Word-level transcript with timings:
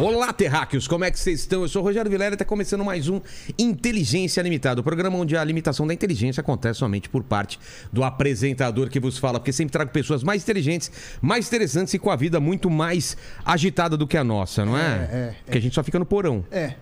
Olá, 0.00 0.32
terráqueos, 0.32 0.88
como 0.88 1.04
é 1.04 1.10
que 1.10 1.20
vocês 1.20 1.40
estão? 1.40 1.60
Eu 1.60 1.68
sou 1.68 1.82
o 1.82 1.84
Rogério 1.84 2.10
Vilela 2.10 2.30
e 2.30 2.34
está 2.34 2.44
começando 2.44 2.82
mais 2.82 3.06
um 3.06 3.20
Inteligência 3.58 4.40
Limitada, 4.40 4.80
o 4.80 4.82
programa 4.82 5.18
onde 5.18 5.36
a 5.36 5.44
limitação 5.44 5.86
da 5.86 5.92
inteligência 5.92 6.40
acontece 6.40 6.78
somente 6.78 7.06
por 7.10 7.22
parte 7.22 7.60
do 7.92 8.02
apresentador 8.02 8.88
que 8.88 8.98
vos 8.98 9.18
fala, 9.18 9.38
porque 9.38 9.52
sempre 9.52 9.72
trago 9.72 9.90
pessoas 9.90 10.22
mais 10.22 10.42
inteligentes, 10.42 10.90
mais 11.20 11.48
interessantes 11.48 11.92
e 11.92 11.98
com 11.98 12.10
a 12.10 12.16
vida 12.16 12.40
muito 12.40 12.70
mais 12.70 13.14
agitada 13.44 13.94
do 13.94 14.06
que 14.06 14.16
a 14.16 14.24
nossa, 14.24 14.64
não 14.64 14.74
é? 14.74 14.80
É, 14.80 14.84
é, 14.84 15.34
Porque 15.44 15.58
a 15.58 15.60
gente 15.60 15.74
só 15.74 15.84
fica 15.84 15.98
no 15.98 16.06
porão. 16.06 16.46
É. 16.50 16.76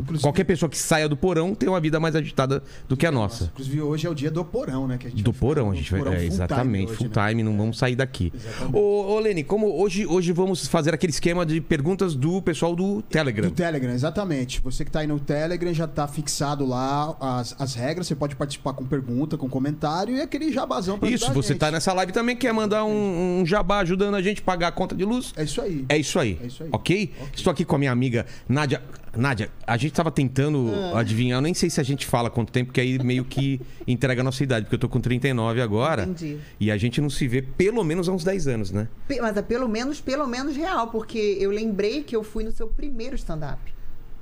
Inclusive, 0.00 0.22
Qualquer 0.22 0.44
pessoa 0.44 0.68
que 0.68 0.78
saia 0.78 1.08
do 1.08 1.16
porão 1.16 1.54
tem 1.54 1.68
uma 1.68 1.80
vida 1.80 2.00
mais 2.00 2.16
agitada 2.16 2.62
do 2.88 2.96
que 2.96 3.06
a 3.06 3.12
nossa. 3.12 3.44
Inclusive, 3.52 3.80
hoje 3.82 4.06
é 4.06 4.10
o 4.10 4.14
dia 4.14 4.30
do 4.30 4.44
porão, 4.44 4.86
né? 4.86 4.96
Que 4.98 5.06
a 5.06 5.10
gente 5.10 5.22
Do 5.22 5.32
vai 5.32 5.40
porão, 5.40 5.70
a 5.70 5.74
gente 5.74 5.90
vai. 5.90 6.00
porão 6.00 6.12
É, 6.12 6.16
full 6.16 6.24
time 6.28 6.34
exatamente, 6.34 6.88
hoje, 6.90 6.96
full 6.98 7.10
né? 7.14 7.28
time, 7.28 7.42
não 7.42 7.56
vamos 7.56 7.78
sair 7.78 7.96
daqui. 7.96 8.32
Exatamente. 8.34 8.76
Ô, 8.76 9.14
ô 9.14 9.18
Lene, 9.20 9.44
como 9.44 9.80
hoje, 9.80 10.06
hoje 10.06 10.32
vamos 10.32 10.66
fazer 10.66 10.94
aquele 10.94 11.10
esquema 11.12 11.44
de 11.44 11.60
perguntas 11.60 12.14
do 12.14 12.40
pessoal 12.42 12.74
do 12.74 13.02
Telegram. 13.02 13.48
Do 13.48 13.54
Telegram, 13.54 13.92
exatamente. 13.92 14.60
Você 14.62 14.84
que 14.84 14.90
tá 14.90 15.00
aí 15.00 15.06
no 15.06 15.18
Telegram 15.20 15.72
já 15.74 15.86
tá 15.86 16.06
fixado 16.08 16.64
lá 16.66 17.16
as, 17.20 17.54
as 17.58 17.74
regras. 17.74 18.06
Você 18.06 18.14
pode 18.14 18.36
participar 18.36 18.72
com 18.72 18.84
pergunta, 18.84 19.36
com 19.36 19.48
comentário 19.48 20.16
e 20.16 20.20
aquele 20.20 20.52
jabazão 20.52 20.98
pra 20.98 21.08
Isso, 21.10 21.32
você 21.32 21.48
gente. 21.52 21.60
tá 21.60 21.70
nessa 21.70 21.92
live 21.92 22.12
também, 22.12 22.34
quer 22.36 22.52
mandar 22.52 22.84
um, 22.84 23.40
um 23.40 23.46
jabá 23.46 23.78
ajudando 23.80 24.14
a 24.14 24.22
gente 24.22 24.40
a 24.40 24.44
pagar 24.44 24.68
a 24.68 24.72
conta 24.72 24.94
de 24.94 25.04
luz? 25.04 25.32
É 25.36 25.44
isso 25.44 25.60
aí. 25.60 25.84
É 25.88 25.96
isso 25.98 26.18
aí. 26.18 26.38
É 26.42 26.46
isso 26.46 26.62
aí. 26.62 26.68
ok? 26.72 27.12
Estou 27.34 27.50
aqui 27.50 27.64
com 27.64 27.76
a 27.76 27.78
minha 27.78 27.92
amiga 27.92 28.26
Nádia. 28.48 28.82
Nádia, 29.16 29.50
a 29.66 29.76
gente 29.76 29.92
tava 29.92 30.10
tentando 30.10 30.70
Ah. 30.94 31.00
adivinhar, 31.00 31.38
eu 31.38 31.42
nem 31.42 31.54
sei 31.54 31.70
se 31.70 31.80
a 31.80 31.84
gente 31.84 32.06
fala 32.06 32.28
quanto 32.30 32.52
tempo, 32.52 32.66
porque 32.68 32.80
aí 32.80 32.98
meio 33.02 33.24
que 33.24 33.60
entrega 33.86 34.20
a 34.20 34.24
nossa 34.24 34.42
idade, 34.42 34.66
porque 34.66 34.74
eu 34.74 34.78
tô 34.78 34.88
com 34.88 35.00
39 35.00 35.60
agora. 35.60 36.02
Entendi. 36.04 36.38
E 36.60 36.70
a 36.70 36.76
gente 36.76 37.00
não 37.00 37.08
se 37.10 37.26
vê 37.28 37.42
pelo 37.42 37.82
menos 37.84 38.08
há 38.08 38.12
uns 38.12 38.24
10 38.24 38.46
anos, 38.48 38.70
né? 38.70 38.88
Mas 39.20 39.36
é 39.36 39.42
pelo 39.42 39.68
menos, 39.68 40.00
pelo 40.00 40.26
menos 40.26 40.56
real, 40.56 40.88
porque 40.88 41.36
eu 41.40 41.50
lembrei 41.50 42.02
que 42.02 42.14
eu 42.14 42.22
fui 42.22 42.44
no 42.44 42.52
seu 42.52 42.66
primeiro 42.68 43.14
stand-up. 43.16 43.60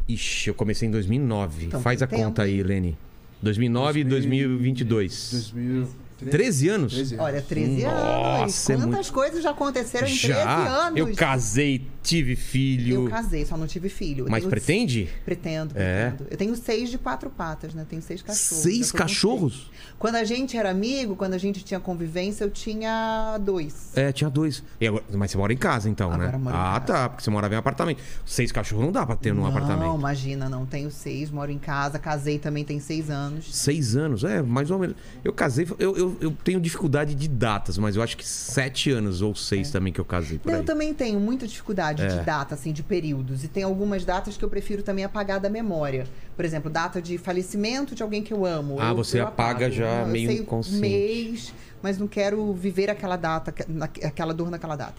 Ixi, 0.09 0.49
eu 0.49 0.55
comecei 0.55 0.89
em 0.89 0.91
2009. 0.91 1.67
Então, 1.67 1.81
Faz 1.81 2.03
a 2.03 2.07
tem 2.07 2.19
tempo. 2.19 2.31
conta 2.31 2.43
aí, 2.43 2.63
Lene. 2.63 2.97
2009 3.41 4.01
e 4.01 4.05
2022. 4.05 5.31
2013. 5.55 6.02
13 6.31 6.69
anos? 6.69 6.93
13 6.93 7.15
anos. 7.15 7.27
Olha, 7.27 7.43
13 7.43 7.83
Nossa, 7.83 7.93
anos. 7.93 8.71
é 8.71 8.75
Quantas 8.77 8.87
muito- 8.95 9.13
coisas 9.13 9.43
já 9.43 9.51
aconteceram 9.51 10.07
em 10.07 10.17
13 10.17 10.29
Já. 10.29 10.59
anos? 10.87 10.99
Eu 10.99 11.15
casei, 11.15 11.87
tive 12.03 12.37
filho. 12.37 13.05
Eu 13.05 13.11
casei, 13.11 13.45
só 13.47 13.57
não 13.57 13.67
tive 13.67 13.89
filho. 13.89 14.27
Eu 14.27 14.31
Mas 14.31 14.41
tenho- 14.41 14.51
pretende? 14.51 15.09
Pretendo, 15.25 15.73
É. 15.77 16.09
pretendo. 16.11 16.29
Eu 16.31 16.37
tenho 16.37 16.57
seis 16.57 16.91
de 16.91 16.99
quatro 16.99 17.31
patas, 17.31 17.75
né? 17.75 17.87
Tenho 17.89 18.03
seis 18.03 18.23
cachorros. 18.23 18.63
Seis 18.63 18.93
cachorros? 18.93 19.53
seis. 19.55 19.93
Quando 19.99 20.17
a 20.17 20.25
gente 20.25 20.57
era 20.57 20.71
amigo, 20.71 21.15
quando 21.15 21.35
a 21.35 21.39
gente 21.39 21.63
tinha 21.65 21.79
convivência, 21.79 22.45
eu 22.45 22.51
tinha 22.51 23.39
dois. 23.41 23.93
É, 23.95 24.11
tinha 24.13 24.29
dois. 24.29 24.63
E 24.81 24.87
agora- 24.87 25.05
mas 25.13 25.31
você 25.31 25.37
mora 25.39 25.53
em 25.53 25.57
casa, 25.57 25.89
então, 25.89 26.11
Agora 26.13 26.29
né? 26.31 26.35
eu 26.35 26.39
moro 26.41 26.57
em 26.57 26.59
ah, 26.59 26.63
casa. 26.81 26.81
tá. 26.81 27.09
Porque 27.09 27.25
você 27.25 27.31
morava 27.31 27.55
em 27.55 27.57
apartamento. 27.57 28.01
Seis 28.27 28.51
cachorros 28.51 28.85
não 28.85 28.93
dá 28.93 29.07
pra 29.07 29.15
ter 29.17 29.33
num 29.33 29.43
não, 29.43 29.49
apartamento. 29.49 29.95
imagina, 29.95 30.49
não. 30.49 30.67
Tenho 30.67 30.91
seis, 30.91 31.31
moro 31.31 31.51
em 31.53 31.59
casa, 31.59 31.99
casei 31.99 32.39
também, 32.39 32.65
tem 32.65 32.81
seis 32.81 33.11
anos. 33.11 33.55
Seis 33.55 33.95
anos, 33.97 34.25
é, 34.25 34.43
mais 34.43 34.71
ou 34.71 34.79
menos. 34.79 34.97
Eu 35.25 35.33
casei, 35.33 35.67
eu, 35.79 35.97
eu, 35.97 36.12
eu 36.21 36.37
tenho 36.45 36.61
dificuldade 36.61 37.15
de 37.15 37.29
datas, 37.29 37.79
mas 37.79 37.97
eu 37.97 38.03
acho 38.03 38.17
que 38.17 38.27
sete 38.27 38.91
anos 38.91 39.23
ou 39.23 39.35
seis 39.35 39.71
também 39.71 39.93
que 39.93 40.01
eu 40.01 40.05
casei 40.05 40.39
por 40.39 40.49
Não, 40.49 40.55
aí. 40.57 40.61
eu 40.63 40.65
também 40.67 40.93
tenho 40.95 41.19
muita 41.21 41.47
dificuldade 41.47 42.03
É. 42.03 42.07
de 42.09 42.25
data, 42.25 42.55
assim, 42.55 42.73
de 42.73 42.83
períodos. 42.83 43.45
E 43.45 43.49
tem 43.49 43.63
algumas 43.63 44.05
datas 44.05 44.37
que 44.37 44.45
eu 44.45 44.49
prefiro 44.49 44.83
também 44.83 45.05
apagar 45.05 45.41
da 45.41 45.49
memória. 45.49 46.07
Por 46.37 46.45
exemplo, 46.45 46.71
data 46.71 47.01
de 47.01 47.19
falecimento 47.19 47.95
de 47.95 48.03
alguém 48.03 48.23
que 48.23 48.33
eu 48.33 48.45
amo. 48.47 48.77
Ah, 48.81 48.91
eu- 48.91 48.97
você 48.97 49.21
eu 49.21 49.27
apaga 49.27 49.67
apago. 49.67 49.73
já 49.75 50.05
Não, 50.05 50.13
meio 50.13 50.27
eu 50.31 50.33
sei 50.35 50.43
inconsciente. 50.43 50.81
mês, 50.81 51.55
mas 51.83 51.99
não 51.99 52.07
quero 52.09 52.53
viver 52.53 52.91
aquela 52.91 53.17
data, 53.17 53.55
aquela 54.03 54.33
dor 54.35 54.51
naquela 54.51 54.77
data. 54.77 54.95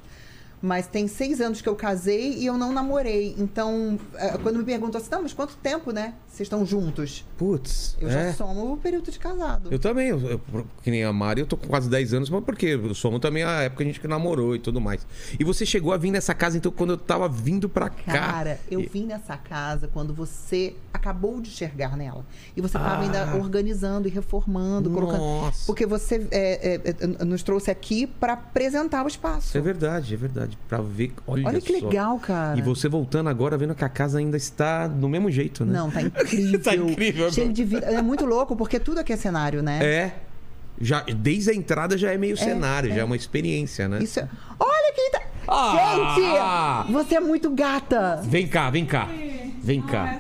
Mas 0.66 0.88
tem 0.88 1.10
seis 1.10 1.42
anos 1.42 1.62
que 1.62 1.68
eu 1.68 1.76
casei 1.76 2.36
e 2.38 2.46
eu 2.46 2.58
não 2.58 2.72
namorei. 2.72 3.36
Então, 3.38 4.00
eh, 4.16 4.38
quando 4.42 4.60
me 4.60 4.64
perguntam 4.64 5.02
assim, 5.02 5.10
não, 5.12 5.22
mas 5.22 5.34
quanto 5.34 5.58
tempo, 5.58 5.92
né? 5.92 6.14
Vocês 6.34 6.48
estão 6.48 6.66
juntos? 6.66 7.24
Putz, 7.38 7.96
Eu 8.02 8.10
é. 8.10 8.30
já 8.30 8.34
somo 8.34 8.74
o 8.74 8.78
período 8.78 9.12
de 9.12 9.20
casado. 9.20 9.68
Eu 9.70 9.78
também, 9.78 10.08
eu, 10.08 10.20
eu- 10.20 10.66
que 10.82 10.90
nem 10.90 11.04
a 11.04 11.14
Mari, 11.14 11.42
eu 11.42 11.46
tô 11.46 11.56
com 11.56 11.68
quase 11.68 11.88
10 11.88 12.12
anos, 12.12 12.28
mas 12.28 12.44
porque 12.44 12.66
eu 12.66 12.96
somo 12.96 13.20
também 13.20 13.44
a 13.44 13.62
época 13.62 13.84
que 13.84 13.90
a 13.90 13.94
gente 13.94 14.08
namorou 14.08 14.56
e 14.56 14.60
tudo 14.60 14.82
mais. 14.82 15.06
E 15.40 15.44
você 15.44 15.64
chegou 15.64 15.94
a 15.94 15.98
vir 15.98 16.10
nessa 16.10 16.34
casa, 16.34 16.58
então, 16.58 16.72
quando 16.72 16.94
eu 16.94 16.98
tava 16.98 17.30
vindo 17.30 17.70
pra 17.70 17.88
cá. 17.88 18.12
Cara, 18.14 18.60
eu 18.72 18.80
E- 18.82 18.88
vim 18.88 19.06
nessa 19.06 19.38
casa 19.38 19.88
quando 19.88 20.12
você 20.12 20.76
acabou 20.92 21.40
de 21.40 21.52
chegar 21.52 21.96
nela. 21.96 22.26
E 22.58 22.62
você 22.62 22.78
estava 22.78 22.96
Ah. 22.96 23.02
ainda 23.02 23.36
organizando 23.36 24.08
e 24.08 24.12
reformando, 24.12 24.90
colocando. 24.90 25.20
Nossa. 25.20 25.68
Porque 25.68 25.86
você 25.86 26.28
é, 26.32 26.74
é, 26.74 26.96
é, 27.20 27.24
nos 27.26 27.44
trouxe 27.44 27.70
aqui 27.70 28.08
para 28.08 28.34
apresentar 28.34 29.06
o 29.06 29.08
espaço. 29.08 29.56
É 29.56 29.62
verdade, 29.62 30.16
é 30.16 30.18
verdade. 30.18 30.58
Pra 30.68 30.82
ver. 30.82 31.14
Olha, 31.28 31.46
Olha 31.48 31.62
que 31.62 31.80
só. 31.80 31.86
legal, 31.86 32.18
cara. 32.20 32.58
E 32.58 32.62
você 32.64 32.90
voltando 32.90 33.30
agora, 33.30 33.56
vendo 33.56 33.76
que 33.76 33.86
a 33.86 33.90
casa 33.90 34.18
ainda 34.18 34.36
está 34.36 34.88
do 34.88 35.08
mesmo 35.08 35.30
jeito, 35.30 35.64
né? 35.64 35.74
Não, 35.74 35.92
tá 35.92 36.02
incrível. 36.02 36.23
Tá 36.64 36.76
incrível. 36.76 37.32
Cheio 37.32 37.52
de 37.54 37.64
vida. 37.64 37.86
É 37.86 38.02
muito 38.02 38.26
louco, 38.26 38.56
porque 38.56 38.80
tudo 38.80 39.00
aqui 39.00 39.14
é 39.14 39.18
cenário, 39.18 39.62
né? 39.62 39.80
É. 39.84 40.12
Já, 40.82 41.02
desde 41.02 41.52
a 41.52 41.54
entrada 41.54 41.98
já 41.98 42.12
é 42.12 42.18
meio 42.18 42.36
cenário, 42.36 42.90
já 42.90 43.02
é 43.02 43.04
uma 43.04 43.16
experiência, 43.16 43.88
né? 43.88 44.00
Isso 44.02 44.20
é... 44.20 44.28
Olha 44.60 44.94
quem 44.96 45.12
tá. 45.12 45.22
Ah! 45.48 46.16
Gente! 46.86 46.92
Você 46.94 47.16
é 47.16 47.20
muito 47.20 47.50
gata! 47.52 48.22
Vem 48.24 48.48
cá, 48.48 48.70
vem 48.70 48.86
cá. 48.86 49.08
Vem 49.64 49.82
cá. 49.82 50.20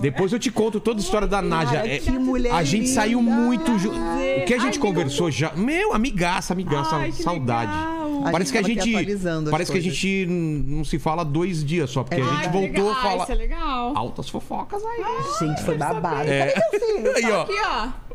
Depois 0.00 0.32
eu 0.32 0.38
te 0.38 0.48
conto 0.50 0.78
toda 0.78 1.00
a 1.00 1.02
história 1.02 1.26
da 1.26 1.42
Nádia. 1.42 1.78
Cara, 1.80 1.88
É, 1.88 1.98
que 1.98 2.10
mulher 2.12 2.52
a 2.54 2.62
gente 2.62 2.82
linda. 2.82 2.94
saiu 2.94 3.20
muito 3.20 3.76
junto. 3.80 3.96
O 3.98 4.44
que 4.46 4.54
a 4.54 4.58
gente 4.58 4.74
Ai, 4.76 4.78
conversou 4.78 5.28
já. 5.28 5.52
Meu, 5.56 5.92
amigaça, 5.92 6.52
amigaça, 6.52 6.94
Ai, 6.96 7.10
que 7.10 7.20
saudade. 7.22 7.72
legal. 7.72 7.97
A 8.24 8.30
Parece 8.30 8.52
que 8.52 8.58
a 8.58 8.62
gente 8.62 8.92
Parece 8.92 9.70
que 9.72 9.78
a 9.78 9.80
coisas. 9.80 9.82
gente 9.94 10.26
não 10.28 10.84
se 10.84 10.98
fala 10.98 11.24
dois 11.24 11.64
dias 11.64 11.90
só, 11.90 12.02
porque 12.04 12.20
a 12.20 12.24
É 12.24 12.28
gente 12.28 12.46
Ai, 12.46 12.52
voltou 12.52 12.62
legal. 12.70 12.90
a 12.90 12.94
falar. 13.02 13.22
Isso 13.24 13.32
é 13.32 13.34
legal. 13.34 13.92
Altas 13.96 14.28
fofocas 14.28 14.82
aí. 14.84 15.04
Gente, 15.48 15.62
foi 15.64 15.76
babado. 15.76 16.28
É. 16.30 16.50
Cadê 16.52 16.78
teu 16.78 16.96
filho? 16.96 17.12
Aí, 17.16 17.32
ó. 17.32 17.42
Aqui, 17.42 17.54
ó. 17.66 18.08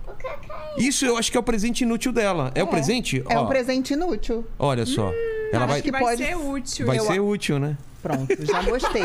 Isso 0.77 1.05
eu 1.05 1.17
acho 1.17 1.31
que 1.31 1.37
é 1.37 1.39
o 1.39 1.43
presente 1.43 1.81
inútil 1.83 2.11
dela. 2.11 2.51
É, 2.55 2.63
o 2.63 2.67
presente? 2.67 3.23
É 3.29 3.37
Ó, 3.37 3.43
um 3.43 3.47
presente 3.47 3.93
inútil. 3.93 4.45
Olha 4.57 4.85
só. 4.85 5.11
Ela 5.51 5.65
Acho 5.65 5.73
vai, 5.73 5.81
que 5.81 5.91
vai 5.91 6.01
pode- 6.01 6.23
ser 6.25 6.35
útil. 6.37 6.85
vai 6.87 6.97
eu- 6.99 7.03
ser 7.05 7.19
útil, 7.19 7.59
né? 7.59 7.77
Pronto, 8.01 8.27
já 8.45 8.61
gostei. 8.63 9.03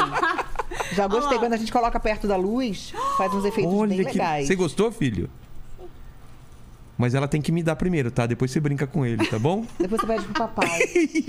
Já 0.94 1.06
gostei. 1.06 1.38
Quando 1.38 1.52
a 1.52 1.56
gente 1.56 1.70
coloca 1.72 1.98
perto 2.00 2.26
da 2.26 2.36
luz, 2.36 2.92
faz 3.16 3.32
uns 3.34 3.44
efeitos 3.44 3.72
bem 3.72 3.80
Olha 3.82 3.96
que. 3.96 4.02
legais. 4.04 4.46
Você 4.46 4.54
gostou, 4.56 4.90
filho? 4.90 5.28
Mas 6.98 7.14
ela 7.14 7.28
tem 7.28 7.40
que 7.40 7.52
me 7.52 7.62
dar 7.62 7.76
primeiro, 7.76 8.10
tá? 8.10 8.26
Depois 8.26 8.50
você 8.50 8.58
brinca 8.58 8.84
com 8.86 9.06
ele, 9.06 9.24
tá 9.26 9.38
bom? 9.38 9.64
Depois 9.78 10.00
você 10.00 10.06
pede 10.08 10.24
pro 10.24 10.34
papai. 10.34 10.80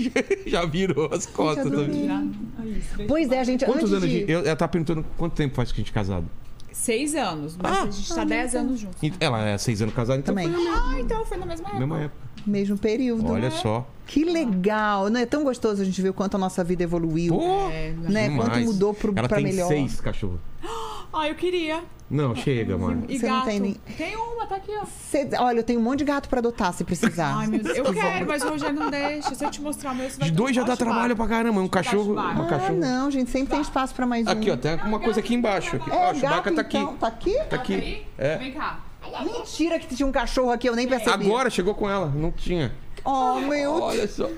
Já 0.44 0.64
virou 0.66 1.08
as 1.14 1.26
costas. 1.26 1.64
Gente, 1.70 1.86
também. 1.86 2.06
Já-. 2.06 3.04
Pois 3.06 3.30
é, 3.30 3.38
a 3.40 3.44
gente 3.44 3.64
Quantos 3.64 3.84
antes 3.84 3.92
anos 3.94 4.08
de... 4.10 4.24
de... 4.26 4.32
eu- 4.32 4.40
Ela 4.44 4.56
tá 4.56 4.66
perguntando 4.66 5.06
quanto 5.16 5.34
tempo 5.36 5.54
faz 5.54 5.70
que 5.70 5.80
a 5.80 5.82
gente 5.84 5.92
é 5.92 5.94
casado. 5.94 6.26
Seis 6.72 7.14
anos, 7.14 7.56
mas 7.56 7.72
Ah. 7.78 7.82
a 7.82 7.90
gente 7.90 8.12
tá 8.14 8.24
dez 8.24 8.54
anos 8.54 8.80
juntos. 8.80 9.00
E- 9.02 9.12
Ela 9.20 9.48
é 9.48 9.58
seis 9.58 9.80
anos 9.80 9.94
casada, 9.94 10.18
então 10.18 10.34
Também. 10.34 10.50
foi 10.52 10.66
Ah, 10.68 10.96
então 10.98 11.24
foi 11.24 11.36
na 11.38 11.46
mesma 11.46 11.62
na 11.68 11.68
época. 11.74 11.86
mesma 11.86 12.04
época. 12.04 12.20
Mesmo 12.46 12.78
período. 12.78 13.30
Olha 13.30 13.50
só. 13.50 13.86
Que 14.06 14.24
legal. 14.24 15.08
Não 15.10 15.20
é 15.20 15.26
tão 15.26 15.44
gostoso 15.44 15.82
a 15.82 15.84
gente 15.84 16.00
ver 16.02 16.08
o 16.08 16.14
quanto 16.14 16.34
a 16.36 16.38
nossa 16.38 16.64
vida 16.64 16.82
evoluiu. 16.82 17.34
Pô, 17.36 17.70
É, 17.70 17.92
né? 17.92 18.28
demais. 18.28 18.48
Quanto 18.48 18.64
mudou 18.64 18.94
pro, 18.94 19.12
Ela 19.14 19.28
pra 19.28 19.36
tem 19.36 19.46
melhor. 19.46 19.68
seis 19.68 20.00
cachorros. 20.00 20.40
Ah, 21.12 21.28
eu 21.28 21.34
queria. 21.34 21.82
Não, 22.10 22.34
chega, 22.34 22.76
mano. 22.76 23.04
E 23.08 23.18
Você 23.18 23.28
não 23.28 23.36
gato? 23.36 23.44
tem 23.46 23.60
nem- 23.60 23.74
Tem 23.96 24.16
uma, 24.16 24.44
tá 24.46 24.56
aqui, 24.56 24.72
ó. 24.76 24.84
Cê- 24.84 25.28
Olha, 25.38 25.60
eu 25.60 25.62
tenho 25.62 25.78
um 25.78 25.82
monte 25.82 26.00
de 26.00 26.04
gato 26.06 26.28
pra 26.28 26.40
adotar 26.40 26.72
se 26.74 26.82
precisar. 26.82 27.36
Ai, 27.36 27.46
meu 27.46 27.60
Deus. 27.62 27.78
Eu 27.78 27.84
quero, 27.92 28.26
mas 28.26 28.42
o 28.42 28.48
Rogério 28.48 28.74
não 28.78 28.90
deixa. 28.90 29.32
Se 29.34 29.44
eu 29.44 29.50
te 29.50 29.60
mostrar 29.62 29.92
o 29.92 29.94
meu, 29.94 30.10
você 30.10 30.18
vai 30.18 30.28
De 30.28 30.34
dois 30.34 30.50
um 30.50 30.54
já 30.54 30.64
dá 30.64 30.76
trabalho 30.76 31.14
pra 31.14 31.28
caramba. 31.28 31.60
Um 31.60 31.68
cachorro. 31.68 32.12
Uma 32.14 32.46
Ah, 32.46 32.48
cachorro. 32.48 32.76
não, 32.78 33.10
gente, 33.10 33.30
sempre 33.30 33.50
tem 33.52 33.60
espaço 33.60 33.94
pra 33.94 34.06
mais 34.06 34.26
um. 34.26 34.30
Aqui, 34.30 34.50
ó, 34.50 34.56
tem 34.56 34.74
uma 34.82 34.98
coisa 34.98 35.20
aqui 35.20 35.34
embaixo. 35.34 35.76
Aqui. 35.76 35.88
É, 35.90 35.94
Ó, 35.94 36.12
o 36.12 36.20
gato, 36.20 36.52
tá 36.54 36.60
aqui. 36.62 36.78
então. 36.78 36.96
Tá 36.96 37.06
aqui? 37.06 37.34
Tá 37.48 37.56
aqui. 37.56 38.06
É. 38.18 38.36
Vem 38.38 38.52
cá. 38.52 38.80
Mentira 39.24 39.78
que 39.78 39.94
tinha 39.94 40.06
um 40.06 40.12
cachorro 40.12 40.50
aqui, 40.50 40.68
eu 40.68 40.74
nem 40.76 40.88
percebi. 40.88 41.24
Agora 41.26 41.48
chegou 41.48 41.74
com 41.74 41.88
ela. 41.88 42.06
Não 42.06 42.30
tinha. 42.32 42.72
Oh, 43.04 43.40
meu... 43.40 43.80
Olha 43.82 44.06
só. 44.06 44.28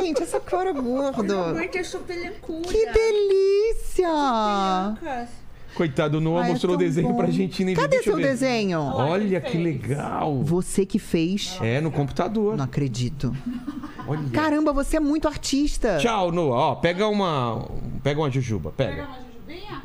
Gente, 0.00 0.22
essa 0.22 0.40
cara 0.40 0.72
gordo. 0.72 1.22
Muito 1.54 1.76
eu 1.78 1.84
sou 1.84 2.00
pelancuda. 2.00 2.66
Que 2.68 2.86
delícia! 2.86 4.08
Coitado, 5.74 6.18
o 6.18 6.20
Noah 6.20 6.42
Ai, 6.44 6.50
é 6.50 6.52
mostrou 6.52 6.74
o 6.74 6.78
tão 6.78 6.86
desenho 6.86 7.08
bom. 7.08 7.16
pra 7.16 7.30
gente. 7.30 7.64
Nem 7.64 7.74
Cadê 7.74 7.88
deixa 7.88 8.10
seu 8.10 8.16
desenho? 8.20 8.80
Olha 8.80 9.40
que 9.40 9.56
legal. 9.56 10.42
Você 10.42 10.84
que 10.84 10.98
fez. 10.98 11.56
É, 11.60 11.80
no 11.80 11.90
computador. 11.90 12.56
Não 12.56 12.64
acredito. 12.64 13.34
Olha. 14.06 14.28
Caramba, 14.32 14.72
você 14.72 14.96
é 14.96 15.00
muito 15.00 15.28
artista. 15.28 15.98
Tchau, 15.98 16.32
Noah. 16.32 16.72
Ó, 16.72 16.74
pega 16.76 17.06
uma. 17.08 17.68
Pega 18.02 18.20
uma 18.20 18.30
jujuba. 18.30 18.72
Pega 18.76 18.90
Pega. 18.90 19.08
uma 19.08 19.16
jujubinha? 19.16 19.82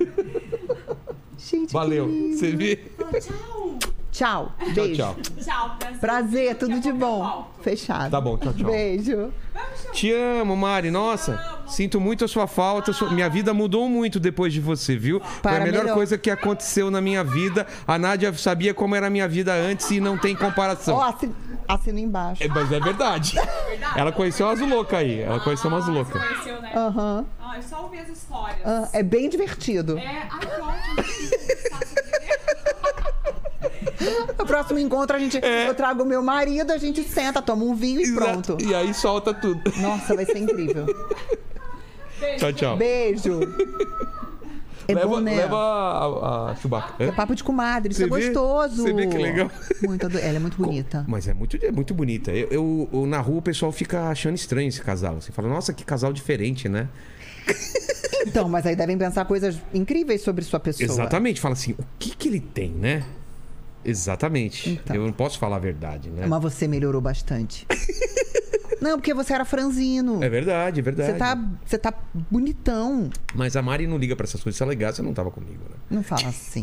Gente, 1.38 1.72
Valeu. 1.72 2.06
Você? 2.32 2.76
Tchau. 2.96 3.20
Tchau. 3.20 3.78
Tchau, 4.10 4.52
Beijo. 4.74 4.94
tchau. 4.96 5.16
Tchau, 5.42 5.76
prazer. 5.78 6.00
Prazer, 6.00 6.48
Daqui 6.48 6.60
tudo 6.60 6.80
de 6.80 6.92
bom. 6.92 7.50
Fechado. 7.62 8.10
Tá 8.10 8.20
bom, 8.20 8.36
tchau, 8.36 8.52
tchau. 8.52 8.70
Beijo. 8.70 9.32
Vamos 9.54 9.86
Te 9.92 10.12
amo, 10.12 10.56
Mari. 10.56 10.90
Nossa, 10.90 11.38
sinto 11.66 12.00
muito 12.00 12.24
a 12.24 12.28
sua 12.28 12.46
falta. 12.46 12.92
Sua- 12.92 13.10
Minha 13.10 13.28
vida 13.28 13.52
mudou 13.54 13.88
muito 13.88 14.18
depois 14.18 14.52
de 14.52 14.60
você, 14.60 14.96
viu? 14.96 15.20
Foi 15.20 15.40
Para 15.42 15.56
a 15.56 15.60
melhor 15.66 15.82
melhor. 15.82 15.94
coisa 15.94 16.16
que 16.16 16.30
aconteceu 16.30 16.90
na 16.90 17.00
minha 17.00 17.22
vida. 17.22 17.66
A 17.86 17.98
Nádia 17.98 18.32
sabia 18.34 18.72
como 18.74 18.94
era 18.96 19.06
a 19.08 19.10
minha 19.10 19.28
vida 19.28 19.52
antes 19.52 19.90
e 19.90 20.00
não 20.00 20.16
tem 20.18 20.34
comparação. 20.34 20.96
Ó, 20.96 21.02
assi- 21.02 21.30
assino 21.68 21.98
embaixo. 21.98 22.42
É, 22.42 22.48
mas 22.48 22.72
é 22.72 22.80
verdade. 22.80 23.36
Ela 23.96 24.10
conheceu 24.12 24.46
umas 24.46 24.60
loucas 24.60 24.98
aí. 24.98 25.20
Ela 25.20 25.40
conheceu 25.40 25.70
umas 25.70 25.88
Ah, 25.88 25.92
loucas. 25.92 26.20
Você 26.22 26.28
conheceu, 26.28 26.62
né? 26.62 26.72
Aham. 26.74 27.26
Ah, 27.40 27.56
eu 27.56 27.62
só 27.62 27.82
ouvi 27.82 27.98
as 27.98 28.08
histórias. 28.08 28.60
Ah, 28.64 28.88
é 28.92 29.02
bem 29.02 29.28
divertido. 29.28 29.98
É, 29.98 30.22
ai, 30.30 30.38
que 30.40 30.46
ótimo. 30.60 31.39
No 34.38 34.46
próximo 34.46 34.78
encontro, 34.78 35.16
a 35.16 35.18
gente, 35.18 35.38
eu 35.66 35.74
trago 35.74 36.02
o 36.02 36.06
meu 36.06 36.22
marido, 36.22 36.70
a 36.72 36.78
gente 36.78 37.02
senta, 37.02 37.42
toma 37.42 37.64
um 37.64 37.74
vinho 37.74 38.00
e 38.00 38.14
pronto. 38.14 38.52
Exato. 38.58 38.64
E 38.64 38.74
aí 38.74 38.94
solta 38.94 39.34
tudo. 39.34 39.60
Nossa, 39.80 40.14
vai 40.14 40.24
ser 40.24 40.38
incrível. 40.38 40.86
Tchau, 42.38 42.52
tchau. 42.52 42.76
Beijo. 42.76 43.40
É 44.88 44.94
leva, 44.94 45.06
bom, 45.08 45.20
né? 45.20 45.36
leva 45.36 45.56
a, 45.56 46.50
a 46.50 46.56
Chewbacca. 46.56 46.94
É 47.04 47.12
papo 47.12 47.34
de 47.34 47.44
comadre, 47.44 47.92
isso 47.92 48.02
é 48.02 48.06
vê? 48.06 48.10
gostoso. 48.10 48.82
Você 48.82 48.92
vê 48.92 49.06
que 49.06 49.16
legal. 49.18 49.50
Muito, 49.82 50.06
ela 50.18 50.36
é 50.36 50.38
muito 50.38 50.56
bonita. 50.56 51.04
Mas 51.06 51.28
é 51.28 51.34
muito, 51.34 51.56
é 51.64 51.70
muito 51.70 51.94
bonita. 51.94 52.32
Eu, 52.32 52.48
eu- 52.50 52.88
eu- 52.92 53.06
na 53.06 53.20
rua 53.20 53.38
o 53.38 53.42
pessoal 53.42 53.70
fica 53.70 54.08
achando 54.08 54.34
estranho 54.34 54.68
esse 54.68 54.80
casal. 54.82 55.20
Você 55.20 55.30
fala, 55.30 55.48
nossa, 55.48 55.72
que 55.72 55.84
casal 55.84 56.12
diferente, 56.12 56.68
né? 56.68 56.88
Então, 58.26 58.48
mas 58.48 58.66
aí 58.66 58.74
devem 58.76 58.98
pensar 58.98 59.24
coisas 59.26 59.56
incríveis 59.72 60.22
sobre 60.22 60.44
sua 60.44 60.58
pessoa. 60.60 60.84
Exatamente. 60.86 61.40
Fala 61.40 61.52
assim, 61.54 61.72
o 61.78 61.84
que 61.98 62.10
que 62.16 62.28
ele 62.28 62.40
tem, 62.40 62.70
né? 62.70 63.04
Exatamente. 63.84 64.70
Então. 64.70 64.96
Eu 64.96 65.02
não 65.06 65.12
posso 65.12 65.38
falar 65.38 65.56
a 65.56 65.60
verdade, 65.60 66.10
né? 66.10 66.26
Mas 66.26 66.42
você 66.42 66.66
melhorou 66.68 67.00
bastante. 67.00 67.66
Não, 68.80 68.96
porque 68.98 69.12
você 69.12 69.34
era 69.34 69.44
franzino. 69.44 70.24
É 70.24 70.28
verdade, 70.30 70.80
é 70.80 70.82
verdade. 70.82 71.12
Você 71.12 71.18
tá, 71.18 71.38
você 71.66 71.78
tá 71.78 71.92
bonitão. 72.30 73.10
Mas 73.34 73.54
a 73.54 73.60
Mari 73.60 73.86
não 73.86 73.98
liga 73.98 74.16
pra 74.16 74.24
essas 74.24 74.42
coisas. 74.42 74.56
Se 74.56 74.62
ela 74.62 74.72
ligasse, 74.72 74.96
você 74.96 75.02
não 75.02 75.12
tava 75.12 75.30
comigo, 75.30 75.62
né? 75.68 75.76
Não 75.90 76.02
fala 76.02 76.28
assim. 76.28 76.62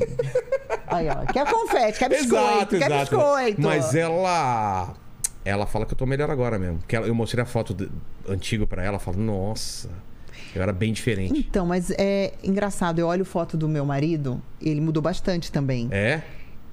Aí, 0.88 1.08
ó. 1.10 1.32
Quer 1.32 1.46
confete, 1.48 2.00
quer 2.00 2.10
biscoito, 2.10 2.44
exato, 2.76 2.78
quer 2.78 2.92
exato. 2.92 3.16
biscoito. 3.18 3.62
Mas 3.62 3.94
ela. 3.94 4.96
Ela 5.46 5.68
fala 5.68 5.86
que 5.86 5.94
eu 5.94 5.98
tô 5.98 6.08
melhor 6.08 6.32
agora 6.32 6.58
mesmo. 6.58 6.80
Porque 6.80 6.98
eu 6.98 7.14
mostrei 7.14 7.44
a 7.44 7.46
foto 7.46 7.72
de- 7.74 7.88
antiga 8.28 8.66
pra 8.66 8.82
ela. 8.82 8.94
Ela 8.94 9.00
fala, 9.00 9.18
nossa, 9.18 9.88
eu 10.56 10.62
era 10.64 10.74
bem 10.74 10.92
diferente. 10.94 11.46
Então, 11.48 11.68
mas 11.68 11.92
é 11.92 12.34
engraçado. 12.44 12.98
Eu 12.98 13.06
olho 13.08 13.24
foto 13.26 13.56
do 13.56 13.70
meu 13.70 13.86
marido, 13.86 14.42
ele 14.60 14.82
mudou 14.82 15.04
bastante 15.04 15.52
também. 15.52 15.88
É? 15.92 16.24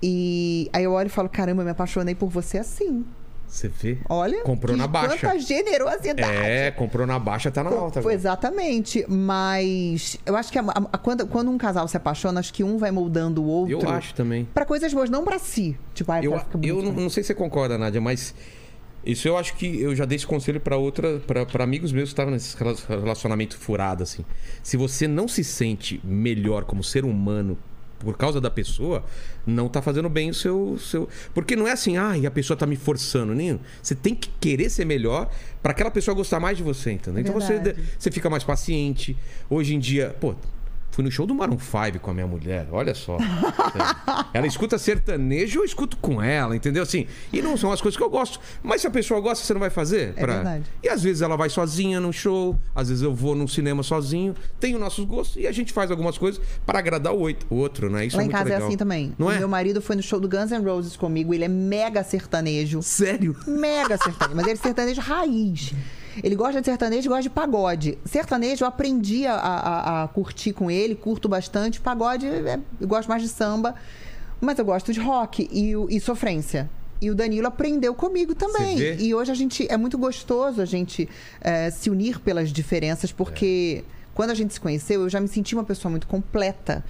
E 0.06 0.68
aí 0.70 0.84
eu 0.84 0.92
olho 0.92 1.06
e 1.06 1.10
falo, 1.10 1.30
caramba, 1.30 1.62
eu 1.62 1.64
me 1.64 1.70
apaixonei 1.70 2.14
por 2.14 2.28
você 2.28 2.58
assim. 2.58 3.06
Você 3.48 3.68
vê? 3.68 3.96
Olha. 4.08 4.42
Comprou 4.42 4.76
na 4.76 4.86
baixa. 4.86 5.16
Quanta 5.16 5.38
generosidade. 5.38 6.22
É, 6.22 6.70
comprou 6.72 7.06
na 7.06 7.18
baixa, 7.18 7.50
tá 7.50 7.64
na 7.64 7.70
alta. 7.70 8.02
Foi 8.02 8.12
agora. 8.12 8.14
exatamente. 8.14 9.04
Mas 9.08 10.18
eu 10.26 10.36
acho 10.36 10.52
que 10.52 10.58
a- 10.58 10.64
a- 10.92 10.98
quando, 10.98 11.26
quando 11.26 11.50
um 11.50 11.56
casal 11.56 11.86
se 11.88 11.96
apaixona, 11.96 12.40
acho 12.40 12.52
que 12.52 12.62
um 12.62 12.76
vai 12.76 12.90
moldando 12.90 13.42
o 13.42 13.46
outro. 13.46 13.80
Eu 13.80 13.88
acho 13.88 14.12
também. 14.14 14.46
Pra 14.52 14.66
coisas 14.66 14.92
boas, 14.92 15.08
não 15.08 15.24
pra 15.24 15.38
si. 15.38 15.74
Tipo, 15.94 16.12
ai, 16.12 16.26
Eu, 16.26 16.32
eu 16.34 16.40
bonito. 16.76 16.82
não, 16.82 17.02
não 17.04 17.10
sei 17.10 17.22
se 17.22 17.28
você 17.28 17.34
concorda, 17.34 17.78
Nádia, 17.78 18.00
mas 18.00 18.34
isso 19.06 19.26
eu 19.28 19.38
acho 19.38 19.54
que 19.56 19.80
eu 19.80 19.94
já 19.94 20.04
dei 20.04 20.16
esse 20.16 20.26
conselho 20.26 20.60
pra 20.60 20.76
outra, 20.76 21.20
pra 21.20 21.64
amigos 21.64 21.92
meus 21.92 22.08
que 22.08 22.12
estavam 22.12 22.32
nesse 22.32 22.56
rela- 22.56 22.74
relacionamento 22.88 23.56
furado, 23.56 24.02
assim. 24.02 24.24
Se 24.62 24.76
você 24.76 25.06
não 25.06 25.28
se 25.28 25.44
sente 25.44 26.00
melhor 26.04 26.64
como 26.64 26.82
ser 26.82 27.04
humano 27.04 27.56
por 28.04 28.16
causa 28.16 28.40
da 28.40 28.50
pessoa, 28.50 29.04
não 29.46 29.68
tá 29.68 29.82
fazendo 29.82 30.08
bem 30.08 30.30
o 30.30 30.34
seu. 30.34 30.78
seu... 30.78 31.08
Porque 31.32 31.56
não 31.56 31.66
é 31.66 31.72
assim, 31.72 31.96
ah, 31.96 32.12
a 32.26 32.30
pessoa 32.30 32.56
tá 32.56 32.66
me 32.66 32.76
forçando, 32.76 33.34
nem. 33.34 33.58
Você 33.82 33.94
tem 33.94 34.14
que 34.14 34.28
querer 34.40 34.70
ser 34.70 34.84
melhor 34.84 35.30
pra 35.62 35.72
aquela 35.72 35.90
pessoa 35.90 36.14
gostar 36.14 36.38
mais 36.38 36.56
de 36.56 36.62
você, 36.62 36.92
entendeu? 36.92 37.20
Então 37.22 37.34
você, 37.34 37.54
Verdade. 37.54 37.82
você 37.98 38.10
fica 38.10 38.30
mais 38.30 38.44
paciente. 38.44 39.16
Hoje 39.48 39.74
em 39.74 39.78
dia, 39.78 40.14
pô. 40.20 40.34
Fui 40.94 41.02
no 41.02 41.10
show 41.10 41.26
do 41.26 41.34
Maroon 41.34 41.58
5 41.58 41.98
com 41.98 42.12
a 42.12 42.14
minha 42.14 42.26
mulher, 42.26 42.68
olha 42.70 42.94
só. 42.94 43.18
ela 44.32 44.46
escuta 44.46 44.78
sertanejo, 44.78 45.58
eu 45.58 45.64
escuto 45.64 45.96
com 45.96 46.22
ela, 46.22 46.54
entendeu? 46.54 46.84
Assim, 46.84 47.08
e 47.32 47.42
não 47.42 47.56
são 47.56 47.72
as 47.72 47.80
coisas 47.80 47.98
que 47.98 48.02
eu 48.04 48.08
gosto. 48.08 48.38
Mas 48.62 48.80
se 48.80 48.86
a 48.86 48.90
pessoa 48.92 49.18
gosta, 49.20 49.44
você 49.44 49.52
não 49.52 49.58
vai 49.58 49.70
fazer? 49.70 50.14
É 50.16 50.24
verdade. 50.24 50.64
E 50.80 50.88
às 50.88 51.02
vezes 51.02 51.20
ela 51.20 51.36
vai 51.36 51.50
sozinha 51.50 51.98
no 51.98 52.12
show, 52.12 52.56
às 52.72 52.90
vezes 52.90 53.02
eu 53.02 53.12
vou 53.12 53.34
num 53.34 53.48
cinema 53.48 53.82
sozinho, 53.82 54.36
tenho 54.60 54.78
nossos 54.78 55.04
gostos 55.04 55.34
e 55.42 55.48
a 55.48 55.52
gente 55.52 55.72
faz 55.72 55.90
algumas 55.90 56.16
coisas 56.16 56.40
para 56.64 56.78
agradar 56.78 57.12
o 57.12 57.28
outro, 57.50 57.90
né? 57.90 58.06
Isso 58.06 58.16
Lá 58.16 58.22
é 58.22 58.26
em 58.26 58.28
casa 58.28 58.44
legal. 58.44 58.60
é 58.60 58.64
assim 58.64 58.76
também. 58.76 59.12
Não 59.18 59.26
o 59.26 59.32
é? 59.32 59.38
meu 59.40 59.48
marido 59.48 59.82
foi 59.82 59.96
no 59.96 60.02
show 60.02 60.20
do 60.20 60.28
Guns 60.28 60.52
N' 60.52 60.64
Roses 60.64 60.96
comigo, 60.96 61.34
ele 61.34 61.42
é 61.42 61.48
mega 61.48 62.04
sertanejo. 62.04 62.80
Sério? 62.82 63.36
Mega 63.48 63.98
sertanejo. 63.98 64.36
Mas 64.36 64.46
ele 64.46 64.60
é 64.60 64.62
sertanejo 64.62 65.00
raiz. 65.00 65.74
Ele 66.22 66.34
gosta 66.36 66.60
de 66.60 66.64
sertanejo 66.66 67.06
e 67.06 67.08
gosta 67.08 67.22
de 67.22 67.30
pagode. 67.30 67.98
Sertanejo 68.04 68.64
eu 68.64 68.68
aprendi 68.68 69.26
a, 69.26 69.34
a- 69.34 70.02
a 70.04 70.08
curtir 70.08 70.52
com 70.52 70.70
ele, 70.70 70.94
curto 70.94 71.28
bastante. 71.28 71.80
Pagode 71.80 72.26
é- 72.26 72.58
eu 72.80 72.86
gosto 72.88 73.08
mais 73.08 73.22
de 73.22 73.28
samba, 73.28 73.74
mas 74.40 74.58
eu 74.58 74.64
gosto 74.64 74.92
de 74.92 75.00
rock 75.00 75.48
e, 75.50 75.72
e 75.96 76.00
sofrência. 76.00 76.68
E 77.00 77.10
o 77.10 77.14
Danilo 77.14 77.46
aprendeu 77.46 77.94
comigo 77.94 78.34
também. 78.34 78.76
E 79.02 79.14
hoje 79.14 79.30
a 79.30 79.34
gente 79.34 79.66
é 79.70 79.76
muito 79.76 79.98
gostoso 79.98 80.62
a 80.62 80.64
gente 80.64 81.08
eh, 81.40 81.70
se 81.70 81.90
unir 81.90 82.18
pelas 82.20 82.50
diferenças, 82.52 83.12
porque 83.12 83.84
quando 84.14 84.30
a 84.30 84.34
gente 84.34 84.54
se 84.54 84.60
conheceu, 84.60 85.02
eu 85.02 85.08
já 85.08 85.20
me 85.20 85.28
senti 85.28 85.54
uma 85.54 85.64
pessoa 85.64 85.90
muito 85.90 86.06
completa. 86.06 86.84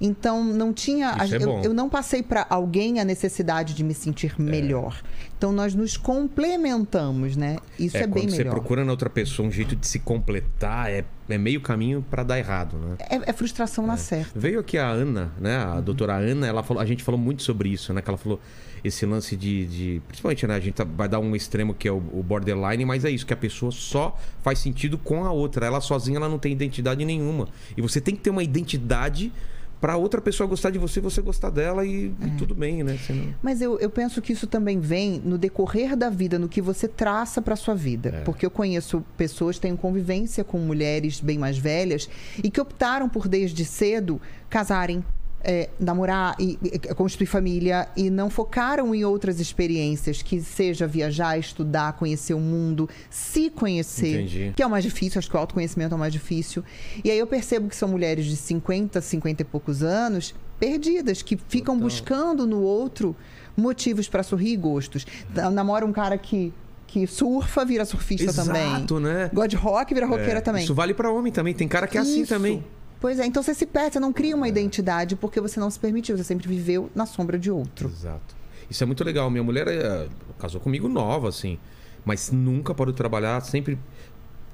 Então 0.00 0.44
não 0.44 0.72
tinha. 0.72 1.10
a 1.18 1.26
é 1.26 1.36
eu- 1.36 1.62
eu 1.64 1.74
não 1.74 1.88
passei 1.88 2.22
para 2.22 2.46
alguém 2.50 3.00
a 3.00 3.04
necessidade 3.04 3.74
de 3.74 3.82
me 3.84 3.94
sentir 3.94 4.34
melhor. 4.40 5.00
Então 5.38 5.52
nós 5.52 5.74
nos 5.74 5.96
complementamos, 5.96 7.36
né? 7.36 7.58
Isso 7.78 7.96
é, 7.96 8.00
É, 8.02 8.06
bem 8.06 8.22
quando 8.24 8.30
você 8.30 8.38
melhor. 8.38 8.50
procura 8.52 8.84
na 8.84 8.90
outra 8.90 9.10
pessoa 9.10 9.46
um 9.48 9.50
jeito 9.52 9.74
de 9.76 9.86
se 9.86 9.98
completar, 9.98 10.90
é, 10.90 11.04
é 11.28 11.38
meio 11.38 11.60
caminho 11.60 12.04
para 12.10 12.22
dar 12.22 12.38
errado, 12.38 12.76
né? 12.78 12.96
É, 13.10 13.30
é 13.30 13.32
frustração 13.32 13.86
na 13.86 13.96
certa. 13.96 14.38
Veio 14.38 14.60
aqui 14.60 14.78
a 14.78 14.88
Ana, 14.88 15.32
né? 15.40 15.56
A 15.56 15.80
doutora 15.80 16.14
Ana, 16.14 16.46
ela 16.46 16.62
falou, 16.62 16.82
a 16.82 16.86
gente 16.86 17.02
falou 17.02 17.20
muito 17.20 17.42
sobre 17.42 17.68
isso, 17.68 17.92
né? 17.92 18.00
Que 18.00 18.08
ela 18.08 18.18
falou 18.18 18.40
esse 18.84 19.04
lance 19.04 19.36
de. 19.36 19.66
de- 19.66 20.02
principalmente, 20.06 20.46
né? 20.46 20.54
A 20.54 20.60
gente 20.60 20.74
tá- 20.74 20.84
vai 20.84 21.08
dar 21.08 21.18
um 21.18 21.34
extremo 21.34 21.74
que 21.74 21.88
é 21.88 21.92
o, 21.92 21.96
o 21.96 22.22
borderline, 22.22 22.84
mas 22.84 23.04
é 23.04 23.10
isso, 23.10 23.26
que 23.26 23.32
a 23.34 23.36
pessoa 23.36 23.72
só 23.72 24.16
faz 24.42 24.58
sentido 24.58 24.96
com 24.96 25.24
a 25.24 25.32
outra. 25.32 25.66
Ela 25.66 25.80
sozinha 25.80 26.16
ela 26.18 26.28
não 26.28 26.38
tem 26.38 26.52
identidade 26.52 27.04
nenhuma. 27.04 27.48
E 27.76 27.82
você 27.82 28.00
tem 28.00 28.14
que 28.14 28.20
ter 28.22 28.30
uma 28.30 28.42
identidade 28.42 29.32
pra 29.80 29.96
outra 29.96 30.20
pessoa 30.20 30.46
gostar 30.48 30.70
de 30.70 30.78
você, 30.78 31.00
você 31.00 31.20
gostar 31.20 31.50
dela 31.50 31.84
e, 31.84 32.06
e 32.06 32.30
tudo 32.38 32.54
bem, 32.54 32.82
né? 32.82 32.98
Não- 33.10 33.34
Mas 33.42 33.60
eu, 33.60 33.78
eu 33.78 33.90
penso 33.90 34.22
que 34.22 34.32
isso 34.32 34.46
também 34.46 34.80
vem 34.80 35.20
no 35.24 35.36
decorrer 35.38 35.96
da 35.96 36.08
vida, 36.10 36.38
no 36.38 36.48
que 36.48 36.62
você 36.62 36.88
traça 36.88 37.42
para 37.42 37.56
sua 37.56 37.74
vida. 37.74 38.08
É. 38.08 38.20
Porque 38.22 38.46
eu 38.46 38.50
conheço 38.50 39.04
pessoas 39.16 39.56
que 39.56 39.62
têm 39.62 39.76
convivência 39.76 40.42
com 40.42 40.58
mulheres 40.58 41.20
bem 41.20 41.38
mais 41.38 41.58
velhas 41.58 42.08
e 42.42 42.50
que 42.50 42.60
optaram 42.60 43.08
por, 43.08 43.28
desde 43.28 43.64
cedo, 43.64 44.20
casarem. 44.48 45.04
É, 45.48 45.68
namorar 45.78 46.34
e, 46.40 46.58
e 46.60 46.78
construir 46.94 47.28
família 47.28 47.88
e 47.96 48.10
não 48.10 48.28
focaram 48.28 48.92
em 48.92 49.04
outras 49.04 49.38
experiências 49.38 50.20
que 50.20 50.40
seja 50.40 50.88
viajar, 50.88 51.38
estudar, 51.38 51.92
conhecer 51.92 52.34
o 52.34 52.40
mundo, 52.40 52.88
se 53.08 53.48
conhecer, 53.48 54.22
Entendi. 54.22 54.52
que 54.56 54.62
é 54.62 54.66
o 54.66 54.70
mais 54.70 54.82
difícil, 54.82 55.20
acho 55.20 55.30
que 55.30 55.36
o 55.36 55.38
autoconhecimento 55.38 55.94
é 55.94 55.96
o 55.96 56.00
mais 56.00 56.12
difícil. 56.12 56.64
E 57.04 57.10
aí 57.12 57.18
eu 57.18 57.28
percebo 57.28 57.68
que 57.68 57.76
são 57.76 57.88
mulheres 57.88 58.26
de 58.26 58.36
50, 58.36 59.00
50 59.00 59.42
e 59.42 59.44
poucos 59.44 59.84
anos 59.84 60.34
perdidas, 60.58 61.22
que 61.22 61.36
ficam 61.36 61.76
Total. 61.76 61.88
buscando 61.88 62.44
no 62.46 62.60
outro 62.62 63.14
motivos 63.56 64.08
para 64.08 64.24
sorrir 64.24 64.52
e 64.52 64.56
gostos. 64.56 65.06
Tá, 65.32 65.48
Namora 65.48 65.86
um 65.86 65.92
cara 65.92 66.18
que, 66.18 66.52
que 66.88 67.06
surfa, 67.06 67.64
vira 67.64 67.84
surfista 67.84 68.32
também. 68.32 68.66
Exato, 68.66 68.98
né? 68.98 69.30
Gosta 69.32 69.48
de 69.48 69.56
rock, 69.56 69.94
vira 69.94 70.06
roqueira 70.06 70.38
É, 70.38 70.40
também. 70.40 70.64
Isso 70.64 70.74
vale 70.74 70.92
pra 70.92 71.08
homem 71.08 71.32
também. 71.32 71.54
Tem 71.54 71.68
cara 71.68 71.86
que 71.86 71.96
é 71.96 72.00
assim 72.00 72.22
Isso. 72.22 72.34
também. 72.34 72.64
Pois 73.00 73.18
é, 73.20 73.26
então 73.26 73.42
você 73.42 73.54
se 73.54 73.66
perde, 73.66 73.94
você 73.94 74.00
não 74.00 74.12
cria 74.12 74.34
uma 74.34 74.48
identidade 74.48 75.16
porque 75.16 75.40
você 75.40 75.60
não 75.60 75.70
se 75.70 75.78
permitiu, 75.78 76.16
você 76.16 76.24
sempre 76.24 76.48
viveu 76.48 76.90
na 76.94 77.06
sombra 77.06 77.38
de 77.38 77.50
outro. 77.50 77.88
Exato. 77.88 78.34
Isso 78.70 78.82
é 78.82 78.86
muito 78.86 79.04
legal. 79.04 79.30
Minha 79.30 79.44
mulher 79.44 79.68
é, 79.68 80.08
casou 80.38 80.60
comigo 80.60 80.88
nova, 80.88 81.28
assim. 81.28 81.58
Mas 82.04 82.30
nunca 82.30 82.74
parou 82.74 82.92
de 82.92 82.96
trabalhar, 82.96 83.40
sempre 83.42 83.78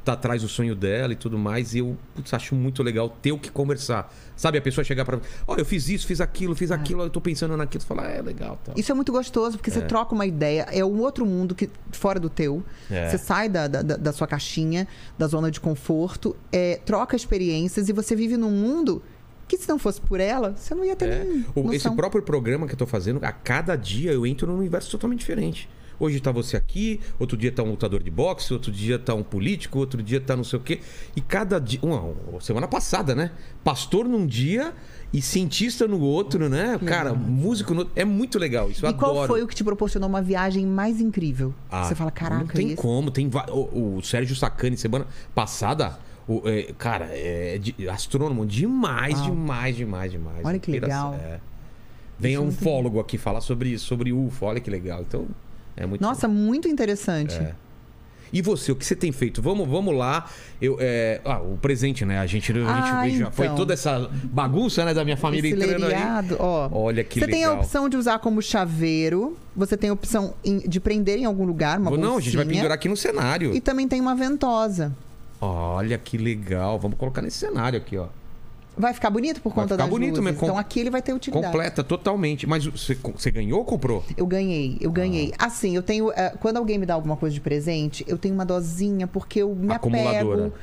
tá 0.04 0.14
atrás 0.14 0.42
do 0.42 0.48
sonho 0.48 0.74
dela 0.74 1.12
e 1.12 1.16
tudo 1.16 1.38
mais. 1.38 1.74
E 1.74 1.78
eu 1.78 1.96
putz, 2.14 2.32
acho 2.34 2.54
muito 2.54 2.82
legal 2.82 3.08
ter 3.08 3.32
o 3.32 3.38
que 3.38 3.50
conversar. 3.50 4.12
Sabe, 4.36 4.58
a 4.58 4.62
pessoa 4.62 4.84
chegar 4.84 5.04
mim, 5.16 5.22
ó, 5.46 5.56
eu 5.56 5.64
fiz 5.64 5.88
isso, 5.88 6.06
fiz 6.06 6.20
aquilo, 6.20 6.54
fiz 6.54 6.70
aquilo, 6.70 7.02
eu 7.02 7.10
tô 7.10 7.20
pensando 7.20 7.56
naquilo. 7.56 7.84
Falar, 7.84 8.06
ah, 8.06 8.10
é 8.10 8.22
legal, 8.22 8.58
tá. 8.64 8.72
Isso 8.76 8.90
é 8.90 8.94
muito 8.94 9.12
gostoso, 9.12 9.56
porque 9.56 9.70
você 9.70 9.82
troca 9.82 10.14
uma 10.14 10.26
ideia, 10.26 10.66
é 10.70 10.84
um 10.84 11.00
outro 11.00 11.24
mundo 11.24 11.54
que 11.54 11.70
fora 11.92 12.18
do 12.18 12.28
teu. 12.28 12.62
É. 12.90 13.08
Você 13.08 13.18
sai 13.18 13.48
da, 13.48 13.68
da, 13.68 13.82
da 13.82 14.12
sua 14.12 14.26
caixinha, 14.26 14.88
da 15.16 15.26
zona 15.26 15.50
de 15.50 15.60
conforto, 15.60 16.36
é, 16.50 16.80
troca 16.84 17.14
experiências 17.14 17.88
e 17.88 17.92
você 17.92 18.16
vive 18.16 18.36
num 18.36 18.50
mundo 18.50 19.02
que 19.46 19.56
se 19.58 19.68
não 19.68 19.78
fosse 19.78 20.00
por 20.00 20.18
ela, 20.18 20.54
você 20.56 20.74
não 20.74 20.84
ia 20.84 20.96
ter 20.96 21.08
É. 21.10 21.24
nem 21.24 21.74
Esse 21.74 21.90
próprio 21.94 22.22
programa 22.22 22.66
que 22.66 22.72
eu 22.72 22.78
tô 22.78 22.86
fazendo, 22.86 23.20
a 23.22 23.30
cada 23.30 23.76
dia 23.76 24.10
eu 24.10 24.26
entro 24.26 24.46
num 24.46 24.58
universo 24.58 24.90
totalmente 24.90 25.20
diferente. 25.20 25.68
Hoje 25.98 26.20
tá 26.20 26.32
você 26.32 26.56
aqui, 26.56 27.00
outro 27.18 27.36
dia 27.36 27.52
tá 27.52 27.62
um 27.62 27.70
lutador 27.70 28.02
de 28.02 28.10
boxe, 28.10 28.52
outro 28.52 28.72
dia 28.72 28.98
tá 28.98 29.14
um 29.14 29.22
político, 29.22 29.78
outro 29.78 30.02
dia 30.02 30.20
tá 30.20 30.34
não 30.36 30.44
sei 30.44 30.58
o 30.58 30.62
quê. 30.62 30.80
E 31.14 31.20
cada 31.20 31.58
dia. 31.60 31.78
Uma, 31.82 32.40
semana 32.40 32.66
passada, 32.66 33.14
né? 33.14 33.30
Pastor 33.62 34.06
num 34.08 34.26
dia 34.26 34.72
e 35.12 35.20
cientista 35.22 35.86
no 35.86 36.00
outro, 36.00 36.48
né? 36.48 36.78
Cara, 36.84 37.12
músico 37.14 37.72
no 37.74 37.80
outro. 37.80 37.92
É 37.94 38.04
muito 38.04 38.38
legal 38.38 38.70
isso. 38.70 38.84
Eu 38.84 38.90
e 38.90 38.94
qual 38.94 39.12
adoro. 39.12 39.28
foi 39.28 39.42
o 39.42 39.46
que 39.46 39.54
te 39.54 39.62
proporcionou 39.62 40.08
uma 40.08 40.22
viagem 40.22 40.66
mais 40.66 41.00
incrível? 41.00 41.54
Ah, 41.70 41.84
Você 41.84 41.94
fala, 41.94 42.10
caraca, 42.10 42.40
Não 42.44 42.48
tem 42.48 42.74
como. 42.74 43.10
Tem 43.10 43.30
o, 43.50 43.96
o 43.98 44.02
Sérgio 44.02 44.34
Sacani, 44.34 44.76
semana 44.76 45.06
passada. 45.34 45.98
o- 46.26 46.42
é, 46.48 46.72
cara, 46.78 47.06
é 47.12 47.58
de- 47.58 47.88
astrônomo 47.88 48.46
demais, 48.46 49.18
Uau. 49.18 49.30
demais, 49.30 49.76
demais, 49.76 50.10
demais. 50.12 50.44
Olha 50.44 50.58
que 50.58 50.70
legal. 50.70 51.14
é. 51.14 51.38
Vem 52.18 52.34
Isso 52.34 52.42
um 52.42 52.52
fólogo 52.52 53.00
aqui 53.00 53.18
falar 53.18 53.40
sobre, 53.40 53.76
sobre 53.78 54.12
UFO, 54.12 54.46
olha 54.46 54.60
que 54.60 54.70
legal. 54.70 55.00
Então, 55.02 55.26
é 55.76 55.86
muito 55.86 56.00
Nossa, 56.00 56.26
muito 56.28 56.68
interessante. 56.68 57.34
É. 57.36 57.54
E 58.32 58.40
você, 58.40 58.72
o 58.72 58.76
que 58.76 58.84
você 58.86 58.96
tem 58.96 59.12
feito? 59.12 59.42
Vamos, 59.42 59.68
vamos 59.68 59.94
lá. 59.94 60.26
Eu, 60.60 60.78
é, 60.80 61.20
ah, 61.22 61.38
o 61.42 61.58
presente, 61.58 62.02
né? 62.02 62.18
A 62.18 62.24
gente, 62.24 62.50
a 62.50 62.54
gente 62.54 62.66
Ah, 62.66 63.08
já 63.10 63.30
foi 63.30 63.44
então. 63.44 63.56
toda 63.56 63.74
essa 63.74 64.08
bagunça, 64.24 64.86
né, 64.86 64.94
da 64.94 65.04
minha 65.04 65.18
família 65.18 65.50
Esse 65.50 65.62
entrando 65.62 65.84
aí. 65.84 66.36
ó. 66.38 66.68
Olha 66.72 67.04
que 67.04 67.20
você 67.20 67.26
tem 67.26 67.44
a 67.44 67.48
legal. 67.50 67.62
opção 67.62 67.90
de 67.90 67.96
usar 67.98 68.18
como 68.20 68.40
chaveiro, 68.40 69.36
você 69.54 69.76
tem 69.76 69.90
a 69.90 69.92
opção 69.92 70.32
de 70.66 70.80
prender 70.80 71.18
em 71.18 71.26
algum 71.26 71.44
lugar, 71.44 71.78
uma 71.78 71.90
Não, 71.90 72.16
a 72.16 72.20
gente 72.20 72.34
vai 72.34 72.44
bolsinha, 72.44 72.62
pendurar 72.62 72.74
aqui 72.74 72.88
no 72.88 72.96
cenário. 72.96 73.54
E 73.54 73.60
também 73.60 73.86
tem 73.86 74.00
uma 74.00 74.14
ventosa. 74.14 74.96
Olha 75.38 75.98
que 75.98 76.16
legal. 76.16 76.78
Vamos 76.78 76.96
colocar 76.96 77.20
nesse 77.20 77.36
cenário 77.36 77.76
aqui, 77.78 77.98
ó. 77.98 78.06
Vai 78.76 78.94
ficar 78.94 79.10
bonito 79.10 79.40
por 79.42 79.52
Vai 79.52 79.64
conta 79.64 79.76
das 79.76 79.88
bonito 79.88 80.10
luzes. 80.10 80.24
mesmo, 80.24 80.40
com- 80.40 80.46
Então 80.46 80.58
aqui 80.58 80.80
ele 80.80 80.88
vai 80.90 81.02
ter 81.02 81.12
utilidade. 81.12 81.46
Completa, 81.52 81.84
totalmente. 81.84 82.46
Mas 82.46 82.64
você, 82.64 82.94
você 82.94 83.30
ganhou 83.30 83.58
ou 83.58 83.64
comprou? 83.64 84.02
Eu 84.16 84.26
ganhei, 84.26 84.78
eu 84.80 84.90
ganhei. 84.90 85.32
Ah. 85.38 85.46
Assim, 85.46 85.76
eu 85.76 85.82
tenho. 85.82 86.10
eh, 86.12 86.32
quando 86.40 86.56
alguém 86.56 86.78
me 86.78 86.86
dá 86.86 86.94
alguma 86.94 87.16
coisa 87.16 87.34
de 87.34 87.40
presente, 87.40 88.04
eu 88.08 88.16
tenho 88.16 88.34
uma 88.34 88.46
dosinha, 88.46 89.06
porque 89.06 89.40
eu 89.42 89.54
me 89.54 89.72
Acumuladora. 89.74 90.46
apego. 90.46 90.54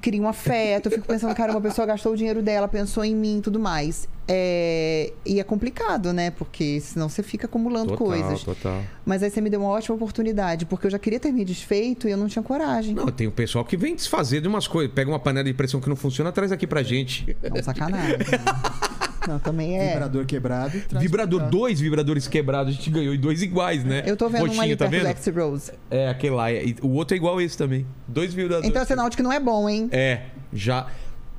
Cria 0.00 0.20
um 0.20 0.28
afeto, 0.28 0.86
eu 0.86 0.92
fico 0.92 1.06
pensando, 1.06 1.34
cara, 1.34 1.52
uma 1.52 1.60
pessoa 1.60 1.86
gastou 1.86 2.12
o 2.12 2.16
dinheiro 2.16 2.42
dela, 2.42 2.68
pensou 2.68 3.04
em 3.04 3.14
mim 3.14 3.38
e 3.38 3.40
tudo 3.40 3.58
mais. 3.58 4.08
É, 4.30 5.12
E 5.24 5.40
é 5.40 5.44
complicado, 5.44 6.12
né? 6.12 6.30
Porque 6.30 6.80
senão 6.80 7.08
você 7.08 7.22
fica 7.22 7.46
acumulando 7.46 7.96
Total, 7.96 8.06
coisas. 8.06 8.42
total. 8.44 8.82
Mas 9.06 9.22
aí 9.22 9.30
você 9.30 9.40
me 9.40 9.48
deu 9.48 9.60
uma 9.60 9.70
ótima 9.70 9.94
oportunidade, 9.96 10.66
porque 10.66 10.86
eu 10.86 10.90
já 10.90 10.98
queria 10.98 11.18
ter 11.18 11.32
me 11.32 11.44
desfeito 11.44 12.06
e 12.06 12.10
eu 12.10 12.16
não 12.18 12.26
tinha 12.28 12.42
coragem. 12.42 12.94
Não, 12.94 13.06
tem 13.06 13.26
o 13.26 13.32
pessoal 13.32 13.64
que 13.64 13.76
vem 13.76 13.94
desfazer 13.96 14.40
de 14.42 14.48
umas 14.48 14.68
coisas. 14.68 14.92
Pega 14.94 15.10
uma 15.10 15.18
panela 15.18 15.44
de 15.44 15.54
pressão 15.54 15.80
que 15.80 15.88
não 15.88 15.96
funciona, 15.96 16.30
traz 16.30 16.52
aqui 16.52 16.66
pra 16.66 16.82
gente. 16.82 17.36
Não, 17.42 17.62
sacanagem. 17.62 18.16
não, 19.28 19.38
também 19.38 19.78
é. 19.78 19.92
Vibrador 19.92 20.24
quebrado. 20.26 20.82
Vibrador, 20.98 21.48
dois 21.48 21.78
vibradores 21.80 22.26
quebrados, 22.26 22.72
a 22.72 22.76
gente 22.76 22.90
ganhou 22.90 23.14
e 23.14 23.18
dois 23.18 23.42
iguais, 23.42 23.84
né? 23.84 24.02
Eu 24.06 24.16
tô 24.16 24.28
vendo 24.28 24.42
um 24.42 24.44
ali 24.46 24.56
Roxinho, 24.56 24.76
tá 24.76 24.88
perto 24.88 25.02
do 25.02 25.06
vendo? 25.06 25.16
X 25.16 25.36
Rose. 25.36 25.72
É, 25.90 26.08
aquele 26.08 26.34
lá. 26.34 26.50
E 26.52 26.74
o 26.82 26.88
outro 26.94 27.14
é 27.14 27.16
igual 27.18 27.40
esse 27.40 27.56
também. 27.56 27.86
Dois 28.06 28.32
vibradores. 28.34 28.68
Então 28.68 28.82
é 28.82 28.84
sinal 28.84 29.08
de 29.08 29.16
que 29.16 29.22
não 29.22 29.32
é 29.32 29.38
bom, 29.38 29.68
hein? 29.68 29.88
É, 29.92 30.22
já. 30.52 30.86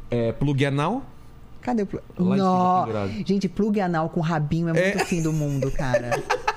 É, 0.10 0.31
plug 0.31 0.65
anal. 0.65 1.03
Cadê 1.62 1.84
o 1.84 1.86
plug? 1.88 2.39
Lá. 2.39 3.08
Gente, 3.25 3.50
plug 3.50 3.79
anal 3.81 4.10
com 4.10 4.22
rabinho 4.22 4.69
é 4.69 4.74
muito 4.74 4.98
É. 5.01 5.05
fim 5.05 5.22
do 5.22 5.34
mundo, 5.34 5.69
cara. 5.72 6.12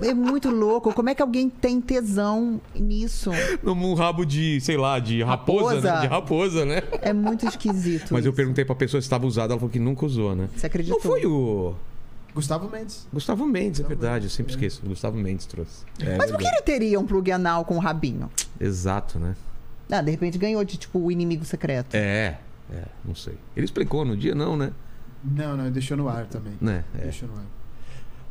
É 0.00 0.14
muito 0.14 0.50
louco. 0.50 0.92
Como 0.92 1.08
é 1.10 1.14
que 1.14 1.22
alguém 1.22 1.48
tem 1.50 1.80
tesão 1.80 2.60
nisso? 2.74 3.30
Num 3.62 3.94
rabo 3.94 4.24
de, 4.24 4.60
sei 4.60 4.76
lá, 4.76 4.98
de 4.98 5.22
raposa, 5.22 5.74
Raposa. 5.76 5.92
né? 5.94 6.00
De 6.00 6.06
raposa, 6.06 6.64
né? 6.64 6.82
É 7.02 7.12
muito 7.12 7.46
esquisito. 7.46 8.12
Mas 8.12 8.24
eu 8.24 8.30
isso. 8.30 8.36
perguntei 8.36 8.64
pra 8.64 8.74
pessoa 8.74 9.00
se 9.00 9.06
estava 9.06 9.26
usado, 9.26 9.50
ela 9.52 9.58
falou 9.60 9.70
que 9.70 9.78
nunca 9.78 10.06
usou, 10.06 10.34
né? 10.34 10.48
Você 10.56 10.66
acreditou? 10.66 10.98
Não 10.98 11.02
foi 11.10 11.26
o. 11.26 11.74
Gustavo 12.34 12.70
Mendes. 12.70 13.06
Gustavo 13.12 13.46
Mendes, 13.46 13.80
é 13.80 13.82
verdade, 13.84 14.24
eu 14.26 14.30
sempre 14.30 14.52
esqueço. 14.52 14.80
Gustavo 14.86 15.18
Mendes 15.18 15.44
trouxe. 15.44 15.84
É 16.00 16.16
Mas 16.16 16.30
por 16.30 16.38
que 16.40 16.46
ele 16.46 16.62
teria 16.62 16.98
um 16.98 17.04
plug 17.06 17.30
anal 17.30 17.64
com 17.64 17.76
rabinho? 17.78 18.30
Exato, 18.58 19.18
né? 19.18 19.36
Ah, 19.90 20.00
de 20.00 20.10
repente 20.10 20.38
ganhou 20.38 20.64
de 20.64 20.78
tipo 20.78 20.98
o 20.98 21.12
inimigo 21.12 21.44
secreto. 21.44 21.94
É, 21.94 22.38
é, 22.72 22.84
não 23.04 23.14
sei. 23.14 23.34
Ele 23.54 23.66
explicou 23.66 24.02
no 24.06 24.16
dia, 24.16 24.34
não, 24.34 24.56
né? 24.56 24.72
Não, 25.22 25.56
não, 25.58 25.70
deixou 25.70 25.94
no 25.96 26.08
ar 26.08 26.24
também. 26.26 26.54
Né, 26.58 26.84
é. 26.98 27.02
Deixou 27.02 27.28
no 27.28 27.34
ar. 27.34 27.44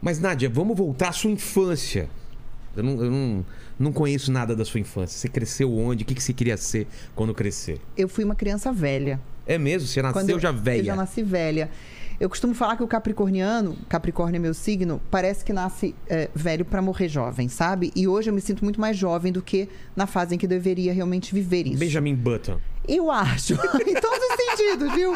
Mas, 0.01 0.19
Nádia, 0.19 0.49
vamos 0.49 0.75
voltar 0.75 1.09
à 1.09 1.11
sua 1.11 1.29
infância. 1.29 2.09
Eu 2.75 2.83
não, 2.83 3.03
eu 3.03 3.11
não, 3.11 3.45
não 3.77 3.91
conheço 3.91 4.31
nada 4.31 4.55
da 4.55 4.65
sua 4.65 4.79
infância. 4.79 5.17
Você 5.17 5.27
cresceu 5.27 5.73
onde? 5.77 6.03
O 6.03 6.05
que, 6.05 6.15
que 6.15 6.23
você 6.23 6.33
queria 6.33 6.57
ser 6.57 6.87
quando 7.15 7.33
crescer? 7.33 7.79
Eu 7.95 8.07
fui 8.07 8.23
uma 8.23 8.35
criança 8.35 8.71
velha. 8.71 9.19
É 9.45 9.57
mesmo? 9.57 9.87
Você 9.87 10.01
nasceu 10.01 10.21
Quando 10.21 10.29
eu, 10.29 10.39
já 10.39 10.51
velha? 10.51 10.79
Eu 10.79 10.85
já 10.85 10.95
nasci 10.95 11.21
velha. 11.21 11.69
Eu 12.19 12.29
costumo 12.29 12.53
falar 12.53 12.77
que 12.77 12.83
o 12.83 12.87
capricorniano, 12.87 13.75
Capricórnio 13.89 14.37
é 14.37 14.39
meu 14.39 14.53
signo, 14.53 15.01
parece 15.09 15.43
que 15.43 15.51
nasce 15.51 15.95
é, 16.07 16.29
velho 16.35 16.63
pra 16.63 16.79
morrer 16.79 17.07
jovem, 17.07 17.49
sabe? 17.49 17.91
E 17.95 18.07
hoje 18.07 18.29
eu 18.29 18.33
me 18.33 18.39
sinto 18.39 18.63
muito 18.63 18.79
mais 18.79 18.95
jovem 18.95 19.31
do 19.31 19.41
que 19.41 19.67
na 19.95 20.05
fase 20.05 20.35
em 20.35 20.37
que 20.37 20.45
deveria 20.45 20.93
realmente 20.93 21.33
viver 21.33 21.65
isso. 21.65 21.79
Benjamin 21.79 22.13
Button. 22.13 22.59
Eu 22.87 23.11
acho, 23.11 23.53
em 23.87 23.93
todos 23.93 24.19
os 24.19 24.35
sentidos, 24.57 24.93
viu? 24.93 25.15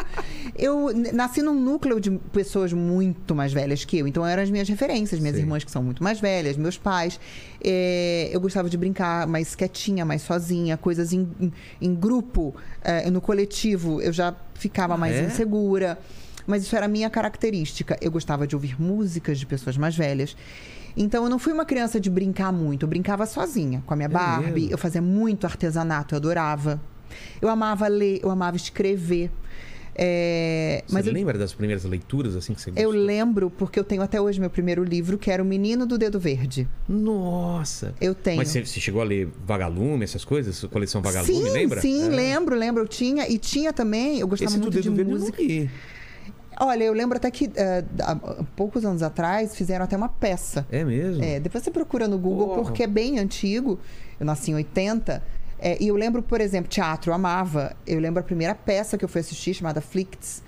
Eu 0.55 0.91
nasci 1.13 1.41
num 1.41 1.53
núcleo 1.59 1.99
de 1.99 2.11
pessoas 2.31 2.71
muito 2.71 3.33
mais 3.35 3.51
velhas 3.51 3.83
que 3.83 3.97
eu, 3.97 4.07
então 4.07 4.25
eram 4.25 4.43
as 4.43 4.49
minhas 4.51 4.69
referências, 4.69 5.19
minhas 5.19 5.35
Sim. 5.35 5.41
irmãs 5.41 5.63
que 5.63 5.71
são 5.71 5.81
muito 5.83 6.03
mais 6.03 6.19
velhas, 6.19 6.55
meus 6.57 6.77
pais. 6.77 7.19
É, 7.63 8.29
eu 8.31 8.39
gostava 8.39 8.69
de 8.69 8.77
brincar 8.77 9.25
mais 9.27 9.55
quietinha, 9.55 10.05
mais 10.05 10.21
sozinha, 10.21 10.77
coisas 10.77 11.11
em, 11.11 11.27
em- 11.39 11.53
em 11.81 11.95
grupo, 11.95 12.55
é, 12.81 13.09
no 13.09 13.19
coletivo, 13.19 13.99
eu 13.99 14.13
já 14.13 14.33
ficava 14.53 14.95
mais 14.95 15.15
é? 15.15 15.23
insegura. 15.25 15.97
Mas 16.47 16.61
isso 16.61 16.75
era 16.75 16.85
a 16.85 16.87
minha 16.89 17.09
característica. 17.09 17.97
Eu 17.99 18.11
gostava 18.11 18.45
de 18.45 18.55
ouvir 18.55 18.79
músicas 18.79 19.39
de 19.39 19.47
pessoas 19.47 19.75
mais 19.77 19.95
velhas. 19.97 20.37
Então 20.95 21.23
eu 21.23 21.29
não 21.29 21.39
fui 21.39 21.51
uma 21.51 21.65
criança 21.65 21.99
de 21.99 22.09
brincar 22.09 22.53
muito, 22.53 22.83
eu 22.83 22.87
brincava 22.87 23.25
sozinha 23.25 23.83
com 23.85 23.93
a 23.95 23.97
minha 23.97 24.07
Barbie, 24.07 24.47
É 24.49 24.51
mesmo? 24.53 24.71
eu 24.71 24.77
fazia 24.77 25.01
muito 25.01 25.45
artesanato, 25.45 26.13
eu 26.13 26.17
adorava. 26.17 26.79
Eu 27.41 27.49
amava 27.49 27.87
ler, 27.87 28.19
eu 28.23 28.29
amava 28.29 28.55
escrever. 28.57 29.29
É, 29.97 30.83
Você 30.85 30.93
mas 30.93 31.07
eu, 31.07 31.13
lembra 31.13 31.37
das 31.37 31.53
primeiras 31.53 31.85
leituras 31.85 32.35
assim 32.35 32.53
que 32.53 32.59
você 32.61 32.69
eu 32.71 32.73
gostou? 32.89 32.91
lembro, 32.91 33.49
porque 33.49 33.79
eu 33.79 33.83
tenho 33.83 34.01
até 34.01 34.19
hoje 34.19 34.41
meu 34.41 34.49
primeiro 34.49 34.83
livro, 34.83 35.17
que 35.17 35.31
era 35.31 35.41
O 35.41 35.45
Menino 35.45 35.85
do 35.85 35.97
Dedo 35.97 36.19
Verde. 36.19 36.67
Nossa! 36.87 37.93
Eu 38.01 38.13
tenho. 38.13 38.35
Mas 38.35 38.49
você, 38.49 38.65
você 38.65 38.79
chegou 38.81 39.01
a 39.01 39.05
ler 39.05 39.29
Vagalume, 39.45 40.03
essas 40.03 40.25
coisas? 40.25 40.61
Coleção 40.65 41.01
Vagalume, 41.01 41.33
sim, 41.33 41.49
lembra? 41.49 41.79
sim, 41.79 42.07
É. 42.07 42.09
lembro, 42.09 42.55
lembro. 42.57 42.83
Eu 42.83 42.87
tinha. 42.89 43.25
E 43.29 43.37
tinha 43.37 43.71
também, 43.71 44.19
eu 44.19 44.27
gostava 44.27 44.49
Esse 44.51 44.59
do 44.59 44.63
muito 44.63 44.73
de 44.73 44.81
Dedo 44.89 44.95
Verde 44.95 45.11
eu 45.11 45.17
não 45.17 45.21
música. 45.27 45.41
li. 45.41 45.69
Olha, 46.59 46.83
eu 46.85 46.93
lembro 46.93 47.17
até 47.17 47.29
que 47.31 47.49
há 48.01 48.11
há 48.11 48.43
poucos 48.55 48.85
anos 48.85 49.01
atrás 49.01 49.55
fizeram 49.55 49.83
até 49.85 49.95
uma 49.97 50.07
peça. 50.09 50.65
É 50.71 50.83
mesmo? 50.85 51.23
É, 51.23 51.39
depois 51.39 51.63
você 51.63 51.71
procura 51.71 52.07
no 52.07 52.17
Google, 52.17 52.47
Porra. 52.47 52.63
porque 52.63 52.83
é 52.83 52.87
bem 52.87 53.19
antigo. 53.19 53.79
Eu 54.19 54.25
nasci 54.25 54.51
em 54.51 54.55
80. 54.55 55.21
É, 55.59 55.81
e 55.81 55.87
eu 55.87 55.95
lembro, 55.95 56.21
por 56.21 56.41
exemplo, 56.41 56.69
teatro, 56.69 57.11
eu 57.11 57.15
amava. 57.15 57.75
Eu 57.87 57.99
lembro 57.99 58.19
a 58.19 58.23
primeira 58.23 58.53
peça 58.53 58.97
que 58.97 59.05
eu 59.05 59.09
fui 59.09 59.21
assistir, 59.21 59.53
chamada 59.53 59.81
Flicts, 59.81 60.43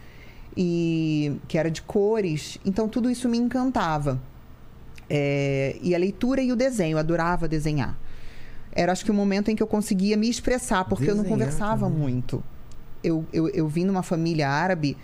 e, 0.56 1.38
que 1.48 1.58
era 1.58 1.72
de 1.72 1.82
cores. 1.82 2.58
Então, 2.66 2.88
tudo 2.88 3.10
isso 3.10 3.28
me 3.30 3.38
encantava. 3.38 4.20
É, 5.10 5.78
e 5.82 5.96
a 5.96 5.98
leitura 5.98 6.42
e 6.42 6.52
o 6.52 6.56
desenho, 6.56 6.96
eu 6.96 7.00
adorava 7.00 7.48
desenhar. 7.48 7.98
Era, 8.72 8.92
acho 8.92 9.04
que, 9.04 9.12
o 9.12 9.14
momento 9.14 9.50
em 9.50 9.56
que 9.56 9.64
eu 9.64 9.68
conseguia 9.68 10.16
me 10.16 10.30
expressar, 10.30 10.86
porque 10.86 11.06
eu 11.06 11.16
não 11.16 11.24
Desenhar 11.24 11.40
conversava 11.40 11.88
também. 11.88 12.00
muito. 12.00 12.44
Eu, 13.04 13.26
eu, 13.32 13.48
eu 13.50 13.68
vim 13.68 13.86
numa 13.86 14.04
família 14.04 14.50
árabe 14.50 14.98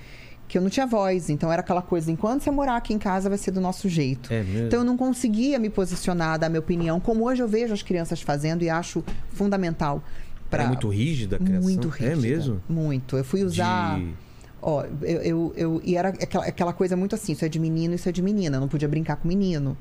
que 0.47 0.57
eu 0.57 0.61
não 0.61 0.69
tinha 0.69 0.85
voz. 0.85 1.29
Então, 1.29 1.51
era 1.51 1.61
aquela 1.61 1.81
coisa, 1.81 2.11
enquanto 2.11 2.41
você 2.43 2.51
morar 2.51 2.75
aqui 2.77 2.93
em 2.93 2.99
casa, 2.99 3.29
vai 3.29 3.37
ser 3.37 3.51
do 3.51 3.59
nosso 3.61 3.89
jeito. 3.89 4.31
É? 4.31 4.41
Então 4.67 4.79
eu 4.79 4.85
não 4.85 4.95
conseguia 4.97 5.57
me 5.57 5.69
posicionar, 5.69 6.37
dar 6.37 6.49
minha 6.49 6.59
opinião, 6.59 6.99
como 6.99 7.25
hoje 7.25 7.41
eu 7.41 7.47
vejo 7.47 7.73
as 7.73 7.81
crianças 7.81 8.21
fazendo 8.21 8.63
e 8.63 8.69
acho 8.69 9.03
fundamental. 9.31 10.03
Pra... 10.49 10.67
muito 10.67 10.87
rígida 10.89 11.37
a 11.37 11.39
criação? 11.39 11.63
Muito 11.63 11.87
rígida. 11.87 12.13
É 12.13 12.15
mesmo? 12.15 12.61
Muito. 12.69 13.17
Eu 13.17 13.23
fui 13.23 13.43
usar. 13.43 13.97
De- 13.99 14.13
Ó, 14.61 14.83
eu, 15.01 15.21
eu, 15.21 15.53
eu- 15.57 15.81
E 15.83 15.97
era 15.97 16.09
aquela, 16.09 16.45
aquela 16.45 16.73
coisa 16.73 16.95
muito 16.95 17.15
assim: 17.15 17.31
isso 17.33 17.43
é 17.43 17.49
de 17.49 17.59
menino, 17.59 17.95
isso 17.95 18.07
é 18.07 18.11
de 18.11 18.21
menina. 18.21 18.57
Eu 18.57 18.61
não 18.61 18.67
podia 18.67 18.87
brincar 18.87 19.15
com 19.17 19.27
menino. 19.27 19.75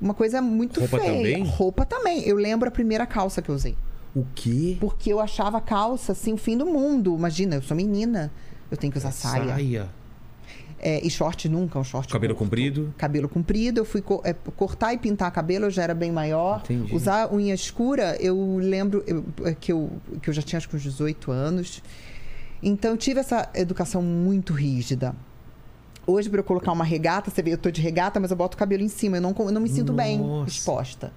Uma 0.00 0.12
coisa 0.12 0.42
muito 0.42 0.80
Roupa 0.80 0.98
feia. 0.98 1.12
também? 1.12 1.44
Roupa 1.44 1.86
também. 1.86 2.26
Eu 2.26 2.36
lembro 2.36 2.66
a 2.68 2.72
primeira 2.72 3.06
calça 3.06 3.40
que 3.40 3.48
eu 3.48 3.54
usei. 3.54 3.76
O 4.14 4.26
quê? 4.34 4.76
Porque 4.80 5.12
eu 5.12 5.20
achava 5.20 5.60
calça 5.60 6.10
assim 6.12 6.32
o 6.32 6.36
fim 6.36 6.56
do 6.56 6.66
mundo. 6.66 7.14
Imagina, 7.16 7.54
eu 7.56 7.62
sou 7.62 7.76
menina. 7.76 8.32
Eu 8.70 8.76
tenho 8.76 8.92
que 8.92 8.98
usar 8.98 9.10
saia. 9.12 9.48
Saia. 9.54 9.88
É, 10.82 11.04
e 11.06 11.10
short 11.10 11.46
nunca, 11.46 11.78
um 11.78 11.84
short 11.84 12.10
Cabelo 12.10 12.34
curto. 12.34 12.44
comprido? 12.46 12.94
Cabelo 12.96 13.28
comprido, 13.28 13.78
eu 13.80 13.84
fui 13.84 14.00
co- 14.00 14.22
é, 14.24 14.32
cortar 14.32 14.94
e 14.94 14.98
pintar 14.98 15.30
cabelo, 15.30 15.66
eu 15.66 15.70
já 15.70 15.82
era 15.82 15.94
bem 15.94 16.10
maior. 16.10 16.60
Entendi. 16.64 16.94
Usar 16.94 17.30
unha 17.34 17.52
escura, 17.54 18.16
eu 18.18 18.56
lembro 18.56 19.04
eu- 19.06 19.24
é, 19.44 19.54
que, 19.54 19.72
eu, 19.72 19.90
que 20.22 20.30
eu 20.30 20.34
já 20.34 20.40
tinha 20.40 20.56
acho 20.56 20.68
que 20.68 20.76
uns 20.76 20.82
18 20.82 21.30
anos. 21.30 21.82
Então 22.62 22.92
eu 22.92 22.96
tive 22.96 23.20
essa 23.20 23.48
educação 23.54 24.00
muito 24.02 24.54
rígida. 24.54 25.14
Hoje, 26.06 26.30
para 26.30 26.40
eu 26.40 26.44
colocar 26.44 26.72
uma 26.72 26.84
regata, 26.84 27.30
você 27.30 27.42
vê, 27.42 27.52
eu 27.52 27.58
tô 27.58 27.70
de 27.70 27.82
regata, 27.82 28.18
mas 28.18 28.30
eu 28.30 28.36
boto 28.36 28.56
o 28.56 28.58
cabelo 28.58 28.82
em 28.82 28.88
cima. 28.88 29.18
Eu 29.18 29.20
não, 29.20 29.34
eu 29.38 29.52
não 29.52 29.60
me 29.60 29.68
sinto 29.68 29.92
bem 29.92 30.18
Nossa. 30.18 30.48
exposta. 30.50 31.12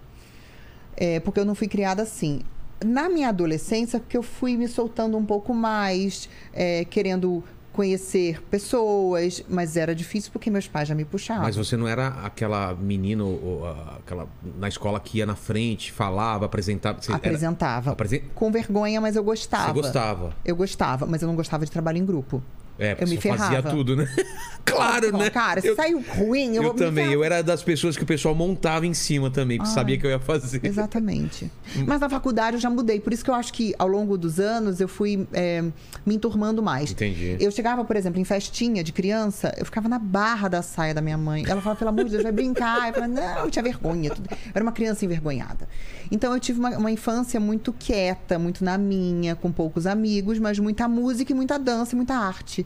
É, 0.96 1.20
porque 1.22 1.40
eu 1.40 1.46
não 1.46 1.56
fui 1.56 1.68
criada 1.70 2.04
assim. 2.04 2.42
Na 2.86 3.10
minha 3.10 3.30
adolescência, 3.30 4.00
que 4.00 4.18
eu 4.18 4.24
fui 4.24 4.58
me 4.58 4.68
soltando 4.68 5.18
um 5.18 5.26
pouco 5.26 5.54
mais, 5.54 6.30
é, 6.54 6.86
querendo 6.86 7.44
conhecer 7.72 8.40
pessoas, 8.52 9.44
mas 9.50 9.76
era 9.76 9.96
difícil 9.96 10.32
porque 10.32 10.48
meus 10.52 10.68
pais 10.68 10.88
já 10.88 10.94
me 10.94 11.04
puxavam. 11.04 11.42
Mas 11.44 11.56
você 11.56 11.76
não 11.76 11.88
era 11.88 12.08
aquela 12.24 12.76
menina, 12.76 13.24
ou, 13.24 13.64
aquela 13.98 14.28
na 14.60 14.68
escola 14.68 15.00
que 15.00 15.18
ia 15.18 15.26
na 15.26 15.36
frente, 15.36 15.92
falava, 15.92 16.46
apresentava. 16.46 17.02
Você 17.02 17.12
era- 17.12 17.18
Apresentava. 17.18 17.92
Apresen- 17.92 18.24
Com 18.36 18.52
vergonha, 18.52 19.02
mas 19.02 19.16
eu 19.16 19.24
gostava. 19.24 19.68
Você 19.74 19.82
gostava. 19.82 20.36
Eu 20.46 20.56
gostava, 20.56 21.06
mas 21.08 21.22
eu 21.24 21.28
não 21.28 21.36
gostava 21.36 21.66
de 21.66 21.72
trabalho 21.72 21.98
em 21.98 22.06
grupo. 22.06 22.44
É, 22.78 22.96
porque 22.96 23.04
Eu 23.04 23.08
me 23.08 23.22
você 23.22 23.30
fazia 23.30 23.48
ferrava. 23.48 23.70
tudo, 23.70 23.96
né? 23.96 24.08
claro, 24.66 25.12
Não, 25.12 25.20
né? 25.20 25.30
Cara, 25.30 25.62
se 25.62 25.68
eu, 25.68 25.76
saiu 25.76 26.02
ruim, 26.02 26.50
eu, 26.50 26.56
eu 26.56 26.64
vou 26.64 26.74
também. 26.74 27.12
Eu 27.12 27.24
era 27.24 27.44
das 27.44 27.62
pessoas 27.62 27.96
que 27.96 28.04
o 28.04 28.06
pessoal 28.06 28.34
montava 28.34 28.86
em 28.88 28.94
cima 28.94 29.30
também, 29.30 29.58
porque 29.58 29.70
Ai. 29.70 29.76
sabia 29.76 29.98
que 29.98 30.06
eu 30.06 30.10
ia 30.10 30.20
fazer. 30.20 30.60
Exatamente. 30.66 31.52
Hum. 31.78 31.84
Mas 31.86 32.00
na 32.02 32.10
faculdade 32.10 32.58
eu 32.58 32.62
já 32.62 32.70
mudei. 32.70 33.00
Por 33.00 33.14
isso 33.14 33.24
que 33.24 33.30
eu 33.30 33.36
acho 33.36 33.54
que 33.54 33.76
ao 33.78 33.88
longo 33.88 34.18
dos 34.18 34.40
anos 34.40 34.80
eu 34.82 34.88
fui 34.88 35.28
é, 35.34 35.62
me 36.06 36.16
enturmando 36.16 36.64
mais. 36.64 36.92
Entendi. 36.92 37.38
Eu 37.40 37.52
chegava, 37.52 37.86
por 37.86 37.96
exemplo, 37.96 38.20
em 38.20 38.24
festinha 38.26 38.84
de 38.84 38.92
criança, 38.92 39.54
eu 39.58 39.66
ficava 39.66 39.88
na 39.88 40.00
barra 40.00 40.48
da 40.48 40.62
saia 40.62 40.94
da 40.94 41.02
minha 41.02 41.18
mãe. 41.18 41.44
Ela 41.48 41.62
falava, 41.62 41.78
pelo 41.78 41.90
amor 41.90 42.06
de 42.06 42.12
Deus, 42.12 42.24
vai 42.24 42.32
brincar. 42.32 42.88
Eu 42.88 42.94
falava, 42.96 43.14
não, 43.14 43.46
eu 43.46 43.52
tinha 43.52 43.64
vergonha. 43.64 44.10
tudo. 44.10 44.28
Eu 44.32 44.38
era 44.56 44.64
uma 44.64 44.72
criança 44.72 45.06
envergonhada. 45.06 45.68
Então 46.12 46.34
eu 46.34 46.40
tive 46.40 46.60
uma, 46.60 46.70
uma 46.78 46.92
infância 46.92 47.40
muito 47.40 47.72
quieta, 47.74 48.38
muito 48.40 48.64
na 48.64 48.78
minha, 48.78 49.36
com 49.36 49.52
poucos 49.52 49.86
amigos, 49.86 50.40
mas 50.40 50.60
muita 50.60 50.88
música 50.88 51.32
e 51.32 51.36
muita 51.36 51.58
dança 51.60 51.94
e 51.94 51.96
muita 51.96 52.16
arte. 52.16 52.63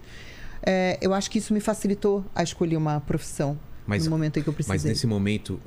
É, 0.63 0.97
eu 1.01 1.13
acho 1.13 1.29
que 1.31 1.37
isso 1.39 1.53
me 1.53 1.59
facilitou 1.59 2.25
a 2.35 2.43
escolher 2.43 2.77
uma 2.77 2.99
profissão 3.01 3.57
Mas- 3.85 4.05
no 4.05 4.11
momento 4.11 4.39
em 4.39 4.43
que 4.43 4.49
eu 4.49 4.53
precisei. 4.53 4.75
Mas 4.75 4.83
nesse 4.83 5.07
momento, 5.07 5.59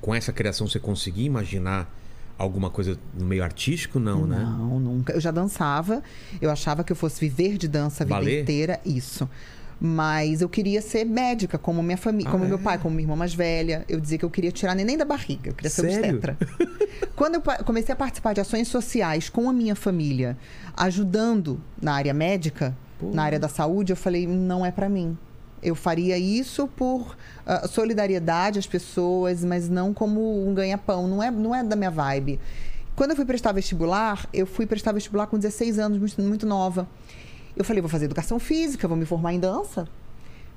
com 0.00 0.14
essa 0.14 0.32
criação, 0.32 0.68
você 0.68 0.78
conseguia 0.78 1.26
imaginar 1.26 1.92
alguma 2.38 2.68
coisa 2.70 2.98
no 3.18 3.24
meio 3.24 3.42
artístico? 3.42 3.98
Não, 3.98 4.26
né? 4.26 4.38
Não, 4.38 4.78
nunca. 4.78 5.12
Eu 5.14 5.20
já 5.20 5.30
dançava. 5.30 6.02
Eu 6.40 6.50
achava 6.50 6.84
que 6.84 6.92
eu 6.92 6.96
fosse 6.96 7.18
viver 7.20 7.56
de 7.56 7.66
dança 7.66 8.04
a 8.04 8.06
vida 8.06 8.30
inteira. 8.40 8.78
Isso. 8.84 9.28
Mas 9.80 10.40
eu 10.40 10.48
queria 10.48 10.80
ser 10.80 11.04
médica, 11.04 11.58
como 11.58 11.82
minha 11.82 11.98
família, 11.98 12.28
Ah, 12.28 12.32
como 12.32 12.44
é? 12.44 12.48
meu 12.48 12.58
pai, 12.58 12.78
como 12.78 12.94
minha 12.94 13.04
irmã 13.04 13.14
mais 13.16 13.34
velha. 13.34 13.84
Eu 13.88 14.00
dizia 14.00 14.16
que 14.16 14.24
eu 14.24 14.30
queria 14.30 14.50
tirar 14.50 14.74
neném 14.74 14.96
da 14.96 15.04
barriga, 15.04 15.50
eu 15.50 15.54
queria 15.54 15.68
ser 15.70 15.82
Sério? 15.90 16.16
obstetra. 16.16 16.36
Quando 17.16 17.34
eu 17.34 17.42
comecei 17.64 17.92
a 17.92 17.96
participar 17.96 18.32
de 18.32 18.40
ações 18.40 18.68
sociais 18.68 19.28
com 19.28 19.50
a 19.50 19.52
minha 19.52 19.74
família, 19.74 20.36
ajudando 20.74 21.60
na 21.80 21.92
área 21.94 22.14
médica, 22.14 22.74
na 23.00 23.22
área 23.22 23.38
da 23.38 23.48
saúde, 23.48 23.92
eu 23.92 23.96
falei, 23.96 24.26
não 24.26 24.64
é 24.64 24.70
pra 24.70 24.88
mim. 24.88 25.16
Eu 25.62 25.74
faria 25.74 26.18
isso 26.18 26.68
por 26.68 27.16
ah, 27.44 27.66
solidariedade 27.66 28.58
às 28.58 28.66
pessoas, 28.66 29.44
mas 29.44 29.68
não 29.68 29.92
como 29.92 30.46
um 30.46 30.54
ganha-pão. 30.54 31.08
Não 31.08 31.22
é, 31.22 31.30
não 31.30 31.54
é 31.54 31.64
da 31.64 31.74
minha 31.74 31.90
vibe. 31.90 32.38
Quando 32.94 33.10
eu 33.10 33.16
fui 33.16 33.24
prestar 33.24 33.52
vestibular, 33.52 34.28
eu 34.32 34.46
fui 34.46 34.66
prestar 34.66 34.92
vestibular 34.92 35.26
com 35.26 35.38
16 35.38 35.78
anos, 35.78 35.98
muito, 35.98 36.22
muito 36.22 36.46
nova. 36.46 36.88
Eu 37.56 37.64
falei, 37.64 37.80
vou 37.80 37.90
fazer 37.90 38.04
educação 38.06 38.38
física, 38.38 38.86
vou 38.86 38.96
me 38.96 39.04
formar 39.04 39.32
em 39.32 39.40
dança. 39.40 39.88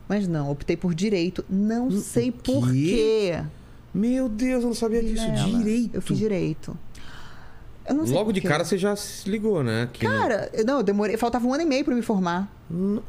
Mas 0.07 0.27
não, 0.27 0.51
optei 0.51 0.75
por 0.75 0.93
direito. 0.93 1.45
Não 1.49 1.91
sei 1.91 2.31
por 2.31 2.71
quê? 2.71 3.41
Meu 3.93 4.29
Deus, 4.29 4.63
eu 4.63 4.69
não 4.69 4.75
sabia 4.75 5.01
disso. 5.01 5.25
Direito. 5.31 5.95
Eu 5.95 6.01
fiz 6.01 6.17
direito. 6.17 6.77
Logo 7.93 8.31
de 8.31 8.41
cara 8.41 8.63
você 8.63 8.77
já 8.77 8.95
se 8.95 9.29
ligou, 9.29 9.63
né? 9.63 9.89
Que 9.91 10.05
Cara, 10.05 10.49
eu- 10.53 10.65
não, 10.65 10.77
eu 10.77 10.83
demorei. 10.83 11.17
Faltava 11.17 11.45
um 11.47 11.53
ano 11.53 11.63
e 11.63 11.65
meio 11.65 11.83
pra 11.85 11.95
me 11.95 12.01
formar. 12.01 12.51
não... 12.69 13.01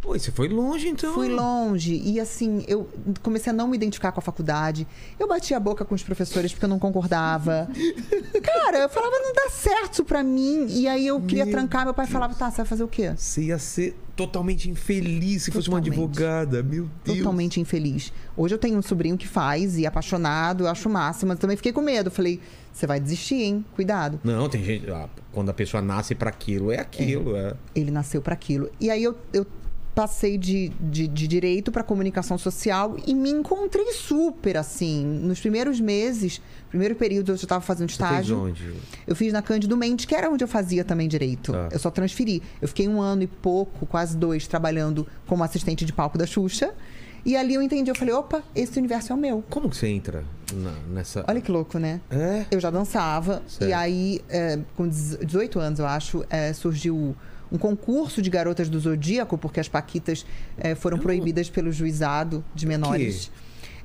Pô, 0.00 0.12
você 0.18 0.30
foi 0.30 0.48
longe 0.48 0.86
então. 0.86 1.14
Fui 1.14 1.30
longe. 1.30 1.94
E 2.04 2.20
assim, 2.20 2.62
eu 2.68 2.86
comecei 3.22 3.50
a 3.50 3.54
não 3.54 3.66
me 3.66 3.74
identificar 3.74 4.12
com 4.12 4.20
a 4.20 4.22
faculdade. 4.22 4.86
Eu 5.18 5.26
bati 5.26 5.54
a 5.54 5.58
boca 5.58 5.82
com 5.82 5.94
os 5.94 6.02
professores 6.02 6.52
porque 6.52 6.66
eu 6.66 6.68
não 6.68 6.78
concordava. 6.78 7.66
Cara, 8.42 8.80
eu 8.80 8.88
falava, 8.90 9.16
não 9.18 9.32
dá 9.32 9.48
certo 9.48 9.94
isso 9.94 10.04
pra 10.04 10.22
mim. 10.22 10.66
E 10.68 10.86
aí 10.86 11.06
eu 11.06 11.18
queria 11.22 11.46
Meu 11.46 11.54
trancar, 11.54 11.84
meu 11.86 11.94
pai 11.94 12.06
falava, 12.06 12.34
tá, 12.34 12.50
você 12.50 12.58
vai 12.58 12.66
fazer 12.66 12.84
o 12.84 12.88
quê? 12.88 13.14
Você 13.16 13.44
ia 13.44 13.58
ser 13.58 13.96
totalmente 14.14 14.68
infeliz 14.68 15.44
se 15.44 15.50
fosse 15.50 15.70
uma 15.70 15.80
Totalmente. 15.80 15.98
advogada. 16.04 16.62
Meu 16.62 16.86
Deus. 17.02 17.16
Totalmente 17.18 17.58
infeliz. 17.58 18.12
Hoje 18.36 18.54
eu 18.54 18.58
tenho 18.58 18.76
um 18.76 18.82
sobrinho 18.82 19.16
que 19.16 19.26
faz 19.26 19.78
e 19.78 19.84
é 19.84 19.88
apaixonado, 19.88 20.64
eu 20.64 20.68
acho 20.68 20.86
o 20.86 20.92
máximo, 20.92 21.30
mas 21.30 21.38
também 21.38 21.56
fiquei 21.56 21.72
com 21.72 21.80
medo. 21.80 22.10
Falei, 22.10 22.40
você 22.74 22.86
vai 22.86 22.98
desistir, 22.98 23.36
hein? 23.42 23.64
Cuidado. 23.74 24.20
Não, 24.24 24.48
tem 24.48 24.62
gente. 24.62 24.90
ah, 24.90 25.08
Quando 25.32 25.48
a 25.50 25.54
pessoa 25.54 25.80
nasce 25.80 26.14
pra 26.14 26.28
aquilo, 26.28 26.72
é 26.72 26.80
aquilo. 26.80 27.36
É. 27.36 27.54
Ele 27.74 27.90
nasceu 27.90 28.20
para 28.20 28.34
aquilo. 28.34 28.68
E 28.80 28.90
aí 28.90 29.02
eu, 29.02 29.16
eu 29.32 29.46
passei 29.94 30.36
de, 30.36 30.70
de, 30.80 31.06
de 31.06 31.28
direito 31.28 31.70
para 31.70 31.84
comunicação 31.84 32.36
social 32.36 32.96
e 33.06 33.14
me 33.14 33.30
encontrei 33.30 33.92
super 33.92 34.56
assim. 34.56 35.04
Nos 35.04 35.38
primeiros 35.38 35.78
meses, 35.78 36.42
primeiro 36.68 36.96
período 36.96 37.30
eu 37.30 37.36
já 37.36 37.44
estava 37.44 37.60
fazendo 37.60 37.88
Você 37.90 37.98
fez 37.98 38.10
estágio. 38.10 38.40
onde? 38.42 38.74
Eu 39.06 39.14
fiz 39.14 39.32
na 39.32 39.40
Cândido 39.40 39.76
Mendes, 39.76 40.04
que 40.04 40.12
era 40.16 40.28
onde 40.28 40.42
eu 40.42 40.48
fazia 40.48 40.84
também 40.84 41.06
direito. 41.06 41.52
Tá. 41.52 41.68
Eu 41.70 41.78
só 41.78 41.92
transferi. 41.92 42.42
Eu 42.60 42.66
fiquei 42.66 42.88
um 42.88 43.00
ano 43.00 43.22
e 43.22 43.28
pouco, 43.28 43.86
quase 43.86 44.16
dois, 44.16 44.48
trabalhando 44.48 45.06
como 45.28 45.44
assistente 45.44 45.84
de 45.84 45.92
palco 45.92 46.18
da 46.18 46.26
Xuxa. 46.26 46.74
E 47.24 47.36
ali 47.36 47.54
eu 47.54 47.62
entendi, 47.62 47.90
eu 47.90 47.94
falei, 47.94 48.12
opa, 48.14 48.42
esse 48.54 48.78
universo 48.78 49.12
é 49.12 49.16
o 49.16 49.18
meu. 49.18 49.42
Como 49.48 49.70
que 49.70 49.76
você 49.76 49.88
entra 49.88 50.22
na- 50.52 50.74
nessa. 50.92 51.24
Olha 51.26 51.40
que 51.40 51.50
louco, 51.50 51.78
né? 51.78 52.00
É? 52.10 52.44
Eu 52.50 52.60
já 52.60 52.70
dançava. 52.70 53.42
Certo. 53.48 53.70
E 53.70 53.72
aí, 53.72 54.20
é, 54.28 54.58
com 54.76 54.86
18 54.86 55.58
anos, 55.58 55.78
eu 55.78 55.86
acho, 55.86 56.24
é, 56.28 56.52
surgiu 56.52 57.16
um 57.50 57.56
concurso 57.58 58.20
de 58.20 58.28
garotas 58.28 58.68
do 58.68 58.78
Zodíaco, 58.78 59.38
porque 59.38 59.58
as 59.60 59.68
Paquitas 59.68 60.26
é, 60.58 60.74
foram 60.74 60.98
proibidas 60.98 61.48
pelo 61.48 61.72
juizado 61.72 62.44
de 62.54 62.66
menores. 62.66 63.30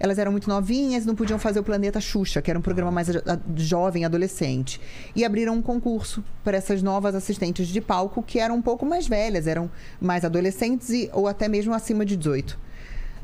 Elas 0.01 0.17
eram 0.17 0.31
muito 0.31 0.47
novinhas 0.47 1.05
não 1.05 1.13
podiam 1.13 1.37
fazer 1.37 1.59
o 1.59 1.63
Planeta 1.63 1.99
Xuxa, 1.99 2.41
que 2.41 2.49
era 2.49 2.57
um 2.57 2.61
programa 2.61 2.89
mais 2.89 3.09
a- 3.09 3.19
a- 3.33 3.39
jovem, 3.57 4.05
adolescente. 4.05 4.79
E 5.15 5.25
abriram 5.25 5.53
um 5.55 5.61
concurso 5.61 6.23
para 6.43 6.55
essas 6.57 6.81
novas 6.81 7.13
assistentes 7.15 7.67
de 7.67 7.81
palco 7.81 8.23
que 8.23 8.39
eram 8.39 8.55
um 8.55 8.61
pouco 8.61 8.85
mais 8.85 9.07
velhas, 9.07 9.45
eram 9.45 9.69
mais 9.99 10.23
adolescentes 10.23 10.89
e, 10.89 11.09
ou 11.13 11.27
até 11.27 11.49
mesmo 11.49 11.73
acima 11.73 12.05
de 12.05 12.15
18. 12.15 12.57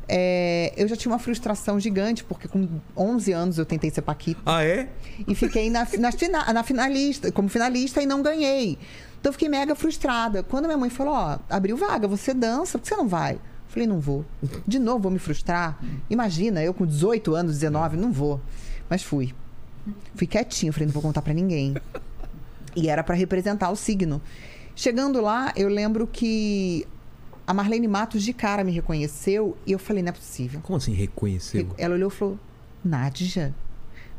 É, 0.08 0.72
eu 0.76 0.86
já 0.86 0.94
tinha 0.96 1.10
uma 1.12 1.18
frustração 1.18 1.80
gigante, 1.80 2.22
porque 2.22 2.46
com 2.46 2.68
11 2.96 3.32
anos 3.32 3.58
eu 3.58 3.64
tentei 3.66 3.90
ser 3.90 4.02
Paquita 4.02 4.40
Ah, 4.46 4.62
é? 4.64 4.88
e 5.26 5.34
fiquei 5.34 5.68
na, 5.68 5.86
na, 5.98 6.12
fina- 6.12 6.52
na 6.52 6.62
finalista, 6.62 7.32
como 7.32 7.48
finalista 7.48 8.00
e 8.00 8.06
não 8.06 8.22
ganhei. 8.22 8.78
Então 9.20 9.30
eu 9.30 9.32
fiquei 9.32 9.48
mega 9.48 9.74
frustrada. 9.74 10.42
Quando 10.44 10.66
minha 10.66 10.78
mãe 10.78 10.90
falou, 10.90 11.12
ó, 11.14 11.38
abriu 11.50 11.76
vaga, 11.76 12.06
você 12.06 12.32
dança, 12.32 12.78
por 12.78 12.82
que 12.82 12.88
você 12.88 12.96
não 12.96 13.08
vai? 13.08 13.34
Eu 13.34 13.40
falei, 13.68 13.86
não 13.88 13.98
vou. 13.98 14.24
De 14.66 14.78
novo 14.78 15.00
vou 15.00 15.10
me 15.12 15.18
frustrar. 15.18 15.78
Imagina, 16.08 16.62
eu 16.62 16.72
com 16.72 16.86
18 16.86 17.34
anos, 17.34 17.52
19, 17.54 17.96
não 17.96 18.12
vou. 18.12 18.40
Mas 18.88 19.02
fui. 19.02 19.34
Fui 20.14 20.26
quietinha, 20.26 20.72
falei, 20.72 20.86
não 20.86 20.92
vou 20.92 21.02
contar 21.02 21.22
pra 21.22 21.34
ninguém. 21.34 21.74
E 22.76 22.88
era 22.88 23.02
pra 23.02 23.14
representar 23.16 23.70
o 23.70 23.76
signo. 23.76 24.22
Chegando 24.76 25.20
lá, 25.20 25.52
eu 25.56 25.68
lembro 25.68 26.06
que 26.06 26.86
a 27.46 27.54
Marlene 27.54 27.86
Matos 27.86 28.22
de 28.22 28.32
cara 28.32 28.64
me 28.64 28.72
reconheceu 28.72 29.56
e 29.64 29.72
eu 29.72 29.78
falei, 29.78 30.02
não 30.02 30.10
é 30.10 30.12
possível. 30.12 30.60
Como 30.62 30.76
assim 30.76 30.92
reconheceu? 30.92 31.68
Ela 31.78 31.94
olhou 31.94 32.08
e 32.10 32.12
falou: 32.12 32.38
Nádia, 32.84 33.54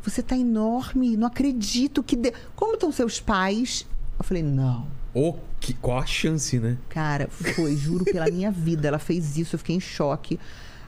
você 0.02 0.24
tá 0.24 0.38
enorme, 0.38 1.18
não 1.18 1.28
acredito 1.28 2.02
que. 2.02 2.16
De... 2.16 2.32
Como 2.56 2.76
estão 2.76 2.92
seus 2.92 3.20
pais? 3.20 3.86
Eu 4.18 4.24
falei: 4.24 4.42
não. 4.44 4.88
Ô, 5.14 5.36
que, 5.60 5.74
qual 5.74 6.00
a 6.00 6.06
chance, 6.06 6.58
né? 6.60 6.78
Cara, 6.88 7.28
foi, 7.30 7.76
juro 7.76 8.06
pela 8.06 8.28
minha 8.32 8.50
vida. 8.52 8.88
Ela 8.88 9.00
fez 9.00 9.38
isso, 9.38 9.56
eu 9.56 9.60
fiquei 9.60 9.76
em 9.76 9.80
choque. 9.82 10.40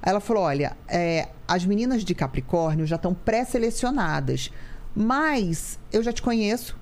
Aí 0.02 0.10
ela 0.10 0.22
falou: 0.22 0.44
olha, 0.44 0.78
é, 0.88 1.28
as 1.46 1.66
meninas 1.66 2.06
de 2.06 2.16
Capricórnio 2.16 2.86
já 2.86 2.96
estão 2.96 3.14
pré-selecionadas, 3.14 4.50
mas 4.96 5.78
eu 5.92 6.02
já 6.02 6.14
te 6.14 6.22
conheço, 6.22 6.78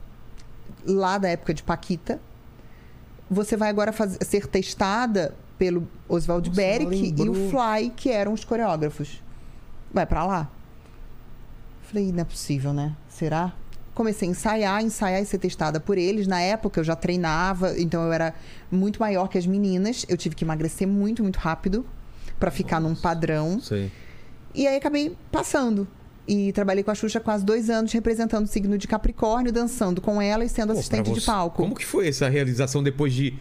lá 0.85 1.17
da 1.17 1.29
época 1.29 1.53
de 1.53 1.63
Paquita. 1.63 2.21
Você 3.29 3.57
vai 3.57 3.69
agora 3.69 3.91
fazer- 3.91 4.23
ser 4.23 4.45
testada 4.47 5.35
pelo 5.57 5.87
Oswald 6.07 6.49
Nossa, 6.49 6.61
Beric 6.61 7.15
e 7.17 7.29
o 7.29 7.33
Fly, 7.49 7.89
que 7.95 8.09
eram 8.11 8.33
os 8.33 8.43
coreógrafos. 8.45 9.21
Vai 9.93 10.05
pra 10.05 10.25
lá. 10.25 10.49
Falei, 11.83 12.11
não 12.11 12.21
é 12.21 12.25
possível, 12.25 12.73
né? 12.73 12.95
Será? 13.07 13.53
Comecei 13.93 14.27
a 14.27 14.31
ensaiar, 14.31 14.83
ensaiar 14.83 15.21
e 15.21 15.25
ser 15.25 15.37
testada 15.39 15.79
por 15.79 15.97
eles. 15.97 16.27
Na 16.27 16.39
época 16.39 16.79
eu 16.79 16.83
já 16.83 16.95
treinava, 16.95 17.79
então 17.79 18.03
eu 18.03 18.13
era 18.13 18.33
muito 18.71 18.99
maior 18.99 19.27
que 19.27 19.37
as 19.37 19.47
meninas. 19.47 20.05
Eu 20.07 20.17
tive 20.17 20.35
que 20.35 20.43
emagrecer 20.43 20.87
muito, 20.87 21.23
muito 21.23 21.37
rápido 21.39 21.85
pra 22.39 22.51
ficar 22.51 22.79
num 22.79 22.93
padrão. 22.93 23.59
Sei. 23.59 23.91
E 24.53 24.67
aí 24.67 24.75
acabei 24.77 25.15
passando. 25.31 25.87
E 26.27 26.51
trabalhei 26.51 26.83
com 26.83 26.91
a 26.91 26.95
Xuxa 26.95 27.21
quase 27.21 27.43
dois 27.45 27.69
anos, 27.69 27.91
representando 27.93 28.43
o 28.45 28.47
signo 28.47 28.77
de 28.77 28.85
Capricórnio, 28.85 29.51
dançando 29.51 30.01
com 30.01 30.21
ela 30.21 30.43
e 30.43 30.49
sendo 30.49 30.73
Pô, 30.73 30.79
assistente 30.79 31.05
pra 31.05 31.13
de 31.13 31.21
você- 31.21 31.25
palco. 31.25 31.55
Como 31.63 31.73
que 31.73 31.85
foi 31.85 32.09
essa 32.09 32.27
realização 32.27 32.83
depois 32.83 33.13
de. 33.13 33.33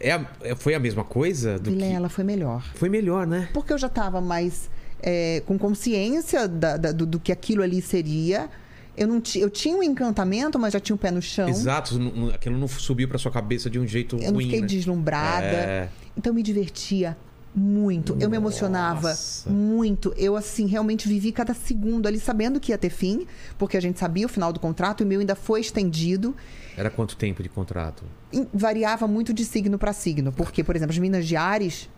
É, 0.00 0.12
a- 0.12 0.26
é- 0.42 0.54
foi 0.54 0.74
a 0.74 0.78
mesma 0.80 1.04
coisa? 1.04 1.58
Do 1.58 1.70
que... 1.70 1.76
Vilela 1.76 2.08
foi 2.08 2.24
melhor. 2.24 2.62
Foi 2.74 2.88
melhor, 2.88 3.26
né? 3.26 3.48
Porque 3.52 3.72
eu 3.72 3.78
já 3.78 3.86
estava 3.86 4.20
mais 4.20 4.68
é, 5.02 5.42
com 5.46 5.58
consciência 5.58 6.48
da- 6.48 6.76
da- 6.76 6.92
do, 6.92 7.06
do 7.06 7.20
que 7.20 7.30
aquilo 7.32 7.62
ali 7.62 7.80
seria. 7.82 8.48
Eu, 8.96 9.08
não 9.08 9.20
eu 9.36 9.50
tinha 9.50 9.76
um 9.76 9.82
encantamento, 9.82 10.58
mas 10.58 10.72
já 10.72 10.78
tinha 10.80 10.94
o 10.94 10.98
pé 10.98 11.10
no 11.10 11.20
chão. 11.20 11.48
Exato, 11.48 11.98
aquilo 12.32 12.56
não 12.56 12.68
subiu 12.68 13.08
pra 13.08 13.18
sua 13.18 13.30
cabeça 13.30 13.68
de 13.68 13.78
um 13.78 13.86
jeito 13.86 14.16
Eu 14.16 14.28
não 14.28 14.34
ruim. 14.34 14.44
fiquei 14.44 14.60
né? 14.60 14.66
deslumbrada. 14.66 15.46
É. 15.46 15.88
Então 16.16 16.30
eu 16.30 16.34
me 16.34 16.42
divertia 16.42 17.16
Muito. 17.54 18.16
Eu 18.18 18.28
me 18.28 18.36
emocionava 18.36 19.10
Nossa. 19.10 19.48
muito. 19.48 20.12
Eu, 20.16 20.36
assim, 20.36 20.66
realmente 20.66 21.06
vivi 21.06 21.30
cada 21.30 21.54
segundo 21.54 22.08
ali 22.08 22.18
sabendo 22.18 22.58
que 22.58 22.72
ia 22.72 22.78
ter 22.78 22.90
fim, 22.90 23.26
porque 23.56 23.76
a 23.76 23.80
gente 23.80 23.98
sabia 23.98 24.26
o 24.26 24.28
final 24.28 24.52
do 24.52 24.58
contrato, 24.58 25.02
e 25.02 25.04
o 25.04 25.06
meu 25.06 25.20
ainda 25.20 25.36
foi 25.36 25.60
estendido. 25.60 26.34
Era 26.76 26.90
quanto 26.90 27.16
tempo 27.16 27.42
de 27.42 27.48
contrato? 27.48 28.02
E 28.32 28.46
variava 28.52 29.06
muito 29.06 29.32
de 29.32 29.44
signo 29.44 29.78
para 29.78 29.92
signo, 29.92 30.32
porque, 30.32 30.64
por 30.64 30.74
exemplo, 30.74 30.92
as 30.92 30.98
minas 30.98 31.26
de 31.26 31.36
Ares 31.36 31.88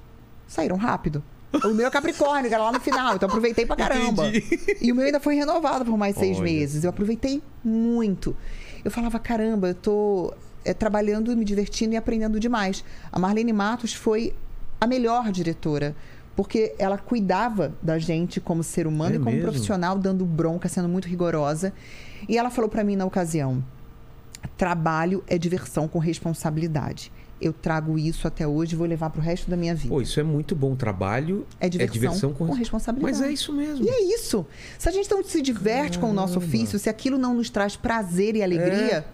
saíram 0.47 0.77
rápido. 0.77 1.23
O 1.65 1.73
meu 1.73 1.87
é 1.87 1.91
Capricórnio, 1.91 2.49
que 2.49 2.55
era 2.55 2.63
lá 2.63 2.73
no 2.73 2.81
final, 2.81 3.17
então 3.17 3.27
aproveitei 3.27 3.65
pra 3.65 3.77
caramba. 3.77 4.29
Entendi. 4.29 4.77
E 4.83 4.93
o 4.93 4.95
meu 4.95 5.07
ainda 5.07 5.21
foi 5.21 5.37
renovado 5.37 5.87
por 5.87 5.97
mais 5.97 6.17
seis 6.17 6.37
Olha. 6.37 6.45
meses. 6.45 6.85
Eu 6.85 6.91
aproveitei 6.91 7.43
muito. 7.65 8.37
Eu 8.85 8.91
falava, 8.91 9.19
caramba, 9.19 9.69
eu 9.69 9.75
tô 9.75 10.35
é, 10.65 10.75
trabalhando, 10.75 11.35
me 11.35 11.45
divertindo 11.45 11.95
e 11.95 11.97
aprendendo 11.97 12.39
demais. 12.39 12.85
A 13.11 13.19
Marlene 13.19 13.53
Matos 13.53 13.95
foi 13.95 14.35
a 14.81 14.87
melhor 14.87 15.31
diretora. 15.33 15.95
Porque 16.35 16.75
ela 16.79 16.99
cuidava 16.99 17.73
da 17.83 17.99
gente 17.99 18.41
como 18.43 18.63
ser 18.63 18.87
humano 18.87 19.13
É 19.13 19.17
e 19.17 19.19
como 19.19 19.31
mesmo? 19.31 19.43
profissional, 19.43 19.97
dando 19.99 20.25
bronca, 20.27 20.69
sendo 20.69 20.87
muito 20.89 21.09
rigorosa. 21.09 21.73
E 22.29 22.37
ela 22.37 22.51
falou 22.51 22.69
pra 22.69 22.85
mim 22.85 22.95
na 22.95 23.07
ocasião: 23.07 23.65
trabalho 24.57 25.25
é 25.27 25.39
diversão 25.39 25.89
com 25.89 25.99
responsabilidade. 25.99 27.13
Eu 27.39 27.53
trago 27.53 27.99
isso 27.99 28.27
até 28.27 28.47
hoje 28.47 28.75
e 28.75 28.77
vou 28.77 28.87
levar 28.87 29.11
pro 29.11 29.21
resto 29.21 29.51
da 29.51 29.57
minha 29.59 29.75
vida. 29.75 29.89
Pô, 29.91 30.01
isso 30.01 30.19
é 30.19 30.23
muito 30.23 30.55
bom. 30.57 30.75
Trabalho 30.75 31.47
É 31.61 31.69
diversão 31.69 32.33
com, 32.33 32.47
com 32.47 32.53
responsabilidade. 32.55 33.19
Mas 33.19 33.27
é 33.29 33.31
isso 33.31 33.53
mesmo. 33.53 33.85
E 33.85 33.89
é 33.91 34.15
isso. 34.15 34.47
Se 34.79 34.89
a 34.89 34.93
gente 34.93 35.11
não 35.11 35.23
se 35.23 35.43
diverte 35.43 35.99
com 35.99 36.11
o 36.11 36.15
nosso 36.15 36.39
ofício, 36.39 36.79
se 36.79 36.89
aquilo 36.89 37.19
não 37.19 37.35
nos 37.35 37.51
traz 37.51 37.77
prazer 37.77 38.37
e 38.37 38.43
alegria, 38.43 38.99
É. 38.99 39.05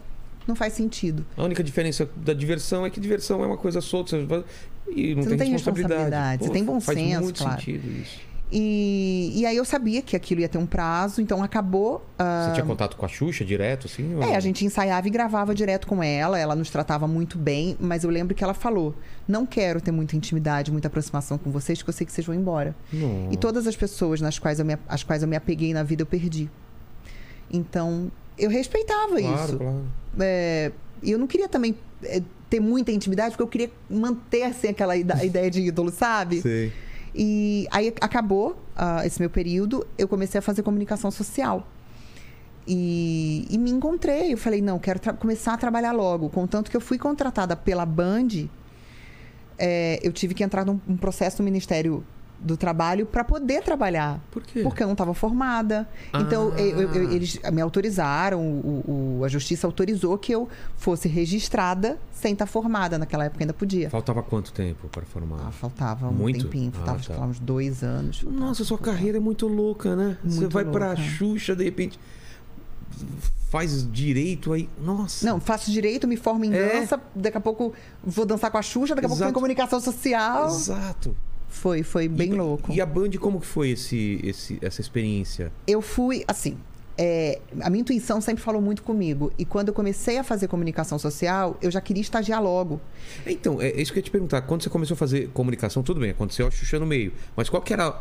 não 0.46 0.54
faz 0.56 0.72
sentido. 0.72 1.24
A 1.36 1.42
única 1.44 1.62
diferença 1.62 2.08
da 2.16 2.32
diversão 2.32 2.84
é 2.86 2.90
que 2.90 2.98
diversão 3.00 3.42
é 3.42 3.46
uma 3.46 3.56
coisa 3.56 3.80
solta 3.80 4.16
e 4.16 4.20
não 4.20 4.26
Você 4.28 4.36
tem, 4.36 5.14
não 5.14 5.22
tem 5.22 5.50
responsabilidade. 5.52 5.52
responsabilidade, 5.52 6.44
você 6.44 6.50
tem 6.50 6.64
bom 6.64 6.80
faz 6.80 6.98
senso, 6.98 7.22
muito 7.22 7.42
claro. 7.42 7.58
sentido 7.60 7.88
isso. 8.00 8.32
E, 8.54 9.32
e 9.34 9.46
aí 9.46 9.56
eu 9.56 9.64
sabia 9.64 10.02
que 10.02 10.14
aquilo 10.14 10.42
ia 10.42 10.48
ter 10.48 10.58
um 10.58 10.66
prazo, 10.66 11.22
então 11.22 11.42
acabou. 11.42 12.04
ah, 12.18 12.44
Você 12.48 12.52
tinha 12.56 12.66
contato 12.66 12.98
com 12.98 13.06
a 13.06 13.08
Xuxa 13.08 13.46
direto, 13.46 13.86
assim? 13.86 14.14
ou- 14.14 14.22
É, 14.22 14.36
a 14.36 14.40
gente 14.40 14.62
ensaiava 14.62 15.08
e 15.08 15.10
gravava 15.10 15.54
direto 15.54 15.86
com 15.86 16.02
ela, 16.02 16.38
ela 16.38 16.54
nos 16.54 16.68
tratava 16.68 17.08
muito 17.08 17.38
bem, 17.38 17.78
mas 17.80 18.04
eu 18.04 18.10
lembro 18.10 18.34
que 18.34 18.44
ela 18.44 18.52
falou: 18.52 18.94
não 19.26 19.46
quero 19.46 19.80
ter 19.80 19.90
muita 19.90 20.16
intimidade, 20.16 20.70
muita 20.70 20.88
aproximação 20.88 21.38
com 21.38 21.50
vocês, 21.50 21.82
que 21.82 21.88
eu 21.88 21.94
sei 21.94 22.06
que 22.06 22.12
vocês 22.12 22.26
vão 22.26 22.36
embora. 22.36 22.76
E 23.30 23.38
todas 23.38 23.66
as 23.66 23.74
pessoas 23.74 24.20
nas 24.20 24.38
quais 24.38 24.58
eu 24.58 24.66
me, 24.66 24.76
as 24.86 25.02
quais 25.02 25.22
eu 25.22 25.28
me 25.28 25.36
apeguei 25.36 25.72
na 25.72 25.82
vida, 25.82 26.02
eu 26.02 26.06
perdi. 26.06 26.50
Então, 27.50 28.10
eu 28.38 28.50
respeitava 28.50 29.18
Claro, 29.18 29.44
isso. 29.48 29.56
claro. 29.56 29.84
É, 30.20 30.72
eu 31.02 31.18
não 31.18 31.26
queria 31.26 31.48
também 31.48 31.76
é, 32.02 32.22
ter 32.48 32.60
muita 32.60 32.92
intimidade, 32.92 33.30
porque 33.30 33.42
eu 33.42 33.48
queria 33.48 33.70
manter 33.88 34.44
assim, 34.44 34.68
aquela 34.68 34.96
ideia 34.96 35.50
de 35.50 35.60
ídolo, 35.62 35.90
sabe? 35.90 36.42
Sei. 36.42 36.72
E 37.14 37.66
aí 37.70 37.92
acabou 38.00 38.56
ah, 38.74 39.06
esse 39.06 39.20
meu 39.20 39.28
período, 39.28 39.86
eu 39.98 40.08
comecei 40.08 40.38
a 40.38 40.42
fazer 40.42 40.62
comunicação 40.62 41.10
social. 41.10 41.66
E, 42.66 43.46
e 43.50 43.58
me 43.58 43.70
encontrei. 43.70 44.32
Eu 44.32 44.38
falei, 44.38 44.62
não, 44.62 44.78
quero 44.78 45.00
começar 45.16 45.54
a 45.54 45.56
trabalhar 45.56 45.92
logo. 45.92 46.30
Contanto 46.30 46.70
que 46.70 46.76
eu 46.76 46.80
fui 46.80 46.98
contratada 46.98 47.56
pela 47.56 47.84
Band, 47.84 48.48
é, 49.58 49.98
eu 50.02 50.12
tive 50.12 50.32
que 50.34 50.42
entrar 50.42 50.64
num, 50.64 50.80
num 50.86 50.96
processo 50.96 51.42
no 51.42 51.44
Ministério 51.44 52.04
do 52.42 52.56
Trabalho 52.56 53.06
para 53.06 53.22
poder 53.22 53.62
trabalhar. 53.62 54.20
Por 54.30 54.42
quê? 54.42 54.62
Porque 54.62 54.82
eu 54.82 54.86
não 54.88 54.92
estava 54.94 55.14
formada. 55.14 55.88
Então, 56.12 56.52
Ah. 56.56 56.60
eu- 56.60 56.80
eu- 56.82 56.92
eu- 56.94 57.12
eles 57.12 57.38
me 57.52 57.60
autorizaram, 57.60 58.40
o, 58.40 59.18
o- 59.20 59.24
a 59.24 59.28
justiça 59.28 59.66
autorizou 59.66 60.18
que 60.18 60.32
eu 60.32 60.48
fosse 60.76 61.06
registrada 61.08 61.98
sem 62.12 62.32
estar 62.32 62.46
formada. 62.46 62.98
Naquela 62.98 63.24
época 63.26 63.44
ainda 63.44 63.54
podia. 63.54 63.88
Faltava 63.90 64.22
quanto 64.22 64.52
tempo 64.52 64.88
para 64.88 65.02
formar? 65.06 65.46
Ah, 65.46 65.50
faltava 65.52 66.08
um 66.08 66.12
Muito? 66.12 66.44
tempinho, 66.44 66.70
Ah, 66.74 66.76
faltava 66.78 66.98
tá. 66.98 67.04
sei 67.04 67.16
lá, 67.16 67.26
uns 67.26 67.38
dois 67.38 67.82
anos. 67.84 68.20
faltava. 68.20 68.44
Nossa, 68.44 68.64
sua 68.64 68.78
carreira 68.78 69.18
é 69.18 69.20
muito 69.20 69.46
louca, 69.46 69.94
né? 69.94 70.18
Você 70.24 70.40
Muito 70.40 70.52
vai 70.52 70.64
pra 70.64 70.88
louca. 70.88 71.00
Xuxa, 71.02 71.54
de 71.54 71.64
repente 71.64 71.98
faz 73.50 73.86
direito 73.92 74.52
aí. 74.52 74.68
Nossa. 74.80 75.26
Não, 75.26 75.38
faço 75.40 75.70
direito, 75.70 76.08
me 76.08 76.16
formo 76.16 76.44
em 76.44 76.54
É. 76.54 76.80
dança, 76.80 77.00
daqui 77.14 77.36
a 77.36 77.40
pouco 77.40 77.72
vou 78.02 78.24
dançar 78.24 78.50
com 78.50 78.58
a 78.58 78.62
Xuxa, 78.62 78.94
daqui 78.94 79.06
a 79.06 79.08
pouco 79.08 79.18
Exato. 79.18 79.28
tem 79.30 79.34
comunicação 79.34 79.80
social. 79.80 80.46
Exato. 80.48 81.14
Foi, 81.52 81.82
foi 81.82 82.08
bem 82.08 82.30
E- 82.30 82.34
louco. 82.34 82.72
E 82.72 82.80
a 82.80 82.86
Band, 82.86 83.10
como 83.20 83.38
que 83.40 83.46
foi 83.46 83.70
esse, 83.70 84.18
esse, 84.24 84.58
essa 84.62 84.80
experiência? 84.80 85.52
Eu 85.66 85.80
fui, 85.82 86.24
assim, 86.26 86.56
é, 86.96 87.40
a 87.60 87.68
minha 87.70 87.82
intuição 87.82 88.20
sempre 88.20 88.42
falou 88.42 88.60
muito 88.60 88.82
comigo. 88.82 89.30
E 89.38 89.44
quando 89.44 89.68
eu 89.68 89.74
comecei 89.74 90.16
a 90.18 90.24
fazer 90.24 90.48
comunicação 90.48 90.98
social, 90.98 91.56
eu 91.60 91.70
já 91.70 91.80
queria 91.80 92.00
estagiar 92.00 92.42
logo. 92.42 92.80
Então, 93.26 93.60
é 93.60 93.70
isso 93.80 93.92
que 93.92 93.98
eu 93.98 94.00
ia 94.00 94.04
te 94.04 94.10
perguntar. 94.10 94.40
Quando 94.42 94.62
você 94.62 94.70
começou 94.70 94.94
a 94.94 94.98
fazer 94.98 95.28
comunicação, 95.28 95.82
tudo 95.82 96.00
bem, 96.00 96.10
aconteceu 96.10 96.46
a 96.46 96.50
Xuxa 96.50 96.78
no 96.78 96.86
meio. 96.86 97.12
Mas 97.36 97.48
qual 97.48 97.62
que 97.62 97.72
era 97.72 98.00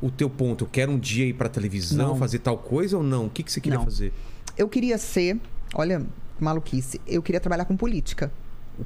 o 0.00 0.10
teu 0.10 0.30
ponto? 0.30 0.64
Eu 0.64 0.68
quero 0.68 0.90
um 0.90 0.98
dia 0.98 1.26
ir 1.26 1.34
pra 1.34 1.48
televisão, 1.48 2.08
Não. 2.08 2.16
fazer 2.16 2.38
tal 2.40 2.56
coisa 2.58 2.96
ou 2.96 3.02
não? 3.02 3.26
O 3.26 3.30
que, 3.30 3.42
que 3.42 3.52
você 3.52 3.60
queria 3.60 3.78
Não. 3.78 3.84
fazer? 3.84 4.12
Eu 4.56 4.68
queria 4.68 4.96
ser, 4.98 5.38
olha, 5.74 6.04
maluquice, 6.40 7.00
eu 7.06 7.22
queria 7.22 7.38
trabalhar 7.40 7.64
com 7.66 7.76
política. 7.76 8.32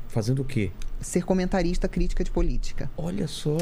Fazendo 0.09 0.43
o 0.43 0.45
quê? 0.45 0.71
Ser 1.01 1.25
comentarista 1.25 1.89
crítica 1.89 2.23
de 2.23 2.31
política. 2.31 2.91
Olha 2.97 3.27
só. 3.27 3.57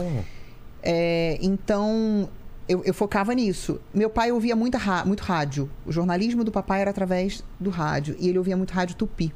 É, 0.83 1.39
então, 1.41 2.29
eu, 2.69 2.83
eu 2.85 2.95
focava 2.95 3.35
nisso. 3.35 3.81
Meu 3.93 4.11
pai 4.11 4.31
ouvia 4.33 4.55
muito 4.57 4.77
rádio. 4.77 5.71
O 5.85 5.93
jornalismo 5.93 6.45
do 6.45 6.53
papai 6.53 6.81
era 6.83 6.91
através 6.91 7.43
do 7.59 7.71
rádio. 7.71 8.17
E 8.19 8.29
ele 8.29 8.39
ouvia 8.39 8.57
muito 8.57 8.73
rádio 8.73 8.97
tupi. 8.97 9.33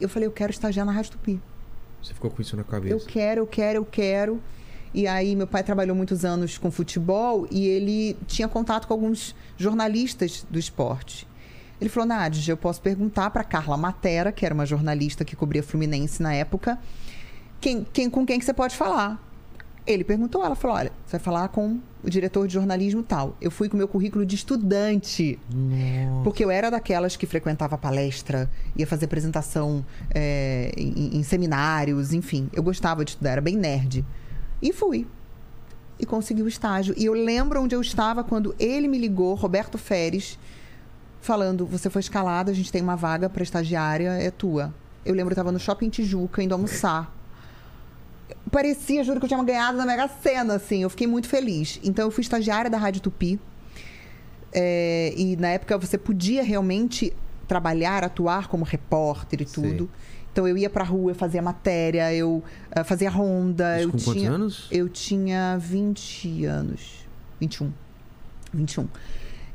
Eu 0.00 0.08
falei, 0.08 0.26
eu 0.28 0.32
quero 0.32 0.52
estagiar 0.52 0.86
na 0.86 0.92
Rádio 0.92 1.12
Tupi. 1.12 1.40
Você 2.02 2.14
ficou 2.14 2.30
com 2.30 2.40
isso 2.40 2.54
na 2.54 2.62
Eu 2.62 2.66
cabeça. 2.66 3.06
quero, 3.06 3.40
eu 3.40 3.46
quero, 3.46 3.78
eu 3.78 3.84
quero. 3.84 4.40
E 4.94 5.06
aí, 5.06 5.34
meu 5.34 5.46
pai 5.46 5.62
trabalhou 5.62 5.94
muitos 5.94 6.24
anos 6.24 6.56
com 6.56 6.70
futebol 6.70 7.46
e 7.50 7.66
ele 7.66 8.16
tinha 8.26 8.48
contato 8.48 8.86
com 8.86 8.94
alguns 8.94 9.34
jornalistas 9.56 10.46
do 10.48 10.58
esporte. 10.58 11.26
Ele 11.80 11.88
falou: 11.88 12.06
Nádia, 12.06 12.52
eu 12.52 12.56
posso 12.56 12.80
perguntar 12.80 13.30
para 13.30 13.44
Carla 13.44 13.76
Matera, 13.76 14.32
que 14.32 14.44
era 14.44 14.54
uma 14.54 14.66
jornalista 14.66 15.24
que 15.24 15.36
cobria 15.36 15.62
Fluminense 15.62 16.22
na 16.22 16.34
época, 16.34 16.78
quem, 17.60 17.86
quem, 17.92 18.10
com 18.10 18.26
quem 18.26 18.38
que 18.38 18.44
você 18.44 18.54
pode 18.54 18.76
falar. 18.76 19.24
Ele 19.86 20.04
perguntou, 20.04 20.44
ela 20.44 20.54
falou: 20.54 20.76
olha, 20.76 20.92
você 21.06 21.12
vai 21.12 21.20
falar 21.20 21.48
com 21.48 21.80
o 22.02 22.10
diretor 22.10 22.46
de 22.46 22.54
jornalismo 22.54 23.02
tal. 23.02 23.36
Eu 23.40 23.50
fui 23.50 23.68
com 23.68 23.76
meu 23.76 23.88
currículo 23.88 24.26
de 24.26 24.34
estudante. 24.34 25.38
Porque 26.22 26.44
eu 26.44 26.50
era 26.50 26.70
daquelas 26.70 27.16
que 27.16 27.26
frequentava 27.26 27.78
palestra, 27.78 28.50
ia 28.76 28.86
fazer 28.86 29.06
apresentação 29.06 29.84
é, 30.14 30.72
em, 30.76 31.16
em 31.16 31.22
seminários, 31.22 32.12
enfim. 32.12 32.50
Eu 32.52 32.62
gostava 32.62 33.04
de 33.04 33.12
estudar, 33.12 33.32
era 33.32 33.40
bem 33.40 33.56
nerd. 33.56 34.04
E 34.60 34.72
fui. 34.72 35.06
E 35.98 36.06
consegui 36.06 36.42
o 36.42 36.48
estágio. 36.48 36.94
E 36.96 37.06
eu 37.06 37.12
lembro 37.12 37.62
onde 37.62 37.74
eu 37.74 37.80
estava 37.80 38.22
quando 38.22 38.54
ele 38.58 38.86
me 38.88 38.98
ligou, 38.98 39.34
Roberto 39.34 39.78
Feres, 39.78 40.38
falando: 41.20 41.66
Você 41.66 41.90
foi 41.90 42.00
escalada, 42.00 42.50
a 42.50 42.54
gente 42.54 42.70
tem 42.70 42.82
uma 42.82 42.96
vaga 42.96 43.28
para 43.28 43.42
estagiária, 43.42 44.10
é 44.10 44.30
tua. 44.30 44.72
Eu 45.04 45.14
lembro, 45.14 45.30
eu 45.30 45.34
estava 45.34 45.52
no 45.52 45.58
shopping 45.58 45.88
Tijuca, 45.88 46.42
indo 46.42 46.52
almoçar. 46.52 47.14
Parecia, 48.50 49.02
juro, 49.04 49.20
que 49.20 49.24
eu 49.24 49.28
tinha 49.28 49.42
ganhado 49.42 49.78
na 49.78 49.86
Mega 49.86 50.08
Sena, 50.08 50.54
assim. 50.54 50.82
Eu 50.82 50.90
fiquei 50.90 51.06
muito 51.06 51.28
feliz. 51.28 51.80
Então, 51.82 52.06
eu 52.06 52.10
fui 52.10 52.22
estagiária 52.22 52.70
da 52.70 52.78
Rádio 52.78 53.00
Tupi. 53.02 53.38
É, 54.52 55.12
e 55.16 55.36
na 55.36 55.48
época 55.48 55.76
você 55.76 55.98
podia 55.98 56.42
realmente 56.42 57.12
trabalhar, 57.46 58.04
atuar 58.04 58.48
como 58.48 58.64
repórter 58.64 59.42
e 59.42 59.44
tudo. 59.44 59.90
Então 60.32 60.46
eu 60.46 60.56
ia 60.56 60.70
pra 60.70 60.84
rua, 60.84 61.10
eu 61.10 61.14
fazia 61.14 61.42
matéria, 61.42 62.14
eu 62.14 62.42
ah, 62.70 62.84
fazia 62.84 63.10
ronda. 63.10 63.78
Isso 63.78 63.88
eu 63.88 63.90
com 63.90 63.98
quantos 63.98 64.12
tinha, 64.12 64.30
anos? 64.30 64.68
Eu 64.70 64.88
tinha 64.88 65.58
20 65.58 66.44
anos. 66.44 67.06
21. 67.40 67.72
21. 68.52 68.88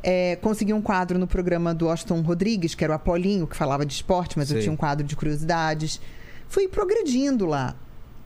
É, 0.03 0.35
consegui 0.35 0.73
um 0.73 0.81
quadro 0.81 1.17
no 1.17 1.25
programa 1.25 1.73
do 1.73 1.87
Austin 1.89 2.19
Rodrigues, 2.21 2.75
que 2.75 2.83
era 2.83 2.91
o 2.91 2.95
Apolinho, 2.95 3.47
que 3.47 3.55
falava 3.55 3.85
de 3.85 3.93
esporte, 3.93 4.37
mas 4.37 4.49
eu 4.49 4.55
Sei. 4.55 4.63
tinha 4.63 4.73
um 4.73 4.77
quadro 4.77 5.05
de 5.07 5.15
curiosidades. 5.15 6.01
Fui 6.49 6.67
progredindo 6.67 7.45
lá. 7.45 7.73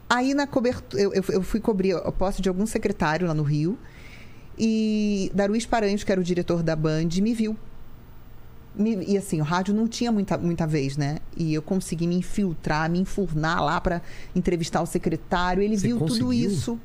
Aí 0.09 0.33
na 0.33 0.47
cobertura. 0.47 1.01
Eu, 1.01 1.13
eu, 1.13 1.23
eu 1.29 1.41
fui 1.43 1.59
cobrir 1.59 1.95
a 1.95 2.11
posse 2.11 2.41
de 2.41 2.49
algum 2.49 2.65
secretário 2.65 3.27
lá 3.27 3.33
no 3.33 3.43
Rio. 3.43 3.77
E 4.57 5.31
Daruís 5.35 5.65
Paranhos, 5.67 6.03
que 6.03 6.11
era 6.11 6.19
o 6.19 6.23
diretor 6.23 6.63
da 6.63 6.75
Band, 6.75 7.09
me 7.21 7.33
viu. 7.33 7.55
Me- 8.75 9.03
e 9.07 9.17
assim, 9.17 9.39
o 9.39 9.43
rádio 9.43 9.73
não 9.73 9.87
tinha 9.87 10.11
muita, 10.11 10.37
muita 10.37 10.65
vez, 10.65 10.97
né? 10.97 11.19
E 11.35 11.53
eu 11.53 11.61
consegui 11.61 12.07
me 12.07 12.15
infiltrar, 12.15 12.89
me 12.89 12.99
enfurnar 12.99 13.63
lá 13.63 13.79
para 13.79 14.01
entrevistar 14.35 14.81
o 14.81 14.85
secretário. 14.87 15.61
Ele 15.61 15.77
Você 15.77 15.87
viu 15.87 15.97
tudo 15.99 16.07
conseguiu? 16.09 16.33
isso. 16.33 16.79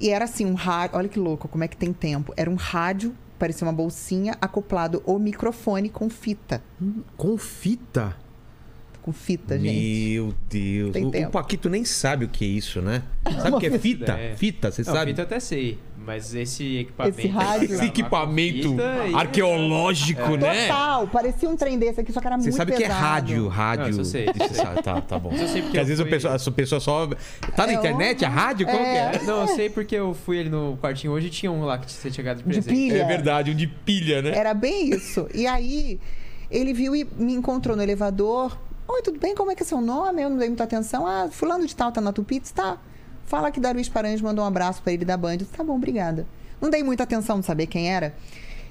E 0.00 0.10
era 0.10 0.24
assim, 0.24 0.44
um 0.44 0.54
rádio. 0.54 0.96
Olha 0.98 1.08
que 1.08 1.18
louco, 1.18 1.48
como 1.48 1.64
é 1.64 1.68
que 1.68 1.76
tem 1.76 1.92
tempo. 1.92 2.32
Era 2.36 2.48
um 2.50 2.54
rádio, 2.56 3.14
parecia 3.38 3.66
uma 3.66 3.72
bolsinha, 3.72 4.36
acoplado 4.40 5.02
ao 5.06 5.18
microfone 5.18 5.88
com 5.88 6.08
fita. 6.08 6.62
Com 7.16 7.36
fita? 7.36 8.16
Com 9.02 9.12
fita, 9.12 9.58
gente. 9.58 10.12
Meu 10.14 10.34
Deus. 10.48 10.92
Tem 10.92 11.04
O, 11.04 11.28
o. 11.28 11.30
Paquito 11.30 11.68
nem 11.68 11.84
sabe 11.84 12.24
o 12.24 12.28
que 12.28 12.42
é 12.44 12.48
isso, 12.48 12.80
né? 12.80 13.02
Sabe 13.42 13.56
o 13.56 13.60
que 13.60 13.66
é 13.66 13.78
fita? 13.78 14.12
É. 14.12 14.34
Fita, 14.34 14.70
você 14.70 14.82
Não, 14.82 14.94
sabe? 14.94 15.10
fita 15.10 15.20
eu 15.20 15.26
até 15.26 15.40
sei. 15.40 15.78
Mas 16.04 16.34
esse 16.34 16.78
equipamento. 16.78 17.18
Esse 17.18 17.28
rádio. 17.28 17.64
Esse 17.74 17.84
equipamento 17.86 18.76
e- 19.08 19.14
arqueológico, 19.14 20.36
né? 20.36 20.68
Total, 20.68 21.08
parecia 21.08 21.48
um 21.48 21.56
trem 21.56 21.78
desse 21.78 22.00
aqui, 22.00 22.12
só 22.12 22.20
que 22.20 22.26
era 22.26 22.36
Você 22.36 22.42
muito 22.44 22.56
sabe 22.56 22.72
pesado. 22.72 22.86
que 22.86 22.92
é 22.92 22.94
rádio, 22.96 23.48
rádio. 23.48 23.82
Não, 23.84 23.90
isso 23.90 24.00
eu 24.00 24.04
sei, 24.04 24.26
Você 24.26 24.44
isso 24.44 24.54
sabe, 24.54 24.82
Tá, 24.82 25.00
tá 25.00 25.18
bom. 25.18 25.32
Isso 25.32 25.42
eu 25.44 25.48
sei 25.48 25.62
porque 25.62 25.64
Porque 25.64 25.78
às 25.78 25.88
vezes 25.88 26.00
a 26.00 26.04
fui- 26.04 26.10
pessoa, 26.10 26.34
a 26.34 26.50
pessoa 26.52 26.80
só. 26.80 27.06
Tá 27.56 27.66
na 27.66 27.72
É, 27.72 27.76
internet? 27.76 28.24
A 28.24 28.28
rádio? 28.28 28.66
Como 28.66 28.78
que 28.78 28.84
é? 28.84 29.20
Não, 29.24 29.40
eu 29.42 29.48
sei 29.48 29.70
porque 29.70 29.94
eu 29.94 30.14
fui 30.14 30.40
ali 30.40 30.48
no 30.50 30.76
quartinho 30.80 31.12
hoje 31.12 31.28
e 31.28 31.30
tinha 31.30 31.50
um 31.50 31.64
lá 31.64 31.78
que 31.78 31.90
você 31.90 32.02
tinha 32.02 32.12
chegado 32.12 32.36
de 32.38 32.42
De 32.44 32.48
presente. 32.50 32.68
pilha. 32.74 33.02
É 33.02 33.04
verdade, 33.06 33.50
um 33.50 33.54
de 33.54 33.66
pilha, 33.66 34.20
né? 34.22 34.32
Era 34.36 34.52
bem 34.54 34.90
isso. 34.90 35.26
E 35.34 35.46
aí, 35.46 35.98
ele 36.50 36.72
viu 36.72 36.94
e 36.94 37.04
me 37.16 37.32
encontrou 37.34 37.76
no 37.76 37.82
elevador. 37.82 38.56
Oi, 38.86 39.00
tudo 39.02 39.18
bem? 39.18 39.34
Como 39.34 39.50
é 39.50 39.54
que 39.54 39.62
é 39.62 39.66
seu 39.66 39.80
nome? 39.80 40.20
Eu 40.22 40.28
não 40.28 40.36
dei 40.36 40.48
muita 40.48 40.64
atenção. 40.64 41.06
Ah, 41.06 41.28
fulano 41.30 41.66
de 41.66 41.74
tal 41.74 41.90
tá 41.90 42.00
na 42.00 42.12
Tupitz? 42.12 42.50
Tá. 42.50 42.76
Fala 43.26 43.50
que 43.50 43.58
Daruís 43.60 43.88
Paranhos 43.88 44.20
mandou 44.20 44.44
um 44.44 44.48
abraço 44.48 44.82
pra 44.82 44.92
ele 44.92 45.04
da 45.04 45.16
Band. 45.16 45.32
Eu 45.32 45.36
disse, 45.38 45.50
Tá 45.52 45.64
bom, 45.64 45.76
obrigada. 45.76 46.26
Não 46.60 46.70
dei 46.70 46.82
muita 46.82 47.02
atenção 47.02 47.40
de 47.40 47.46
saber 47.46 47.66
quem 47.66 47.92
era. 47.92 48.14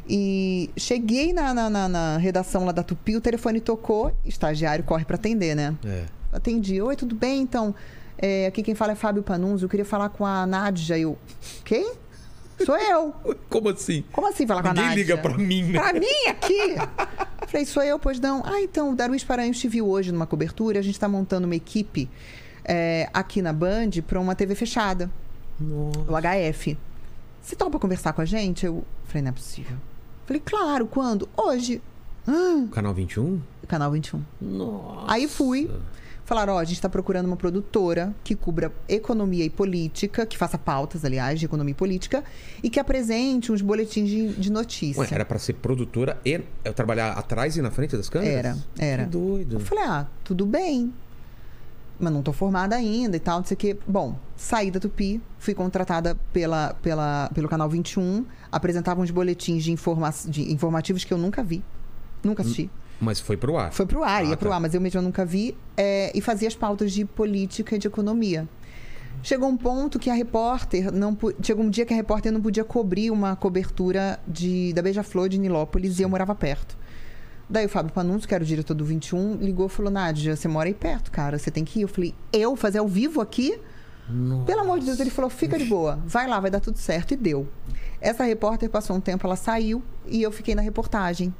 E 0.08 0.70
cheguei 0.76 1.32
na, 1.34 1.54
na, 1.54 1.70
na- 1.70 1.88
na 1.90 2.18
redação 2.18 2.66
lá 2.66 2.72
da 2.72 2.84
Tupi, 2.84 3.16
o 3.16 3.22
telefone 3.22 3.62
tocou, 3.62 4.12
estagiário 4.26 4.84
corre 4.84 5.06
pra 5.06 5.16
atender, 5.16 5.56
né? 5.56 5.76
É. 5.86 6.04
Atendi. 6.32 6.82
Oi, 6.82 6.96
tudo 6.96 7.16
bem? 7.16 7.42
Então, 7.42 7.74
é, 8.18 8.48
aqui 8.48 8.62
quem 8.64 8.76
fala 8.76 8.92
é 8.92 8.96
Fábio 8.96 9.24
Panunzio. 9.24 9.66
Eu 9.66 9.70
queria 9.70 9.86
falar 9.86 10.10
com 10.10 10.26
a 10.26 10.46
Nádia. 10.46 10.98
Eu, 10.98 11.18
quem? 11.64 11.94
Sou 12.66 12.78
eu. 12.78 13.14
Como 13.50 13.70
assim? 13.70 14.04
Como 14.12 14.28
assim 14.28 14.46
falar 14.46 14.62
com 14.62 14.70
a 14.70 14.74
Ninguém 14.74 14.90
Nádia? 14.90 15.02
liga 15.04 15.18
pra 15.18 15.38
mim, 15.38 15.64
né? 15.64 15.80
Pra 15.80 15.94
mim 15.94 16.28
aqui? 16.30 16.76
Falei, 17.48 17.66
sou 17.66 17.84
eu, 17.84 17.98
pois 18.00 18.20
não. 18.20 18.42
Ah, 18.46 18.62
então, 18.62 18.92
o 18.92 18.96
Darwis 18.96 19.24
Paranhos 19.24 19.60
te 19.60 19.68
viu 19.68 19.88
hoje 19.88 20.12
numa 20.12 20.26
cobertura. 20.28 20.80
A 20.80 20.82
gente 20.82 21.00
tá 21.00 21.08
montando 21.08 21.46
uma 21.46 21.56
equipe 21.56 22.10
é, 22.66 23.10
aqui 23.14 23.42
na 23.42 23.54
Band 23.54 23.90
pra 24.08 24.20
uma 24.20 24.36
TV 24.36 24.56
fechada. 24.56 25.10
O 25.62 25.92
HF. 26.20 26.78
Você 27.42 27.56
topa 27.56 27.78
conversar 27.78 28.14
com 28.14 28.22
a 28.22 28.26
gente? 28.26 28.66
Eu 28.66 28.84
falei, 29.06 29.22
não 29.22 29.30
é 29.30 29.34
possível. 29.34 29.78
Falei, 30.26 30.42
claro, 30.44 30.88
quando? 30.88 31.28
Hoje. 31.36 31.82
Canal 32.72 32.94
21? 32.94 33.42
Canal 33.68 33.92
21. 33.92 34.22
Nossa. 34.42 35.12
Aí 35.12 35.28
fui. 35.28 35.70
Falaram, 36.26 36.54
ó, 36.54 36.60
a 36.60 36.64
gente 36.64 36.78
está 36.78 36.88
procurando 36.88 37.26
uma 37.26 37.36
produtora 37.36 38.16
que 38.24 38.34
cubra 38.34 38.72
economia 38.88 39.44
e 39.44 39.50
política, 39.50 40.26
que 40.26 40.38
faça 40.38 40.58
pautas, 40.58 41.04
aliás, 41.04 41.38
de 41.38 41.46
economia 41.46 41.74
e 41.74 41.76
política, 41.76 42.24
e 42.64 42.70
que 42.70 42.80
apresente 42.80 43.52
uns 43.52 43.62
boletins 43.62 44.10
de, 44.10 44.30
de 44.30 44.50
notícia. 44.50 45.02
Ué, 45.02 45.08
era 45.12 45.26
pra 45.26 45.38
ser 45.38 45.54
produtora 45.54 46.18
e 46.26 46.42
eu 46.64 46.74
trabalhar 46.74 47.12
atrás 47.12 47.58
e 47.58 47.62
na 47.62 47.72
frente 47.72 47.98
das 47.98 48.08
câmeras? 48.08 48.34
Era, 48.34 48.58
era. 48.78 49.04
Que 49.04 49.10
doido. 49.10 49.58
Eu 49.58 49.60
falei, 49.60 49.84
ah, 49.84 50.08
tudo 50.24 50.46
bem. 50.46 50.94
Mas 52.04 52.14
não 52.14 52.22
tô 52.22 52.34
formada 52.34 52.76
ainda 52.76 53.16
e 53.16 53.20
tal, 53.20 53.40
não 53.40 53.46
sei 53.46 53.56
o 53.56 53.58
quê. 53.58 53.78
Bom, 53.88 54.16
saí 54.36 54.70
da 54.70 54.80
Tupi, 54.80 55.22
fui 55.40 55.54
contratada 55.54 56.16
pela, 56.34 56.76
pela, 56.82 57.30
pelo 57.34 57.48
Canal 57.48 57.70
21, 57.70 58.26
apresentava 58.52 59.02
uns 59.02 59.10
boletins 59.12 59.64
de, 59.64 59.72
informa 59.72 60.14
de 60.28 60.52
informativos 60.52 61.04
que 61.04 61.14
eu 61.14 61.18
nunca 61.18 61.42
vi. 61.44 61.64
Nunca 62.24 62.42
assisti. 62.44 62.70
Mas 63.00 63.20
foi 63.20 63.36
pro 63.38 63.58
ar. 63.58 63.72
Foi 63.74 63.86
pro 63.86 64.04
ar, 64.04 64.22
Ah, 64.22 64.24
ia 64.24 64.38
pro 64.38 64.50
tá. 64.50 64.56
ar, 64.56 64.60
mas 64.62 64.74
eu 64.74 64.80
mesma 64.82 65.02
nunca 65.02 65.26
vi. 65.26 65.56
é, 65.76 66.12
e 66.16 66.22
fazia 66.22 66.48
as 66.48 66.56
pautas 66.56 66.92
de 66.92 67.04
política 67.06 67.76
e 67.76 67.80
de 67.80 67.88
economia. 67.88 68.48
Chegou 69.22 69.48
um 69.48 69.56
ponto 69.58 70.00
que 70.00 70.10
a 70.10 70.14
repórter 70.14 70.92
não 70.92 71.18
chegou 71.42 71.64
um 71.64 71.70
dia 71.70 71.86
que 71.86 71.94
a 71.94 71.96
repórter 71.96 72.32
não 72.32 72.42
podia 72.42 72.64
cobrir 72.64 73.10
uma 73.12 73.36
cobertura 73.36 74.20
de 74.28 74.74
da 74.74 74.82
Beija-Flor 74.82 75.30
de 75.30 75.38
Nilópolis 75.38 76.00
e 76.00 76.04
eu 76.04 76.10
morava 76.10 76.36
perto. 76.36 76.78
Daí 77.54 77.68
o 77.68 77.70
Fábio 77.70 77.94
Panunzio, 77.94 78.28
que 78.28 78.34
era 78.34 78.44
o 78.44 78.48
diretor 78.48 78.74
do 78.74 78.84
21, 78.84 79.36
ligou 79.36 79.68
e 79.68 79.70
falou: 79.70 79.92
Nádia, 79.92 80.36
você 80.36 80.48
mora 80.48 80.68
aí 80.68 80.74
perto, 80.74 81.12
cara, 81.12 81.38
você 81.38 81.52
tem 81.52 81.64
que 81.64 81.78
ir. 81.78 81.82
Eu 81.84 81.88
falei: 81.88 82.16
eu 82.34 82.56
fazer 82.56 82.80
ao 82.80 82.88
vivo 82.88 83.22
aqui? 83.22 83.60
Pelo 84.48 84.62
amor 84.62 84.80
de 84.80 84.88
Deus, 84.88 85.00
ele 85.00 85.12
falou: 85.12 85.30
fica 85.30 85.56
de 85.56 85.66
boa, 85.66 86.00
vai 86.04 86.28
lá, 86.28 86.40
vai 86.40 86.50
dar 86.50 86.60
tudo 86.60 86.80
certo. 86.80 87.14
E 87.14 87.16
deu. 87.16 87.48
Essa 88.02 88.24
repórter 88.24 88.72
passou 88.72 88.96
um 88.96 89.00
tempo, 89.00 89.28
ela 89.28 89.36
saiu 89.36 89.84
e 90.08 90.24
eu 90.24 90.32
fiquei 90.32 90.56
na 90.56 90.64
reportagem. 90.64 91.32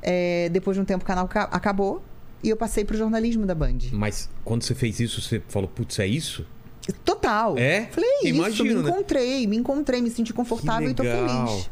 É, 0.00 0.48
depois 0.50 0.76
de 0.76 0.80
um 0.80 0.84
tempo 0.84 1.02
o 1.02 1.06
canal 1.06 1.26
ca- 1.26 1.48
acabou 1.50 2.00
e 2.42 2.48
eu 2.48 2.56
passei 2.56 2.84
pro 2.84 2.96
jornalismo 2.96 3.44
da 3.44 3.54
Band. 3.54 3.78
Mas 3.92 4.30
quando 4.44 4.62
você 4.62 4.76
fez 4.76 5.00
isso, 5.00 5.20
você 5.20 5.42
falou, 5.48 5.68
putz, 5.68 5.98
é 5.98 6.06
isso? 6.06 6.46
Total. 7.04 7.58
É? 7.58 7.86
Falei, 7.90 8.08
é 8.08 8.18
isso, 8.28 8.28
Imagino, 8.36 8.76
me 8.80 8.82
né? 8.84 8.90
encontrei, 8.90 9.46
me 9.48 9.56
encontrei, 9.56 10.00
me 10.00 10.08
senti 10.08 10.32
confortável 10.32 10.88
e 10.88 10.94
tô 10.94 11.02
feliz. 11.02 11.68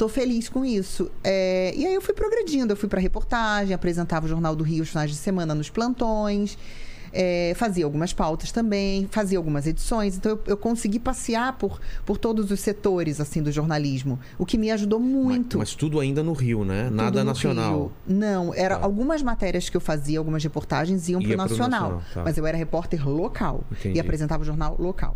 Tô 0.00 0.08
feliz 0.08 0.48
com 0.48 0.64
isso. 0.64 1.10
É, 1.22 1.74
e 1.76 1.84
aí 1.84 1.92
eu 1.92 2.00
fui 2.00 2.14
progredindo, 2.14 2.72
eu 2.72 2.76
fui 2.76 2.88
pra 2.88 2.98
reportagem, 2.98 3.74
apresentava 3.74 4.24
o 4.24 4.28
Jornal 4.30 4.56
do 4.56 4.64
Rio 4.64 4.82
os 4.82 4.88
finais 4.88 5.10
de 5.10 5.16
semana 5.18 5.54
nos 5.54 5.68
plantões, 5.68 6.56
é, 7.12 7.52
fazia 7.54 7.84
algumas 7.84 8.10
pautas 8.14 8.50
também, 8.50 9.06
fazia 9.10 9.36
algumas 9.36 9.66
edições. 9.66 10.16
Então 10.16 10.32
eu, 10.32 10.40
eu 10.46 10.56
consegui 10.56 10.98
passear 10.98 11.52
por, 11.58 11.78
por 12.06 12.16
todos 12.16 12.50
os 12.50 12.60
setores 12.60 13.20
assim 13.20 13.42
do 13.42 13.52
jornalismo, 13.52 14.18
o 14.38 14.46
que 14.46 14.56
me 14.56 14.70
ajudou 14.70 14.98
muito. 14.98 15.58
Mas, 15.58 15.68
mas 15.68 15.74
tudo 15.74 16.00
ainda 16.00 16.22
no 16.22 16.32
Rio, 16.32 16.64
né? 16.64 16.84
Tudo 16.84 16.94
Nada 16.96 17.22
nacional. 17.22 17.78
Rio. 17.78 17.92
Não, 18.16 18.54
era 18.54 18.78
Tá. 18.78 18.84
algumas 18.86 19.22
matérias 19.22 19.68
que 19.68 19.76
eu 19.76 19.82
fazia, 19.82 20.18
algumas 20.18 20.42
reportagens 20.42 21.10
iam 21.10 21.20
Ia 21.20 21.28
pro 21.28 21.36
pro 21.36 21.42
nacional. 21.46 21.80
nacional, 21.80 22.02
tá. 22.14 22.22
Mas 22.24 22.38
eu 22.38 22.46
era 22.46 22.56
repórter 22.56 23.06
local 23.06 23.64
Entendi. 23.70 23.98
e 23.98 24.00
apresentava 24.00 24.42
o 24.42 24.46
jornal 24.46 24.76
local. 24.78 25.14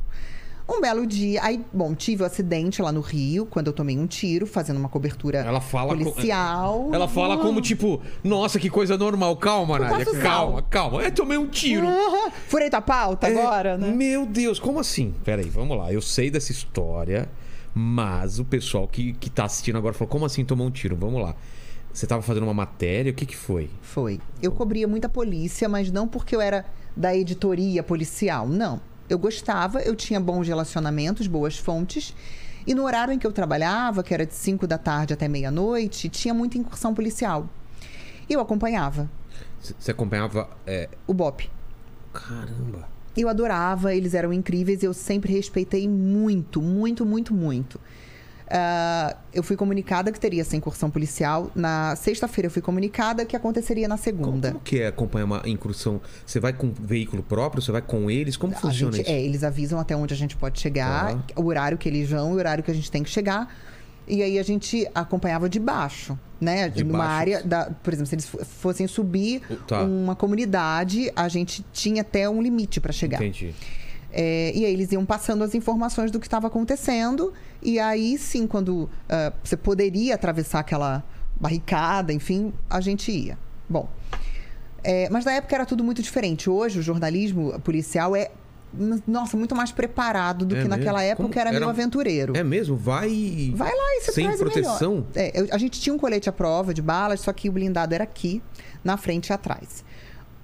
Um 0.66 0.80
belo 0.80 1.06
dia, 1.06 1.42
aí, 1.42 1.62
bom, 1.70 1.94
tive 1.94 2.22
o 2.22 2.26
acidente 2.26 2.80
lá 2.80 2.90
no 2.90 3.02
Rio, 3.02 3.44
quando 3.44 3.66
eu 3.66 3.72
tomei 3.72 3.98
um 3.98 4.06
tiro, 4.06 4.46
fazendo 4.46 4.78
uma 4.78 4.88
cobertura 4.88 5.38
Ela 5.38 5.60
fala 5.60 5.94
policial. 5.94 6.88
Ela 6.90 7.06
fala 7.06 7.36
como 7.36 7.60
tipo, 7.60 8.00
nossa, 8.22 8.58
que 8.58 8.70
coisa 8.70 8.96
normal. 8.96 9.36
Calma, 9.36 9.78
Nádia, 9.78 10.06
calma, 10.20 10.62
calma. 10.62 11.02
Eu 11.02 11.12
tomei 11.12 11.36
um 11.36 11.46
tiro. 11.46 11.86
Ah, 11.86 12.30
Furei 12.48 12.70
tua 12.70 12.80
pauta 12.80 13.28
É, 13.28 13.38
agora, 13.38 13.76
né? 13.76 13.90
Meu 13.90 14.24
Deus, 14.24 14.58
como 14.58 14.80
assim? 14.80 15.14
Peraí, 15.22 15.50
vamos 15.50 15.76
lá. 15.76 15.92
Eu 15.92 16.00
sei 16.00 16.30
dessa 16.30 16.50
história, 16.50 17.28
mas 17.74 18.38
o 18.38 18.44
pessoal 18.44 18.88
que, 18.88 19.12
que 19.12 19.28
tá 19.28 19.44
assistindo 19.44 19.76
agora 19.76 19.92
falou: 19.92 20.08
como 20.08 20.24
assim 20.24 20.46
tomou 20.46 20.66
um 20.66 20.70
tiro? 20.70 20.96
Vamos 20.96 21.20
lá. 21.20 21.34
Você 21.92 22.06
tava 22.06 22.22
fazendo 22.22 22.44
uma 22.44 22.54
matéria, 22.54 23.12
o 23.12 23.14
que 23.14 23.26
que 23.26 23.36
foi? 23.36 23.70
Foi. 23.82 24.18
Eu 24.42 24.50
cobria 24.50 24.88
muita 24.88 25.08
polícia, 25.08 25.68
mas 25.68 25.92
não 25.92 26.08
porque 26.08 26.34
eu 26.34 26.40
era 26.40 26.64
da 26.96 27.14
editoria 27.14 27.82
policial, 27.82 28.48
não. 28.48 28.80
Eu 29.08 29.18
gostava, 29.18 29.80
eu 29.80 29.94
tinha 29.94 30.18
bons 30.20 30.46
relacionamentos, 30.48 31.26
boas 31.26 31.58
fontes. 31.58 32.14
E 32.66 32.74
no 32.74 32.84
horário 32.84 33.12
em 33.12 33.18
que 33.18 33.26
eu 33.26 33.32
trabalhava, 33.32 34.02
que 34.02 34.14
era 34.14 34.24
de 34.24 34.34
5 34.34 34.66
da 34.66 34.78
tarde 34.78 35.12
até 35.12 35.28
meia-noite, 35.28 36.08
tinha 36.08 36.32
muita 36.32 36.56
incursão 36.56 36.94
policial. 36.94 37.48
E 38.28 38.32
eu 38.32 38.40
acompanhava 38.40 39.10
Você 39.60 39.90
acompanhava. 39.90 40.48
é, 40.66 40.88
o 41.06 41.12
BOP. 41.12 41.50
Caramba. 42.12 42.88
Eu 43.16 43.28
adorava, 43.28 43.94
eles 43.94 44.14
eram 44.14 44.32
incríveis, 44.32 44.82
eu 44.82 44.92
sempre 44.94 45.32
respeitei 45.32 45.86
muito, 45.88 46.60
muito, 46.60 47.04
muito, 47.04 47.32
muito. 47.34 47.78
Ah, 48.48 49.16
eu 49.32 49.42
fui 49.42 49.56
comunicada 49.56 50.12
que 50.12 50.20
teria 50.20 50.42
essa 50.42 50.54
incursão 50.56 50.90
policial. 50.90 51.50
Na 51.54 51.96
sexta-feira 51.96 52.46
eu 52.46 52.50
fui 52.50 52.60
comunicada 52.62 53.24
que 53.24 53.34
aconteceria 53.34 53.88
na 53.88 53.94
Como, 53.96 54.04
segunda. 54.04 54.48
como 54.52 54.60
que 54.62 54.80
é 54.80 54.86
acompanhar 54.88 55.24
uma 55.24 55.42
incursão? 55.46 56.00
Você 56.26 56.38
vai 56.38 56.52
com 56.52 56.72
veículo 56.72 57.22
próprio? 57.22 57.62
Você 57.62 57.72
vai 57.72 57.80
com 57.82 58.10
eles? 58.10 58.36
Como 58.36 58.52
A 58.52 58.56
funciona 58.56 58.92
gente- 58.96 59.06
isso? 59.06 59.10
é, 59.12 59.20
eles 59.22 59.42
avisam 59.42 59.78
até 59.80 59.96
onde 59.96 60.12
a 60.12 60.16
gente 60.16 60.36
pode 60.36 60.60
chegar, 60.60 61.14
Tá. 61.14 61.40
o 61.40 61.46
horário 61.46 61.78
que 61.78 61.88
eles 61.88 62.08
vão, 62.10 62.32
o 62.32 62.34
horário 62.34 62.62
que 62.62 62.70
a 62.70 62.74
gente 62.74 62.90
tem 62.90 63.02
que 63.02 63.10
chegar. 63.10 63.48
E 64.06 64.22
aí 64.22 64.38
a 64.38 64.42
gente 64.42 64.86
acompanhava 64.94 65.48
de 65.48 65.58
baixo, 65.58 66.18
né? 66.38 66.68
De 66.68 66.84
Numa 66.84 66.98
baixo. 66.98 67.12
área 67.12 67.42
da, 67.42 67.70
por 67.70 67.90
exemplo, 67.94 68.08
se 68.08 68.14
eles 68.14 68.26
fo- 68.26 68.44
fossem 68.44 68.86
subir 68.86 69.40
Tá. 69.66 69.82
uma 69.82 70.14
comunidade, 70.14 71.10
a 71.16 71.26
gente 71.28 71.64
tinha 71.72 72.02
até 72.02 72.28
um 72.28 72.42
limite 72.42 72.78
para 72.82 72.92
chegar. 72.92 73.16
Entendi. 73.16 73.54
É, 74.16 74.52
e 74.54 74.64
aí 74.64 74.72
eles 74.72 74.92
iam 74.92 75.04
passando 75.04 75.42
as 75.42 75.54
informações 75.56 76.10
do 76.10 76.20
que 76.20 76.26
estava 76.26 76.46
acontecendo. 76.46 77.32
E 77.64 77.78
aí 77.80 78.18
sim, 78.18 78.46
quando 78.46 78.88
ah, 79.08 79.32
você 79.42 79.56
poderia 79.56 80.14
atravessar 80.14 80.60
aquela 80.60 81.02
barricada, 81.40 82.12
enfim, 82.12 82.52
a 82.68 82.80
gente 82.80 83.10
ia. 83.10 83.38
Bom. 83.68 83.88
é, 84.82 85.08
mas 85.08 85.24
na 85.24 85.32
época 85.32 85.54
era 85.54 85.64
tudo 85.66 85.82
muito 85.82 86.02
diferente. 86.02 86.50
Hoje 86.50 86.78
o 86.78 86.82
jornalismo 86.82 87.58
policial 87.60 88.14
é, 88.14 88.30
nossa, 89.06 89.36
muito 89.36 89.54
mais 89.54 89.70
preparado 89.72 90.44
do 90.44 90.56
É 90.56 90.62
que 90.62 90.68
naquela 90.68 90.98
mesmo? 90.98 91.12
época 91.12 91.22
Como 91.22 91.32
que 91.32 91.38
era, 91.38 91.50
era- 91.50 91.58
meio 91.58 91.70
aventureiro. 91.70 92.36
É 92.36 92.42
mesmo? 92.44 92.76
Vai. 92.76 93.52
Vai 93.54 93.72
lá 93.72 93.96
e 93.96 94.00
você 94.02 94.12
Sem 94.12 94.36
proteção? 94.36 95.06
É, 95.14 95.40
eu- 95.40 95.48
a 95.52 95.58
gente 95.58 95.80
tinha 95.80 95.94
um 95.94 95.98
colete 95.98 96.28
à 96.28 96.32
prova 96.32 96.74
de 96.74 96.82
balas, 96.82 97.20
só 97.20 97.32
que 97.32 97.48
o 97.48 97.52
blindado 97.52 97.94
era 97.94 98.04
aqui, 98.04 98.42
na 98.82 98.96
frente 98.96 99.28
e 99.28 99.32
atrás. 99.32 99.84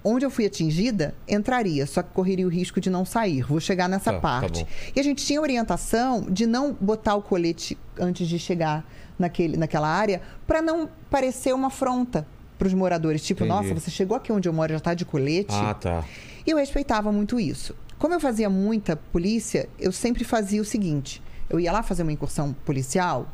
Onde 0.03 0.25
eu 0.25 0.31
fui 0.31 0.47
atingida, 0.47 1.15
entraria, 1.29 1.87
só 1.87 2.03
que 2.03 2.11
correria 2.15 2.47
o 2.47 2.51
risco 2.51 2.81
de 2.81 2.89
não 2.89 3.05
sair. 3.05 3.43
Vou 3.43 3.61
chegar 3.61 3.87
nessa 3.89 4.13
Tá, 4.13 4.13
tá 4.13 4.21
parte. 4.21 4.63
bom. 4.65 4.69
e 4.97 5.01
a 5.01 5.03
gente 5.03 5.25
tinha 5.25 5.41
orientação 5.41 6.23
de 6.23 6.47
não 6.47 6.73
botar 6.81 7.15
o 7.17 7.23
colete 7.23 7.77
antes 7.99 8.27
de 8.27 8.39
chegar 8.39 8.83
naquele, 9.19 9.59
naquela 9.59 9.89
área, 9.89 10.23
para 10.47 10.63
não 10.63 10.89
parecer 11.11 11.53
uma 11.55 11.67
afronta 11.67 12.27
para 12.59 12.67
os 12.67 12.73
moradores. 12.73 13.23
Tipo, 13.23 13.45
Entendi. 13.45 13.69
nossa, 13.69 13.79
você 13.79 13.91
chegou 13.91 14.17
aqui 14.17 14.33
onde 14.33 14.49
eu 14.49 14.53
moro 14.55 14.73
já 14.73 14.81
tá 14.81 14.95
de 14.95 15.05
colete. 15.05 15.55
Ah, 15.55 15.75
tá. 15.75 16.03
E 16.47 16.51
eu 16.51 16.57
respeitava 16.57 17.13
muito 17.13 17.39
isso. 17.39 17.75
Como 17.99 18.15
eu 18.15 18.21
fazia 18.21 18.49
muita 18.49 18.97
polícia, 18.97 19.69
eu 19.79 19.93
sempre 19.93 20.25
fazia 20.25 20.63
o 20.63 20.65
seguinte: 20.65 21.23
eu 21.51 21.61
ia 21.61 21.71
lá 21.71 21.83
fazer 21.83 22.03
uma 22.05 22.13
incursão 22.13 22.55
policial, 22.65 23.29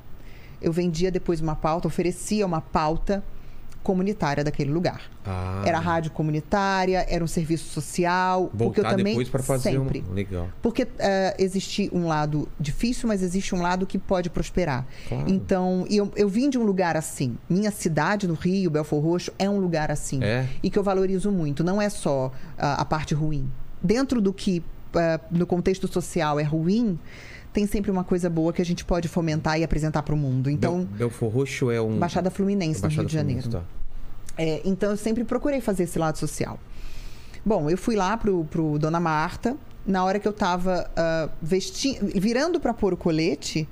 eu 0.60 0.72
vendia 0.72 1.12
depois 1.12 1.40
uma 1.40 1.54
pauta, 1.54 1.86
oferecia 1.86 2.44
uma 2.44 2.60
pauta 2.60 3.22
comunitária 3.86 4.42
daquele 4.42 4.72
lugar. 4.72 5.00
Ah, 5.24 5.62
Era 5.64 5.78
rádio 5.78 6.10
comunitária, 6.10 7.06
era 7.08 7.22
um 7.22 7.26
serviço 7.28 7.72
social. 7.72 8.48
porque 8.48 8.80
eu 8.80 8.82
Voltar 8.82 8.96
também 8.96 9.12
depois 9.12 9.28
pra 9.28 9.44
fazer 9.44 9.70
sempre. 9.70 10.04
um... 10.10 10.12
Legal. 10.12 10.48
Porque 10.60 10.88
eh, 10.98 11.36
existe 11.38 11.88
um 11.92 12.08
lado 12.08 12.48
difícil, 12.58 13.06
mas 13.06 13.22
existe 13.22 13.54
um 13.54 13.62
lado 13.62 13.86
que 13.86 13.96
pode 13.96 14.28
prosperar. 14.28 14.84
Claro. 15.08 15.30
Então, 15.30 15.86
eu, 15.88 16.10
eu 16.16 16.28
vim 16.28 16.50
de 16.50 16.58
um 16.58 16.64
lugar 16.64 16.96
assim. 16.96 17.38
Minha 17.48 17.70
cidade 17.70 18.26
no 18.26 18.34
Rio, 18.34 18.72
Belfor 18.72 19.00
Roxo, 19.00 19.30
é 19.38 19.48
um 19.48 19.60
lugar 19.60 19.88
assim. 19.88 20.18
É? 20.20 20.48
E 20.64 20.68
que 20.68 20.76
eu 20.76 20.82
valorizo 20.82 21.30
muito. 21.30 21.62
Não 21.62 21.80
é 21.80 21.88
só 21.88 22.32
ah, 22.58 22.80
a 22.80 22.84
parte 22.84 23.14
ruim. 23.14 23.48
Dentro 23.80 24.20
do 24.20 24.32
que, 24.32 24.64
ah, 24.96 25.20
no 25.30 25.46
contexto 25.46 25.86
social, 25.86 26.40
é 26.40 26.42
ruim, 26.42 26.98
tem 27.56 27.66
sempre 27.66 27.90
uma 27.90 28.04
coisa 28.04 28.28
boa 28.28 28.52
que 28.52 28.60
a 28.60 28.64
gente 28.64 28.84
pode 28.84 29.08
fomentar 29.08 29.58
e 29.58 29.64
apresentar 29.64 30.02
para 30.02 30.14
o 30.14 30.18
mundo. 30.18 30.50
Então, 30.50 30.80
Bel- 30.84 30.98
Belfor 31.08 31.30
Roxo 31.30 31.70
é 31.70 31.80
um... 31.80 31.98
Baixada 31.98 32.30
Fluminense, 32.30 32.82
Baixada 32.82 33.02
no 33.04 33.08
Rio 33.08 33.08
de 33.08 33.14
Janeiro. 33.14 33.48
Tá. 33.48 33.62
É, 34.36 34.60
então 34.62 34.90
eu 34.90 34.96
sempre 34.98 35.24
procurei 35.24 35.62
fazer 35.62 35.84
esse 35.84 35.98
lado 35.98 36.18
social. 36.18 36.60
Bom, 37.42 37.70
eu 37.70 37.78
fui 37.78 37.96
lá 37.96 38.14
pro, 38.18 38.44
pro 38.44 38.78
Dona 38.78 39.00
Marta. 39.00 39.56
Na 39.86 40.04
hora 40.04 40.18
que 40.18 40.28
eu 40.28 40.34
tava 40.34 40.90
ah, 40.94 41.30
vesti- 41.40 41.98
virando 42.14 42.60
para 42.60 42.74
pôr 42.74 42.92
o 42.92 42.96
colete, 42.96 43.66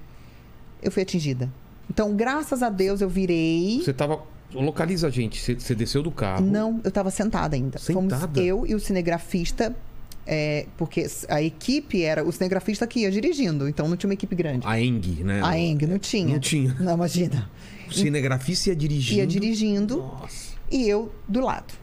eu 0.82 0.90
fui 0.90 1.02
atingida. 1.02 1.52
Então, 1.90 2.16
graças 2.16 2.62
a 2.62 2.70
Deus, 2.70 3.02
eu 3.02 3.08
virei. 3.10 3.82
Você 3.84 3.92
tava... 3.92 4.22
Localiza 4.54 5.08
a 5.08 5.10
gente. 5.10 5.38
Você, 5.60 5.74
desceu 5.74 6.02
do 6.02 6.10
carro. 6.10 6.46
Não, 6.46 6.80
eu 6.84 6.90
tava 6.90 7.10
sentada 7.10 7.54
ainda. 7.54 7.78
Fomos 7.78 8.14
Sentada? 8.14 8.40
eu 8.40 8.64
e 8.66 8.74
o 8.74 8.80
cinegrafista. 8.80 9.76
É, 10.26 10.66
porque 10.76 11.06
a 11.28 11.42
equipe 11.42 12.02
era 12.02 12.24
o 12.24 12.32
cinegrafista 12.32 12.86
que 12.86 13.00
ia 13.00 13.10
dirigindo, 13.10 13.68
então 13.68 13.86
não 13.88 13.96
tinha 13.96 14.08
uma 14.08 14.14
equipe 14.14 14.34
grande. 14.34 14.66
A 14.66 14.80
Eng, 14.80 15.22
né? 15.22 15.40
A 15.44 15.58
Eng 15.58 15.86
não 15.86 15.98
tinha. 15.98 16.32
Não 16.34 16.40
tinha. 16.40 16.74
Não, 16.80 16.94
imagina. 16.94 17.50
O 17.88 17.92
cinegrafista 17.92 18.70
ia 18.70 18.76
dirigindo. 18.76 19.18
Ia 19.20 19.26
dirigindo. 19.26 19.96
Nossa. 19.98 20.54
e 20.70 20.88
eu 20.88 21.12
do 21.28 21.40
lado. 21.40 21.74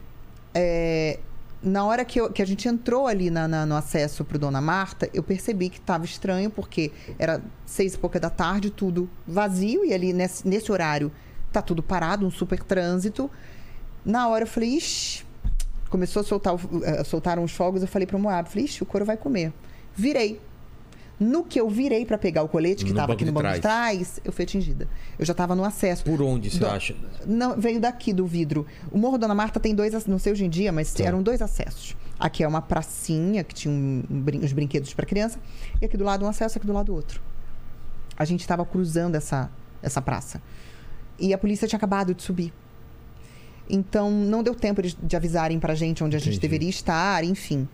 É, 0.54 1.18
na 1.62 1.84
hora 1.84 2.04
que, 2.04 2.20
eu- 2.20 2.30
que 2.30 2.42
a 2.42 2.44
gente 2.44 2.66
entrou 2.68 3.06
ali 3.06 3.30
na- 3.30 3.46
na- 3.46 3.64
no 3.64 3.76
acesso 3.76 4.24
pro 4.24 4.38
Dona 4.38 4.60
Marta, 4.60 5.08
eu 5.14 5.22
percebi 5.22 5.68
que 5.70 5.78
estava 5.78 6.04
estranho, 6.04 6.50
porque 6.50 6.90
era 7.18 7.40
seis 7.64 7.94
e 7.94 7.98
pouca 7.98 8.18
da 8.18 8.28
tarde, 8.28 8.68
tudo 8.70 9.08
vazio, 9.26 9.84
e 9.84 9.94
ali 9.94 10.12
nesse, 10.12 10.46
nesse 10.46 10.70
horário 10.72 11.10
tá 11.52 11.62
tudo 11.62 11.82
parado, 11.82 12.26
um 12.26 12.30
super 12.30 12.60
trânsito. 12.62 13.30
Na 14.04 14.26
hora 14.28 14.42
eu 14.42 14.48
falei, 14.48 14.70
ixi, 14.76 15.24
começou 15.92 16.20
a 16.20 16.24
soltar, 16.24 16.54
o- 16.54 16.60
eh, 16.84 17.04
soltaram 17.04 17.44
os 17.44 17.52
fogos, 17.52 17.82
eu 17.82 17.86
falei 17.88 18.06
pro 18.06 18.18
Moab, 18.18 18.48
falei, 18.48 18.64
ixi, 18.64 18.82
o 18.82 18.86
couro 18.86 19.04
vai 19.04 19.16
comer. 19.16 19.52
Virei. 19.94 20.40
No 21.20 21.44
que 21.44 21.60
eu 21.60 21.68
virei 21.70 22.04
para 22.04 22.18
pegar 22.18 22.42
o 22.42 22.48
colete, 22.48 22.82
que 22.84 22.90
estava 22.90 23.12
aqui 23.12 23.24
no 23.24 23.30
banco 23.30 23.52
de 23.52 23.60
trás, 23.60 24.18
eu 24.24 24.32
fui 24.32 24.42
atingida. 24.44 24.88
Eu 25.16 25.24
já 25.24 25.30
estava 25.32 25.54
no 25.54 25.62
acesso. 25.62 26.02
Por 26.02 26.20
onde 26.20 26.50
você 26.50 26.58
Do- 26.58 26.66
acha? 26.66 26.96
Não, 27.24 27.56
veio 27.56 27.78
daqui 27.78 28.12
do 28.12 28.26
vidro. 28.26 28.66
O 28.90 28.98
Morro 28.98 29.18
Dona 29.18 29.34
Marta 29.34 29.60
tem 29.60 29.72
dois, 29.72 30.04
não 30.06 30.18
sei 30.18 30.32
hoje 30.32 30.44
em 30.44 30.48
dia, 30.50 30.72
mas 30.72 30.92
Tá. 30.92 31.04
eram 31.04 31.22
dois 31.22 31.40
acessos. 31.40 31.94
Aqui 32.18 32.42
é 32.42 32.48
uma 32.48 32.60
pracinha 32.62 33.44
que 33.44 33.54
tinha 33.54 33.72
um, 33.72 34.02
um 34.10 34.20
brin- 34.20 34.40
os 34.44 34.52
brinquedos 34.52 34.92
para 34.94 35.06
criança, 35.06 35.38
e 35.80 35.84
aqui 35.84 35.96
do 35.96 36.02
lado 36.04 36.24
um 36.24 36.28
acesso, 36.28 36.58
aqui 36.58 36.66
do 36.66 36.72
lado 36.72 36.92
outro. 36.92 37.20
A 38.16 38.24
gente 38.24 38.40
estava 38.40 38.64
cruzando 38.64 39.14
essa, 39.14 39.48
essa 39.80 40.02
praça. 40.02 40.42
E 41.20 41.32
a 41.32 41.38
polícia 41.38 41.68
tinha 41.68 41.76
acabado 41.76 42.14
de 42.14 42.22
subir. 42.22 42.52
Então 43.74 44.10
não 44.10 44.42
deu 44.42 44.54
tempo 44.54 44.82
de, 44.82 44.94
de 45.02 45.16
avisarem 45.16 45.58
pra 45.58 45.74
gente 45.74 46.04
onde 46.04 46.14
a 46.14 46.18
gente 46.18 46.28
Entendi. 46.36 46.40
deveria 46.42 46.68
estar, 46.68 47.24
enfim. 47.24 47.66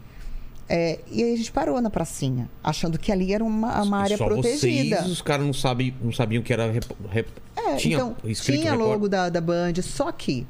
É, 0.69 1.01
e 1.11 1.25
aí 1.25 1.33
a 1.33 1.37
gente 1.37 1.51
parou 1.51 1.81
na 1.81 1.91
pracinha, 1.91 2.49
achando 2.63 2.99
que 2.99 3.11
ali 3.11 3.33
era 3.33 3.43
uma, 3.43 3.83
uma 3.83 3.99
área 4.01 4.17
Só 4.17 4.27
protegida. 4.27 4.97
vocês, 4.99 5.11
os 5.11 5.23
caras 5.23 5.45
não, 5.45 5.53
sabem, 5.53 5.95
não 6.03 6.13
sabiam 6.13 6.43
que 6.43 6.53
era... 6.53 6.71
rep- 6.71 6.93
rep- 7.11 7.29
É, 7.57 7.77
tinha 7.77 7.97
então, 7.97 8.17
tinha 8.35 8.73
Record? 8.73 8.79
logo 8.79 9.09
da, 9.09 9.29
da 9.31 9.41
Band, 9.41 9.73
só 9.83 10.13
que 10.13 10.47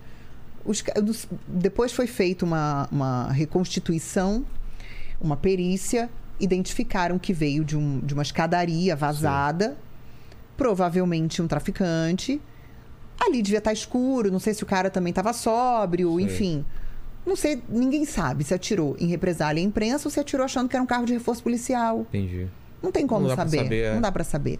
os 0.64 0.84
depois 1.46 1.92
foi 1.92 2.06
feita 2.08 2.44
uma, 2.44 2.88
uma 2.90 3.30
reconstituição, 3.32 4.44
uma 5.20 5.36
perícia, 5.36 6.10
identificaram 6.40 7.16
que 7.18 7.32
veio 7.32 7.64
de, 7.64 7.76
um, 7.76 8.00
de 8.00 8.12
uma 8.12 8.22
escadaria 8.24 8.94
vazada, 8.96 9.76
provavelmente 10.56 11.40
um 11.40 11.46
traficante. 11.46 12.40
Ali 13.20 13.42
devia 13.42 13.58
estar 13.58 13.72
escuro, 13.72 14.30
não 14.30 14.38
sei 14.38 14.54
se 14.54 14.62
o 14.62 14.66
cara 14.66 14.90
também 14.90 15.10
estava 15.10 15.32
sóbrio, 15.32 16.18
enfim. 16.20 16.64
Não 17.26 17.36
sei, 17.36 17.62
ninguém 17.68 18.04
sabe 18.04 18.44
se 18.44 18.54
atirou 18.54 18.96
em 18.98 19.06
represália 19.06 19.62
à 19.62 19.64
imprensa 19.64 20.06
ou 20.08 20.10
se 20.12 20.18
atirou 20.20 20.44
achando 20.44 20.68
que 20.68 20.76
era 20.76 20.82
um 20.82 20.86
carro 20.86 21.04
de 21.04 21.12
reforço 21.12 21.42
policial. 21.42 22.00
Entendi. 22.08 22.48
Não 22.82 22.92
tem 22.92 23.06
como 23.06 23.26
Não 23.28 23.34
saber. 23.36 23.58
saber, 23.64 23.82
é. 23.82 23.94
Não 23.94 24.00
dá 24.00 24.10
pra 24.12 24.24
saber. 24.24 24.58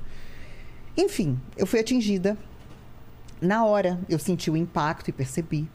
Enfim, 0.96 1.38
eu 1.56 1.66
fui 1.66 1.78
atingida. 1.80 2.36
Na 3.40 3.64
hora, 3.64 3.98
eu 4.08 4.18
senti 4.18 4.50
o 4.50 4.56
impacto 4.56 5.08
e 5.08 5.12
percebi. 5.12 5.68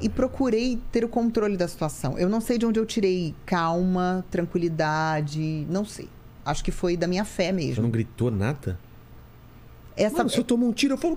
E 0.00 0.08
procurei 0.10 0.78
ter 0.92 1.02
o 1.04 1.08
controle 1.08 1.56
da 1.56 1.66
situação. 1.66 2.18
Eu 2.18 2.28
não 2.28 2.40
sei 2.42 2.58
de 2.58 2.66
onde 2.66 2.78
eu 2.78 2.84
tirei 2.84 3.34
calma, 3.46 4.24
tranquilidade, 4.30 5.66
não 5.70 5.84
sei. 5.86 6.08
Acho 6.44 6.62
que 6.62 6.70
foi 6.70 6.96
da 6.96 7.06
minha 7.06 7.24
fé 7.24 7.46
Você 7.46 7.52
mesmo. 7.52 7.82
não 7.82 7.90
gritou 7.90 8.30
nada? 8.30 8.78
Essa, 9.96 10.18
Mano, 10.18 10.28
se 10.30 10.36
eu 10.38 10.44
tomar 10.44 10.66
um 10.66 10.72
tiro, 10.72 10.92
eu 10.94 10.98
falo, 10.98 11.16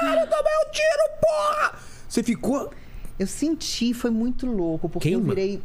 caralho, 0.00 0.20
eu 0.20 0.26
tomei 0.26 0.52
um 0.66 0.70
tiro, 0.70 1.20
porra! 1.20 1.74
Você 2.08 2.22
ficou... 2.22 2.70
Eu 3.18 3.26
senti, 3.26 3.94
foi 3.94 4.10
muito 4.10 4.46
louco, 4.46 4.88
porque 4.90 5.08
eu 5.08 5.18
Queima? 5.20 5.34
virei. 5.34 5.62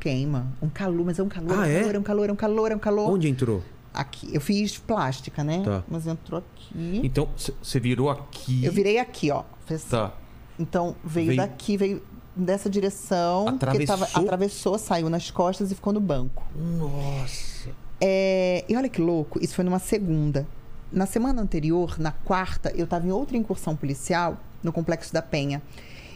Queima. 0.00 0.48
Um 0.60 0.68
calor, 0.68 1.06
mas 1.06 1.18
é 1.18 1.22
um 1.22 1.28
calor, 1.28 1.58
Ah, 1.58 1.68
é 1.68 1.76
um 1.76 1.76
é? 1.76 1.80
calor, 1.82 1.94
é 1.94 1.98
um 1.98 2.02
calor, 2.02 2.28
é 2.28 2.32
um 2.32 2.36
calor, 2.36 2.72
é 2.72 2.76
um 2.76 2.78
calor. 2.78 3.10
Onde 3.12 3.28
entrou? 3.28 3.62
Aqui. 3.94 4.28
Eu 4.34 4.40
fiz 4.40 4.76
plástica, 4.78 5.42
né? 5.44 5.62
Tá. 5.64 5.82
Mas 5.88 6.06
entrou 6.06 6.40
aqui. 6.40 7.00
Então, 7.04 7.28
você 7.62 7.78
virou 7.80 8.10
aqui... 8.10 8.64
Eu 8.64 8.72
virei 8.72 8.98
aqui, 8.98 9.30
ó. 9.30 9.44
Assim. 9.70 9.88
Tá. 9.88 10.12
Então 10.58 10.96
veio, 11.04 11.28
Veio- 11.28 11.36
daqui, 11.36 11.76
veio 11.76 12.02
dessa 12.34 12.68
direção, 12.68 13.56
porque 13.58 13.86
tava, 13.86 14.04
Atravessou? 14.04 14.22
atravessou, 14.24 14.78
saiu 14.78 15.08
nas 15.08 15.30
costas 15.30 15.70
e 15.70 15.74
ficou 15.76 15.92
no 15.92 16.00
banco. 16.00 16.44
Nossa. 16.56 17.70
É, 18.00 18.64
e 18.68 18.76
olha 18.76 18.88
que 18.88 19.00
louco, 19.00 19.38
isso 19.42 19.54
foi 19.54 19.64
numa 19.64 19.78
segunda. 19.78 20.46
Na 20.90 21.06
semana 21.06 21.42
anterior, 21.42 21.98
na 21.98 22.12
quarta, 22.12 22.72
eu 22.74 22.84
estava 22.84 23.06
em 23.06 23.10
outra 23.10 23.36
incursão 23.36 23.76
policial 23.76 24.40
no 24.62 24.72
Complexo 24.72 25.12
da 25.12 25.20
Penha. 25.22 25.62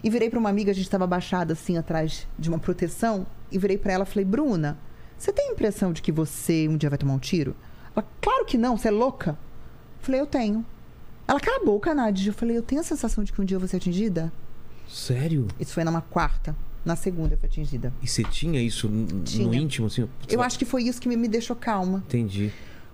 E 0.02 0.10
virei 0.10 0.28
para 0.30 0.38
uma 0.38 0.48
amiga, 0.48 0.70
a 0.70 0.74
gente 0.74 0.84
estava 0.84 1.04
abaixada 1.04 1.52
assim 1.52 1.76
atrás 1.76 2.26
de 2.38 2.48
uma 2.48 2.58
proteção, 2.58 3.26
e 3.50 3.58
virei 3.58 3.76
para 3.78 3.92
ela 3.92 4.04
e 4.04 4.06
falei: 4.06 4.24
Bruna, 4.24 4.78
você 5.18 5.32
tem 5.32 5.50
a 5.50 5.52
impressão 5.52 5.92
de 5.92 6.00
que 6.02 6.10
você 6.10 6.66
um 6.68 6.76
dia 6.76 6.88
vai 6.88 6.98
tomar 6.98 7.12
um 7.14 7.18
tiro? 7.18 7.54
Ela, 7.94 8.04
claro 8.20 8.44
que 8.46 8.56
não, 8.58 8.76
você 8.76 8.88
é 8.88 8.90
louca. 8.90 9.30
Eu 9.30 9.36
falei: 10.00 10.20
eu 10.20 10.26
tenho. 10.26 10.64
Ela, 11.28 11.38
cala 11.38 11.62
a 11.62 11.64
boca, 11.64 11.94
Nádia. 11.94 12.30
Eu 12.30 12.34
falei: 12.34 12.56
eu 12.56 12.62
tenho 12.62 12.80
a 12.80 12.84
sensação 12.84 13.22
de 13.22 13.32
que 13.32 13.40
um 13.40 13.44
dia 13.44 13.54
eu 13.56 13.60
vou 13.60 13.68
ser 13.68 13.76
atingida. 13.76 14.32
Sério? 14.88 15.46
Isso 15.60 15.72
foi 15.74 15.84
numa 15.84 16.00
quarta. 16.00 16.56
Na 16.84 16.96
segunda 16.96 17.34
eu 17.34 17.38
fui 17.38 17.46
atingida. 17.48 17.92
E 18.02 18.08
você 18.08 18.24
tinha 18.24 18.60
isso 18.60 18.88
n- 18.88 19.06
no 19.12 19.22
Tinha. 19.22 19.56
íntimo, 19.56 19.86
assim? 19.86 20.08
Eu 20.28 20.42
acho 20.42 20.58
que 20.58 20.64
foi 20.64 20.82
isso 20.82 21.00
que 21.00 21.08
me, 21.08 21.16
me 21.16 21.28
deixou 21.28 21.54
calma. 21.54 22.02
Entendi. 22.08 22.50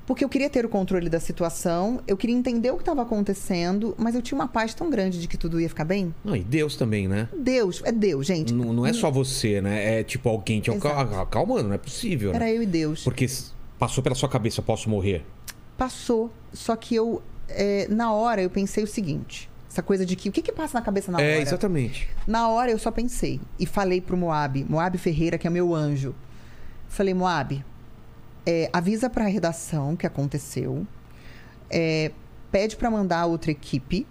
Porque 0.08 0.24
eu 0.24 0.28
queria 0.30 0.48
ter 0.48 0.64
o 0.64 0.70
controle 0.70 1.10
da 1.10 1.20
situação, 1.20 2.00
eu 2.06 2.16
queria 2.16 2.34
entender 2.34 2.70
o 2.70 2.76
que 2.76 2.80
estava 2.80 3.02
acontecendo, 3.02 3.94
mas 3.98 4.14
eu 4.14 4.22
tinha 4.22 4.36
uma 4.40 4.48
paz 4.48 4.72
tão 4.72 4.88
grande 4.88 5.20
de 5.20 5.28
que 5.28 5.36
tudo 5.36 5.60
ia 5.60 5.68
ficar 5.68 5.84
bem. 5.84 6.14
Não, 6.24 6.34
e 6.34 6.42
Deus 6.42 6.76
também, 6.76 7.06
né? 7.06 7.28
Deus, 7.38 7.82
é 7.84 7.92
Deus, 7.92 8.26
gente. 8.26 8.54
Não, 8.54 8.72
não 8.72 8.86
é 8.86 8.94
só 8.94 9.10
você, 9.10 9.60
né? 9.60 10.00
É 10.00 10.02
tipo 10.02 10.26
alguém 10.30 10.62
te 10.62 10.70
Exato. 10.70 10.88
acal- 10.88 11.20
acalmando, 11.20 11.64
não 11.68 11.74
é 11.74 11.78
possível, 11.78 12.30
né? 12.30 12.36
Era 12.36 12.50
eu 12.50 12.62
e 12.62 12.66
Deus. 12.66 13.04
Porque 13.04 13.26
passou 13.78 14.02
pela 14.02 14.14
sua 14.14 14.30
cabeça, 14.30 14.62
posso 14.62 14.88
morrer. 14.88 15.26
Passou. 15.76 16.32
Só 16.54 16.74
que 16.74 16.94
eu, 16.94 17.20
é, 17.46 17.86
na 17.90 18.10
hora, 18.10 18.40
eu 18.40 18.48
pensei 18.48 18.82
o 18.82 18.86
seguinte: 18.86 19.50
essa 19.70 19.82
coisa 19.82 20.06
de 20.06 20.16
que 20.16 20.30
o 20.30 20.32
que, 20.32 20.40
que 20.40 20.52
passa 20.52 20.78
na 20.78 20.82
cabeça 20.82 21.12
na 21.12 21.18
hora? 21.18 21.26
É, 21.26 21.42
exatamente. 21.42 22.08
Na 22.26 22.48
hora 22.48 22.70
eu 22.70 22.78
só 22.78 22.90
pensei 22.90 23.42
e 23.60 23.66
falei 23.66 24.00
pro 24.00 24.16
Moab, 24.16 24.64
Moab 24.66 24.96
Ferreira, 24.96 25.36
que 25.36 25.46
é 25.46 25.50
meu 25.50 25.74
anjo. 25.74 26.14
Falei, 26.88 27.12
Moab, 27.12 27.62
é, 28.48 28.70
avisa 28.72 29.10
pra 29.10 29.26
redação 29.26 29.94
que 29.94 30.06
aconteceu, 30.06 30.86
é, 31.68 32.12
pede 32.50 32.76
pra 32.76 32.90
mandar 32.90 33.26
outra 33.26 33.50
equipe 33.50 34.06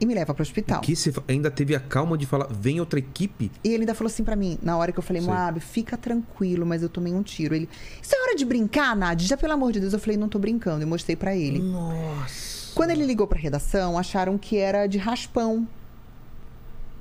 e 0.00 0.06
me 0.06 0.14
leva 0.14 0.32
pro 0.32 0.42
hospital. 0.42 0.80
Que 0.80 0.96
você 0.96 1.12
ainda 1.28 1.50
teve 1.50 1.76
a 1.76 1.80
calma 1.80 2.16
de 2.16 2.24
falar, 2.24 2.46
vem 2.50 2.80
outra 2.80 2.98
equipe? 2.98 3.52
E 3.62 3.68
ele 3.68 3.82
ainda 3.82 3.94
falou 3.94 4.10
assim 4.10 4.24
pra 4.24 4.34
mim, 4.34 4.58
na 4.62 4.78
hora 4.78 4.92
que 4.92 4.98
eu 4.98 5.02
falei. 5.02 5.20
Moab, 5.20 5.60
fica 5.60 5.98
tranquilo, 5.98 6.64
mas 6.64 6.82
eu 6.82 6.88
tomei 6.88 7.12
um 7.12 7.22
tiro. 7.22 7.54
Ele, 7.54 7.68
isso 8.00 8.16
é 8.16 8.22
hora 8.22 8.34
de 8.34 8.46
brincar, 8.46 8.96
Nádia? 8.96 9.28
Já 9.28 9.36
pelo 9.36 9.52
amor 9.52 9.72
de 9.72 9.80
Deus, 9.80 9.92
eu 9.92 9.98
falei, 9.98 10.16
não 10.16 10.28
tô 10.28 10.38
brincando. 10.38 10.82
E 10.82 10.86
mostrei 10.86 11.14
pra 11.14 11.36
ele. 11.36 11.58
Nossa. 11.58 12.74
Quando 12.74 12.92
ele 12.92 13.04
ligou 13.04 13.26
pra 13.26 13.38
redação, 13.38 13.98
acharam 13.98 14.38
que 14.38 14.56
era 14.56 14.86
de 14.86 14.96
raspão. 14.96 15.68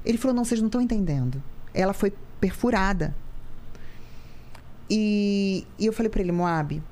Ele 0.04 0.17
falou: 0.17 0.36
não, 0.36 0.43
vocês 0.43 0.60
não 0.60 0.67
estão 0.67 0.82
entendendo. 0.82 1.41
Ela 1.73 1.93
foi 1.93 2.12
perfurada. 2.41 3.15
E, 4.93 5.65
e 5.80 5.86
eu 5.86 5.93
falei 5.93 6.10
pra 6.10 6.21
ele: 6.21 6.34
Moab, 6.34 6.84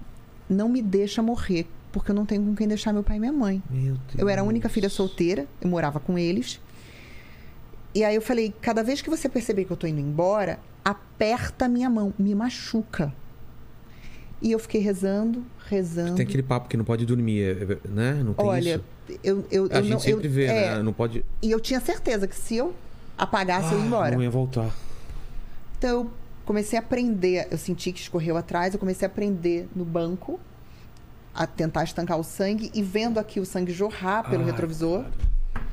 não 0.50 0.70
me 0.70 0.82
deixa 0.82 1.22
morrer, 1.22 1.68
porque 1.92 2.12
eu 2.12 2.16
não 2.16 2.26
tenho 2.26 2.42
com 2.44 2.56
quem 2.56 2.66
deixar 2.66 2.94
meu 2.94 3.04
pai 3.04 3.18
e 3.18 3.20
minha 3.20 3.34
mãe. 3.34 3.62
Meu 3.70 3.96
Deus. 3.96 4.00
Eu 4.18 4.30
era 4.30 4.40
a 4.40 4.44
única 4.46 4.70
filha 4.70 4.88
solteira, 4.88 5.46
eu 5.62 5.70
morava 5.70 6.00
com 6.00 6.18
eles. 6.18 6.62
E 7.94 8.02
aí 8.06 8.16
eu 8.16 8.22
falei: 8.22 8.54
cada 8.62 8.82
vez 8.84 9.02
que 9.02 9.10
você 9.10 9.28
perceber 9.28 9.66
que 9.66 9.72
eu 9.72 9.76
tô 9.78 9.86
indo 9.86 10.00
embora, 10.00 10.60
aperta 10.84 11.66
a 11.66 11.68
minha 11.68 11.90
mão, 11.90 12.14
me 12.18 12.34
machuca. 12.34 13.14
E 14.42 14.54
eu 14.54 14.60
fiquei 14.60 14.80
rezando, 14.80 15.44
rezando. 15.68 16.16
Tem 16.16 16.26
aquele 16.26 16.42
papo 16.44 16.70
que 16.70 16.78
não 16.78 16.86
pode 16.86 17.06
dormir, 17.06 17.42
é- 17.44 17.78
né? 17.90 18.14
Não 18.24 18.34
tem 18.34 18.46
Olha, 18.46 18.76
isso. 19.10 19.20
eu, 19.22 19.46
eu, 19.52 19.66
A 19.70 19.76
eu 19.80 19.84
gente 19.84 19.92
não. 19.92 20.00
sempre 20.00 20.28
eu, 20.28 20.32
vê, 20.32 20.46
é, 20.46 20.76
né? 20.78 20.84
Não 20.84 20.94
pode... 20.94 21.26
E 21.42 21.52
eu 21.52 21.60
tinha 21.60 21.82
certeza 21.82 22.26
que 22.26 22.36
se 22.38 22.56
eu 22.56 22.74
apagasse 23.18 23.74
eu 23.74 23.80
ia 23.80 23.86
embora. 23.86 24.14
Ah, 24.14 24.18
Não 24.18 24.24
ia 24.24 24.30
voltar. 24.30 24.74
Então 25.78 25.90
eu 25.90 26.12
comecei 26.50 26.80
a 26.80 26.82
aprender, 26.82 27.48
eu 27.52 27.60
senti 27.60 27.92
que 27.92 28.00
escorreu 28.00 28.36
atrás, 28.36 28.74
eu 28.74 28.80
comecei 28.80 29.08
a 29.08 29.12
aprender 29.12 29.70
no 29.76 29.86
banco 29.86 30.40
a 31.32 31.46
tentar 31.46 31.84
estancar 31.84 32.18
o 32.18 32.24
sangue 32.24 32.72
e 32.74 32.82
vendo 32.82 33.20
aqui 33.20 33.40
o 33.40 33.46
sangue 33.46 33.72
jorrar 33.72 34.28
pelo 34.28 34.42
Ai, 34.42 34.50
retrovisor. 34.50 35.04
cara. 35.04 35.68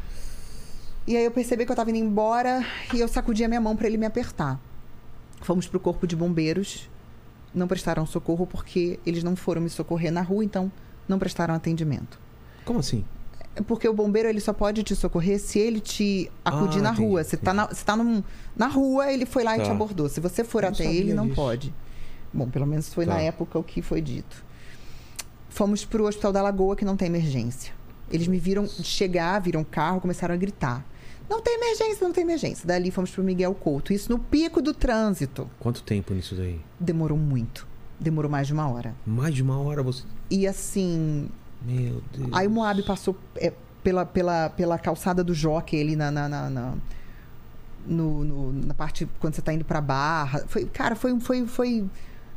E 1.06 1.16
aí 1.16 1.24
eu 1.24 1.30
percebi 1.30 1.64
que 1.64 1.72
eu 1.72 1.76
tava 1.76 1.88
indo 1.88 1.98
embora 1.98 2.62
e 2.92 3.00
eu 3.00 3.08
sacudi 3.08 3.42
a 3.42 3.48
minha 3.48 3.60
mão 3.60 3.74
para 3.74 3.86
ele 3.86 3.96
me 3.96 4.04
apertar. 4.04 4.60
Fomos 5.40 5.66
pro 5.66 5.80
corpo 5.80 6.06
de 6.06 6.14
bombeiros. 6.14 6.90
Não 7.54 7.66
prestaram 7.66 8.04
socorro 8.04 8.46
porque 8.46 9.00
eles 9.06 9.24
não 9.24 9.34
foram 9.34 9.62
me 9.62 9.70
socorrer 9.70 10.12
na 10.12 10.20
rua, 10.20 10.44
então 10.44 10.70
não 11.08 11.18
prestaram 11.18 11.54
atendimento. 11.54 12.20
Como 12.66 12.80
assim? 12.80 13.02
Porque 13.66 13.88
o 13.88 13.94
bombeiro 13.94 14.28
ele 14.28 14.40
só 14.40 14.52
pode 14.52 14.82
te 14.82 14.94
socorrer 14.94 15.38
se 15.40 15.58
ele 15.58 15.80
te 15.80 16.30
acudir 16.44 16.78
Ah, 16.80 16.82
na 16.82 16.90
entendi, 16.92 17.06
rua. 17.08 17.24
Você 17.24 17.36
tá, 17.36 17.54
na, 17.54 17.66
você 17.66 17.84
tá 17.84 17.96
num- 17.96 18.22
na 18.56 18.66
rua, 18.66 19.10
ele 19.12 19.24
foi 19.26 19.42
lá 19.44 19.54
e 19.56 19.58
Tá. 19.60 19.64
te 19.64 19.70
abordou. 19.70 20.08
Se 20.08 20.20
você 20.20 20.44
for 20.44 20.62
Não 20.62 20.68
até 20.70 20.84
ele, 20.84 21.14
não 21.14 21.24
disso. 21.24 21.36
pode. 21.36 21.74
Bom, 22.32 22.48
pelo 22.50 22.66
menos 22.66 22.92
foi 22.92 23.06
Tá. 23.06 23.14
na 23.14 23.20
época 23.20 23.58
o 23.58 23.62
que 23.62 23.80
foi 23.82 24.00
dito. 24.02 24.44
Fomos 25.48 25.84
pro 25.84 26.06
Hospital 26.06 26.32
da 26.32 26.42
Lagoa, 26.42 26.76
que 26.76 26.84
não 26.84 26.96
tem 26.96 27.06
emergência. 27.08 27.72
Eles 28.10 28.26
me 28.28 28.38
viram 28.38 28.66
chegar, 28.68 29.38
viram 29.40 29.62
o 29.62 29.64
carro, 29.64 30.00
começaram 30.00 30.34
a 30.34 30.36
gritar. 30.38 30.84
Não 31.28 31.40
tem 31.40 31.54
emergência, 31.56 32.06
não 32.06 32.12
tem 32.12 32.22
emergência. 32.22 32.66
Dali 32.66 32.90
fomos 32.90 33.10
pro 33.10 33.24
Miguel 33.24 33.52
Couto. 33.54 33.92
Isso 33.92 34.12
no 34.12 34.18
pico 34.18 34.60
do 34.62 34.72
trânsito. 34.72 35.50
Quanto 35.58 35.82
tempo 35.82 36.14
nisso 36.14 36.34
daí? 36.36 36.60
Demorou 36.78 37.18
muito. 37.18 37.66
Demorou 37.98 38.30
mais 38.30 38.46
de 38.46 38.52
uma 38.52 38.68
hora. 38.68 38.94
Mais 39.04 39.34
de 39.34 39.42
uma 39.42 39.58
hora 39.58 39.82
você. 39.82 40.04
E 40.30 40.46
assim, 40.46 41.28
Meu 41.66 42.00
Deus. 42.16 42.28
Aí 42.32 42.46
o 42.46 42.50
Moab 42.50 42.82
passou 42.84 43.16
é, 43.36 43.52
pela, 43.82 44.06
pela, 44.06 44.48
pela 44.50 44.78
calçada 44.78 45.24
do 45.24 45.34
Jockey 45.34 45.80
ali 45.80 45.96
na, 45.96 46.10
na, 46.10 46.28
na, 46.28 46.50
na- 46.50 46.74
no, 47.86 48.24
no- 48.24 48.52
na 48.66 48.74
parte 48.74 49.08
quando 49.20 49.34
você 49.34 49.42
tá 49.42 49.52
indo 49.52 49.64
pra 49.64 49.80
barra. 49.80 50.44
Foi, 50.46 50.64
cara, 50.66 50.94
foi, 50.96 51.18
foi, 51.20 51.46
foi 51.46 51.84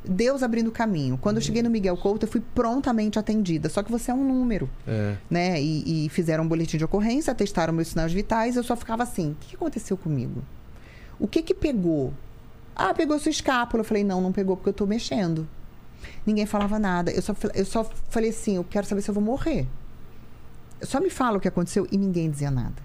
Deus 0.06 0.44
abrindo 0.44 0.68
o 0.68 0.72
caminho. 0.72 1.18
Quando 1.18 1.38
eu 1.38 1.42
cheguei 1.42 1.62
no 1.64 1.70
Miguel 1.70 1.98
Couto, 1.98 2.26
eu 2.26 2.32
fui 2.32 2.42
prontamente 2.54 3.18
atendida. 3.20 3.68
Só 3.70 3.82
que 3.84 3.92
você 3.92 4.12
é 4.12 4.14
um 4.14 4.24
número, 4.28 4.70
É. 4.88 5.16
né? 5.30 5.62
E, 5.62 6.06
e 6.06 6.10
fizeram 6.10 6.44
um 6.44 6.48
boletim 6.48 6.78
de 6.78 6.86
ocorrência, 6.86 7.34
testaram 7.36 7.74
meus 7.74 7.90
sinais 7.90 8.14
vitais. 8.14 8.56
Eu 8.56 8.64
só 8.64 8.76
ficava 8.76 9.04
assim: 9.04 9.32
o 9.32 9.36
que 9.36 9.50
que 9.50 9.56
aconteceu 9.56 9.98
comigo? 9.98 10.42
O 11.20 11.28
que 11.28 11.42
que 11.42 11.54
pegou? 11.54 12.14
Ah, 12.76 12.94
pegou 12.94 13.20
sua 13.20 13.30
escápula. 13.32 13.82
Eu 13.82 13.86
falei: 13.86 14.04
não, 14.04 14.22
não 14.22 14.32
pegou 14.32 14.56
porque 14.56 14.70
eu 14.70 14.74
tô 14.74 14.86
mexendo. 14.86 15.48
Ninguém 16.26 16.46
falava 16.46 16.78
nada. 16.80 17.12
Eu 17.12 17.22
só, 17.22 17.34
eu 17.54 17.66
só 17.66 17.84
falei 18.10 18.30
assim: 18.30 18.56
eu 18.56 18.64
quero 18.64 18.86
saber 18.86 19.02
se 19.02 19.10
eu 19.10 19.14
vou 19.14 19.24
morrer. 19.24 19.68
Só 20.82 21.00
me 21.00 21.10
fala 21.10 21.38
o 21.38 21.40
que 21.42 21.48
aconteceu 21.48 21.88
e 21.92 21.98
ninguém 21.98 22.30
dizia 22.30 22.50
nada. 22.50 22.82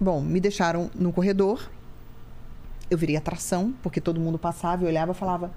Bom, 0.00 0.20
me 0.20 0.40
deixaram 0.40 0.90
no 0.94 1.12
corredor. 1.12 1.68
Eu 2.90 2.98
virei 2.98 3.16
atração, 3.16 3.72
porque 3.82 4.00
todo 4.00 4.18
mundo 4.18 4.38
passava 4.38 4.84
e 4.84 4.86
olhava 4.86 5.12
e 5.12 5.14
falava: 5.14 5.52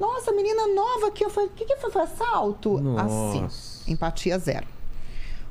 Nossa, 0.00 0.32
menina 0.32 0.66
nova 0.74 1.08
aqui. 1.08 1.24
Eu 1.24 1.30
falei: 1.30 1.50
O 1.50 1.52
que, 1.52 1.64
que 1.64 1.76
foi? 1.76 1.90
Foi 1.90 2.02
assalto? 2.02 2.80
Nossa. 2.80 3.44
Assim, 3.44 3.92
empatia 3.92 4.38
zero. 4.38 4.66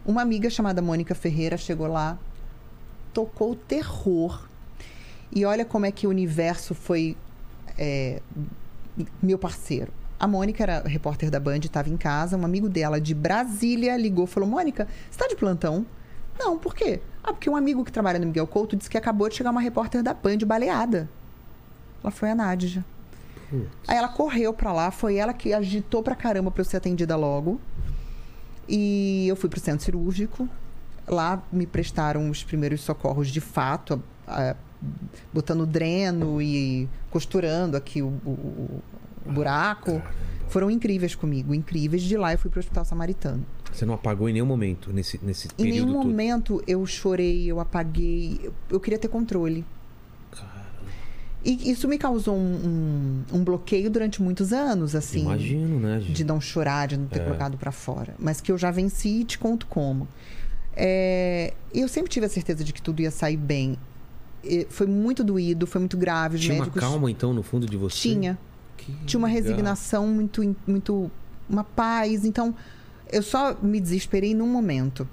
Uma 0.05 0.21
amiga 0.21 0.49
chamada 0.49 0.81
Mônica 0.81 1.15
Ferreira 1.15 1.55
chegou 1.55 1.87
lá, 1.87 2.17
tocou 3.13 3.55
terror. 3.55 4.47
E 5.31 5.45
olha 5.45 5.63
como 5.63 5.85
é 5.85 5.91
que 5.91 6.05
o 6.05 6.09
universo 6.09 6.75
foi 6.75 7.17
é, 7.77 8.21
meu 9.21 9.37
parceiro. 9.37 9.91
A 10.23 10.27
Mônica 10.27 10.63
era 10.63 10.79
repórter 10.87 11.29
da 11.29 11.37
Band, 11.37 11.57
estava 11.57 11.89
em 11.89 11.97
casa. 11.97 12.37
Um 12.37 12.45
amigo 12.45 12.69
dela 12.69 13.01
de 13.01 13.13
Brasília 13.13 13.97
ligou 13.97 14.23
e 14.23 14.27
falou: 14.27 14.47
Mônica, 14.47 14.85
você 14.85 15.11
está 15.11 15.27
de 15.27 15.35
plantão? 15.35 15.85
Não, 16.39 16.57
por 16.57 16.73
quê? 16.73 17.01
Ah, 17.21 17.33
porque 17.33 17.49
um 17.49 17.57
amigo 17.57 17.83
que 17.83 17.91
trabalha 17.91 18.17
no 18.19 18.27
Miguel 18.27 18.47
Couto 18.47 18.73
disse 18.77 18.89
que 18.89 18.97
acabou 18.97 19.27
de 19.27 19.35
chegar 19.35 19.51
uma 19.51 19.59
repórter 19.59 20.01
da 20.01 20.13
Band 20.13 20.37
baleada. 20.45 21.09
Ela 22.01 22.09
foi 22.09 22.31
a 22.31 22.35
Nádia. 22.35 22.85
Putz. 23.49 23.67
Aí 23.85 23.97
ela 23.97 24.07
correu 24.07 24.53
pra 24.53 24.71
lá, 24.71 24.91
foi 24.91 25.17
ela 25.17 25.33
que 25.33 25.53
agitou 25.53 26.01
pra 26.01 26.15
caramba 26.15 26.49
pra 26.49 26.61
eu 26.61 26.65
ser 26.65 26.77
atendida 26.77 27.17
logo. 27.17 27.59
E 28.65 29.25
eu 29.27 29.35
fui 29.35 29.49
pro 29.49 29.59
centro 29.59 29.83
cirúrgico. 29.83 30.47
Lá 31.05 31.43
me 31.51 31.67
prestaram 31.67 32.29
os 32.29 32.45
primeiros 32.45 32.79
socorros 32.79 33.27
de 33.27 33.41
fato, 33.41 34.01
a- 34.25 34.55
botando 35.33 35.65
dreno 35.65 36.41
e 36.41 36.87
costurando 37.11 37.75
aqui 37.75 38.01
o- 38.01 38.07
o 38.25 38.81
buraco. 39.31 40.01
Foram 40.49 40.69
incríveis 40.69 41.15
comigo, 41.15 41.53
incríveis. 41.53 42.03
De 42.03 42.15
lá 42.17 42.33
eu 42.33 42.37
fui 42.37 42.49
pro 42.51 42.59
Hospital 42.59 42.85
Samaritano. 42.85 43.43
Você 43.71 43.85
não 43.85 43.93
apagou 43.95 44.29
em 44.29 44.33
nenhum 44.33 44.45
momento 44.45 44.93
nesse, 44.93 45.19
nesse 45.23 45.47
Em 45.47 45.51
período 45.55 45.73
nenhum 45.87 45.93
todo? 45.93 46.05
momento 46.07 46.63
eu 46.67 46.85
chorei, 46.85 47.45
eu 47.49 47.59
apaguei. 47.59 48.39
Eu, 48.43 48.53
eu 48.69 48.79
queria 48.79 48.99
ter 48.99 49.07
controle. 49.07 49.65
E 51.45 51.69
isso 51.71 51.89
me 51.89 51.97
causou 51.97 52.37
um, 52.37 53.23
um- 53.33 53.37
um 53.39 53.43
bloqueio 53.43 53.89
durante 53.89 54.21
muitos 54.21 54.53
anos, 54.53 54.95
assim. 54.95 55.23
Imagino, 55.23 55.77
né, 55.77 55.99
gente? 55.99 56.13
de 56.13 56.23
não 56.23 56.39
chorar, 56.39 56.87
de 56.87 56.95
não 56.95 57.05
ter 57.05 57.19
É. 57.19 57.23
colocado 57.25 57.57
pra 57.57 57.69
fora. 57.71 58.15
Mas 58.17 58.39
que 58.39 58.49
eu 58.49 58.57
já 58.57 58.71
venci 58.71 59.09
e 59.21 59.23
te 59.25 59.37
conto 59.37 59.67
como. 59.67 60.07
É, 60.73 61.53
eu 61.73 61.87
sempre 61.89 62.09
tive 62.09 62.25
a 62.25 62.29
certeza 62.29 62.63
de 62.63 62.71
que 62.71 62.81
tudo 62.81 63.01
ia 63.01 63.11
sair 63.11 63.35
bem. 63.35 63.75
E 64.41 64.65
foi 64.69 64.87
muito 64.87 65.21
doído, 65.21 65.67
foi 65.67 65.79
muito 65.79 65.97
grave. 65.97 66.35
Os 66.35 66.41
Tinha 66.41 66.53
médicos 66.59 66.81
uma 66.81 66.89
calma, 66.89 67.11
então, 67.11 67.33
no 67.33 67.43
fundo 67.43 67.65
de 67.67 67.75
você? 67.75 67.97
tinha, 67.97 68.37
Que 68.85 69.05
tinha 69.05 69.17
uma 69.19 69.27
legal. 69.27 69.43
resignação 69.43 70.07
muito, 70.07 70.55
muito, 70.67 71.11
uma 71.49 71.63
paz. 71.63 72.25
Então, 72.25 72.53
eu 73.11 73.21
só 73.23 73.55
me 73.61 73.79
desesperei 73.79 74.33
num 74.33 74.47
momento. 74.47 75.07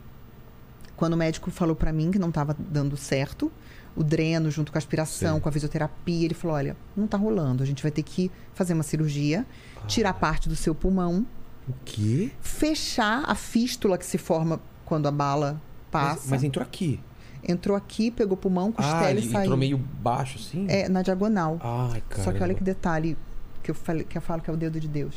Quando 0.97 1.15
o 1.15 1.17
médico 1.17 1.51
falou 1.51 1.75
pra 1.75 1.93
mim 1.93 2.11
que 2.11 2.19
não 2.19 2.29
estava 2.29 2.55
dando 2.59 2.97
certo, 2.97 3.51
o 3.97 4.05
dreno 4.05 4.51
junto 4.51 4.71
com 4.71 4.77
a 4.77 4.81
aspiração, 4.81 5.37
Sim. 5.37 5.41
com 5.41 5.49
a 5.49 5.53
fisioterapia, 5.53 6.25
ele 6.27 6.35
falou: 6.35 6.57
olha, 6.57 6.77
não 6.97 7.07
tá 7.07 7.17
rolando, 7.17 7.63
a 7.63 7.67
gente 7.67 7.83
vai 7.83 7.91
ter 7.91 8.03
que 8.03 8.31
fazer 8.55 8.75
uma 8.75 8.83
cirurgia, 8.83 9.47
Ah. 9.77 9.87
tirar 9.87 10.13
parte 10.15 10.49
do 10.49 10.55
seu 10.57 10.75
pulmão 10.75 11.27
O 11.69 11.73
quê? 11.85 12.31
fechar 12.43 13.25
a 13.27 13.35
fístula 13.35 13.97
que 13.97 14.05
se 14.05 14.19
forma 14.19 14.61
quando 14.85 15.07
a 15.07 15.11
bala 15.11 15.61
passa. 15.91 16.21
Mas, 16.23 16.31
mas 16.31 16.45
entrou 16.45 16.63
aqui. 16.65 17.01
Entrou 17.49 17.75
aqui, 17.75 18.11
pegou 18.11 18.35
o 18.35 18.37
pulmão, 18.37 18.69
Ah, 18.77 18.83
costela 18.83 19.11
ele 19.11 19.21
e 19.21 19.31
saiu. 19.31 19.43
entrou 19.45 19.57
meio 19.57 19.79
baixo, 19.79 20.39
assim? 20.39 20.67
É, 20.69 20.87
na 20.91 21.01
diagonal. 21.01 21.59
Ai, 21.63 22.03
cara. 22.07 22.23
Só 22.23 22.33
que 22.33 22.43
olha 22.43 22.55
que 22.55 22.63
detalhe 22.63 23.17
que 23.63 23.71
eu, 23.71 23.75
falei, 23.75 24.05
que 24.05 24.17
eu 24.19 24.23
falo 24.23 24.41
que 24.43 24.51
é 24.51 24.53
o 24.53 24.57
dedo 24.57 24.79
de 24.81 24.89
Deus. 24.89 25.15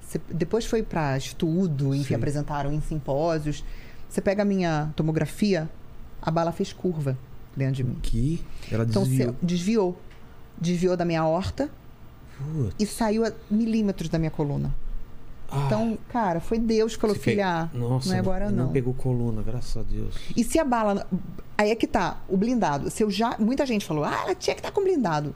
Você- 0.00 0.20
depois 0.32 0.64
foi 0.64 0.82
para 0.82 1.16
estudo, 1.16 1.94
enfim, 1.94 2.08
Sim. 2.08 2.14
apresentaram 2.14 2.72
em 2.72 2.80
simpósios. 2.80 3.64
Você 4.08 4.20
pega 4.20 4.42
a 4.42 4.44
minha 4.44 4.90
tomografia, 4.96 5.68
a 6.22 6.30
bala 6.30 6.50
fez 6.52 6.72
curva 6.72 7.16
dentro 7.56 7.74
de 7.74 7.84
mim. 7.84 7.98
Que? 8.02 8.42
Ela 8.70 8.84
Então 8.84 9.02
desviou. 9.02 9.32
você 9.32 9.38
desviou. 9.46 10.00
Desviou 10.60 10.96
da 10.96 11.04
minha 11.04 11.24
horta 11.24 11.70
Putz. 12.38 12.74
e 12.78 12.86
saiu 12.86 13.24
a 13.26 13.32
milímetros 13.50 14.08
da 14.08 14.18
minha 14.18 14.30
coluna. 14.30 14.74
Ah, 15.50 15.64
Então, 15.66 15.96
cara, 16.10 16.40
foi 16.40 16.58
Deus 16.58 16.94
que 16.94 17.00
falou, 17.00 17.16
pe- 17.16 17.22
filha, 17.22 17.70
Nossa, 17.72 18.08
não 18.10 18.16
é 18.16 18.18
agora 18.18 18.50
não. 18.50 18.66
não. 18.66 18.72
pegou 18.72 18.92
coluna, 18.92 19.40
graças 19.42 19.76
a 19.76 19.82
Deus. 19.82 20.14
E 20.36 20.42
se 20.44 20.58
a 20.58 20.64
bala. 20.64 21.06
Aí 21.56 21.70
é 21.70 21.74
que 21.74 21.86
tá, 21.86 22.18
o 22.28 22.36
blindado. 22.36 22.90
Se 22.90 23.02
eu 23.02 23.10
já. 23.10 23.36
Muita 23.38 23.64
gente 23.66 23.84
falou, 23.86 24.04
ah, 24.04 24.14
ela 24.24 24.34
tinha 24.34 24.54
que 24.54 24.60
estar 24.60 24.70
com 24.72 24.82
blindado. 24.82 25.34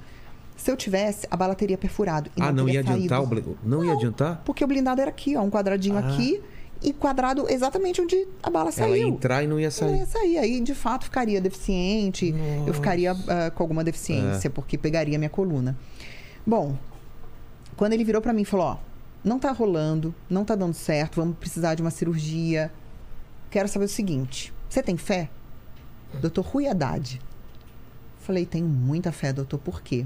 Se 0.57 0.70
eu 0.70 0.76
tivesse, 0.76 1.26
a 1.30 1.36
bala 1.36 1.55
teria 1.55 1.76
perfurado. 1.76 2.30
e 2.36 2.42
ah, 2.42 2.53
não 2.53 2.64
teria 2.66 2.80
ia 2.82 2.88
adiantar 2.92 3.20
o 3.22 3.26
saído. 3.26 3.42
bli- 3.42 3.57
Não, 3.64 3.84
ia 3.84 3.92
adiantar? 3.92 4.42
Porque 4.44 4.62
o 4.64 4.66
blindado 4.66 5.00
era 5.00 5.11
aqui, 5.11 5.36
ó, 5.36 5.42
um 5.42 5.50
quadradinho 5.50 5.96
Ah. 5.96 6.00
aqui 6.00 6.40
e 6.80 6.92
quadrado 6.92 7.46
exatamente 7.48 8.00
onde 8.00 8.26
a 8.42 8.50
bala 8.50 8.70
Ela 8.76 8.88
ia 8.88 8.94
saiu. 8.94 9.09
entrar 9.09 9.42
e 9.42 9.46
não 9.46 9.59
ia 9.59 9.66
Não 9.66 9.70
sair. 9.72 9.98
ia 9.98 10.07
sair. 10.07 10.38
Aí, 10.38 10.61
de 10.61 10.74
fato, 10.74 11.05
ficaria 11.05 11.40
deficiente. 11.40 12.34
Eu 12.66 12.72
ficaria 12.74 13.12
ah, 13.12 13.50
com 13.50 13.62
alguma 13.62 13.82
deficiência, 13.82 14.48
É. 14.48 14.50
porque 14.50 14.78
pegaria 14.78 15.18
minha 15.18 15.30
coluna. 15.30 15.76
Bom, 16.46 16.76
quando 17.76 17.92
ele 17.94 18.05
virou 18.05 18.20
pra 18.22 18.32
mim 18.32 18.42
e 18.42 18.44
falou: 18.44 18.66
Ó, 18.66 18.76
não 19.24 19.38
tá 19.38 19.50
rolando, 19.53 20.14
não 20.30 20.44
tá 20.44 20.55
dando 20.55 20.74
certo, 20.74 21.16
vamos 21.16 21.36
precisar 21.38 21.74
de 21.74 21.82
uma 21.82 21.90
cirurgia. 21.90 22.70
Quero 23.50 23.68
saber 23.68 23.86
o 23.86 23.88
seguinte: 23.88 24.53
você 24.68 24.80
tem 24.82 24.96
fé? 24.96 25.28
Doutor 26.20 26.44
Rui 26.44 26.68
Haddad. 26.68 27.20
Falei: 28.20 28.46
tenho 28.46 28.66
muita 28.66 29.11
fé, 29.11 29.32
doutor, 29.32 29.59
por 29.59 29.82
quê? 29.82 30.05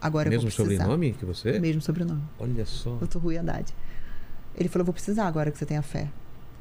Agora 0.00 0.30
Mesmo 0.30 0.48
eu 0.48 0.50
vou 0.50 0.64
precisar. 0.64 0.84
sobrenome 0.84 1.12
que 1.12 1.24
você? 1.24 1.58
Mesmo 1.58 1.82
sobrenome. 1.82 2.22
Olha 2.38 2.64
só. 2.64 2.96
Doutor 2.96 3.22
Rui 3.22 3.38
Haddad. 3.38 3.74
Ele 4.56 4.68
falou: 4.68 4.84
vou 4.84 4.94
precisar 4.94 5.26
agora 5.26 5.50
que 5.50 5.58
você 5.58 5.66
tenha 5.66 5.82
fé. 5.82 6.08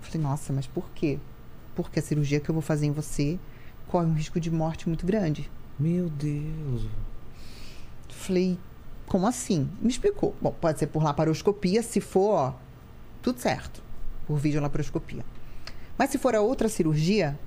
Falei: 0.02 0.22
nossa, 0.22 0.52
mas 0.52 0.66
por 0.66 0.90
quê? 0.96 1.20
Porque 1.76 2.00
a 2.00 2.02
cirurgia 2.02 2.40
que 2.40 2.50
eu 2.50 2.54
vou 2.54 2.62
fazer 2.62 2.88
em 2.88 2.92
você 2.92 3.40
corre 3.88 4.06
um 4.08 4.14
risco 4.14 4.40
de 4.40 4.50
morte 4.50 4.88
muito 4.88 5.06
grande. 5.06 5.50
Meu 5.80 6.10
Deus. 6.10 6.88
Falei: 8.10 8.58
como 9.08 9.26
assim? 9.26 9.70
Me 9.82 9.90
explicou. 9.90 10.36
Bom, 10.42 10.52
pode 10.52 10.80
ser 10.80 10.88
por 10.88 11.04
laparoscopia, 11.04 11.82
se 11.82 12.02
for, 12.02 12.34
ó, 12.34 12.54
tudo 13.22 13.40
certo. 13.40 13.82
Por 14.26 14.38
videolaparoscopia. 14.38 15.24
Mas 15.98 16.10
se 16.10 16.18
for 16.18 16.36
a 16.36 16.42
outra 16.42 16.68
cirurgia, 16.68 17.40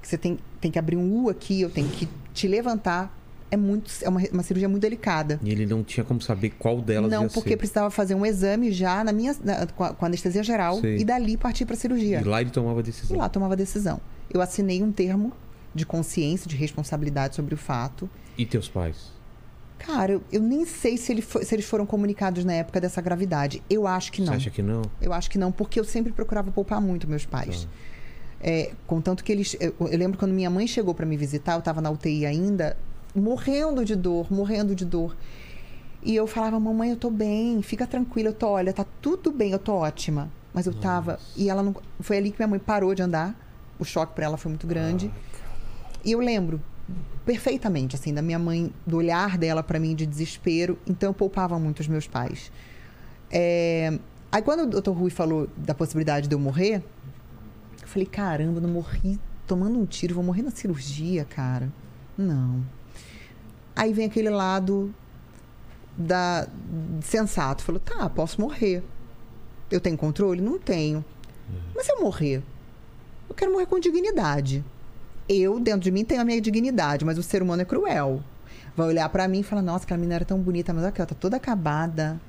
que 0.00 0.08
você 0.08 0.16
tem, 0.16 0.38
tem 0.60 0.70
que 0.70 0.78
abrir 0.78 0.96
um 0.96 1.24
U 1.24 1.28
aqui, 1.28 1.60
eu 1.60 1.70
tenho 1.70 1.88
que 1.88 2.08
te 2.32 2.48
levantar, 2.48 3.14
é 3.54 3.56
muito 3.56 3.90
é 4.02 4.08
uma, 4.08 4.20
uma 4.32 4.42
cirurgia 4.42 4.68
muito 4.68 4.82
delicada. 4.82 5.40
E 5.42 5.50
ele 5.50 5.64
não 5.66 5.82
tinha 5.82 6.04
como 6.04 6.20
saber 6.20 6.50
qual 6.58 6.80
delas 6.82 7.10
Não, 7.10 7.28
porque 7.28 7.50
ser. 7.50 7.56
precisava 7.56 7.90
fazer 7.90 8.14
um 8.14 8.24
exame 8.26 8.70
já 8.72 9.02
na 9.02 9.12
minha, 9.12 9.34
na- 9.42 9.66
com, 9.66 9.84
a, 9.84 9.94
com 9.94 10.04
anestesia 10.06 10.42
geral 10.42 10.80
Sei. 10.80 10.98
e 10.98 11.04
dali 11.04 11.36
partir 11.36 11.64
para 11.64 11.76
cirurgia. 11.76 12.20
E 12.20 12.24
lá 12.24 12.40
ele 12.40 12.50
tomava 12.50 12.78
a 12.78 12.82
E 12.82 12.84
decisão. 12.84 13.16
lá 13.16 13.28
tomava 13.28 13.54
a 13.54 13.56
decisão. 13.56 14.00
Eu 14.32 14.40
assinei 14.40 14.82
um 14.82 14.92
termo 14.92 15.32
de 15.74 15.84
consciência, 15.86 16.48
de 16.48 16.56
responsabilidade 16.56 17.34
sobre 17.34 17.54
o 17.54 17.56
fato. 17.58 18.08
E 18.38 18.44
teus 18.46 18.68
pais? 18.68 19.12
Cara, 19.78 20.12
eu, 20.12 20.22
eu 20.32 20.40
nem 20.40 20.64
sei 20.64 20.96
se, 20.96 21.12
ele 21.12 21.20
fo- 21.20 21.44
se 21.44 21.54
eles 21.54 21.64
foram 21.66 21.84
comunicados 21.84 22.44
na 22.44 22.52
época 22.54 22.80
dessa 22.80 23.00
gravidade. 23.02 23.62
Eu 23.68 23.86
acho 23.86 24.10
que 24.12 24.20
não. 24.22 24.28
Você 24.28 24.36
acha 24.36 24.50
que 24.50 24.62
não? 24.62 24.82
Eu 25.00 25.12
acho 25.12 25.30
que 25.30 25.36
não, 25.36 25.52
porque 25.52 25.78
eu 25.78 25.84
sempre 25.84 26.12
procurava 26.12 26.50
poupar 26.50 26.80
muito 26.80 27.08
meus 27.08 27.26
pais. 27.26 27.66
É, 28.40 28.72
contanto 28.86 29.22
que 29.24 29.32
eles. 29.32 29.56
Eu, 29.60 29.74
eu 29.80 29.98
lembro 29.98 30.18
quando 30.18 30.32
minha 30.32 30.48
mãe 30.50 30.66
chegou 30.66 30.94
para 30.94 31.04
me 31.06 31.16
visitar, 31.16 31.54
eu 31.54 31.58
estava 31.58 31.80
na 31.80 31.90
UTI 31.90 32.24
ainda, 32.26 32.76
morrendo 33.14 33.84
de 33.84 33.94
dor, 33.94 34.32
morrendo 34.32 34.74
de 34.74 34.84
dor. 34.84 35.16
E 36.02 36.14
eu 36.14 36.26
falava, 36.26 36.58
mamãe, 36.60 36.90
eu 36.90 36.96
tô 36.96 37.10
bem, 37.10 37.62
fica 37.62 37.86
tranquila, 37.86 38.28
eu 38.28 38.34
tô, 38.34 38.48
olha, 38.48 38.72
tá 38.72 38.84
tudo 39.00 39.32
bem, 39.32 39.52
eu 39.52 39.58
tô 39.58 39.74
ótima. 39.74 40.30
Mas 40.52 40.66
eu 40.66 40.74
tava. 40.74 41.18
E 41.36 41.50
ela 41.50 41.62
não. 41.62 41.74
Foi 41.98 42.16
ali 42.16 42.30
que 42.30 42.38
minha 42.38 42.46
mãe 42.46 42.58
parou 42.60 42.94
de 42.94 43.02
andar. 43.02 43.34
O 43.78 43.84
choque 43.84 44.14
para 44.14 44.24
ela 44.24 44.36
foi 44.36 44.50
muito 44.50 44.66
grande. 44.66 45.10
E 46.04 46.12
eu 46.12 46.20
lembro 46.20 46.62
perfeitamente, 47.24 47.96
assim, 47.96 48.14
da 48.14 48.22
minha 48.22 48.38
mãe, 48.38 48.72
do 48.86 48.98
olhar 48.98 49.36
dela 49.36 49.62
para 49.62 49.80
mim 49.80 49.94
de 49.96 50.06
desespero. 50.06 50.78
Então 50.86 51.10
eu 51.10 51.14
poupava 51.14 51.58
muito 51.58 51.80
os 51.80 51.88
meus 51.88 52.06
pais. 52.06 52.52
É, 53.32 53.98
Aí 54.34 54.42
quando 54.42 54.62
o 54.62 54.80
Dr. 54.80 54.90
Rui 54.90 55.10
falou 55.10 55.48
da 55.56 55.72
possibilidade 55.72 56.26
de 56.26 56.34
eu 56.34 56.40
morrer, 56.40 56.82
eu 57.80 57.86
falei, 57.86 58.04
caramba, 58.04 58.58
eu 58.58 58.62
não 58.62 58.68
morri 58.68 59.16
tomando 59.46 59.78
um 59.78 59.86
tiro, 59.86 60.12
vou 60.12 60.24
morrer 60.24 60.42
na 60.42 60.50
cirurgia, 60.50 61.24
cara. 61.24 61.72
Não. 62.18 62.64
Aí 63.74 63.92
vem 63.92 64.06
aquele 64.06 64.30
lado 64.30 64.94
da 65.96 66.46
sensato, 67.02 67.62
falou, 67.62 67.80
tá, 67.80 68.08
posso 68.08 68.40
morrer. 68.40 68.82
Eu 69.70 69.80
tenho 69.80 69.96
controle? 69.96 70.40
Não 70.40 70.58
tenho. 70.58 71.04
Mas 71.74 71.86
se 71.86 71.92
eu 71.92 72.00
morrer, 72.00 72.42
eu 73.28 73.34
quero 73.34 73.52
morrer 73.52 73.66
com 73.66 73.78
dignidade. 73.78 74.64
Eu, 75.28 75.58
dentro 75.58 75.80
de 75.80 75.90
mim, 75.90 76.04
tenho 76.04 76.20
a 76.20 76.24
minha 76.24 76.40
dignidade, 76.40 77.04
mas 77.04 77.18
o 77.18 77.22
ser 77.22 77.42
humano 77.42 77.62
é 77.62 77.64
cruel. 77.64 78.22
Vai 78.76 78.88
olhar 78.88 79.08
pra 79.08 79.26
mim 79.26 79.40
e 79.40 79.42
falar, 79.42 79.62
nossa, 79.62 79.84
aquela 79.84 79.98
menina 79.98 80.16
era 80.16 80.24
tão 80.24 80.38
bonita, 80.38 80.72
mas 80.72 80.84
aqui, 80.84 81.00
ela 81.00 81.06
tá 81.06 81.14
toda 81.14 81.36
acabada. 81.36 82.20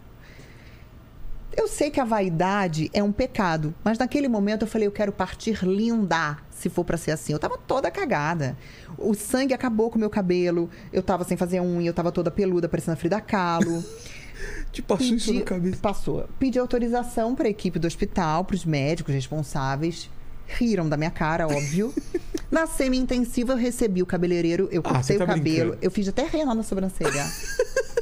Eu 1.55 1.67
sei 1.67 1.89
que 1.89 1.99
a 1.99 2.05
vaidade 2.05 2.89
é 2.93 3.01
um 3.01 3.11
pecado, 3.11 3.73
mas 3.83 3.97
naquele 3.97 4.27
momento 4.27 4.63
eu 4.63 4.67
falei, 4.67 4.87
eu 4.87 4.91
quero 4.91 5.11
partir 5.11 5.63
linda, 5.63 6.37
se 6.51 6.69
for 6.69 6.83
pra 6.83 6.97
ser 6.97 7.11
assim. 7.11 7.33
Eu 7.33 7.39
tava 7.39 7.57
toda 7.57 7.89
cagada. 7.89 8.57
O 8.97 9.13
sangue 9.13 9.53
acabou 9.53 9.89
com 9.89 9.97
o 9.97 9.99
meu 9.99 10.09
cabelo, 10.09 10.69
eu 10.91 11.01
tava 11.03 11.23
sem 11.23 11.35
fazer 11.37 11.59
unha, 11.61 11.89
eu 11.89 11.93
tava 11.93 12.11
toda 12.11 12.29
peluda, 12.31 12.67
parecendo 12.69 12.93
a 12.93 12.97
Frida 12.97 13.19
Kahlo. 13.21 13.83
Te 14.71 14.81
passou 14.81 15.15
isso 15.15 15.33
na 15.33 15.41
cabeça. 15.41 15.77
Passou. 15.81 16.27
Pedi 16.37 16.59
autorização 16.59 17.33
para 17.35 17.47
a 17.47 17.49
equipe 17.49 17.79
do 17.79 17.87
hospital, 17.87 18.43
para 18.43 18.55
os 18.55 18.65
médicos 18.65 19.13
responsáveis. 19.13 20.09
Riram 20.47 20.87
da 20.87 20.95
minha 20.97 21.09
cara, 21.11 21.47
óbvio. 21.47 21.93
Na 22.51 22.67
semi-intensiva, 22.67 23.53
eu 23.53 23.57
recebi 23.57 24.03
o 24.03 24.05
cabeleireiro, 24.05 24.69
eu 24.71 24.81
Ah, 24.85 24.93
cortei 24.93 25.03
você 25.03 25.17
tá 25.17 25.23
o 25.23 25.27
cabelo, 25.27 25.69
brincando. 25.71 25.77
eu 25.81 25.89
fiz 25.91 26.07
até 26.07 26.23
rena 26.23 26.53
na 26.53 26.61
sobrancelha. 26.63 27.25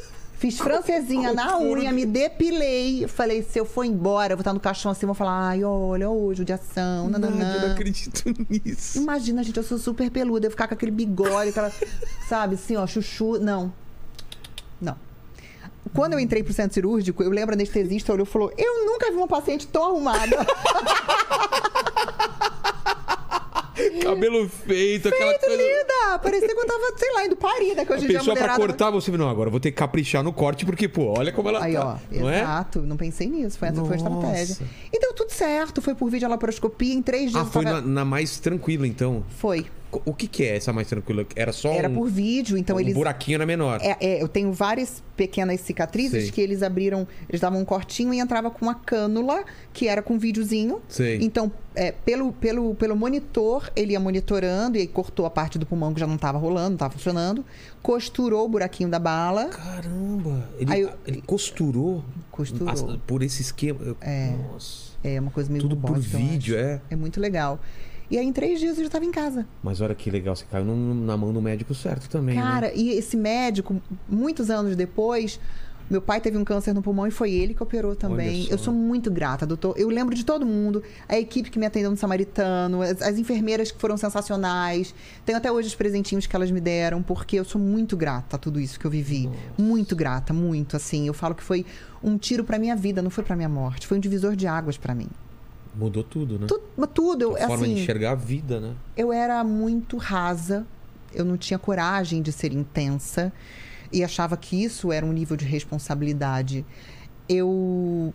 Fiz 0.44 0.58
francesinha 0.58 1.32
na 1.32 1.58
unha, 1.58 1.90
me 1.94 2.06
depilei. 2.06 3.08
Falei, 3.08 3.42
se 3.44 3.58
eu 3.58 3.64
for 3.64 3.86
embora, 3.86 4.34
eu 4.34 4.36
vou 4.36 4.42
estar 4.42 4.52
no 4.52 4.60
caixão 4.60 4.92
assim, 4.92 5.06
vou 5.06 5.16
falar, 5.16 5.48
ai, 5.48 5.64
olha, 5.64 6.10
ô, 6.10 6.34
judiação, 6.34 7.10
Nádia, 7.10 7.28
eu 7.28 7.62
não 7.62 7.72
acredito 7.72 8.26
nisso. 8.50 8.98
Imagina, 8.98 9.42
gente, 9.42 9.56
eu 9.56 9.64
sou 9.64 9.78
super 9.78 10.12
peluda, 10.12 10.46
eu 10.46 10.52
ficar 10.52 10.68
com 10.68 10.74
aquele 10.74 10.92
bigode, 10.92 11.52
aquela, 11.52 11.72
sabe, 12.28 12.56
assim, 12.56 12.76
ó, 12.76 12.86
chuchu. 12.86 13.40
Não. 13.40 13.72
Não. 14.82 14.98
Quando 15.94 16.12
eu 16.12 16.20
entrei 16.20 16.44
pro 16.44 16.52
centro 16.52 16.74
cirúrgico, 16.74 17.24
eu 17.24 17.30
lembro 17.30 17.52
a 17.52 17.56
anestesista 17.56 18.12
olhou 18.12 18.26
e 18.26 18.30
falou: 18.30 18.52
Eu 18.58 18.86
nunca 18.86 19.10
vi 19.12 19.16
uma 19.16 19.30
paciente 19.30 19.66
tão 19.68 19.86
arrumada. 19.86 20.40
Cabelo 24.02 24.48
feito, 24.50 25.08
aquela 25.10 25.38
coisa. 25.40 25.56
Linda! 25.56 26.20
Parecia 26.20 26.48
que 26.48 26.60
eu 26.60 26.66
tava, 26.68 26.94
sei 26.98 27.14
lá, 27.14 27.26
indo 27.26 27.36
parida, 27.36 27.86
que 27.86 27.92
A 27.92 27.96
hoje 27.96 28.06
em 28.06 28.08
dia 28.10 28.18
a 28.18 28.20
pessoa 28.22 28.38
pra 28.38 28.56
cortar, 28.56 28.90
você 28.92 29.12
não, 29.12 29.30
agora 29.30 29.48
eu 29.48 29.52
vou 29.52 29.60
ter 29.60 29.72
que 29.72 29.78
caprichar 29.78 30.24
no 30.24 30.32
corte, 30.34 30.66
porque, 30.66 30.88
pô, 30.88 31.14
olha 31.18 31.32
como 31.32 31.50
ela 31.50 31.64
Aí, 31.64 31.74
tá. 31.74 32.00
ó, 32.12 32.18
não 32.20 32.30
é? 32.30 32.42
exato, 32.42 32.82
não 32.82 32.98
pensei 32.98 33.28
nisso, 33.28 33.58
foi, 33.58 33.68
essa 33.70 33.84
foi 33.84 33.94
a 33.94 33.98
estratégia. 33.98 34.58
E 34.92 35.00
deu 35.00 35.14
tudo 35.14 35.32
certo, 35.32 35.82
foi 35.82 35.96
por 35.96 36.10
videolaparoscopia, 36.10 36.94
em 36.94 37.02
três 37.02 37.32
dias 37.32 37.44
Ah, 37.44 37.48
eu 37.48 37.52
foi 37.52 37.64
tava- 37.64 37.82
na, 37.82 37.88
na 37.88 38.06
mais 38.06 38.40
tranquila, 38.40 38.88
então. 38.88 39.24
Foi. 39.38 39.66
O 40.06 40.14
que 40.14 40.28
que 40.28 40.44
é 40.44 40.56
essa 40.56 40.72
mais 40.74 40.88
tranquila? 40.88 41.26
Era 41.36 41.52
só 41.52 41.72
Era 41.72 41.90
um, 41.90 41.94
por 41.96 42.10
vídeo, 42.10 42.58
então 42.58 42.78
um 42.78 42.80
eles... 42.80 42.94
buraquinho 42.94 43.38
na 43.40 43.46
menor. 43.46 43.80
É, 43.82 43.98
é, 44.00 44.22
eu 44.22 44.28
tenho 44.28 44.52
várias 44.52 45.04
pequenas 45.16 45.60
cicatrizes 45.62 46.24
Sei. 46.24 46.32
que 46.32 46.42
eles 46.42 46.64
abriram, 46.64 47.08
eles 47.30 47.40
davam 47.42 47.60
um 47.62 47.66
cortinho 47.66 48.14
e 48.14 48.20
entrava 48.20 48.50
com 48.50 48.66
uma 48.66 48.76
cânula, 48.76 49.44
que 49.72 49.88
era 49.88 50.02
com 50.02 50.18
videozinho. 50.18 50.82
Sei. 50.88 51.20
Então, 51.22 51.52
é, 51.76 51.92
pelo, 51.92 52.32
pelo, 52.34 52.74
pelo 52.76 52.96
monitor, 52.96 53.70
ele 53.76 53.94
ia 53.94 54.00
monitorando 54.00 54.78
e 54.78 54.82
aí 54.82 54.88
cortou 54.88 55.26
a 55.26 55.30
parte 55.30 55.58
do 55.60 55.66
pulmão 55.66 55.94
que 55.94 56.00
já 56.00 56.08
não 56.08 56.16
estava 56.16 56.38
rolando, 56.38 56.70
não 56.70 56.76
estava 56.76 56.94
funcionando. 56.94 57.46
Costurou 57.82 58.46
o 58.46 58.50
buraquinho 58.50 58.90
da 58.90 59.00
bala. 59.00 59.46
Caramba! 59.46 60.50
Ele, 60.58 60.72
Aí 60.74 60.82
eu- 60.82 60.92
ele 61.06 61.22
costurou, 61.22 62.04
Costurou. 62.32 62.98
por 63.06 63.22
esse 63.22 63.42
esquema. 63.42 63.80
Eu- 63.84 63.98
É. 64.02 64.32
Nossa. 64.52 64.94
É 65.04 65.20
uma 65.20 65.32
coisa 65.32 65.52
meio 65.52 65.62
Tudo 65.62 65.76
por 65.76 66.00
vídeo, 66.00 66.58
é. 66.58 66.80
É 66.90 66.96
muito 66.96 67.20
legal. 67.20 67.60
E 68.12 68.18
aí, 68.18 68.26
em 68.26 68.34
três 68.34 68.60
dias, 68.60 68.78
eu 68.78 68.84
já 68.84 68.88
estava 68.88 69.06
em 69.06 69.12
casa. 69.12 69.48
Mas 69.64 69.82
olha 69.82 69.96
que 69.96 70.12
legal, 70.12 70.36
você 70.36 70.46
caiu 70.50 70.66
num- 70.66 70.94
na 71.06 71.18
mão 71.18 71.34
do 71.34 71.42
médico 71.42 71.74
certo 71.74 72.10
também, 72.10 72.36
né? 72.36 72.42
Cara, 72.42 72.74
e 72.74 72.90
esse 72.92 73.18
médico, 73.18 73.82
muitos 74.08 74.50
anos 74.50 74.76
depois, 74.76 75.40
meu 75.90 76.02
pai 76.02 76.22
teve 76.22 76.38
um 76.38 76.44
câncer 76.46 76.74
no 76.74 76.82
pulmão 76.82 77.08
e 77.08 77.12
foi 77.12 77.32
ele 77.32 77.54
que 77.54 77.62
operou 77.64 77.96
também. 77.96 78.48
Eu 78.52 78.58
sou 78.58 78.74
muito 78.74 79.10
grata, 79.12 79.46
doutor. 79.46 79.74
Eu 79.78 79.90
lembro 79.90 80.16
de 80.16 80.24
todo 80.24 80.46
mundo, 80.46 80.82
a 81.10 81.18
equipe 81.18 81.50
que 81.50 81.58
me 81.60 81.66
atendeu 81.66 81.90
no 81.92 81.98
Samaritano, 81.98 82.82
as, 82.82 83.02
as 83.02 83.18
enfermeiras 83.18 83.72
que 83.72 83.80
foram 83.80 83.98
sensacionais. 83.98 84.94
Tenho 85.26 85.38
até 85.38 85.52
hoje 85.52 85.68
os 85.70 85.76
presentinhos 85.76 86.26
que 86.28 86.36
elas 86.36 86.52
me 86.52 86.62
deram, 86.62 87.02
porque 87.02 87.38
eu 87.40 87.46
sou 87.46 87.60
muito 87.60 87.98
grata 87.98 88.36
a 88.36 88.40
tudo 88.40 88.60
isso 88.60 88.80
que 88.80 88.86
eu 88.86 88.92
vivi. 88.92 89.30
Muito 89.58 89.96
grata, 89.96 90.34
muito, 90.34 90.76
assim. 90.76 91.08
Eu 91.08 91.14
falo 91.14 91.36
que 91.36 91.44
foi 91.44 91.66
um 92.04 92.18
tiro 92.18 92.44
pra 92.44 92.58
minha 92.60 92.76
vida, 92.76 93.02
não 93.02 93.10
foi 93.10 93.24
pra 93.24 93.36
minha 93.36 93.50
morte. 93.50 93.88
Foi 93.88 93.98
um 93.98 94.02
divisor 94.02 94.36
de 94.36 94.48
águas 94.48 94.78
pra 94.78 94.94
mim. 94.96 95.08
Mudou 95.76 96.04
tudo, 96.04 96.38
né? 96.40 96.46
Tudo, 96.48 96.64
mas 96.78 96.90
tudo, 96.94 97.22
eu, 97.24 97.36
A 97.36 97.48
forma 97.48 97.66
assim, 97.66 97.76
de 97.76 97.82
enxergar 97.82 98.12
a 98.12 98.16
vida, 98.16 98.60
né? 98.60 98.74
eu 98.96 99.12
era 99.12 99.44
muito 99.44 99.98
rasa, 99.98 100.66
eu 101.14 101.26
não 101.26 101.36
tinha 101.38 101.58
coragem 101.58 102.22
de 102.22 102.32
ser 102.32 102.52
intensa 102.54 103.32
e 103.92 104.04
achava 104.04 104.36
que 104.38 104.64
isso 104.64 104.92
era 104.92 105.06
um 105.06 105.12
nível 105.12 105.36
de 105.38 105.46
responsabilidade. 105.46 106.66
Eu 107.28 108.14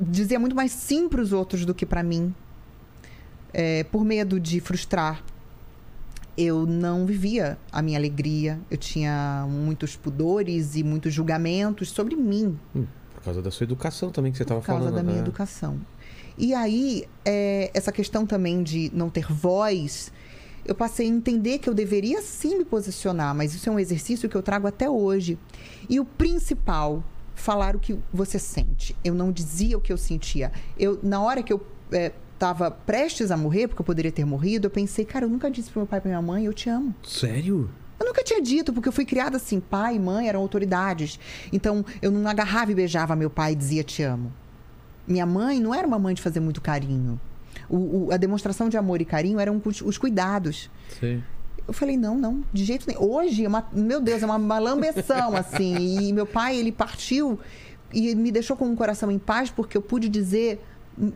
dizia 0.00 0.38
muito 0.38 0.54
mais 0.54 0.70
sim 0.72 1.08
para 1.08 1.20
os 1.20 1.32
outros 1.32 1.64
do 1.64 1.74
que 1.74 1.86
para 1.86 2.02
mim, 2.02 2.34
É, 3.52 3.84
por 3.84 4.04
medo 4.04 4.40
de 4.40 4.60
frustrar. 4.60 5.22
Eu 6.36 6.66
não 6.66 7.06
vivia 7.06 7.56
a 7.70 7.80
minha 7.80 7.96
alegria, 7.96 8.58
eu 8.68 8.76
tinha 8.76 9.46
muitos 9.48 9.94
pudores 9.94 10.74
e 10.74 10.82
muitos 10.82 11.12
julgamentos 11.14 11.90
sobre 11.90 12.16
mim 12.16 12.58
Hum, 12.74 12.86
por 13.14 13.22
causa 13.22 13.40
da 13.40 13.52
sua 13.52 13.62
educação 13.62 14.10
também 14.10 14.32
que 14.32 14.38
você 14.38 14.42
estava 14.42 14.60
por 14.60 14.66
causa 14.66 14.80
falando. 14.86 14.96
da 14.96 15.02
minha 15.04 15.14
né? 15.18 15.22
educação. 15.22 15.78
E 16.36 16.52
aí, 16.54 17.04
é, 17.24 17.70
essa 17.72 17.92
questão 17.92 18.26
também 18.26 18.62
de 18.62 18.90
não 18.92 19.08
ter 19.08 19.26
voz, 19.32 20.12
eu 20.64 20.74
passei 20.74 21.06
a 21.06 21.10
entender 21.10 21.58
que 21.58 21.68
eu 21.68 21.74
deveria 21.74 22.20
sim 22.22 22.58
me 22.58 22.64
posicionar, 22.64 23.34
mas 23.34 23.54
isso 23.54 23.68
é 23.68 23.72
um 23.72 23.78
exercício 23.78 24.28
que 24.28 24.36
eu 24.36 24.42
trago 24.42 24.66
até 24.66 24.88
hoje. 24.88 25.38
E 25.88 26.00
o 26.00 26.04
principal, 26.04 27.04
falar 27.34 27.76
o 27.76 27.78
que 27.78 27.98
você 28.12 28.38
sente. 28.38 28.96
Eu 29.04 29.14
não 29.14 29.30
dizia 29.30 29.76
o 29.76 29.80
que 29.80 29.92
eu 29.92 29.98
sentia. 29.98 30.50
Eu, 30.78 30.98
na 31.02 31.20
hora 31.22 31.42
que 31.42 31.52
eu 31.52 31.64
estava 32.32 32.70
prestes 32.70 33.30
a 33.30 33.36
morrer, 33.36 33.68
porque 33.68 33.80
eu 33.80 33.86
poderia 33.86 34.10
ter 34.10 34.24
morrido, 34.24 34.66
eu 34.66 34.70
pensei, 34.70 35.04
cara, 35.04 35.24
eu 35.24 35.28
nunca 35.28 35.50
disse 35.50 35.70
pro 35.70 35.80
meu 35.80 35.86
pai 35.86 35.98
e 35.98 36.02
pra 36.02 36.08
minha 36.08 36.22
mãe, 36.22 36.44
eu 36.46 36.52
te 36.52 36.68
amo. 36.68 36.94
Sério? 37.02 37.70
Eu 37.98 38.06
nunca 38.06 38.24
tinha 38.24 38.40
dito, 38.40 38.72
porque 38.72 38.88
eu 38.88 38.92
fui 38.92 39.04
criada 39.04 39.36
assim, 39.36 39.60
pai 39.60 39.96
e 39.96 39.98
mãe 40.00 40.28
eram 40.28 40.40
autoridades. 40.40 41.18
Então, 41.52 41.84
eu 42.02 42.10
não 42.10 42.28
agarrava 42.28 42.72
e 42.72 42.74
beijava 42.74 43.14
meu 43.14 43.30
pai 43.30 43.52
e 43.52 43.56
dizia 43.56 43.84
te 43.84 44.02
amo. 44.02 44.32
Minha 45.06 45.26
mãe 45.26 45.60
não 45.60 45.74
era 45.74 45.86
uma 45.86 45.98
mãe 45.98 46.14
de 46.14 46.22
fazer 46.22 46.40
muito 46.40 46.60
carinho. 46.60 47.20
O- 47.68 48.06
o- 48.06 48.08
a 48.12 48.16
demonstração 48.16 48.68
de 48.68 48.76
amor 48.76 49.00
e 49.00 49.04
carinho 49.04 49.38
eram 49.38 49.60
os, 49.64 49.80
os 49.80 49.98
cuidados. 49.98 50.70
Sim. 51.00 51.22
Eu 51.66 51.72
falei, 51.72 51.96
não, 51.96 52.18
não, 52.18 52.44
de 52.52 52.64
jeito 52.64 52.86
nenhum. 52.86 53.02
Hoje, 53.02 53.44
é 53.44 53.48
uma, 53.48 53.66
meu 53.72 54.00
Deus, 54.00 54.22
é 54.22 54.26
uma, 54.26 54.36
uma 54.36 54.58
lambeção, 54.58 55.34
assim. 55.36 56.08
E 56.08 56.12
meu 56.12 56.26
pai, 56.26 56.56
ele 56.56 56.70
partiu 56.72 57.38
e 57.92 58.14
me 58.14 58.30
deixou 58.30 58.56
com 58.56 58.70
o 58.70 58.76
coração 58.76 59.10
em 59.10 59.18
paz, 59.18 59.50
porque 59.50 59.76
eu 59.76 59.82
pude 59.82 60.08
dizer 60.08 60.62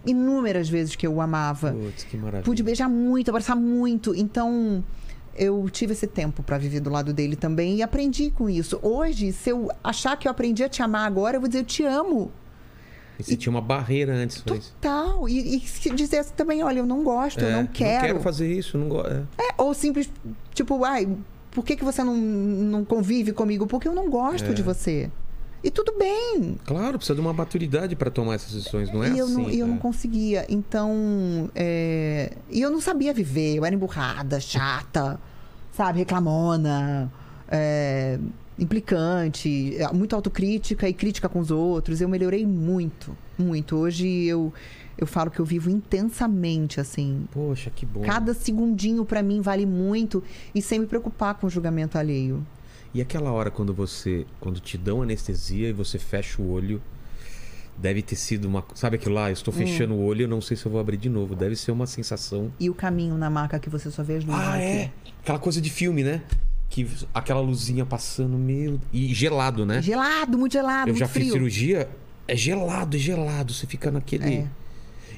inúmeras 0.07 0.69
vezes 0.69 0.97
que 0.97 1.07
eu 1.07 1.15
o 1.15 1.21
amava. 1.21 1.73
Putz, 1.73 2.05
que 2.05 2.17
maravilha. 2.17 2.43
Pude 2.45 2.63
beijar 2.63 2.89
muito, 2.89 3.29
abraçar 3.31 3.57
muito. 3.57 4.15
Então, 4.15 4.83
eu 5.37 5.69
tive 5.71 5.93
esse 5.93 6.07
tempo 6.07 6.43
para 6.43 6.57
viver 6.59 6.81
do 6.81 6.91
lado 6.91 7.13
dele 7.13 7.37
também 7.37 7.77
e 7.77 7.83
aprendi 7.83 8.31
com 8.31 8.49
isso. 8.49 8.79
Hoje, 8.83 9.33
se 9.33 9.51
eu 9.51 9.71
achar 9.85 10.17
que 10.17 10.27
eu 10.27 10.33
aprendi 10.33 10.65
a 10.65 10.69
te 10.69 10.83
amar 10.83 11.07
agora, 11.07 11.37
eu 11.37 11.41
vou 11.41 11.49
dizer 11.49 11.61
eu 11.61 11.67
te 11.67 11.85
amo. 11.85 12.31
E 13.27 13.37
tinha 13.37 13.51
uma 13.51 13.61
barreira 13.61 14.13
antes, 14.15 14.43
mas... 14.49 14.67
Total. 14.81 15.29
E, 15.29 15.57
e 15.57 15.61
se 15.61 15.91
dizer 15.91 16.25
também, 16.27 16.63
olha, 16.63 16.79
eu 16.79 16.87
não 16.87 17.03
gosto, 17.03 17.41
eu 17.41 17.49
É, 17.49 17.53
não 17.57 17.67
quero. 17.67 17.95
Não 17.95 18.01
quero 18.07 18.21
fazer 18.21 18.53
isso, 18.53 18.79
não 18.79 18.89
gosto. 18.89 19.27
É, 19.39 19.49
ou 19.57 19.75
simples, 19.75 20.09
tipo, 20.55 20.85
ai, 20.85 21.09
por 21.51 21.65
que, 21.65 21.75
que 21.77 21.85
você 21.85 22.05
não, 22.05 22.17
não 22.17 22.85
convive 22.85 23.33
comigo? 23.33 23.67
Porque 23.67 23.89
eu 23.89 23.95
não 23.95 24.09
gosto 24.09 24.51
É. 24.51 24.53
de 24.53 24.63
você. 24.63 25.11
E 25.65 25.73
tudo 25.73 25.93
bem. 25.99 26.57
Claro, 26.65 26.99
precisa 26.99 27.17
de 27.17 27.21
uma 27.21 27.33
maturidade 27.33 27.97
para 27.97 28.11
tomar 28.13 28.35
essas 28.35 28.53
decisões, 28.53 28.93
não 28.93 29.03
é 29.03 29.11
e 29.11 29.19
eu, 29.19 29.25
assim. 29.25 29.35
não, 29.35 29.51
e 29.51 29.59
eu 29.59 29.67
é. 29.67 29.69
não 29.69 29.79
conseguia. 29.79 30.47
Então, 30.49 31.51
é, 31.55 32.33
e 32.49 32.61
eu 32.61 32.71
não 32.71 32.81
sabia 32.81 33.13
viver. 33.13 33.57
Eu 33.57 33.65
era 33.65 33.75
emburrada, 33.75 34.39
chata. 34.39 35.19
sabe, 35.73 35.99
reclamona, 35.99 37.11
é, 37.51 38.19
implicante, 38.59 39.77
é, 39.77 39.91
muito 39.93 40.15
autocrítica 40.15 40.89
e 40.89 40.93
crítica 40.93 41.29
com 41.29 41.39
os 41.39 41.51
outros. 41.51 42.01
Eu 42.01 42.09
melhorei 42.09 42.47
muito, 42.47 43.17
muito. 43.39 43.77
Hoje 43.77 44.25
eu, 44.25 44.53
eu 44.97 45.07
falo 45.07 45.31
que 45.31 45.41
eu 45.41 45.45
vivo 45.45 45.71
intensamente, 45.71 46.81
assim. 46.81 47.27
Poxa, 47.33 47.71
que 47.71 47.87
bom. 47.87 48.01
Cada 48.03 48.35
segundinho 48.35 49.05
pra 49.05 49.23
mim 49.23 49.41
vale 49.41 49.67
muito 49.67 50.23
e 50.55 50.61
sem 50.63 50.79
me 50.81 50.87
preocupar 50.87 51.35
com 51.35 51.47
o 51.47 51.51
julgamento 51.51 51.97
alheio. 51.99 52.45
E 52.95 53.01
aquela 53.01 53.31
hora 53.31 53.51
quando 53.51 53.75
você. 53.75 54.25
Quando 54.41 54.61
te 54.61 54.79
dão 54.79 55.03
anestesia 55.03 55.69
e 55.69 55.73
você 55.73 55.99
fecha 55.99 56.41
o 56.41 56.51
olho. 56.51 56.81
Deve 57.77 58.03
ter 58.03 58.17
sido 58.17 58.47
uma. 58.47 58.65
Sabe 58.75 58.97
aquilo 58.97 59.15
lá? 59.15 59.29
Eu 59.29 59.35
estou 59.35 59.55
Hum. 59.55 59.59
fechando 59.59 59.95
o 59.95 60.03
olho, 60.05 60.23
eu 60.23 60.29
não 60.29 60.41
sei 60.41 60.57
se 60.57 60.67
eu 60.67 60.73
vou 60.73 60.81
abrir 60.81 60.97
de 60.97 61.09
novo. 61.09 61.37
Deve 61.37 61.55
ser 61.55 61.71
uma 61.71 61.87
sensação. 61.87 62.51
E 62.59 62.69
o 62.69 62.75
caminho 62.75 63.17
na 63.17 63.31
maca 63.31 63.57
que 63.61 63.71
você 63.71 63.89
só 63.89 64.03
vê 64.03 64.17
as 64.17 64.25
luzes 64.25 64.41
Ah, 64.41 64.55
aqui. 64.55 64.63
é? 64.65 64.91
Aquela 65.23 65.39
coisa 65.39 65.61
de 65.61 65.71
filme, 65.71 66.03
né? 66.03 66.23
Que 66.69 66.87
aquela 67.15 67.41
luzinha 67.41 67.87
passando, 67.87 68.37
meu. 68.37 68.79
E 68.93 69.13
gelado, 69.15 69.65
né? 69.65 69.81
Gelado, 69.81 70.37
muito 70.37 70.53
gelado, 70.53 70.91
Eu 70.91 70.95
muito 70.95 70.99
já 70.99 71.09
frio. 71.09 71.25
fiz 71.25 71.33
cirurgia, 71.33 71.89
é 72.27 72.37
gelado, 72.37 72.97
é 72.97 73.01
gelado. 73.01 73.53
Você 73.53 73.67
fica 73.67 73.91
naquele. 73.91 74.35
É. 74.35 74.47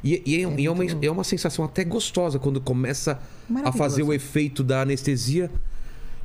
E, 0.03 0.23
e 0.25 0.37
é, 0.37 0.55
e 0.59 0.67
é 0.67 0.71
uma, 0.71 0.85
é 0.85 1.11
uma 1.11 1.25
sensação 1.25 1.65
até 1.65 1.85
gostosa 1.85 2.39
quando 2.39 2.61
começa 2.61 3.21
a 3.65 3.73
fazer 3.73 4.03
o 4.03 4.13
efeito 4.13 4.63
da 4.65 4.83
anestesia 4.83 5.51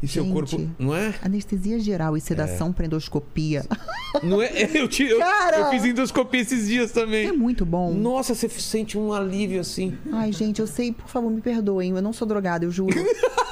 e 0.02 0.08
seu 0.08 0.24
Gente. 0.24 0.34
corpo. 0.34 0.70
Não 0.78 0.96
é? 0.96 1.14
Anestesia 1.22 1.80
geral 1.80 2.16
e 2.16 2.22
sedação 2.22 2.72
para 2.72 2.86
endoscopia. 2.86 3.66
Não 4.24 4.42
é? 4.42 4.50
Eu, 4.74 4.88
te, 4.88 5.04
eu, 5.04 5.20
eu 5.20 5.70
fiz 5.72 5.84
endoscopia 5.84 6.40
esses 6.40 6.68
dias 6.68 6.92
também. 6.92 7.28
É 7.28 7.32
muito 7.34 7.66
bom. 7.66 7.94
Nossa, 7.94 8.34
você 8.34 8.48
sente 8.48 8.98
um 8.98 9.12
alívio 9.12 9.60
assim. 9.60 9.98
Ai, 10.12 10.32
gente, 10.32 10.62
eu 10.62 10.68
sei, 10.68 10.94
por 10.94 11.10
favor, 11.10 11.30
me 11.30 11.42
perdoem. 11.42 11.92
Eu 11.92 12.02
não 12.02 12.14
sou 12.14 12.26
drogada, 12.26 12.64
eu 12.64 12.72
juro. 12.72 12.96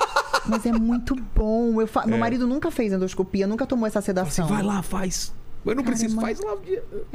Mas 0.47 0.65
é 0.65 0.71
muito 0.71 1.15
bom. 1.35 1.79
Eu 1.81 1.87
fa- 1.87 2.05
Meu 2.05 2.17
marido 2.17 2.45
nunca 2.47 2.69
fez 2.71 2.91
endoscopia, 2.93 3.47
nunca 3.47 3.65
tomou 3.65 3.87
essa 3.87 4.01
Você 4.01 4.07
sedação. 4.07 4.47
vai 4.47 4.61
lá, 4.63 4.81
faz. 4.81 5.33
Mas 5.65 5.77
não 5.77 5.83
precisa, 5.85 6.13
Caramba. 6.13 6.21
faz 6.35 6.39
lá. 6.41 6.57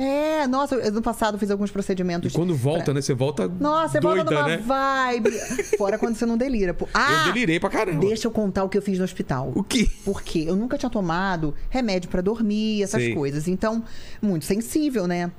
É, 0.02 0.46
nossa, 0.46 0.74
eu, 0.76 0.90
no 0.90 1.02
passado 1.02 1.34
eu 1.34 1.38
fiz 1.38 1.50
alguns 1.50 1.68
E 1.68 1.72
procedimentos. 1.74 2.32
quando 2.32 2.54
volta, 2.56 2.94
né? 2.94 3.02
Você 3.02 3.12
volta 3.12 3.46
Nossa, 3.46 3.92
você 3.92 4.00
doida, 4.00 4.24
volta 4.24 4.34
numa 4.40 4.48
né? 4.48 4.56
vibe. 4.56 5.30
Fora 5.76 5.98
quando 5.98 6.14
você 6.14 6.24
não 6.24 6.38
delira. 6.38 6.74
Ah, 6.94 7.26
Eu 7.26 7.32
delirei 7.34 7.60
pra 7.60 7.68
caramba. 7.68 8.00
deixa 8.00 8.26
eu 8.26 8.30
contar 8.30 8.64
o 8.64 8.68
que 8.70 8.78
eu 8.78 8.80
fiz 8.82 8.96
no 8.98 9.04
hospital. 9.04 9.52
O 9.54 9.62
quê? 9.62 9.86
Porque 10.02 10.38
eu 10.48 10.56
nunca 10.56 10.78
tinha 10.78 10.88
tomado 10.88 11.54
remédio 11.68 12.08
pra 12.08 12.22
dormir, 12.22 12.82
essas 12.82 13.12
coisas. 13.12 13.46
Então, 13.48 13.84
muito 14.22 14.46
sensível, 14.46 15.06
né? 15.06 15.30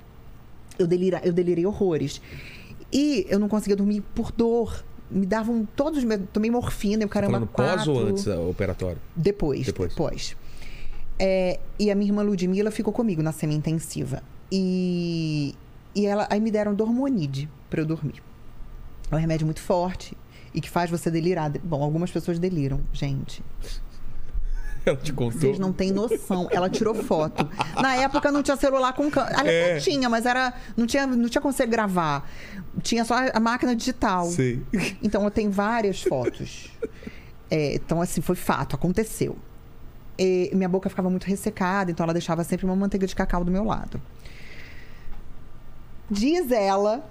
Eu, 0.77 0.85
delira, 0.85 1.19
eu 1.23 1.33
delirei 1.33 1.65
horrores. 1.65 2.21
E 2.93 3.25
eu 3.27 3.39
não 3.39 3.49
conseguia 3.49 3.75
dormir 3.75 4.01
por 4.13 4.31
dor. 4.31 4.85
Me 5.09 5.25
davam 5.25 5.67
todos 5.75 6.03
os. 6.03 6.05
Tomei 6.31 6.51
morfina, 6.51 7.03
eu 7.03 7.09
caramba, 7.09 7.33
Falando 7.33 7.47
pós 7.47 7.87
ou 7.87 8.07
antes 8.07 8.25
do 8.25 8.49
operatório? 8.49 9.01
Depois. 9.15 9.65
Depois. 9.65 9.89
Depois. 9.89 10.37
É, 11.17 11.59
e 11.77 11.91
a 11.91 11.95
minha 11.95 12.09
irmã 12.09 12.21
Ludmilla 12.21 12.71
ficou 12.71 12.93
comigo 12.93 13.21
na 13.21 13.31
semi-intensiva. 13.31 14.23
E, 14.51 15.53
e 15.93 16.05
ela, 16.05 16.27
aí 16.29 16.39
me 16.39 16.49
deram 16.49 16.73
Dormonide 16.73 17.49
pra 17.69 17.81
eu 17.81 17.85
dormir. 17.85 18.23
É 19.11 19.15
um 19.15 19.19
remédio 19.19 19.45
muito 19.45 19.61
forte 19.61 20.15
e 20.53 20.61
que 20.61 20.69
faz 20.69 20.89
você 20.89 21.11
delirar. 21.11 21.51
Bom, 21.63 21.83
algumas 21.83 22.11
pessoas 22.11 22.39
deliram, 22.39 22.79
gente. 22.93 23.43
Ela 24.89 24.97
te 24.97 25.13
contou. 25.13 25.39
Vocês 25.39 25.59
não 25.59 25.71
têm 25.71 25.91
noção. 25.91 26.47
Ela 26.51 26.69
tirou 26.69 26.93
foto. 26.95 27.47
Na 27.81 27.95
época 27.95 28.31
não 28.31 28.43
tinha 28.43 28.57
celular 28.57 28.93
com 28.93 29.09
câmera. 29.09 29.49
É. 29.49 29.71
até 29.71 29.79
tinha, 29.79 30.09
mas 30.09 30.25
era. 30.25 30.53
Não 30.75 30.85
tinha, 30.85 31.05
não 31.07 31.29
tinha 31.29 31.41
como 31.41 31.53
você 31.53 31.65
gravar. 31.65 32.29
Tinha 32.81 33.05
só 33.05 33.15
a 33.33 33.39
máquina 33.39 33.75
digital. 33.75 34.25
Sei. 34.25 34.61
Então 35.01 35.23
eu 35.23 35.31
tenho 35.31 35.51
várias 35.51 36.01
fotos. 36.01 36.69
É, 37.51 37.73
então, 37.73 38.01
assim, 38.01 38.21
foi 38.21 38.35
fato, 38.35 38.75
aconteceu. 38.75 39.35
E 40.17 40.51
minha 40.53 40.67
boca 40.67 40.89
ficava 40.89 41.09
muito 41.09 41.23
ressecada, 41.23 41.89
então 41.89 42.03
ela 42.03 42.13
deixava 42.13 42.43
sempre 42.43 42.65
uma 42.65 42.75
manteiga 42.75 43.07
de 43.07 43.15
cacau 43.15 43.43
do 43.43 43.51
meu 43.51 43.63
lado. 43.63 44.01
Diz 46.11 46.51
ela 46.51 47.09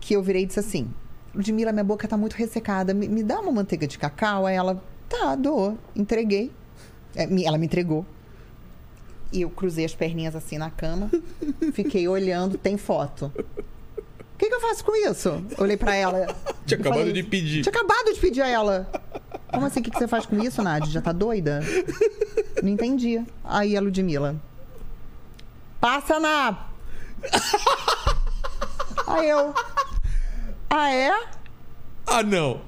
que 0.00 0.14
eu 0.14 0.22
virei 0.22 0.42
e 0.42 0.46
disse 0.46 0.58
assim: 0.58 0.92
Ludmilla, 1.34 1.70
minha 1.72 1.84
boca 1.84 2.08
tá 2.08 2.16
muito 2.16 2.34
ressecada, 2.34 2.92
me, 2.92 3.08
me 3.08 3.22
dá 3.22 3.40
uma 3.40 3.52
manteiga 3.52 3.86
de 3.86 3.98
cacau? 3.98 4.44
Aí 4.44 4.56
ela, 4.56 4.82
tá, 5.08 5.34
dou. 5.34 5.78
Entreguei. 5.94 6.50
É, 7.14 7.28
ela 7.44 7.58
me 7.58 7.66
entregou. 7.66 8.04
E 9.32 9.42
eu 9.42 9.50
cruzei 9.50 9.84
as 9.84 9.94
perninhas 9.94 10.36
assim 10.36 10.58
na 10.58 10.70
cama, 10.70 11.10
fiquei 11.74 12.06
olhando, 12.06 12.56
tem 12.56 12.76
foto. 12.76 13.32
O 13.36 14.36
que, 14.38 14.48
que 14.48 14.54
eu 14.54 14.60
faço 14.60 14.84
com 14.84 14.94
isso? 14.96 15.44
Olhei 15.58 15.76
pra 15.76 15.94
ela. 15.94 16.26
Tinha 16.66 16.78
acabado 16.78 16.98
falei, 16.98 17.12
de 17.12 17.22
pedir. 17.22 17.62
Tinha 17.62 17.72
acabado 17.72 18.12
de 18.12 18.20
pedir 18.20 18.42
a 18.42 18.48
ela. 18.48 18.90
Como 19.48 19.66
assim? 19.66 19.80
O 19.80 19.82
que, 19.82 19.90
que 19.90 19.98
você 19.98 20.08
faz 20.08 20.26
com 20.26 20.40
isso, 20.42 20.62
Nádia? 20.62 20.90
Já 20.90 21.00
tá 21.00 21.12
doida? 21.12 21.60
Não 22.62 22.68
entendi. 22.68 23.24
Aí 23.44 23.76
a 23.76 23.80
Ludmilla. 23.80 24.36
Passa 25.80 26.18
na. 26.18 26.66
Aí 29.06 29.28
eu. 29.28 29.54
Ah, 30.68 30.92
é? 30.92 31.12
Ah, 32.06 32.22
não. 32.22 32.60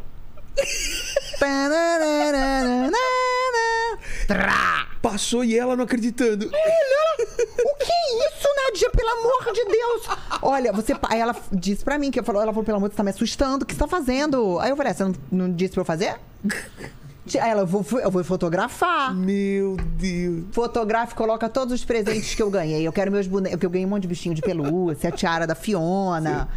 Passou 5.00 5.44
e 5.44 5.56
ela 5.56 5.76
não 5.76 5.84
acreditando. 5.84 6.46
O 6.46 6.50
que 6.50 7.92
é 7.92 8.28
isso, 8.28 8.48
Nadia? 8.56 8.90
Pelo 8.90 9.08
amor 9.08 9.52
de 9.52 9.64
Deus! 9.64 10.18
Olha, 10.42 10.72
você. 10.72 10.94
Aí 11.08 11.20
ela 11.20 11.34
disse 11.52 11.84
pra 11.84 11.98
mim 11.98 12.10
que 12.10 12.22
falou, 12.22 12.42
ela 12.42 12.52
falou, 12.52 12.64
pelo 12.64 12.76
amor 12.78 12.88
de 12.88 12.90
Deus, 12.90 12.96
você 12.96 12.98
tá 12.98 13.04
me 13.04 13.10
assustando. 13.10 13.62
O 13.62 13.66
que 13.66 13.74
você 13.74 13.80
tá 13.80 13.88
fazendo? 13.88 14.58
Aí 14.58 14.70
eu 14.70 14.76
falei, 14.76 14.92
você 14.92 15.04
não, 15.04 15.14
não 15.30 15.52
disse 15.52 15.72
pra 15.72 15.82
eu 15.82 15.84
fazer? 15.84 16.16
Aí 17.40 17.50
ela, 17.50 17.62
eu 17.62 17.66
vou, 17.66 17.84
eu 18.00 18.10
vou 18.10 18.22
fotografar. 18.22 19.14
Meu 19.14 19.76
Deus. 19.76 20.44
Fotografa 20.52 21.14
coloca 21.14 21.48
todos 21.48 21.74
os 21.74 21.84
presentes 21.84 22.34
que 22.34 22.42
eu 22.42 22.50
ganhei. 22.50 22.86
Eu 22.86 22.92
quero 22.92 23.10
meus 23.10 23.26
bonecos, 23.26 23.62
eu 23.62 23.70
ganhei 23.70 23.86
um 23.86 23.90
monte 23.90 24.02
de 24.02 24.08
bichinho 24.08 24.34
de 24.34 24.42
pelúcia, 24.42 25.08
a 25.08 25.12
tiara 25.12 25.46
da 25.46 25.54
Fiona. 25.54 26.48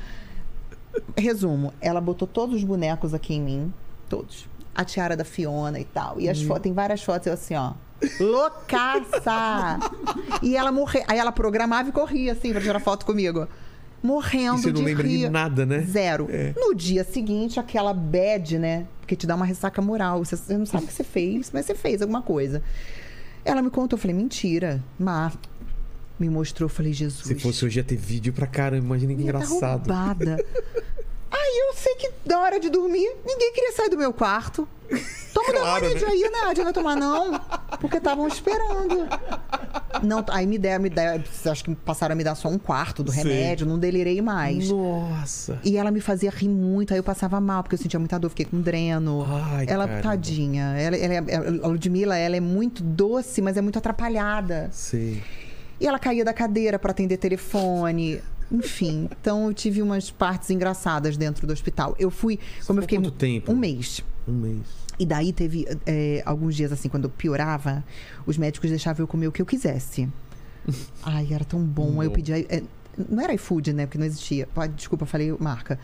Resumo, 1.17 1.73
ela 1.81 2.01
botou 2.01 2.27
todos 2.27 2.55
os 2.55 2.63
bonecos 2.63 3.13
aqui 3.13 3.33
em 3.35 3.41
mim, 3.41 3.73
todos. 4.07 4.47
A 4.79 4.85
tiara 4.85 5.17
da 5.17 5.25
Fiona 5.25 5.77
e 5.77 5.83
tal. 5.83 6.21
E 6.21 6.29
as 6.29 6.41
fotos, 6.41 6.63
tem 6.63 6.71
várias 6.71 7.03
fotos 7.03 7.27
eu 7.27 7.33
assim, 7.33 7.53
ó. 7.53 7.73
Loucaça! 8.17 9.77
e 10.41 10.55
ela 10.55 10.71
morreu. 10.71 11.03
Aí 11.05 11.17
ela 11.19 11.33
programava 11.33 11.89
e 11.89 11.91
corria 11.91 12.31
assim 12.31 12.53
pra 12.53 12.61
tirar 12.61 12.79
foto 12.79 13.05
comigo. 13.05 13.45
Morrendo 14.01 14.59
E 14.59 14.61
você 14.61 14.67
não 14.71 14.75
de 14.79 14.85
lembra 14.85 15.05
de 15.05 15.17
rir. 15.17 15.29
nada, 15.29 15.65
né? 15.65 15.81
Zero. 15.81 16.27
É. 16.29 16.53
No 16.55 16.73
dia 16.73 17.03
seguinte, 17.03 17.59
aquela 17.59 17.93
bad, 17.93 18.57
né? 18.57 18.87
Porque 19.01 19.17
te 19.17 19.27
dá 19.27 19.35
uma 19.35 19.43
ressaca 19.45 19.81
moral. 19.81 20.23
Você, 20.23 20.37
você 20.37 20.57
não 20.57 20.65
sabe 20.65 20.85
o 20.85 20.87
que 20.87 20.93
você 20.93 21.03
fez, 21.03 21.51
mas 21.53 21.65
você 21.65 21.75
fez 21.75 22.01
alguma 22.01 22.21
coisa. 22.21 22.63
Ela 23.43 23.61
me 23.61 23.69
contou, 23.69 23.97
eu 23.97 24.01
falei, 24.01 24.15
mentira. 24.15 24.81
Má. 24.97 25.33
Me 26.17 26.29
mostrou, 26.29 26.69
eu 26.69 26.73
falei, 26.73 26.93
Jesus. 26.93 27.27
Se 27.27 27.35
fosse 27.35 27.65
hoje 27.65 27.79
ia 27.79 27.83
ter 27.83 27.97
vídeo 27.97 28.31
pra 28.31 28.47
caramba, 28.47 28.85
imagina 28.85 29.11
que 29.13 29.17
tá 29.17 29.23
engraçado. 29.23 29.87
roubada. 29.89 30.37
Aí 31.31 31.67
eu 31.67 31.73
sei 31.75 31.95
que 31.95 32.11
na 32.25 32.39
hora 32.39 32.59
de 32.59 32.69
dormir, 32.69 33.09
ninguém 33.25 33.53
queria 33.53 33.71
sair 33.73 33.89
do 33.89 33.97
meu 33.97 34.11
quarto. 34.13 34.67
Toma 35.33 35.51
Claro, 35.51 35.81
Dormonide 35.81 36.05
né? 36.05 36.11
aí, 36.11 36.55
não 36.57 36.63
vai 36.63 36.73
tomar 36.73 36.95
não? 36.95 37.39
Porque 37.79 37.97
estavam 37.97 38.27
esperando. 38.27 39.07
Não, 40.01 40.25
aí 40.29 40.47
me 40.47 40.57
deram, 40.57 40.81
me 40.83 40.89
deram, 40.89 41.23
acho 41.51 41.63
que 41.63 41.75
passaram 41.75 42.13
a 42.13 42.15
me 42.15 42.23
dar 42.23 42.33
só 42.33 42.47
um 42.49 42.57
quarto 42.57 43.03
do 43.03 43.11
remédio, 43.11 43.67
não 43.67 43.77
delirei 43.77 44.19
mais. 44.21 44.69
Nossa. 44.69 45.59
E 45.63 45.77
ela 45.77 45.91
me 45.91 46.01
fazia 46.01 46.31
rir 46.31 46.49
muito, 46.49 46.91
aí 46.93 46.99
eu 46.99 47.03
passava 47.03 47.39
mal, 47.39 47.61
porque 47.61 47.75
eu 47.75 47.79
sentia 47.79 47.99
muita 47.99 48.17
dor, 48.17 48.29
fiquei 48.29 48.45
com 48.45 48.59
dreno. 48.59 49.23
Ai, 49.29 49.65
ela, 49.67 49.87
caramba. 49.87 50.01
tadinha, 50.09 50.75
ela, 50.77 50.95
ela 50.97 51.13
é- 51.13 51.47
a 51.63 51.67
Ludmilla, 51.67 52.17
ela 52.17 52.35
é 52.35 52.39
muito 52.39 52.81
doce, 52.81 53.41
mas 53.41 53.55
é 53.57 53.61
muito 53.61 53.77
atrapalhada. 53.77 54.69
Sei. 54.71 55.23
E 55.79 55.85
ela 55.87 55.99
caía 55.99 56.25
da 56.25 56.33
cadeira 56.33 56.79
para 56.79 56.91
atender 56.91 57.17
telefone. 57.17 58.21
Enfim, 58.51 59.07
então 59.19 59.47
eu 59.47 59.53
tive 59.53 59.81
umas 59.81 60.09
partes 60.09 60.49
engraçadas 60.49 61.15
dentro 61.17 61.45
do 61.45 61.53
hospital. 61.53 61.95
Eu 61.99 62.09
fui, 62.09 62.37
como 62.37 62.49
ficou 62.59 62.75
eu 62.77 62.81
fiquei 62.81 62.97
quanto 62.97 63.11
tempo? 63.11 63.51
um 63.51 63.55
mês. 63.55 64.01
Um 64.27 64.33
mês. 64.33 64.59
E 64.97 65.05
daí 65.05 65.31
teve 65.31 65.65
é, 65.85 66.21
alguns 66.25 66.55
dias 66.55 66.71
assim, 66.71 66.89
quando 66.89 67.05
eu 67.05 67.09
piorava, 67.09 67.83
os 68.25 68.37
médicos 68.37 68.69
deixavam 68.69 69.03
eu 69.03 69.07
comer 69.07 69.27
o 69.27 69.31
que 69.31 69.41
eu 69.41 69.45
quisesse. 69.45 70.09
Ai, 71.03 71.27
era 71.31 71.45
tão 71.45 71.61
bom. 71.61 72.01
Aí 72.01 72.07
eu 72.07 72.11
pedia. 72.11 72.39
é, 72.49 72.63
não 73.09 73.23
era 73.23 73.33
iFood, 73.33 73.71
né? 73.73 73.85
Porque 73.85 73.97
não 73.97 74.05
existia. 74.05 74.47
Desculpa, 74.75 75.05
falei 75.05 75.33
marca. 75.39 75.79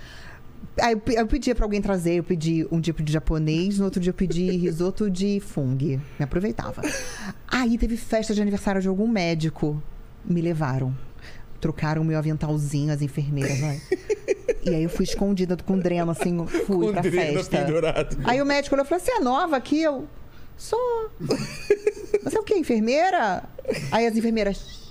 Aí 0.82 0.94
eu, 0.94 1.00
pe- 1.00 1.14
eu 1.14 1.28
pedia 1.28 1.56
pra 1.56 1.64
alguém 1.64 1.82
trazer, 1.82 2.16
eu 2.16 2.24
pedi 2.24 2.68
um 2.72 2.80
dia 2.82 2.92
eu 2.92 2.96
pedi 2.96 3.14
japonês, 3.14 3.78
no 3.80 3.86
outro 3.86 4.02
dia 4.02 4.10
eu 4.10 4.14
pedi 4.14 4.50
risoto 4.58 5.10
de 5.10 5.40
fungo. 5.40 5.86
Me 5.86 6.02
aproveitava. 6.20 6.82
Aí 7.48 7.78
teve 7.78 7.96
festa 7.96 8.34
de 8.34 8.42
aniversário 8.42 8.82
de 8.82 8.88
algum 8.88 9.08
médico. 9.08 9.82
Me 10.26 10.42
levaram. 10.42 10.94
Trocaram 11.60 12.02
o 12.02 12.06
meu 12.06 12.18
aventalzinho, 12.18 12.92
as 12.94 13.02
enfermeiras, 13.02 13.60
vai. 13.60 13.82
E 14.64 14.70
aí 14.70 14.84
eu 14.84 14.90
fui 14.90 15.04
escondida 15.04 15.56
com 15.58 15.78
dreno, 15.78 16.12
assim, 16.12 16.46
fui 16.48 16.88
Com 16.88 16.92
pra 16.92 17.04
festa. 17.04 17.58
pendurado. 17.60 18.18
Aí 18.24 18.42
o 18.42 18.46
médico 18.46 18.76
olhou 18.76 18.86
e 18.86 18.88
falou: 18.90 19.04
Você 19.04 19.12
é 19.12 19.20
nova 19.20 19.56
aqui? 19.56 19.82
Eu 19.82 20.08
sou. 20.58 21.10
Você 22.24 22.38
é 22.38 22.40
o 22.40 22.44
quê? 22.44 22.56
Enfermeira? 22.56 23.44
Aí 23.92 24.06
as 24.08 24.16
enfermeiras. 24.16 24.86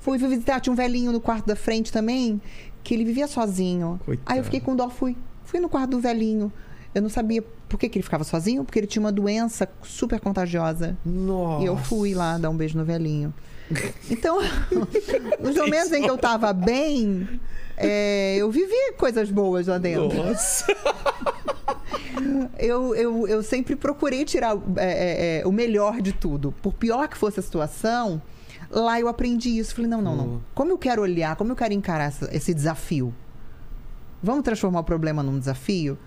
Fui 0.00 0.18
visitar, 0.18 0.60
tinha 0.60 0.72
um 0.72 0.76
velhinho 0.76 1.12
no 1.12 1.20
quarto 1.20 1.46
da 1.46 1.54
frente 1.54 1.92
também, 1.92 2.40
que 2.82 2.94
ele 2.94 3.04
vivia 3.04 3.26
sozinho. 3.28 4.00
Coitado. 4.04 4.32
Aí 4.32 4.38
eu 4.38 4.44
fiquei 4.44 4.60
com 4.60 4.74
dó, 4.74 4.88
fui. 4.90 5.16
Fui 5.44 5.60
no 5.60 5.68
quarto 5.68 5.90
do 5.90 6.00
velhinho. 6.00 6.52
Eu 6.94 7.00
não 7.02 7.08
sabia 7.08 7.42
por 7.68 7.78
que, 7.78 7.88
que 7.88 7.98
ele 7.98 8.02
ficava 8.02 8.22
sozinho, 8.22 8.64
porque 8.64 8.78
ele 8.78 8.86
tinha 8.86 9.00
uma 9.00 9.12
doença 9.12 9.68
super 9.82 10.20
contagiosa. 10.20 10.96
Nossa. 11.04 11.62
E 11.62 11.66
eu 11.66 11.76
fui 11.76 12.14
lá 12.14 12.36
dar 12.36 12.50
um 12.50 12.56
beijo 12.56 12.76
no 12.76 12.84
velhinho. 12.84 13.32
Então, 14.10 14.38
nos 15.40 15.56
momentos 15.56 15.90
em 15.92 16.02
que 16.02 16.10
eu 16.10 16.18
tava 16.18 16.52
bem, 16.52 17.26
é, 17.76 18.36
eu 18.36 18.50
vivi 18.50 18.92
coisas 18.98 19.30
boas 19.30 19.66
lá 19.66 19.78
dentro. 19.78 20.22
Nossa. 20.22 20.66
Eu, 22.58 22.94
eu, 22.94 23.26
eu 23.26 23.42
sempre 23.42 23.74
procurei 23.74 24.24
tirar 24.24 24.56
é, 24.76 25.38
é, 25.38 25.40
é, 25.40 25.46
o 25.46 25.50
melhor 25.50 26.00
de 26.00 26.12
tudo. 26.12 26.52
Por 26.62 26.72
pior 26.72 27.08
que 27.08 27.16
fosse 27.16 27.40
a 27.40 27.42
situação, 27.42 28.22
lá 28.70 29.00
eu 29.00 29.08
aprendi 29.08 29.58
isso. 29.58 29.74
Falei, 29.74 29.90
não, 29.90 30.00
não, 30.00 30.16
não. 30.16 30.26
Boa. 30.26 30.40
Como 30.54 30.70
eu 30.70 30.78
quero 30.78 31.02
olhar, 31.02 31.34
como 31.34 31.50
eu 31.52 31.56
quero 31.56 31.74
encarar 31.74 32.12
esse 32.30 32.54
desafio? 32.54 33.12
Vamos 34.22 34.44
transformar 34.44 34.80
o 34.80 34.84
problema 34.84 35.22
num 35.22 35.38
desafio? 35.38 35.98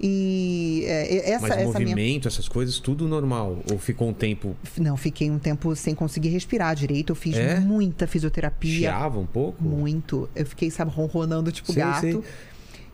E 0.00 0.84
é, 0.86 1.30
essa, 1.30 1.40
Mas 1.42 1.50
essa 1.52 1.78
minha 1.78 1.90
movimento, 1.90 2.28
essas 2.28 2.48
coisas, 2.48 2.78
tudo 2.78 3.06
normal. 3.06 3.58
Ou 3.70 3.78
ficou 3.78 4.08
um 4.08 4.12
tempo. 4.12 4.56
Não, 4.78 4.96
fiquei 4.96 5.30
um 5.30 5.38
tempo 5.38 5.74
sem 5.76 5.94
conseguir 5.94 6.30
respirar 6.30 6.74
direito. 6.74 7.10
Eu 7.12 7.16
fiz 7.16 7.36
É? 7.36 7.60
muita 7.60 8.06
fisioterapia. 8.06 8.90
Chiava 8.90 9.18
um 9.18 9.26
pouco? 9.26 9.62
Muito. 9.62 10.28
Eu 10.34 10.46
fiquei, 10.46 10.70
sabe, 10.70 10.90
ronronando 10.90 11.52
tipo 11.52 11.72
Sei, 11.72 11.82
gato. 11.82 12.00
sei. 12.00 12.22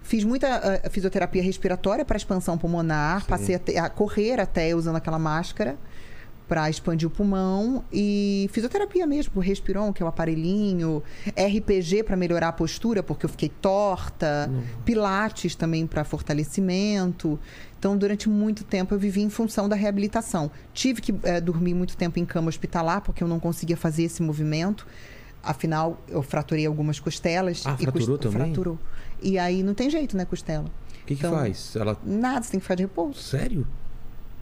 Fiz 0.03 0.24
muita 0.24 0.80
ah, 0.84 0.90
fisioterapia 0.90 1.42
respiratória 1.42 2.05
para 2.05 2.16
expansão 2.16 2.59
pulmonar. 2.59 3.24
Passei 3.26 3.55
a, 3.76 3.84
a 3.84 3.90
correr 3.90 4.40
até 4.40 4.74
usando 4.74 4.96
aquela 4.96 5.18
máscara 5.18 5.78
para 6.51 6.68
expandir 6.68 7.07
o 7.07 7.11
pulmão. 7.11 7.84
E 7.92 8.51
fisioterapia 8.53 9.07
mesmo, 9.07 9.34
o 9.36 9.40
Respiron, 9.40 9.92
que 9.92 10.03
é 10.03 10.05
o 10.05 10.09
aparelhinho. 10.09 11.01
RPG 11.28 12.03
para 12.03 12.16
melhorar 12.16 12.48
a 12.48 12.53
postura, 12.53 13.05
porque 13.05 13.24
eu 13.24 13.30
fiquei 13.30 13.48
torta. 13.48 14.51
Pilates 14.84 15.55
também 15.55 15.86
para 15.86 16.03
fortalecimento. 16.03 17.38
Então, 17.78 17.96
durante 17.96 18.28
muito 18.28 18.64
tempo, 18.64 18.92
eu 18.92 18.98
vivi 18.98 19.22
em 19.22 19.30
função 19.30 19.68
da 19.68 19.76
reabilitação. 19.76 20.51
Tive 20.74 21.01
que 21.01 21.14
eh, 21.22 21.40
dormir 21.40 21.72
muito 21.72 21.96
tempo 21.96 22.18
em 22.18 22.24
cama 22.24 22.48
hospitalar, 22.48 23.01
porque 23.01 23.22
eu 23.22 23.28
não 23.28 23.38
conseguia 23.38 23.76
fazer 23.76 24.03
esse 24.03 24.20
movimento. 24.20 24.84
Afinal, 25.42 26.03
eu 26.09 26.20
fraturei 26.20 26.66
algumas 26.66 26.98
costelas. 26.98 27.62
Ah, 27.64 27.76
e 27.78 27.84
fraturou 27.84 28.18
cos- 28.18 28.26
também? 28.26 28.53
Fraturou. 28.53 28.78
E 29.22 29.38
aí 29.38 29.62
não 29.62 29.72
tem 29.72 29.88
jeito, 29.88 30.16
né, 30.16 30.24
costela? 30.24 30.64
O 30.64 31.07
que, 31.07 31.14
que 31.14 31.24
Então- 31.24 31.32
faz? 31.32 31.76
Ela. 31.76 31.96
Nada, 32.05 32.42
você 32.42 32.51
tem 32.51 32.61
que 32.61 32.64
ficar 32.64 32.74
de 32.74 32.82
repouso. 32.82 33.20
Sério? 33.22 33.64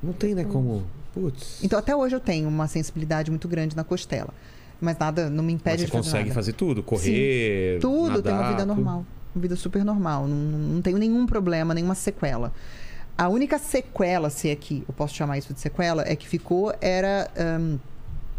Não 0.02 0.12
tem, 0.14 0.34
né? 0.34 0.44
Como. 0.44 0.84
Putz. 1.14 1.62
Então, 1.62 1.78
até 1.78 1.94
hoje 1.96 2.14
eu 2.14 2.20
tenho 2.20 2.48
uma 2.48 2.66
sensibilidade 2.68 3.30
muito 3.30 3.48
grande 3.48 3.74
na 3.76 3.84
costela. 3.84 4.32
Mas 4.80 4.96
nada 4.98 5.28
não 5.28 5.42
me 5.42 5.52
Mas 5.52 5.60
impede 5.60 5.78
você 5.78 5.86
de 5.86 5.90
fazer 5.92 6.02
consegue 6.04 6.28
nada. 6.28 6.34
fazer 6.34 6.52
tudo? 6.52 6.82
Correr. 6.82 7.78
Tudo, 7.80 8.22
tenho 8.22 8.34
uma 8.36 8.42
nadar, 8.42 8.50
vida 8.50 8.62
tudo? 8.66 8.74
normal. 8.76 9.06
Uma 9.34 9.42
vida 9.42 9.56
super 9.56 9.84
normal. 9.84 10.26
Não, 10.28 10.36
não 10.36 10.82
tenho 10.82 10.98
nenhum 10.98 11.26
problema, 11.26 11.74
nenhuma 11.74 11.94
sequela. 11.94 12.52
A 13.16 13.28
única 13.28 13.58
sequela, 13.58 14.30
se 14.30 14.48
é 14.48 14.54
que 14.54 14.84
eu 14.88 14.94
posso 14.94 15.14
chamar 15.14 15.36
isso 15.38 15.52
de 15.52 15.60
sequela, 15.60 16.04
é 16.06 16.14
que 16.14 16.28
ficou 16.28 16.72
era. 16.80 17.28
hum, 17.60 17.78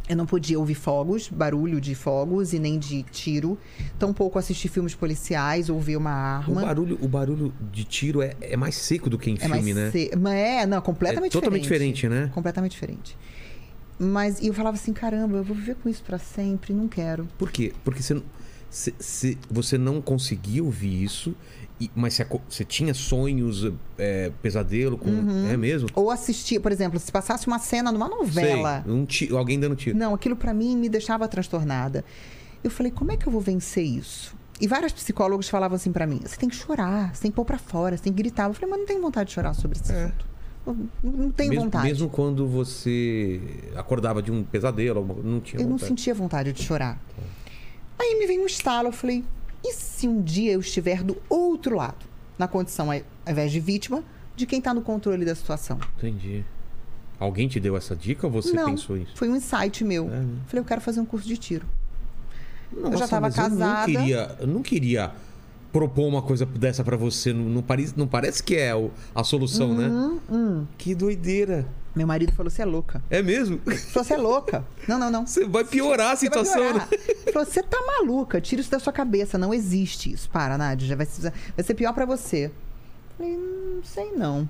eu 0.09 0.15
não 0.17 0.25
podia 0.25 0.57
ouvir 0.57 0.73
fogos, 0.73 1.29
barulho 1.29 1.79
de 1.79 1.93
fogos 1.93 2.51
e 2.51 2.57
nem 2.59 2.79
de 2.79 3.03
tiro. 3.03 3.57
Tampouco 3.99 4.39
assistir 4.39 4.67
filmes 4.67 4.95
policiais 4.95 5.69
ou 5.69 5.79
ver 5.79 5.97
uma 5.97 6.09
O 6.47 6.51
arma. 6.51 6.61
barulho, 6.63 6.97
o 6.99 7.07
barulho 7.07 7.53
de 7.71 7.83
tiro 7.83 8.21
é, 8.23 8.35
é 8.41 8.57
mais 8.57 8.73
seco 8.75 9.07
do 9.07 9.19
que 9.19 9.29
em 9.29 9.35
é 9.35 9.37
filme, 9.37 9.71
né? 9.73 9.91
se- 9.91 10.09
Mas 10.19 10.33
é, 10.33 10.65
não, 10.65 10.79
É 10.79 10.81
completamente 10.81 11.31
totalmente 11.31 11.61
diferente, 11.61 12.09
né? 12.09 12.31
Completamente 12.33 12.71
diferente. 12.71 13.15
Mas 13.99 14.39
e 14.39 14.47
eu 14.47 14.53
falava 14.53 14.75
assim, 14.77 14.93
caramba, 14.93 15.37
eu 15.37 15.43
vou 15.43 15.55
viver 15.55 15.75
com 15.75 15.87
isso 15.87 16.01
pra 16.03 16.17
sempre, 16.17 16.73
não 16.73 16.87
quero. 16.87 17.27
Por 17.37 17.51
quê? 17.51 17.71
Porque 17.83 18.01
você, 18.01 18.19
se- 18.69 18.95
se 18.97 19.37
você 19.51 19.77
não 19.77 20.01
conseguia 20.01 20.63
ouvir 20.63 21.03
isso, 21.03 21.35
e- 21.79 21.89
mas 21.95 22.13
você, 22.13 22.25
você 22.49 22.65
tinha 22.65 22.93
sonhos, 22.93 23.71
é, 23.97 24.31
pesadelo 24.41 24.97
com. 24.97 25.09
Uhum. 25.09 25.49
É 25.49 25.55
mesmo? 25.57 25.87
Ou 25.95 26.11
assistir, 26.11 26.59
por 26.59 26.71
exemplo, 26.71 26.99
se 26.99 27.11
passasse 27.11 27.47
uma 27.47 27.59
cena 27.59 27.91
numa 27.91 28.07
novela. 28.09 28.83
Sei, 29.09 29.31
um 29.31 29.37
alguém 29.37 29.59
dando 29.59 29.75
tiro. 29.75 29.97
Não, 29.97 30.13
aquilo 30.13 30.35
pra 30.35 30.53
mim 30.53 30.75
me 30.77 30.89
deixava 30.89 31.27
transtornada. 31.27 32.03
Eu 32.63 32.69
falei, 32.69 32.91
como 32.91 33.11
é 33.11 33.17
que 33.17 33.25
eu 33.27 33.31
vou 33.31 33.41
vencer 33.41 33.83
isso? 33.85 34.35
E 34.61 34.67
vários 34.67 34.91
psicólogos 34.91 35.47
falavam 35.47 35.75
assim 35.77 35.91
pra 35.91 36.05
mim: 36.05 36.19
você 36.25 36.35
tem 36.35 36.49
que 36.49 36.55
chorar, 36.55 37.15
você 37.15 37.21
tem 37.21 37.31
que 37.31 37.35
pôr 37.35 37.45
pra 37.45 37.57
fora, 37.57 37.95
você 37.95 38.03
tem 38.03 38.11
que 38.13 38.17
gritar. 38.21 38.49
Eu 38.49 38.53
falei, 38.53 38.69
mas 38.71 38.79
não 38.79 38.85
tenho 38.85 39.01
vontade 39.01 39.29
de 39.29 39.33
chorar 39.35 39.53
sobre 39.53 39.79
esse 39.79 39.91
assunto. 39.91 40.27
Eu 40.67 40.73
Não, 41.01 41.11
não 41.23 41.31
tenho 41.31 41.49
mesmo, 41.51 41.63
vontade. 41.63 41.85
mesmo 41.87 42.09
quando 42.09 42.45
você 42.45 43.39
acordava 43.77 44.21
de 44.21 44.29
um 44.31 44.43
pesadelo, 44.43 45.21
não 45.23 45.39
tinha 45.39 45.61
Eu 45.61 45.63
não 45.63 45.71
vontade. 45.77 45.87
sentia 45.87 46.13
vontade 46.13 46.51
de 46.51 46.61
chorar. 46.61 47.01
Aí 47.97 48.17
me 48.19 48.27
veio 48.27 48.43
um 48.43 48.45
estalo, 48.45 48.89
eu 48.89 48.91
falei, 48.91 49.23
e 49.63 49.73
se 49.73 50.07
um 50.07 50.21
dia 50.21 50.53
eu 50.53 50.59
estiver 50.59 51.03
do 51.03 51.17
outro 51.29 51.75
lado? 51.75 52.05
Na 52.37 52.47
condição, 52.47 52.89
ao 52.89 53.01
invés 53.27 53.51
de 53.51 53.59
vítima, 53.59 54.03
de 54.35 54.45
quem 54.45 54.61
tá 54.61 54.73
no 54.73 54.81
controle 54.81 55.25
da 55.25 55.35
situação. 55.35 55.77
Entendi. 55.97 56.45
Alguém 57.19 57.49
te 57.49 57.59
deu 57.59 57.75
essa 57.75 57.93
dica 57.95 58.25
ou 58.25 58.31
você 58.31 58.53
não, 58.53 58.71
pensou 58.71 58.95
isso? 58.95 59.11
foi 59.15 59.27
um 59.27 59.35
insight 59.35 59.83
meu. 59.83 60.05
É, 60.05 60.19
né? 60.19 60.37
Falei, 60.47 60.61
eu 60.61 60.65
quero 60.65 60.79
fazer 60.79 61.01
um 61.01 61.05
curso 61.05 61.27
de 61.27 61.37
tiro. 61.37 61.65
Nossa, 62.71 62.97
já 62.97 63.07
tava 63.07 63.21
mas 63.27 63.37
Eu 63.37 63.49
não 63.49 63.57
casada. 63.57 63.85
queria, 63.85 64.35
eu 64.39 64.47
não 64.47 64.61
queria 64.61 65.11
propor 65.71 66.07
uma 66.07 66.21
coisa 66.21 66.45
dessa 66.45 66.83
pra 66.83 66.97
você. 66.97 67.33
Não, 67.33 67.43
não, 67.45 67.61
parece, 67.61 67.93
não 67.97 68.07
parece 68.07 68.41
que 68.43 68.55
é 68.55 68.71
a 69.13 69.23
solução, 69.23 69.73
né? 69.75 69.87
Hum, 70.31 70.65
Que 70.77 70.93
doideira. 70.95 71.65
Meu 71.95 72.05
marido 72.05 72.31
falou, 72.33 72.49
você 72.49 72.61
é 72.61 72.65
louca. 72.65 73.03
É 73.09 73.21
mesmo? 73.21 73.57
Falou, 73.91 74.05
você 74.05 74.13
é 74.13 74.17
louca. 74.17 74.63
Não, 74.87 74.99
não, 74.99 75.09
não. 75.11 75.25
Você 75.27 75.45
vai 75.45 75.63
piorar 75.65 76.07
a 76.07 76.09
vai 76.09 76.17
situação, 76.17 76.61
piorar. 76.61 76.87
né? 76.89 76.97
Falou, 77.33 77.45
você 77.47 77.63
tá 77.63 77.77
maluca, 77.85 78.39
tira 78.39 78.61
isso 78.61 78.69
da 78.71 78.79
sua 78.79 78.93
cabeça, 78.93 79.37
não 79.37 79.53
existe 79.53 80.11
isso. 80.13 80.29
Para, 80.29 80.57
Nádia, 80.57 80.95
vai 80.95 81.05
ser, 81.05 81.33
vai 81.55 81.65
ser 81.65 81.73
pior 81.73 81.93
pra 81.93 82.05
você. 82.05 82.51
Falei, 83.17 83.35
não 83.35 83.83
sei 83.83 84.11
não. 84.11 84.47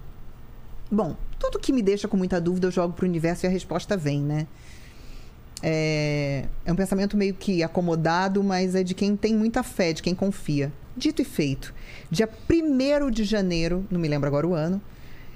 Bom, 0.91 1.15
tudo 1.39 1.59
que 1.59 1.71
me 1.71 1.81
deixa 1.81 2.07
com 2.07 2.17
muita 2.17 2.41
dúvida 2.41 2.67
eu 2.67 2.71
jogo 2.71 2.93
pro 2.93 3.05
universo 3.07 3.45
e 3.45 3.47
a 3.47 3.49
resposta 3.49 3.95
vem, 3.95 4.21
né? 4.21 4.45
É, 5.61 6.45
é 6.65 6.71
um 6.71 6.75
pensamento 6.75 7.17
meio 7.17 7.33
que 7.33 7.63
acomodado, 7.63 8.43
mas 8.43 8.75
é 8.75 8.83
de 8.83 8.93
quem 8.93 9.15
tem 9.15 9.33
muita 9.35 9.61
fé, 9.63 9.93
de 9.93 10.01
quem 10.01 10.13
confia. 10.15 10.71
Dito 10.95 11.21
e 11.21 11.25
feito. 11.25 11.73
Dia 12.09 12.29
1 12.49 13.09
de 13.11 13.23
janeiro, 13.23 13.85
não 13.89 13.99
me 13.99 14.07
lembro 14.07 14.27
agora 14.27 14.47
o 14.47 14.53
ano, 14.53 14.81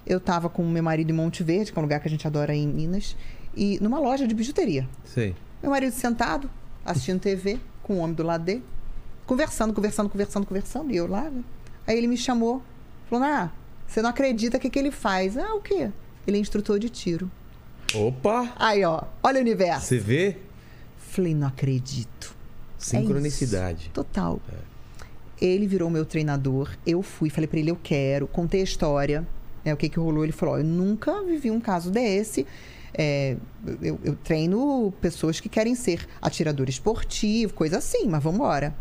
eu 0.06 0.20
tava 0.20 0.50
com 0.50 0.64
meu 0.68 0.84
marido 0.84 1.10
em 1.10 1.14
Monte 1.14 1.44
Verde, 1.44 1.72
que 1.72 1.78
é 1.78 1.80
um 1.80 1.84
lugar 1.84 2.00
que 2.00 2.08
a 2.08 2.12
gente 2.12 2.28
adora 2.28 2.54
em 2.54 2.68
Minas, 2.68 3.16
e 3.56 3.80
numa 3.82 4.00
loja 4.00 4.28
de 4.28 4.34
bijuteria. 4.34 4.88
Sei. 5.06 5.36
Meu 5.62 5.72
marido 5.72 5.94
sentado, 5.94 6.50
assistindo 6.86 7.20
TV, 7.20 7.60
com 7.82 7.96
o 7.96 7.98
homem 8.00 8.14
do 8.16 8.24
lado 8.24 8.44
dele, 8.44 8.64
conversando, 9.26 9.74
conversando, 9.74 10.10
conversando, 10.10 10.46
conversando, 10.46 10.92
e 10.92 10.98
eu 10.98 11.08
lá. 11.08 11.30
né? 11.30 11.44
Aí 11.88 11.98
ele 11.98 12.08
me 12.08 12.18
chamou, 12.18 12.62
falou: 13.10 13.24
Ah, 13.26 13.52
você 13.88 14.02
não 14.02 14.10
acredita 14.10 14.58
o 14.58 14.60
que, 14.60 14.70
que 14.70 14.80
ele 14.80 14.92
faz? 14.92 15.38
Ah, 15.38 15.54
o 15.54 15.62
quê? 15.62 15.90
Ele 16.28 16.38
é 16.38 16.40
instrutor 16.40 16.80
de 16.80 16.90
tiro. 16.90 17.30
Opa! 17.94 18.52
Aí, 18.56 18.84
ó, 18.84 19.04
olha 19.22 19.38
o 19.38 19.42
universo. 19.42 19.86
Você 19.86 20.00
vê? 20.00 20.38
Falei, 20.98 21.36
não 21.36 21.48
acredito. 21.48 22.36
Sincronicidade. 22.78 23.92
Total. 23.94 24.42
Ele 25.42 25.68
virou 25.68 25.90
meu 25.90 26.06
treinador, 26.06 26.70
eu 26.86 27.02
fui, 27.02 27.30
falei 27.30 27.48
pra 27.48 27.60
ele, 27.60 27.72
eu 27.72 27.80
quero, 27.82 28.28
contei 28.28 28.62
a 28.62 28.64
história, 28.64 29.28
né, 29.66 29.74
o 29.74 29.78
que 29.78 29.90
que 29.90 30.00
rolou. 30.00 30.24
Ele 30.24 30.32
falou, 30.32 30.56
ó, 30.56 30.58
eu 30.60 30.64
nunca 30.64 31.24
vivi 31.24 31.50
um 31.52 31.60
caso 31.60 31.92
desse. 31.92 32.46
É, 32.94 33.36
eu, 33.82 34.00
eu 34.04 34.16
treino 34.16 34.94
pessoas 35.02 35.40
que 35.40 35.50
querem 35.50 35.74
ser 35.74 36.08
atirador 36.22 36.70
esportivo, 36.70 37.54
coisa 37.54 37.80
assim, 37.80 38.08
mas 38.08 38.24
vamos 38.24 38.40
embora. 38.40 38.76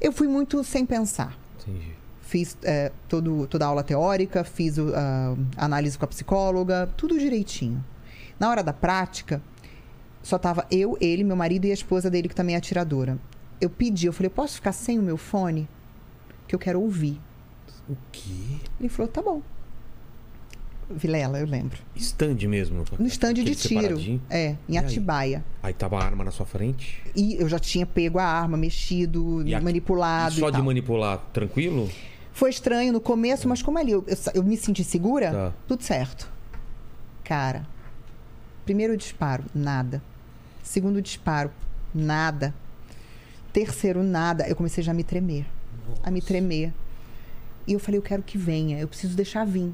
Eu 0.00 0.12
fui 0.12 0.26
muito 0.26 0.62
sem 0.64 0.84
pensar. 0.84 1.38
Entendi. 1.60 1.92
Fiz 2.20 2.56
é, 2.64 2.90
todo, 3.08 3.46
toda 3.46 3.64
a 3.64 3.68
aula 3.68 3.84
teórica, 3.84 4.42
fiz 4.42 4.76
a 4.78 5.36
análise 5.56 5.96
com 5.96 6.04
a 6.04 6.08
psicóloga, 6.08 6.90
tudo 6.96 7.18
direitinho. 7.18 7.84
Na 8.40 8.50
hora 8.50 8.62
da 8.62 8.72
prática, 8.72 9.40
só 10.22 10.36
tava 10.36 10.66
eu, 10.70 10.96
ele, 11.00 11.22
meu 11.22 11.36
marido 11.36 11.66
e 11.66 11.70
a 11.70 11.74
esposa 11.74 12.10
dele, 12.10 12.28
que 12.28 12.34
também 12.34 12.56
é 12.56 12.58
atiradora. 12.58 13.18
Eu 13.60 13.70
pedi, 13.70 14.06
eu 14.06 14.12
falei, 14.12 14.30
posso 14.30 14.56
ficar 14.56 14.72
sem 14.72 14.98
o 14.98 15.02
meu 15.02 15.16
fone? 15.16 15.68
Que 16.46 16.54
eu 16.54 16.58
quero 16.58 16.80
ouvir. 16.80 17.20
O 17.88 17.96
quê? 18.12 18.58
Ele 18.80 18.88
falou, 18.88 19.10
tá 19.10 19.20
bom. 19.22 19.42
Vilela, 20.90 21.38
eu 21.38 21.46
lembro. 21.46 21.78
Stand 21.96 22.36
mesmo. 22.46 22.84
No 22.98 23.06
stand 23.06 23.34
de 23.34 23.54
tiro. 23.54 23.98
É, 24.28 24.48
em 24.50 24.58
E 24.68 24.76
aí? 24.76 24.84
Atibaia. 24.84 25.44
Aí 25.62 25.72
tava 25.72 25.98
a 25.98 26.04
arma 26.04 26.24
na 26.24 26.30
sua 26.30 26.44
frente. 26.44 27.02
E 27.16 27.34
eu 27.36 27.48
já 27.48 27.58
tinha 27.58 27.86
pego 27.86 28.18
a 28.18 28.24
arma, 28.24 28.56
mexido, 28.56 29.46
E 29.46 29.58
manipulado. 29.60 30.34
E 30.34 30.38
só 30.40 30.48
e 30.50 30.52
de 30.52 30.60
manipular, 30.62 31.18
tranquilo? 31.32 31.90
Foi 32.32 32.50
estranho 32.50 32.92
no 32.92 33.00
começo, 33.00 33.48
mas 33.48 33.62
como 33.62 33.78
ali 33.78 33.92
eu, 33.92 34.04
eu, 34.06 34.16
eu 34.34 34.42
me 34.42 34.56
senti 34.56 34.84
segura, 34.84 35.30
Tá. 35.32 35.52
tudo 35.66 35.82
certo. 35.82 36.30
Cara, 37.22 37.66
primeiro 38.66 38.96
disparo, 38.96 39.44
nada. 39.54 40.02
Segundo 40.62 41.00
disparo, 41.00 41.50
nada. 41.94 42.54
Terceiro, 43.52 44.02
nada. 44.02 44.46
Eu 44.48 44.56
comecei 44.56 44.82
já 44.84 44.92
a 44.92 44.94
me 44.94 45.04
tremer. 45.04 45.46
A 46.02 46.10
me 46.10 46.20
tremer. 46.20 46.72
E 47.66 47.72
eu 47.72 47.80
falei, 47.80 47.98
eu 47.98 48.02
quero 48.02 48.22
que 48.22 48.36
venha, 48.36 48.78
eu 48.78 48.88
preciso 48.88 49.16
deixar 49.16 49.44
vir. 49.46 49.72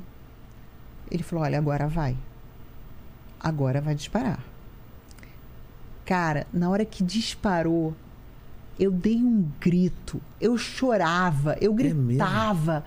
Ele 1.10 1.22
falou, 1.22 1.44
olha, 1.44 1.58
agora 1.58 1.88
vai. 1.88 2.16
Agora 3.38 3.80
vai 3.80 3.94
disparar. 3.94 4.44
Cara, 6.04 6.46
na 6.52 6.68
hora 6.70 6.84
que 6.84 7.02
disparou, 7.02 7.94
eu 8.78 8.90
dei 8.90 9.16
um 9.16 9.48
grito. 9.60 10.20
Eu 10.40 10.56
chorava, 10.56 11.56
eu 11.60 11.74
mesmo? 11.74 12.06
gritava. 12.06 12.84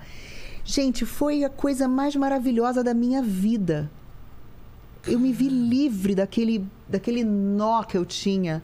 Gente, 0.64 1.04
foi 1.04 1.44
a 1.44 1.50
coisa 1.50 1.86
mais 1.86 2.16
maravilhosa 2.16 2.82
da 2.82 2.94
minha 2.94 3.22
vida. 3.22 3.90
Eu 5.06 5.20
me 5.20 5.32
vi 5.32 5.48
livre 5.48 6.14
daquele, 6.14 6.66
daquele 6.88 7.22
nó 7.22 7.82
que 7.82 7.96
eu 7.96 8.04
tinha. 8.04 8.62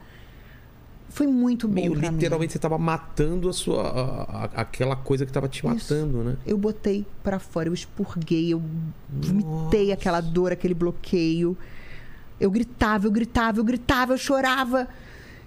Foi 1.12 1.26
muito 1.26 1.66
bom 1.66 1.74
Meio 1.74 1.92
pra 1.92 2.08
mim. 2.10 2.16
literalmente 2.16 2.52
você 2.52 2.58
tava 2.58 2.78
matando 2.78 3.48
a 3.48 3.52
sua. 3.52 3.82
a- 3.82 4.22
a- 4.44 4.50
aquela 4.62 4.94
coisa 4.96 5.26
que 5.26 5.32
tava 5.32 5.48
te 5.48 5.58
Isso. 5.58 5.66
matando, 5.66 6.22
né? 6.22 6.36
Eu 6.46 6.56
botei 6.56 7.04
pra 7.22 7.38
fora, 7.40 7.68
eu 7.68 7.74
expurguei, 7.74 8.52
eu 8.54 8.62
vomitei 9.08 9.90
aquela 9.92 10.20
dor, 10.20 10.52
aquele 10.52 10.72
bloqueio. 10.72 11.58
Eu 12.38 12.50
gritava, 12.50 13.06
eu 13.06 13.10
gritava, 13.10 13.58
eu 13.58 13.64
gritava, 13.64 14.12
eu 14.14 14.18
chorava. 14.18 14.88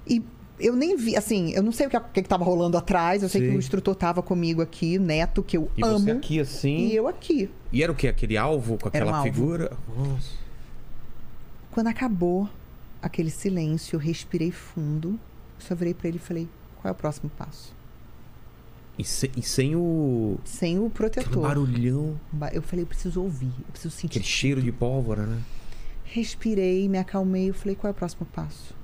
E 0.05 0.21
eu 0.59 0.75
nem 0.75 0.95
vi, 0.97 1.15
assim, 1.15 1.51
eu 1.53 1.63
não 1.63 1.71
sei 1.71 1.87
o 1.87 1.89
que, 1.89 1.99
que 1.99 2.21
que 2.23 2.27
tava 2.29 2.43
rolando 2.43 2.77
atrás. 2.77 3.23
Eu 3.23 3.29
sei 3.29 3.41
Sim. 3.41 3.49
que 3.49 3.55
o 3.55 3.59
instrutor 3.59 3.95
tava 3.95 4.21
comigo 4.21 4.61
aqui, 4.61 4.99
Neto, 4.99 5.41
que 5.41 5.55
eu 5.57 5.71
E 5.77 5.83
amo. 5.83 5.97
você 5.99 6.11
aqui 6.11 6.39
assim. 6.41 6.87
E 6.89 6.95
eu 6.95 7.07
aqui. 7.07 7.49
E 7.71 7.81
era 7.81 7.91
o 7.91 7.95
quê? 7.95 8.09
Aquele 8.09 8.35
alvo 8.37 8.77
com 8.77 8.89
aquela 8.89 9.21
um 9.21 9.23
figura? 9.23 9.71
Nossa. 9.97 10.43
Quando 11.71 11.87
acabou 11.87 12.47
aquele 13.01 13.29
silêncio, 13.31 13.95
eu 13.95 13.99
respirei 13.99 14.51
fundo. 14.51 15.17
Só 15.67 15.75
virei 15.75 15.93
pra 15.93 16.07
ele 16.07 16.17
e 16.17 16.19
falei: 16.19 16.47
qual 16.81 16.89
é 16.89 16.91
o 16.91 16.95
próximo 16.95 17.29
passo? 17.37 17.73
E, 18.97 19.03
se- 19.03 19.31
e 19.35 19.41
sem 19.41 19.75
o. 19.75 20.37
Sem 20.45 20.77
o 20.77 20.85
Aquele 20.87 20.93
protetor. 20.93 21.41
barulhão, 21.43 22.19
Ba- 22.31 22.51
Eu 22.53 22.61
falei: 22.61 22.83
eu 22.83 22.87
preciso 22.87 23.21
ouvir, 23.21 23.51
eu 23.59 23.71
preciso 23.71 23.93
sentir. 23.95 24.19
aquele 24.19 24.25
cheiro 24.25 24.61
de 24.61 24.71
pólvora, 24.71 25.25
né? 25.25 25.41
Respirei, 26.05 26.87
me 26.87 26.99
acalmei, 26.99 27.49
eu 27.49 27.53
falei, 27.55 27.75
qual 27.75 27.89
é 27.89 27.91
o 27.91 27.95
próximo 27.95 28.27
passo? 28.35 28.75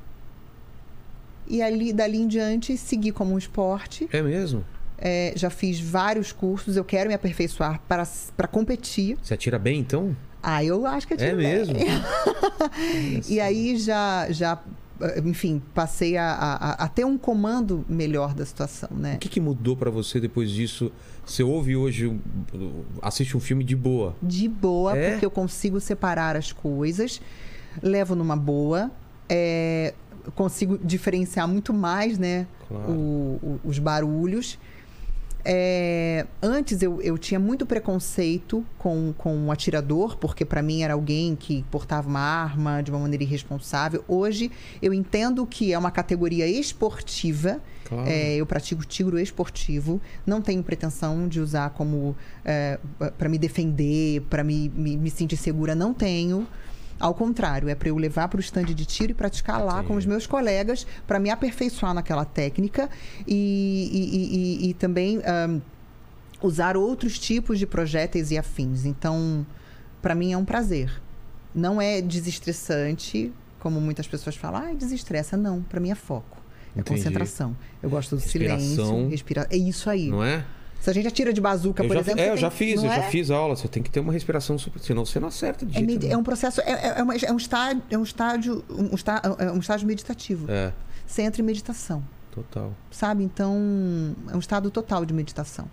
E 1.48 1.62
ali, 1.62 1.94
dali 1.94 2.18
em 2.18 2.28
diante, 2.28 2.76
segui 2.78 3.12
como 3.12 3.34
um 3.34 3.38
esporte. 3.38 4.08
É 4.12 4.20
mesmo? 4.22 4.66
É, 4.98 5.34
já 5.36 5.50
fiz 5.52 5.80
vários 5.80 6.32
cursos, 6.32 6.76
eu 6.76 6.84
quero 6.84 7.08
me 7.08 7.14
aperfeiçoar 7.14 7.80
para, 7.88 8.08
para 8.36 8.48
competir. 8.48 9.16
Você 9.22 9.34
atira 9.36 9.60
bem 9.60 9.80
então? 9.80 10.16
Ah, 10.42 10.64
eu 10.64 10.86
acho 10.88 11.08
que 11.08 11.14
eu 11.14 11.18
É 11.20 11.30
tive 11.30 11.36
mesmo? 11.44 11.76
E 13.30 13.40
aí 13.40 13.78
já, 13.78 14.28
já 14.32 14.60
enfim, 15.26 15.62
passei 15.74 16.18
a, 16.18 16.32
a, 16.32 16.72
a 16.84 16.88
ter 16.88 17.06
um 17.06 17.18
comando 17.18 17.86
melhor 17.88 18.34
da 18.34 18.46
situação, 18.46 18.90
né? 18.92 19.16
O 19.16 19.20
que, 19.20 19.30
que 19.30 19.40
mudou 19.40 19.76
pra 19.76 19.90
você 19.90 20.20
depois 20.20 20.50
disso? 20.52 20.92
Você 21.26 21.44
ouve 21.44 21.76
hoje, 21.76 22.20
assiste 23.02 23.36
um 23.36 23.40
filme 23.40 23.64
de 23.64 23.76
boa. 23.76 24.16
De 24.22 24.48
boa, 24.48 24.98
É? 24.98 25.12
porque 25.12 25.26
eu 25.26 25.32
consigo 25.32 25.80
separar 25.80 26.36
as 26.36 26.52
coisas, 26.52 27.22
levo 27.82 28.16
numa 28.16 28.36
boa, 28.36 28.92
é, 29.30 29.94
consigo 30.36 30.78
diferenciar 30.84 31.48
muito 31.48 31.74
mais, 31.74 32.18
né? 32.18 32.46
Claro. 32.68 32.92
o- 32.92 33.40
o- 33.42 33.60
os 33.64 33.80
barulhos. 33.80 34.60
É, 35.44 36.26
antes 36.42 36.82
eu, 36.82 37.02
eu 37.02 37.18
tinha 37.18 37.40
muito 37.40 37.66
preconceito 37.66 38.66
com, 38.78 39.14
com 39.18 39.48
o 39.48 39.52
atirador, 39.52 40.18
porque 40.18 40.44
para 40.44 40.62
mim 40.62 40.84
era 40.84 40.94
alguém 40.94 41.36
que 41.36 41.64
portava 41.72 42.10
uma 42.10 42.20
arma 42.20 42.82
de 42.82 42.92
uma 42.92 43.00
maneira 43.00 43.24
irresponsável. 43.24 44.04
Hoje 44.08 44.52
eu 44.82 44.94
entendo 44.94 45.46
que 45.46 45.74
é 45.74 45.78
uma 45.78 45.92
categoria 45.92 46.48
esportiva. 46.48 47.62
Claro. 47.86 48.08
É, 48.08 48.36
eu 48.36 48.46
pratico 48.46 48.86
tiro 48.86 49.18
esportivo. 49.18 50.00
Não 50.26 50.42
tenho 50.42 50.62
pretensão 50.62 51.28
de 51.28 51.40
usar 51.40 51.72
como 51.72 52.16
para 53.18 53.30
me 53.30 53.38
defender, 53.38 54.22
para 54.30 54.44
me, 54.44 54.70
me, 54.70 54.98
me 54.98 55.10
sentir 55.10 55.38
segura. 55.38 55.74
Não 55.74 55.94
tenho. 55.94 56.48
Ao 57.00 57.14
contrário, 57.14 57.70
é 57.70 57.76
para 57.76 57.88
eu 57.90 57.96
levar 57.98 58.28
para 58.28 58.38
o 58.38 58.42
stand 58.42 58.66
de 58.66 58.86
tiro 58.86 59.12
e 59.12 59.16
praticar 59.16 59.64
lá 59.64 59.82
com 59.84 59.96
os 59.96 60.06
meus 60.06 60.28
colegas 60.28 60.86
para 61.08 61.18
me 61.20 61.30
aperfeiçoar 61.30 61.94
naquela 61.94 62.26
técnica 62.26 62.90
e, 63.26 63.90
e- 63.94 64.66
e- 64.66 64.70
e- 64.70 64.74
também 64.74 65.18
ahn, 65.26 65.62
usar 66.42 66.76
outros 66.76 67.18
tipos 67.18 67.58
de 67.58 67.66
projéteis 67.66 68.32
e 68.32 68.38
afins. 68.38 68.84
Então, 68.86 69.46
para 70.02 70.14
mim 70.14 70.34
é 70.34 70.38
um 70.38 70.44
prazer. 70.46 70.92
Não 71.56 71.82
é 71.82 72.02
desestressante, 72.02 73.32
como 73.60 73.80
muitas 73.80 74.08
pessoas 74.08 74.36
falam, 74.36 74.62
ah, 74.70 74.74
desestressa. 74.74 75.36
Não, 75.38 75.62
para 75.62 75.80
mim 75.80 75.92
é 75.92 75.96
foco. 75.96 76.38
É 76.76 76.82
Entendi. 76.82 77.00
concentração. 77.02 77.56
Eu 77.82 77.90
gosto 77.90 78.16
do 78.16 78.22
Respiração. 78.22 78.60
silêncio, 78.60 79.10
respira... 79.10 79.48
É 79.50 79.58
isso 79.58 79.90
aí. 79.90 80.10
Não 80.10 80.24
é? 80.24 80.46
Se 80.80 80.90
a 80.90 80.94
gente 80.94 81.08
atira 81.08 81.34
de 81.34 81.42
bazuca, 81.42 81.84
eu 81.84 81.88
por 81.88 81.94
já, 81.96 82.00
exemplo. 82.02 82.22
é, 82.22 82.28
eu 82.30 82.34
tem- 82.34 82.42
já 82.42 82.50
fiz, 82.50 82.76
eu 82.82 82.90
já 82.90 82.96
é? 82.98 83.10
fiz 83.10 83.30
aula. 83.30 83.56
Você 83.56 83.68
tem 83.68 83.84
que 83.84 83.90
ter 83.92 84.00
uma 84.00 84.14
respiração. 84.14 84.58
Senão 84.58 85.06
você 85.06 85.20
não 85.20 85.28
acerta 85.28 85.66
de 85.66 85.76
É, 85.76 85.80
jeito 85.80 86.06
é 86.06 86.08
nenhum. 86.10 86.20
um 86.20 86.24
processo, 86.24 86.62
é, 86.62 86.72
é- 86.72 87.00
é 87.00 87.04
uma- 87.04 87.16
é 87.16 87.32
um 87.34 87.38
estágio, 87.38 87.84
é 87.90 87.98
um 87.98 88.04
estágio, 88.04 88.64
um 88.70 88.96
estágio, 88.96 89.36
é 89.40 89.52
um 89.52 89.60
estágio 89.60 89.86
meditativo. 89.88 90.46
É, 90.50 90.72
Você 91.06 91.22
entra 91.24 91.42
em 91.42 91.46
meditação, 91.46 92.02
total. 92.32 92.72
sabe? 92.92 93.24
Então, 93.24 94.16
é 94.32 94.36
um 94.36 94.40
estado 94.40 94.70
total 94.72 95.04
de 95.06 95.14
meditação. 95.14 95.68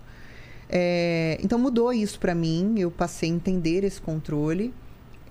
É, 0.69 1.37
então 1.41 1.57
mudou 1.57 1.93
isso 1.93 2.19
pra 2.19 2.35
mim. 2.35 2.75
Eu 2.77 2.91
passei 2.91 3.29
a 3.31 3.33
entender 3.33 3.83
esse 3.83 4.01
controle, 4.01 4.73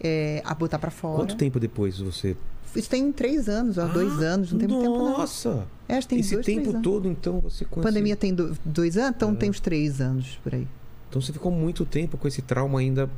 é, 0.02 0.40
a 0.44 0.54
botar 0.54 0.78
pra 0.78 0.90
fora. 0.90 1.16
Quanto 1.18 1.36
tempo 1.36 1.60
depois 1.60 1.98
você. 1.98 2.36
Isso 2.76 2.90
tem 2.90 3.10
três 3.12 3.48
anos, 3.48 3.78
ó, 3.78 3.86
dois 3.86 4.12
Ah, 4.22 4.26
anos, 4.34 4.52
não 4.52 4.58
tem 4.58 4.68
muito 4.68 4.82
tempo. 4.82 4.98
Nossa! 4.98 5.66
É, 5.88 5.96
acho 5.96 6.06
que 6.08 6.14
tem 6.14 6.20
Esse 6.20 6.34
dois, 6.34 6.46
tempo 6.46 6.80
todo, 6.82 7.08
então, 7.08 7.40
você 7.40 7.64
A 7.64 7.66
conseguiu. 7.66 7.82
pandemia 7.82 8.16
tem 8.16 8.34
do- 8.34 8.56
dois 8.64 8.96
anos, 8.96 9.14
então 9.16 9.30
É. 9.32 9.34
tem 9.34 9.50
uns 9.50 9.60
três 9.60 10.00
anos 10.00 10.38
por 10.42 10.54
aí. 10.54 10.66
Então 11.08 11.20
você 11.22 11.32
ficou 11.32 11.50
muito 11.52 11.84
tempo 11.86 12.16
com 12.18 12.26
esse 12.28 12.42
trauma 12.42 12.80
ainda 12.80 13.08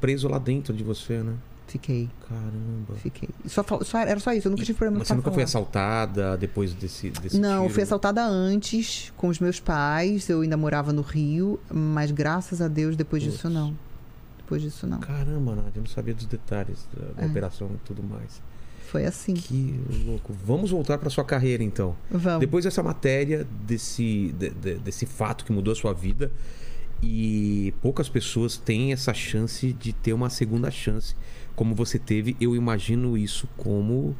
preso 0.00 0.28
lá 0.28 0.38
dentro 0.38 0.72
de 0.74 0.84
você, 0.84 1.22
né? 1.22 1.34
Fiquei, 1.66 2.10
Caramba. 2.28 2.94
fiquei. 2.96 3.28
Só, 3.46 3.64
só- 3.84 3.98
era 4.00 4.18
só 4.18 4.32
isso, 4.32 4.48
eu 4.48 4.50
nunca 4.50 4.64
tive 4.64 4.76
problema 4.76 4.98
Mas 4.98 5.08
você 5.08 5.14
nunca 5.14 5.30
foi 5.30 5.34
falar. 5.34 5.44
assaltada 5.44 6.36
depois 6.36 6.74
desse, 6.74 7.10
desse 7.10 7.38
Não, 7.38 7.62
tiro? 7.62 7.74
fui 7.74 7.82
assaltada 7.84 8.24
antes 8.26 9.12
com 9.16 9.28
os 9.28 9.38
meus 9.38 9.60
pais. 9.60 10.28
Eu 10.28 10.40
ainda 10.40 10.56
morava 10.56 10.92
no 10.92 11.02
Rio, 11.02 11.60
mas 11.72 12.10
graças 12.10 12.60
a 12.60 12.66
Deus 12.66 12.96
depois 12.96 13.22
disso 13.22 13.48
não. 13.48 13.72
Depois 14.38 14.60
disso 14.62 14.84
não. 14.84 14.98
Caramba, 14.98 15.54
Nádia, 15.54 15.72
eu 15.76 15.82
não 15.82 15.86
sabia 15.86 16.12
dos 16.12 16.26
detalhes 16.26 16.88
da, 16.92 17.12
da 17.12 17.22
É. 17.22 17.26
operação 17.30 17.70
e 17.72 17.78
tudo 17.86 18.02
mais. 18.02 18.42
Foi 18.90 19.04
assim. 19.06 19.34
Que 19.34 19.78
louco. 20.04 20.32
Vamos 20.44 20.70
voltar 20.70 20.98
para 20.98 21.08
sua 21.10 21.24
carreira, 21.24 21.62
então. 21.62 21.96
Vamos. 22.10 22.40
Depois 22.40 22.64
dessa 22.64 22.82
matéria, 22.82 23.46
desse, 23.66 24.34
de- 24.38 24.50
de- 24.50 24.74
desse 24.78 25.06
fato 25.06 25.44
que 25.44 25.52
mudou 25.52 25.72
a 25.72 25.76
sua 25.76 25.92
vida, 25.92 26.30
e 27.02 27.72
poucas 27.80 28.08
pessoas 28.08 28.56
têm 28.56 28.92
essa 28.92 29.14
chance 29.14 29.72
de 29.72 29.92
ter 29.92 30.12
uma 30.12 30.28
segunda 30.28 30.70
chance, 30.70 31.14
como 31.56 31.74
você 31.74 31.98
teve. 31.98 32.36
Eu 32.40 32.54
imagino 32.56 33.16
isso 33.16 33.48
como 33.56 34.16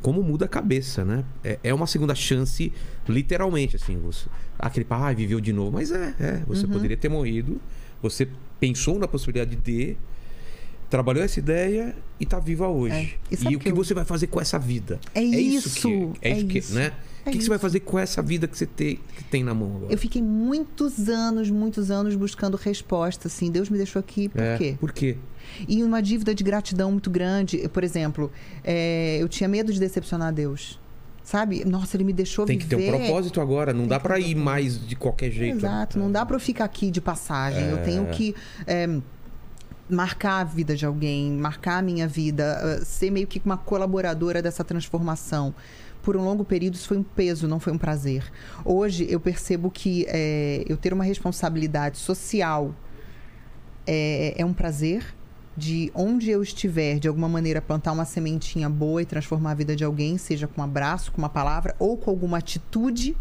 como 0.00 0.20
muda 0.20 0.46
a 0.46 0.48
cabeça, 0.48 1.04
né? 1.04 1.24
É, 1.44 1.60
é 1.62 1.72
uma 1.72 1.86
segunda 1.86 2.12
chance, 2.12 2.72
literalmente, 3.08 3.76
assim. 3.76 3.96
Você, 4.00 4.26
aquele 4.58 4.84
pai, 4.84 5.12
ah, 5.12 5.14
viveu 5.14 5.40
de 5.40 5.52
novo. 5.52 5.70
Mas 5.70 5.92
é, 5.92 6.12
é. 6.18 6.42
Você 6.48 6.66
Uhum. 6.66 6.72
poderia 6.72 6.96
ter 6.96 7.08
morrido. 7.08 7.60
Você 8.02 8.26
pensou 8.58 8.98
na 8.98 9.06
possibilidade 9.06 9.54
de. 9.54 9.96
Trabalhou 10.92 11.24
essa 11.24 11.38
ideia 11.38 11.96
e 12.20 12.26
tá 12.26 12.38
viva 12.38 12.68
hoje. 12.68 12.94
É. 12.94 13.34
E 13.34 13.52
E, 13.52 13.56
o 13.56 13.58
que 13.58 13.64
que 13.64 13.70
eu- 13.70 13.74
você 13.76 13.94
vai 13.94 14.04
fazer 14.04 14.26
com 14.26 14.38
essa 14.38 14.58
vida? 14.58 15.00
É 15.14 15.22
isso, 15.22 15.80
que, 15.80 15.88
é, 16.20 16.30
é 16.32 16.36
isso 16.36 16.46
que, 16.46 16.58
isso. 16.58 16.74
né? 16.74 16.84
É 16.84 16.90
o 16.90 17.24
que, 17.24 17.30
que 17.30 17.36
isso. 17.38 17.44
você 17.46 17.48
vai 17.48 17.58
fazer 17.58 17.80
com 17.80 17.98
essa 17.98 18.20
vida 18.20 18.46
que 18.46 18.58
você 18.58 18.66
tem, 18.66 18.98
que 19.16 19.24
tem 19.24 19.42
na 19.42 19.54
mão 19.54 19.76
agora? 19.76 19.90
Eu 19.90 19.96
fiquei 19.96 20.20
muitos 20.20 21.08
anos, 21.08 21.48
muitos 21.48 21.90
anos 21.90 22.14
buscando 22.14 22.58
resposta, 22.58 23.26
assim. 23.28 23.50
Deus 23.50 23.70
me 23.70 23.78
deixou 23.78 24.00
aqui 24.00 24.28
por 24.28 24.42
É, 24.42 24.58
quê? 24.58 24.76
Por 24.78 24.92
quê? 24.92 25.16
E 25.66 25.82
uma 25.82 26.02
dívida 26.02 26.34
de 26.34 26.44
gratidão 26.44 26.90
muito 26.92 27.08
grande. 27.10 27.66
Por 27.70 27.82
exemplo, 27.82 28.30
é, 28.62 29.16
eu 29.18 29.28
tinha 29.30 29.48
medo 29.48 29.72
de 29.72 29.80
decepcionar 29.80 30.30
Deus. 30.30 30.78
Sabe? 31.24 31.64
Nossa, 31.64 31.96
ele 31.96 32.04
me 32.04 32.12
deixou 32.12 32.44
Tem 32.44 32.58
que 32.58 32.66
ter 32.66 32.76
um 32.76 32.86
propósito 32.86 33.40
agora. 33.40 33.72
Não 33.72 33.82
Tem 33.86 33.88
dá 33.88 34.00
que 34.00 34.12
um 34.12 34.16
ir 34.18 34.34
mais 34.34 34.86
de 34.86 34.94
qualquer 34.94 35.30
jeito. 35.30 35.56
Exato, 35.56 35.98
não 35.98 36.12
dá 36.12 36.26
pra 36.26 36.36
eu 36.36 36.40
ficar 36.40 36.64
aqui 36.64 36.90
de 36.90 37.00
passagem. 37.00 37.62
Eu 37.70 37.78
tenho 37.82 38.04
que 38.08 38.34
é, 38.66 38.98
marcar 39.92 40.40
a 40.40 40.44
vida 40.44 40.74
de 40.74 40.86
alguém, 40.86 41.32
marcar 41.32 41.78
a 41.78 41.82
minha 41.82 42.08
vida, 42.08 42.58
eh, 42.62 42.84
ser 42.84 43.10
meio 43.10 43.26
que 43.26 43.40
uma 43.44 43.56
colaboradora 43.56 44.40
dessa 44.40 44.64
transformação. 44.64 45.54
Por 46.02 46.16
um 46.16 46.24
longo 46.24 46.44
período, 46.44 46.74
isso 46.74 46.88
foi 46.88 46.96
um 46.96 47.02
peso, 47.02 47.46
não 47.46 47.60
foi 47.60 47.72
um 47.72 47.78
prazer. 47.78 48.24
Hoje, 48.64 49.06
eu 49.08 49.20
percebo 49.20 49.70
que 49.70 50.04
é, 50.08 50.64
eu 50.66 50.76
ter 50.76 50.92
uma 50.92 51.04
responsabilidade 51.04 51.98
social 51.98 52.74
é, 53.86 54.34
é 54.36 54.44
um 54.44 54.52
prazer. 54.52 55.04
De 55.54 55.92
onde 55.94 56.30
eu 56.30 56.42
estiver, 56.42 56.98
de 56.98 57.06
alguma 57.06 57.28
maneira, 57.28 57.60
plantar 57.60 57.92
uma 57.92 58.06
sementinha 58.06 58.70
boa 58.70 59.02
e 59.02 59.04
transformar 59.04 59.50
a 59.50 59.54
vida 59.54 59.76
de 59.76 59.84
alguém, 59.84 60.16
seja 60.16 60.48
com 60.48 60.62
um 60.62 60.64
abraço, 60.64 61.12
com 61.12 61.18
uma 61.18 61.28
palavra 61.28 61.76
ou 61.78 61.98
com 61.98 62.10
alguma 62.10 62.38
atitude. 62.38 63.14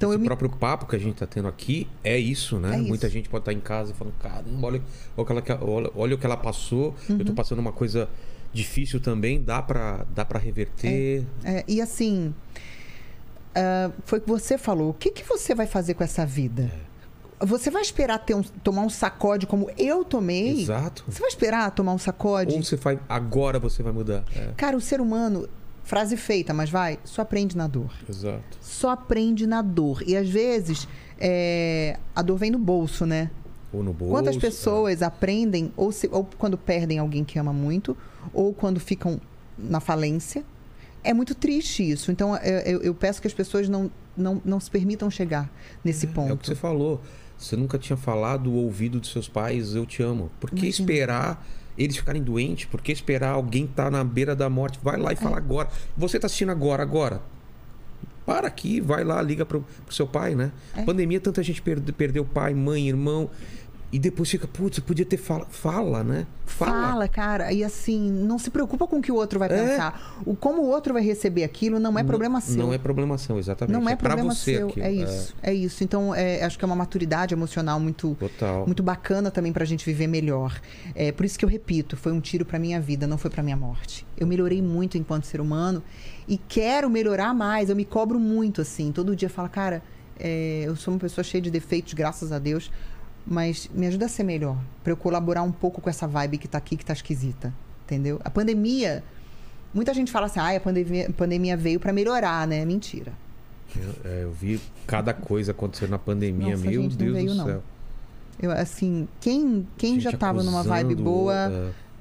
Então, 0.00 0.08
Esse 0.12 0.16
eu 0.16 0.20
me 0.20 0.26
próprio 0.28 0.48
papo 0.48 0.86
que 0.86 0.96
a 0.96 0.98
gente 0.98 1.16
tá 1.16 1.26
tendo 1.26 1.46
aqui 1.46 1.86
é 2.02 2.16
isso, 2.16 2.58
né? 2.58 2.74
É 2.74 2.78
isso. 2.78 2.88
Muita 2.88 3.06
gente 3.10 3.28
pode 3.28 3.42
estar 3.42 3.52
em 3.52 3.60
casa 3.60 3.90
e 3.92 3.94
falando, 3.94 4.14
caramba, 4.14 4.66
olha, 4.66 4.82
olha, 5.14 5.38
o 5.38 5.42
que 5.42 5.52
ela- 5.52 5.90
olha, 5.94 6.14
o 6.14 6.18
que 6.18 6.24
ela 6.24 6.38
passou. 6.38 6.94
Eu 7.06 7.16
Uhum. 7.16 7.24
tô 7.24 7.34
passando 7.34 7.58
uma 7.58 7.70
coisa 7.72 8.08
difícil 8.50 8.98
também. 8.98 9.42
Dá 9.42 9.60
pra, 9.60 10.06
dá 10.14 10.24
pra 10.24 10.38
reverter. 10.38 11.26
É, 11.44 11.62
e 11.68 11.82
assim, 11.82 12.34
ah, 13.54 13.90
foi 14.06 14.20
o 14.20 14.22
que 14.22 14.28
você 14.28 14.56
falou. 14.56 14.88
O 14.88 14.94
que, 14.94 15.10
que 15.10 15.22
você 15.22 15.54
vai 15.54 15.66
fazer 15.66 15.92
com 15.92 16.02
essa 16.02 16.24
vida? 16.24 16.70
Você 17.38 17.70
vai 17.70 17.82
esperar 17.82 18.18
ter 18.18 18.34
um- 18.34 18.42
tomar 18.42 18.82
um 18.82 18.90
sacode 18.90 19.46
como 19.46 19.70
eu 19.78 20.04
tomei? 20.04 20.60
Exato. 20.62 21.04
Você 21.08 21.20
vai 21.20 21.28
esperar 21.28 21.70
tomar 21.72 21.92
um 21.92 21.98
sacode? 21.98 22.54
Ou 22.54 22.62
você 22.62 22.76
vai. 22.76 22.98
Agora 23.08 23.58
você 23.58 23.82
vai 23.82 23.92
mudar. 23.92 24.24
É, 24.34 24.52
Cara, 24.56 24.76
o 24.76 24.80
ser 24.80 25.00
humano, 25.00 25.48
frase 25.82 26.16
feita, 26.16 26.52
mas 26.54 26.70
vai, 26.70 26.98
só 27.04 27.22
aprende 27.22 27.56
na 27.56 27.66
dor. 27.66 27.92
exato. 28.08 28.58
Só 28.60 28.90
aprende 28.90 29.46
na 29.46 29.60
dor. 29.62 30.02
E 30.06 30.16
às 30.16 30.28
vezes, 30.28 30.86
é, 31.18 31.98
a 32.14 32.22
dor 32.22 32.36
vem 32.36 32.50
no 32.50 32.58
bolso, 32.58 33.04
né? 33.06 33.30
Ou 33.72 33.82
no 33.82 33.92
bolso. 33.92 34.12
Quantas 34.14 34.36
é. 34.36 34.40
pessoas 34.40 35.02
aprendem, 35.02 35.72
ou, 35.76 35.92
se- 35.92 36.08
ou 36.12 36.28
quando 36.38 36.56
perdem 36.58 36.98
alguém 36.98 37.24
que 37.24 37.38
ama 37.38 37.52
muito, 37.52 37.96
ou 38.32 38.52
quando 38.52 38.78
ficam 38.80 39.20
na 39.58 39.80
falência. 39.80 40.44
É 41.02 41.12
muito 41.14 41.34
triste 41.34 41.88
isso. 41.88 42.10
Então, 42.12 42.36
eu, 42.36 42.80
eu- 42.82 42.94
peço 42.94 43.20
que 43.20 43.26
as 43.26 43.32
pessoas 43.34 43.68
não, 43.68 43.90
não, 44.16 44.40
não 44.44 44.60
se 44.60 44.70
permitam 44.70 45.10
chegar 45.10 45.50
nesse 45.84 46.06
É 46.06 46.08
o 46.08 46.12
que 46.12 46.14
ponto. 46.14 46.46
você 46.46 46.54
falou. 46.54 47.00
Você 47.38 47.56
nunca 47.56 47.78
tinha 47.78 47.96
falado 47.96 48.52
ou 48.52 48.64
ouvido 48.64 49.00
dos 49.00 49.10
seus 49.12 49.26
pais, 49.28 49.74
eu 49.74 49.86
te 49.86 50.02
amo. 50.02 50.30
Por 50.38 50.50
que 50.50 50.66
Imagina. 50.66 50.70
esperar 50.82 51.46
eles 51.82 51.96
ficarem 51.96 52.22
doentes? 52.22 52.66
Por 52.66 52.80
que 52.80 52.92
esperar 52.92 53.30
alguém 53.32 53.64
estar 53.64 53.90
na 53.90 54.02
beira 54.04 54.34
da 54.36 54.48
morte? 54.50 54.78
Vai 54.82 54.96
É. 54.96 54.98
lá 55.02 55.12
e 55.12 55.16
fala 55.16 55.36
agora. 55.36 55.68
Você 55.96 56.18
tá 56.18 56.26
assistindo 56.26 56.50
agora, 56.50 56.82
agora. 56.82 57.20
Para 58.26 58.46
aqui, 58.46 58.80
vai 58.80 59.02
lá, 59.02 59.20
liga 59.22 59.44
pro, 59.46 59.64
pro 59.86 59.94
seu 59.94 60.06
pai, 60.06 60.34
né? 60.34 60.52
É. 60.76 60.84
Pandemia, 60.84 61.18
tanta 61.20 61.42
gente 61.42 61.60
perde- 61.62 61.90
perdeu 61.92 62.24
pai, 62.24 62.54
mãe, 62.54 62.88
irmão. 62.88 63.30
E 63.92 63.98
depois 63.98 64.30
fica, 64.30 64.46
putz, 64.46 64.78
podia 64.78 65.04
ter 65.04 65.16
fala. 65.16 65.46
Fala, 65.50 66.04
né? 66.04 66.24
Fala, 66.46 67.08
cara. 67.08 67.52
E 67.52 67.64
assim, 67.64 68.10
não 68.10 68.38
se 68.38 68.48
preocupa 68.50 68.86
com 68.86 68.98
o 68.98 69.02
que 69.02 69.10
o 69.10 69.16
outro 69.16 69.38
vai 69.38 69.48
É. 69.48 69.56
pensar. 69.66 70.20
O 70.24 70.34
como 70.36 70.62
o 70.62 70.66
outro 70.68 70.94
vai 70.94 71.02
receber 71.02 71.42
aquilo 71.42 71.80
não 71.80 71.98
é 71.98 72.04
problema 72.04 72.40
seu. 72.40 72.56
Não 72.56 72.72
é 72.72 72.78
problema 72.78 73.18
seu, 73.18 73.36
exatamente. 73.38 73.72
Não 73.76 73.88
é 73.88 73.96
pra 73.96 74.10
problema 74.10 74.32
você 74.34 74.56
seu. 74.58 74.68
aquilo. 74.68 74.86
É 74.86 74.92
isso. 74.92 75.34
É. 75.42 75.52
isso. 75.52 75.82
Então, 75.82 76.14
é, 76.14 76.44
acho 76.44 76.56
que 76.58 76.64
é 76.64 76.66
uma 76.66 76.76
maturidade 76.76 77.34
emocional 77.34 77.80
muito, 77.80 78.16
Total. 78.18 78.64
muito 78.64 78.82
bacana 78.82 79.28
também 79.30 79.52
pra 79.52 79.64
gente 79.64 79.84
viver 79.84 80.06
melhor. 80.06 80.60
É 80.94 81.10
por 81.10 81.24
isso 81.26 81.36
que 81.38 81.44
eu 81.44 81.48
repito, 81.48 81.96
foi 81.96 82.12
um 82.12 82.20
tiro 82.20 82.44
pra 82.44 82.58
minha 82.60 82.80
vida, 82.80 83.06
não 83.08 83.18
foi 83.18 83.30
pra 83.30 83.42
minha 83.42 83.56
morte. 83.56 84.06
Eu 84.16 84.26
melhorei 84.26 84.62
muito 84.62 84.96
enquanto 84.98 85.24
ser 85.24 85.40
humano 85.40 85.82
e 86.28 86.38
quero 86.38 86.88
melhorar 86.88 87.34
mais. 87.34 87.70
Eu 87.70 87.74
me 87.76 87.84
cobro 87.84 88.20
muito 88.20 88.60
assim. 88.60 88.92
Todo 88.92 89.16
dia 89.16 89.26
eu 89.26 89.30
falo, 89.30 89.48
cara, 89.48 89.82
é, 90.18 90.62
eu 90.66 90.76
sou 90.76 90.94
uma 90.94 91.00
pessoa 91.00 91.24
cheia 91.24 91.40
de 91.40 91.50
defeitos, 91.50 91.94
graças 91.94 92.30
a 92.30 92.38
Deus, 92.38 92.70
mas 93.26 93.68
me 93.72 93.86
ajuda 93.86 94.06
a 94.06 94.08
ser 94.08 94.24
melhor, 94.24 94.56
Pra 94.82 94.92
eu 94.92 94.96
colaborar 94.96 95.42
um 95.42 95.52
pouco 95.52 95.80
com 95.80 95.88
essa 95.90 96.06
vibe 96.06 96.38
que 96.38 96.48
tá 96.48 96.58
aqui 96.58 96.76
que 96.76 96.84
tá 96.84 96.92
esquisita, 96.92 97.52
entendeu? 97.84 98.20
A 98.24 98.30
pandemia, 98.30 99.04
muita 99.74 99.92
gente 99.94 100.10
fala 100.10 100.26
assim: 100.26 100.40
"Ah, 100.40 100.56
a 100.56 100.60
pandemia, 100.60 101.08
a 101.08 101.12
pandemia 101.12 101.56
veio 101.56 101.78
pra 101.78 101.92
melhorar", 101.92 102.46
né? 102.46 102.64
Mentira. 102.64 103.12
Eu, 103.76 104.10
é, 104.10 104.24
eu 104.24 104.32
vi 104.32 104.60
cada 104.86 105.14
coisa 105.14 105.52
acontecendo 105.52 105.90
na 105.90 105.98
pandemia, 105.98 106.56
Nossa, 106.56 106.68
meu 106.68 106.82
gente, 106.82 106.96
Deus 106.96 107.12
veio, 107.12 107.28
do 107.28 107.34
não. 107.34 107.44
céu. 107.46 107.62
Eu, 108.42 108.50
assim, 108.50 109.06
quem, 109.20 109.66
quem 109.76 109.94
Gente 109.94 110.04
já 110.04 110.12
tava 110.16 110.42
numa 110.42 110.62
vibe 110.62 110.94
boa 110.94 111.34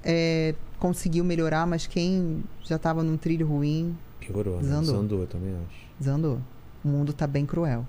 é, 0.03 0.51
é, 0.51 0.55
conseguiu 0.79 1.23
melhorar, 1.23 1.67
mas 1.67 1.85
quem 1.85 2.43
já 2.63 2.79
tava 2.79 3.03
num 3.03 3.17
trilho 3.17 3.45
ruim, 3.45 3.95
piorou, 4.21 4.55
né? 4.55 4.61
Desandou. 4.61 4.93
Desandou, 4.95 5.19
eu 5.21 5.27
também 5.27 5.53
acho. 5.53 5.77
desandou. 5.99 6.39
O 6.83 6.87
mundo 6.87 7.11
tá 7.11 7.27
bem 7.27 7.45
cruel. 7.45 7.85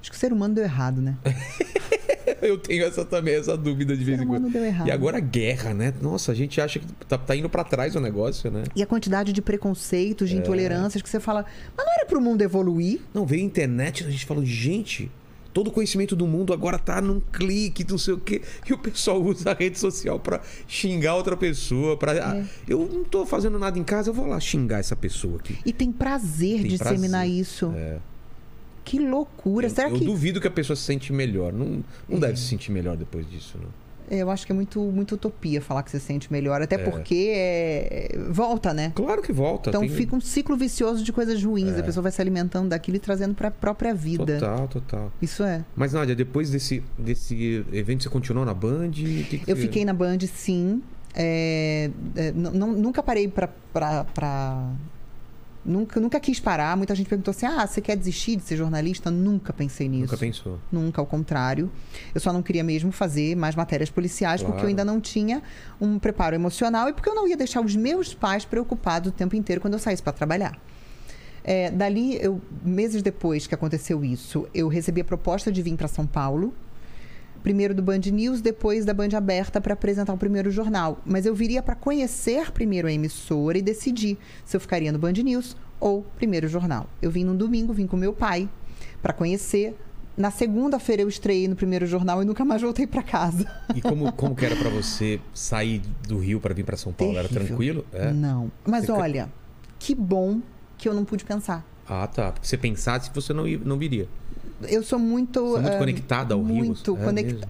Acho 0.00 0.10
que 0.10 0.16
o 0.16 0.20
ser 0.20 0.32
humano 0.32 0.54
deu 0.54 0.62
errado, 0.64 1.00
né? 1.00 1.16
Eu 2.48 2.58
tenho 2.58 2.84
essa 2.84 3.04
também, 3.04 3.34
essa 3.34 3.56
dúvida 3.56 3.96
de 3.96 4.02
vez 4.04 4.20
em 4.20 4.26
quando. 4.26 4.50
E 4.84 4.90
agora 4.90 5.18
a 5.18 5.20
guerra, 5.20 5.72
né? 5.72 5.94
Nossa, 6.02 6.32
a 6.32 6.34
gente 6.34 6.60
acha 6.60 6.80
que 6.80 6.86
tá, 7.08 7.16
tá 7.16 7.36
indo 7.36 7.48
pra 7.48 7.62
trás 7.64 7.94
o 7.94 8.00
negócio, 8.00 8.50
né? 8.50 8.64
E 8.74 8.82
a 8.82 8.86
quantidade 8.86 9.32
de 9.32 9.40
preconceitos, 9.40 10.28
É. 10.28 10.32
de 10.32 10.38
intolerâncias 10.38 11.02
que 11.02 11.08
você 11.08 11.20
fala, 11.20 11.44
mas 11.76 11.86
não 11.86 11.92
era 11.94 12.06
pro 12.06 12.20
mundo 12.20 12.42
evoluir? 12.42 13.00
Não, 13.14 13.24
veio 13.24 13.42
a 13.42 13.46
internet, 13.46 14.04
a 14.04 14.10
gente 14.10 14.26
falou, 14.26 14.44
gente, 14.44 15.10
todo 15.52 15.68
o 15.68 15.70
conhecimento 15.70 16.16
do 16.16 16.26
mundo 16.26 16.52
agora 16.52 16.78
tá 16.78 17.00
num 17.00 17.20
clique, 17.20 17.86
não 17.88 17.98
sei 17.98 18.14
o 18.14 18.18
quê. 18.18 18.42
E 18.68 18.72
o 18.72 18.78
pessoal 18.78 19.22
usa 19.22 19.52
a 19.52 19.54
rede 19.54 19.78
social 19.78 20.18
pra 20.18 20.40
xingar 20.66 21.14
outra 21.14 21.36
pessoa. 21.36 21.96
Pra... 21.96 22.12
É. 22.14 22.20
Ah, 22.20 22.44
eu 22.66 22.88
não 22.92 23.04
tô 23.04 23.24
fazendo 23.24 23.58
nada 23.58 23.78
em 23.78 23.84
casa, 23.84 24.10
eu 24.10 24.14
vou 24.14 24.26
lá 24.26 24.40
xingar 24.40 24.78
essa 24.80 24.96
pessoa 24.96 25.36
aqui. 25.36 25.58
E 25.64 25.72
tem 25.72 25.92
prazer 25.92 26.60
Tem 26.60 26.62
de 26.62 26.68
disseminar 26.78 27.22
prazer, 27.22 27.40
isso. 27.40 27.72
É. 27.76 27.98
Que 28.84 28.98
loucura. 28.98 29.66
Eu, 29.66 29.70
Será 29.70 29.88
eu 29.88 29.94
que. 29.96 30.04
duvido 30.04 30.40
que 30.40 30.46
a 30.48 30.50
pessoa 30.50 30.76
se 30.76 30.82
sente 30.82 31.12
melhor. 31.12 31.52
Não, 31.52 31.82
não 32.08 32.18
É. 32.18 32.20
deve 32.20 32.36
se 32.38 32.46
sentir 32.46 32.70
melhor 32.72 32.96
depois 32.96 33.28
disso, 33.30 33.58
não. 33.62 33.82
Eu 34.10 34.30
acho 34.30 34.44
que 34.44 34.52
é 34.52 34.54
muito, 34.54 34.78
muito 34.80 35.14
utopia 35.14 35.62
falar 35.62 35.82
que 35.84 35.90
se 35.90 35.98
sente 35.98 36.30
melhor. 36.30 36.60
Até 36.60 36.76
porque 36.76 37.32
é, 37.34 38.18
volta, 38.28 38.74
né? 38.74 38.92
Claro 38.94 39.22
que 39.22 39.32
volta. 39.32 39.70
Então 39.70 39.80
tem- 39.80 39.90
É. 39.90 39.94
fica 39.94 40.14
um 40.14 40.20
ciclo 40.20 40.54
vicioso 40.56 41.02
de 41.02 41.12
coisas 41.12 41.42
ruins. 41.42 41.78
A 41.78 41.82
pessoa 41.82 42.02
vai 42.02 42.12
se 42.12 42.20
alimentando 42.20 42.68
daquilo 42.68 42.96
e 42.98 43.00
trazendo 43.00 43.34
pra 43.34 43.50
própria 43.50 43.94
vida. 43.94 44.38
Total, 44.38 44.68
total. 44.68 45.12
Isso 45.22 45.42
é. 45.44 45.64
Mas, 45.74 45.94
Nádia, 45.94 46.14
depois 46.14 46.50
desse, 46.50 46.82
desse 46.98 47.64
evento, 47.72 48.02
você 48.02 48.10
continuou 48.10 48.44
na 48.44 48.52
Band? 48.52 48.90
Que 48.90 49.24
que 49.24 49.50
Eu 49.50 49.56
você- 49.56 49.62
fiquei 49.62 49.84
na 49.84 49.94
Band, 49.94 50.18
sim. 50.34 50.82
É, 51.14 51.90
é, 52.16 52.32
nunca 52.32 53.02
parei 53.02 53.28
pra. 53.28 53.48
Nunca, 55.64 56.00
nunca 56.00 56.18
quis 56.18 56.40
parar. 56.40 56.76
Muita 56.76 56.94
gente 56.94 57.08
perguntou 57.08 57.30
assim: 57.30 57.46
ah, 57.46 57.64
você 57.66 57.80
quer 57.80 57.96
desistir 57.96 58.36
de 58.36 58.42
ser 58.42 58.56
jornalista? 58.56 59.10
Nunca 59.10 59.52
pensei 59.52 59.88
nisso. 59.88 60.02
Nunca 60.06 60.16
pensou. 60.16 60.58
Nunca, 60.72 61.00
ao 61.00 61.06
contrário. 61.06 61.70
Eu 62.14 62.20
só 62.20 62.32
não 62.32 62.42
queria 62.42 62.64
mesmo 62.64 62.90
fazer 62.90 63.36
mais 63.36 63.54
matérias 63.54 63.88
policiais, 63.90 64.40
porque 64.40 64.52
eu 64.54 64.56
Claro. 64.56 64.68
ainda 64.68 64.84
não 64.84 65.00
tinha 65.00 65.40
um 65.80 65.98
preparo 65.98 66.34
emocional 66.34 66.88
e 66.88 66.92
porque 66.92 67.08
eu 67.08 67.14
não 67.14 67.28
ia 67.28 67.36
deixar 67.36 67.60
os 67.60 67.76
meus 67.76 68.12
pais 68.12 68.44
preocupados 68.44 69.10
o 69.10 69.12
tempo 69.12 69.36
inteiro 69.36 69.60
quando 69.60 69.74
eu 69.74 69.78
saísse 69.78 70.02
para 70.02 70.12
trabalhar. 70.12 70.58
É, 71.44 71.70
dali, 71.70 72.16
eu, 72.20 72.40
meses 72.64 73.02
depois 73.02 73.46
que 73.46 73.54
aconteceu 73.54 74.04
isso, 74.04 74.46
eu 74.54 74.68
recebi 74.68 75.00
a 75.00 75.04
proposta 75.04 75.50
de 75.50 75.60
vir 75.62 75.76
para 75.76 75.88
São 75.88 76.06
Paulo. 76.06 76.54
Primeiro 77.42 77.74
do 77.74 77.82
Band 77.82 78.00
News, 78.12 78.40
depois 78.40 78.84
da 78.84 78.94
Band 78.94 79.16
Aberta 79.16 79.60
para 79.60 79.74
apresentar 79.74 80.12
o 80.12 80.18
primeiro 80.18 80.50
jornal. 80.50 81.00
Mas 81.04 81.26
eu 81.26 81.34
viria 81.34 81.62
para 81.62 81.74
conhecer 81.74 82.52
primeiro 82.52 82.86
a 82.86 82.92
emissora 82.92 83.58
e 83.58 83.62
decidir 83.62 84.16
se 84.44 84.56
eu 84.56 84.60
ficaria 84.60 84.92
no 84.92 84.98
Band 84.98 85.12
News 85.12 85.56
ou 85.80 86.04
primeiro 86.16 86.46
jornal. 86.46 86.88
Eu 87.00 87.10
vim 87.10 87.24
num 87.24 87.36
domingo, 87.36 87.72
vim 87.72 87.86
com 87.86 87.96
meu 87.96 88.12
pai 88.12 88.48
para 89.02 89.12
conhecer. 89.12 89.76
Na 90.16 90.30
segunda-feira 90.30 91.02
eu 91.02 91.08
estreiei 91.08 91.48
no 91.48 91.56
primeiro 91.56 91.86
jornal 91.86 92.22
e 92.22 92.24
nunca 92.24 92.44
mais 92.44 92.62
voltei 92.62 92.86
para 92.86 93.02
casa. 93.02 93.50
E 93.74 93.80
como, 93.80 94.12
como 94.12 94.36
que 94.36 94.44
era 94.44 94.54
pra 94.54 94.68
você 94.68 95.18
sair 95.34 95.82
do 96.06 96.18
Rio 96.18 96.38
pra 96.38 96.54
vir 96.54 96.64
pra 96.64 96.76
São 96.76 96.92
Paulo? 96.92 97.16
Era 97.16 97.28
Terrível. 97.28 97.46
tranquilo? 97.48 97.86
É? 97.92 98.12
Não. 98.12 98.52
Mas 98.64 98.84
Você 98.84 98.92
olha, 98.92 99.32
que 99.78 99.94
bom 99.94 100.40
que 100.78 100.88
eu 100.88 100.94
não 100.94 101.04
pude 101.04 101.24
pensar. 101.24 101.66
Ah, 101.88 102.06
tá. 102.06 102.30
Porque 102.30 102.46
você 102.46 102.56
pensasse, 102.56 103.10
você 103.12 103.32
não, 103.32 103.46
não 103.64 103.78
viria. 103.78 104.06
Eu 104.68 104.82
sou 104.82 104.98
muito. 104.98 105.40
Você 105.40 105.58
é 105.58 105.60
muito 105.62 105.74
ah, 105.74 105.78
conectada 105.78 106.34
ao 106.34 106.42
Rio? 106.42 106.64
Muito 106.64 106.96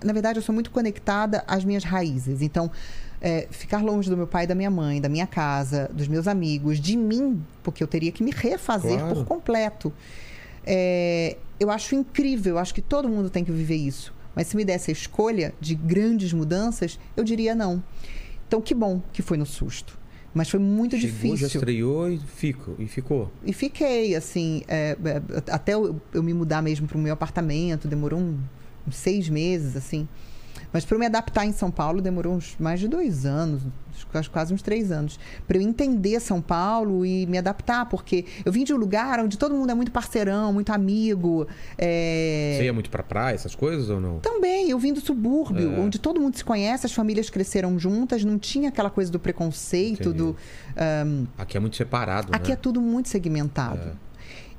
É? 0.03 0.07
Na 0.07 0.13
verdade, 0.13 0.39
eu 0.39 0.43
sou 0.43 0.55
muito 0.55 0.71
conectada 0.71 1.45
às 1.47 1.65
minhas 1.65 1.85
raízes. 1.85 2.43
Então, 2.43 2.71
é, 3.21 3.47
ficar 3.51 3.83
longe 3.83 4.11
do 4.11 4.17
meu 4.17 4.27
pai 4.27 4.47
da 4.47 4.55
minha 4.55 4.71
mãe, 4.71 5.01
da 5.01 5.09
minha 5.09 5.27
casa, 5.27 5.89
dos 5.93 6.09
meus 6.09 6.27
amigos, 6.27 6.81
de 6.81 6.97
mim, 6.97 7.43
porque 7.63 7.83
eu 7.83 7.87
teria 7.87 8.11
que 8.11 8.23
me 8.23 8.33
refazer 8.33 8.99
Claro. 8.99 9.15
por 9.15 9.25
completo. 9.25 9.93
É, 10.67 11.37
eu 11.59 11.71
acho 11.71 11.95
incrível, 11.95 12.55
eu 12.55 12.59
acho 12.59 12.75
que 12.75 12.83
todo 12.83 13.09
mundo 13.09 13.31
tem 13.31 13.45
que 13.45 13.53
viver 13.53 13.77
isso. 13.77 14.13
Mas 14.35 14.49
se 14.49 14.57
me 14.57 14.65
desse 14.65 14.91
a 14.91 14.93
escolha 14.93 15.55
de 15.61 15.75
grandes 15.75 16.33
mudanças, 16.33 16.99
eu 17.17 17.23
diria 17.23 17.55
não. 17.55 17.83
Então, 18.49 18.61
que 18.61 18.75
bom 18.75 19.01
que 19.13 19.23
foi 19.23 19.37
no 19.37 19.47
susto. 19.47 19.99
Mas 20.35 20.49
foi 20.49 20.59
muito 20.61 20.97
Chegou, 20.97 21.11
já 21.37 21.47
difícil. 21.47 21.47
estreou 21.61 22.11
e, 22.11 22.19
fico, 22.19 22.75
e 22.79 22.87
ficou. 22.87 23.31
E 23.45 23.53
fiquei, 23.53 24.15
assim, 24.17 24.63
é, 24.67 24.97
é, 25.05 25.23
até 25.53 25.75
eu, 25.75 26.01
eu 26.15 26.23
me 26.23 26.33
mudar 26.33 26.63
mesmo 26.63 26.87
para 26.89 26.97
o 26.97 27.01
meu 27.01 27.13
apartamento, 27.13 27.87
demorou 27.87 28.19
um- 28.19 28.39
uns 28.89 28.97
seis 28.97 29.29
meses, 29.29 29.77
assim. 29.77 30.09
Mas 30.73 30.85
para 30.85 30.95
eu 30.95 30.99
me 31.01 31.07
adaptar 31.07 31.45
em 31.45 31.53
São 31.53 31.71
Paulo, 31.71 32.01
demorou 32.01 32.35
uns, 32.35 32.57
mais 32.59 32.81
de 32.81 32.89
dois 32.89 33.27
anos, 33.27 33.63
quase 34.33 34.53
uns 34.55 34.63
três 34.63 34.91
anos. 34.91 35.19
Para 35.47 35.59
eu 35.59 35.61
entender 35.63 36.19
São 36.21 36.41
Paulo 36.41 37.05
e 37.05 37.27
me 37.27 37.37
adaptar, 37.39 37.87
porque 37.87 38.25
eu 38.45 38.51
vim 38.51 38.65
de 38.65 38.73
um 38.73 38.77
lugar 38.77 39.21
onde 39.21 39.37
todo 39.37 39.55
mundo 39.55 39.71
é 39.71 39.75
muito 39.75 39.91
parceirão, 39.93 40.53
muito 40.53 40.71
amigo. 40.73 41.47
é, 41.77 42.55
Você 42.59 42.65
ia 42.65 42.73
muito 42.73 42.91
pra 42.91 43.03
praia, 43.03 43.35
essas 43.35 43.55
coisas 43.55 43.91
ou 43.91 44.01
não? 44.01 44.19
também, 44.21 44.71
eu 44.71 44.79
vim 44.79 44.93
do 44.93 45.01
subúrbio, 45.01 45.75
É. 45.75 45.79
onde 45.81 45.99
todo 45.99 46.21
mundo 46.21 46.37
se 46.37 46.45
conhece, 46.45 46.87
as 46.87 46.93
famílias 46.93 47.29
cresceram 47.29 47.79
juntas, 47.79 48.25
não 48.25 48.39
tinha 48.39 48.69
aquela 48.71 48.91
coisa 48.91 49.11
do 49.11 49.19
preconceito, 49.19 50.09
Entendi. 50.11 50.19
do. 50.19 50.37
ahn, 50.77 51.27
Aqui 51.37 51.57
é 51.57 51.61
muito 51.61 51.77
separado, 51.77 52.29
Aqui 52.33 52.49
né? 52.49 52.55
é 52.55 52.57
tudo 52.57 52.81
muito 52.81 53.09
segmentado. 53.09 53.79
É. 53.79 54.12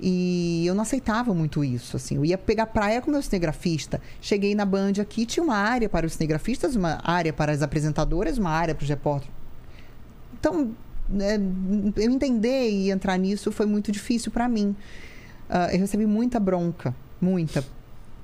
E 0.05 0.67
eu 0.67 0.75
não 0.75 0.81
aceitava 0.81 1.33
muito 1.33 1.63
isso, 1.63 1.95
assim. 1.95 2.17
Eu 2.17 2.25
ia 2.25 2.37
pegar 2.37 2.65
praia 2.65 3.01
com 3.01 3.09
meu 3.09 3.21
cinegrafista. 3.21 4.01
Cheguei 4.19 4.53
na 4.53 4.65
Band 4.65 4.93
aqui, 4.99 5.25
tinha 5.25 5.41
uma 5.41 5.55
área 5.55 5.87
para 5.87 6.05
os 6.05 6.11
cinegrafistas, 6.11 6.75
uma 6.75 6.99
área 7.01 7.31
para 7.31 7.53
as 7.53 7.61
apresentadoras, 7.61 8.37
uma 8.37 8.49
área 8.49 8.75
para 8.75 8.83
os 8.83 8.89
repórteres. 8.89 9.33
Então, 10.37 10.71
né, 11.07 11.39
eu 11.95 12.11
entender 12.11 12.69
e 12.69 12.91
entrar 12.91 13.17
nisso 13.17 13.49
foi 13.49 13.65
muito 13.65 13.93
difícil 13.93 14.29
para 14.29 14.49
mim. 14.49 14.75
Ah, 15.49 15.69
eu 15.71 15.79
recebi 15.79 16.05
muita 16.05 16.37
bronca, 16.37 16.93
muita. 17.21 17.63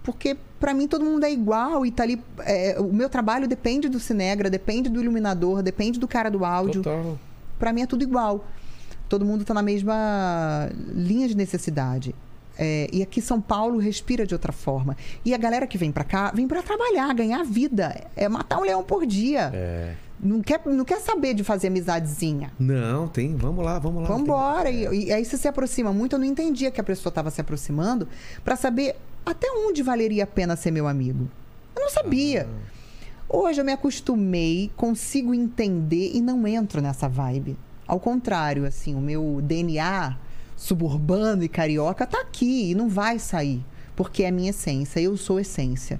Porque 0.03 0.35
para 0.59 0.73
mim 0.73 0.85
todo 0.85 1.05
mundo 1.05 1.23
é 1.23 1.31
igual 1.31 1.85
e 1.85 1.91
tá 1.91 2.03
ali. 2.03 2.21
é, 2.39 2.75
o 2.77 2.91
meu 2.91 3.07
trabalho 3.07 3.47
depende 3.47 3.87
do 3.87 4.01
Cinegra, 4.01 4.49
depende 4.49 4.89
do 4.89 5.01
iluminador, 5.01 5.63
depende 5.63 5.97
do 5.97 6.09
cara 6.09 6.29
do 6.29 6.43
áudio. 6.43 6.83
Total. 6.83 7.17
Para 7.57 7.71
mim 7.71 7.83
é 7.83 7.85
tudo 7.85 8.03
igual. 8.03 8.45
Todo 9.09 9.25
mundo 9.25 9.41
está 9.41 9.53
na 9.53 9.63
mesma 9.63 10.69
linha 10.93 11.27
de 11.27 11.35
necessidade. 11.35 12.15
É, 12.61 12.89
e 12.91 13.01
aqui 13.01 13.21
São 13.21 13.39
Paulo 13.41 13.79
respira 13.79 14.25
de 14.27 14.35
outra 14.35 14.51
forma. 14.51 14.95
E 15.25 15.33
a 15.33 15.37
galera 15.37 15.65
que 15.65 15.77
vem 15.77 15.91
para 15.91 16.03
cá, 16.03 16.31
vem 16.33 16.47
para 16.47 16.61
trabalhar, 16.61 17.13
ganhar 17.15 17.43
vida. 17.43 18.05
É 18.15 18.29
matar 18.29 18.59
um 18.59 18.63
leão 18.63 18.83
por 18.83 19.05
dia. 19.05 19.49
É. 19.53 19.95
Não, 20.21 20.41
quer, 20.41 20.61
não 20.65 20.83
quer 20.83 20.99
saber 20.99 21.33
de 21.33 21.43
fazer 21.43 21.67
amizadezinha. 21.67 22.51
Não, 22.59 23.07
tem. 23.07 23.35
Vamos 23.35 23.63
lá, 23.63 23.79
vamos 23.79 24.01
lá. 24.01 24.07
Vamos 24.09 24.23
tem- 24.23 24.33
embora. 24.33 24.69
E, 24.69 25.05
e 25.05 25.13
aí 25.13 25.23
você 25.23 25.37
se 25.37 25.47
aproxima 25.47 25.93
muito. 25.93 26.13
Eu 26.15 26.19
não 26.19 26.25
entendia 26.25 26.69
que 26.69 26.81
a 26.81 26.83
pessoa 26.83 27.09
estava 27.09 27.31
se 27.31 27.39
aproximando 27.39 28.07
para 28.43 28.57
saber 28.57 28.97
até 29.25 29.47
onde 29.51 29.81
valeria 29.81 30.25
a 30.25 30.27
pena 30.27 30.55
ser 30.57 30.71
meu 30.71 30.87
amigo. 30.87 31.29
Eu 31.75 31.81
não 31.83 31.89
sabia. 31.89 32.47
Hoje 33.29 33.61
eu 33.61 33.65
me 33.65 33.71
acostumei, 33.71 34.69
consigo 34.75 35.33
entender 35.33 36.11
e 36.13 36.19
não 36.19 36.45
entro 36.45 36.81
nessa 36.81 37.07
vibe. 37.07 37.55
Ao 37.89 37.99
contrário, 37.99 38.67
assim, 38.67 38.93
o 38.93 39.01
meu 39.01 39.41
DNA 39.41 40.15
suburbano 40.55 41.43
e 41.43 41.49
carioca 41.49 42.05
tá 42.05 42.21
aqui 42.21 42.69
e 42.69 42.75
não 42.75 42.87
vai 42.87 43.17
sair, 43.17 43.65
porque 43.95 44.21
é 44.21 44.29
minha 44.29 44.51
essência, 44.51 44.99
eu 44.99 45.17
sou 45.17 45.39
essência. 45.39 45.99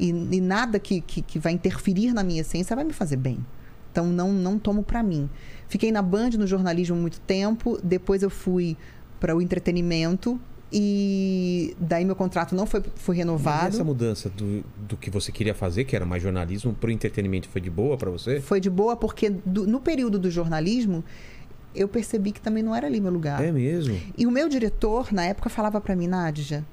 E, 0.00 0.08
e 0.08 0.40
nada 0.40 0.78
que, 0.78 1.02
que, 1.02 1.20
que 1.20 1.38
vai 1.38 1.52
interferir 1.52 2.14
na 2.14 2.24
minha 2.24 2.40
essência 2.40 2.74
vai 2.74 2.86
me 2.86 2.94
fazer 2.94 3.16
bem. 3.16 3.44
Então 3.92 4.06
não, 4.06 4.32
não 4.32 4.58
tomo 4.58 4.82
pra 4.82 5.02
mim. 5.02 5.28
Fiquei 5.68 5.92
na 5.92 6.00
Band 6.00 6.30
no 6.38 6.46
jornalismo 6.46 6.96
muito 6.96 7.20
tempo, 7.20 7.78
depois 7.84 8.22
eu 8.22 8.30
fui 8.30 8.74
para 9.20 9.36
o 9.36 9.42
entretenimento 9.42 10.40
e 10.72 11.76
daí 11.80 12.04
meu 12.04 12.16
contrato 12.16 12.54
não 12.54 12.66
foi, 12.66 12.82
foi 12.96 13.14
Mas 13.14 13.18
renovado. 13.18 13.68
essa 13.68 13.84
mudança 13.84 14.28
do, 14.28 14.64
do 14.76 14.96
que 14.96 15.10
você 15.10 15.30
queria 15.30 15.54
fazer, 15.54 15.84
que 15.84 15.94
era 15.94 16.04
mais 16.04 16.22
jornalismo, 16.22 16.74
pro 16.74 16.90
entretenimento 16.90 17.48
foi 17.48 17.60
de 17.60 17.70
boa 17.70 17.96
pra 17.96 18.10
você? 18.10 18.40
Foi 18.40 18.60
de 18.60 18.68
boa 18.68 18.96
porque 18.96 19.30
do- 19.30 19.66
no 19.66 19.80
período 19.80 20.18
do 20.18 20.30
jornalismo 20.30 21.04
eu 21.74 21.86
percebi 21.86 22.32
que 22.32 22.40
também 22.40 22.62
não 22.62 22.74
era 22.74 22.86
ali 22.86 23.00
meu 23.00 23.12
lugar. 23.12 23.42
É 23.44 23.52
mesmo? 23.52 24.00
E 24.16 24.26
o 24.26 24.30
meu 24.30 24.48
diretor 24.48 25.12
na 25.12 25.24
época 25.24 25.48
falava 25.50 25.80
pra 25.80 25.94
mim, 25.94 26.06
Nádia, 26.06 26.64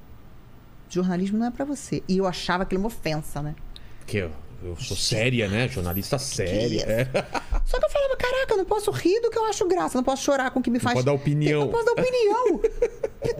jornalismo 0.89 1.38
não 1.38 1.48
é 1.48 1.52
pra 1.52 1.66
você. 1.66 2.02
E 2.08 2.18
eu 2.18 2.26
achava 2.26 2.64
aquilo 2.64 2.82
uma 2.82 2.88
ofensa, 2.88 3.41
né? 3.41 3.54
Porque 4.00 4.18
eu, 4.18 4.32
eu 4.64 4.76
sou 4.78 4.97
séria, 4.97 5.47
né? 5.47 5.68
Jornalista 5.68 6.18
séria. 6.18 6.82
É. 6.84 7.05
Só 7.66 7.80
que 7.80 7.86
eu 7.86 7.89
falava, 7.89 8.16
caraca, 8.18 8.53
eu 8.53 8.57
não 8.57 8.66
posso 8.66 8.91
rir 8.91 9.20
do 9.22 9.30
que 9.30 9.38
eu 9.38 9.45
acho 9.45 9.66
graça, 9.68 9.97
não 9.97 10.03
posso 10.03 10.24
chorar 10.24 10.51
com 10.51 10.59
o 10.59 10.64
que 10.64 10.70
me 10.70 10.80
faz. 10.80 10.93
pode 10.93 11.05
dar 11.05 11.14
opinião. 11.14 11.61
Eu 11.61 11.66
não 11.66 11.72
posso 11.72 11.86
dar 11.86 11.91
opinião. 11.93 12.61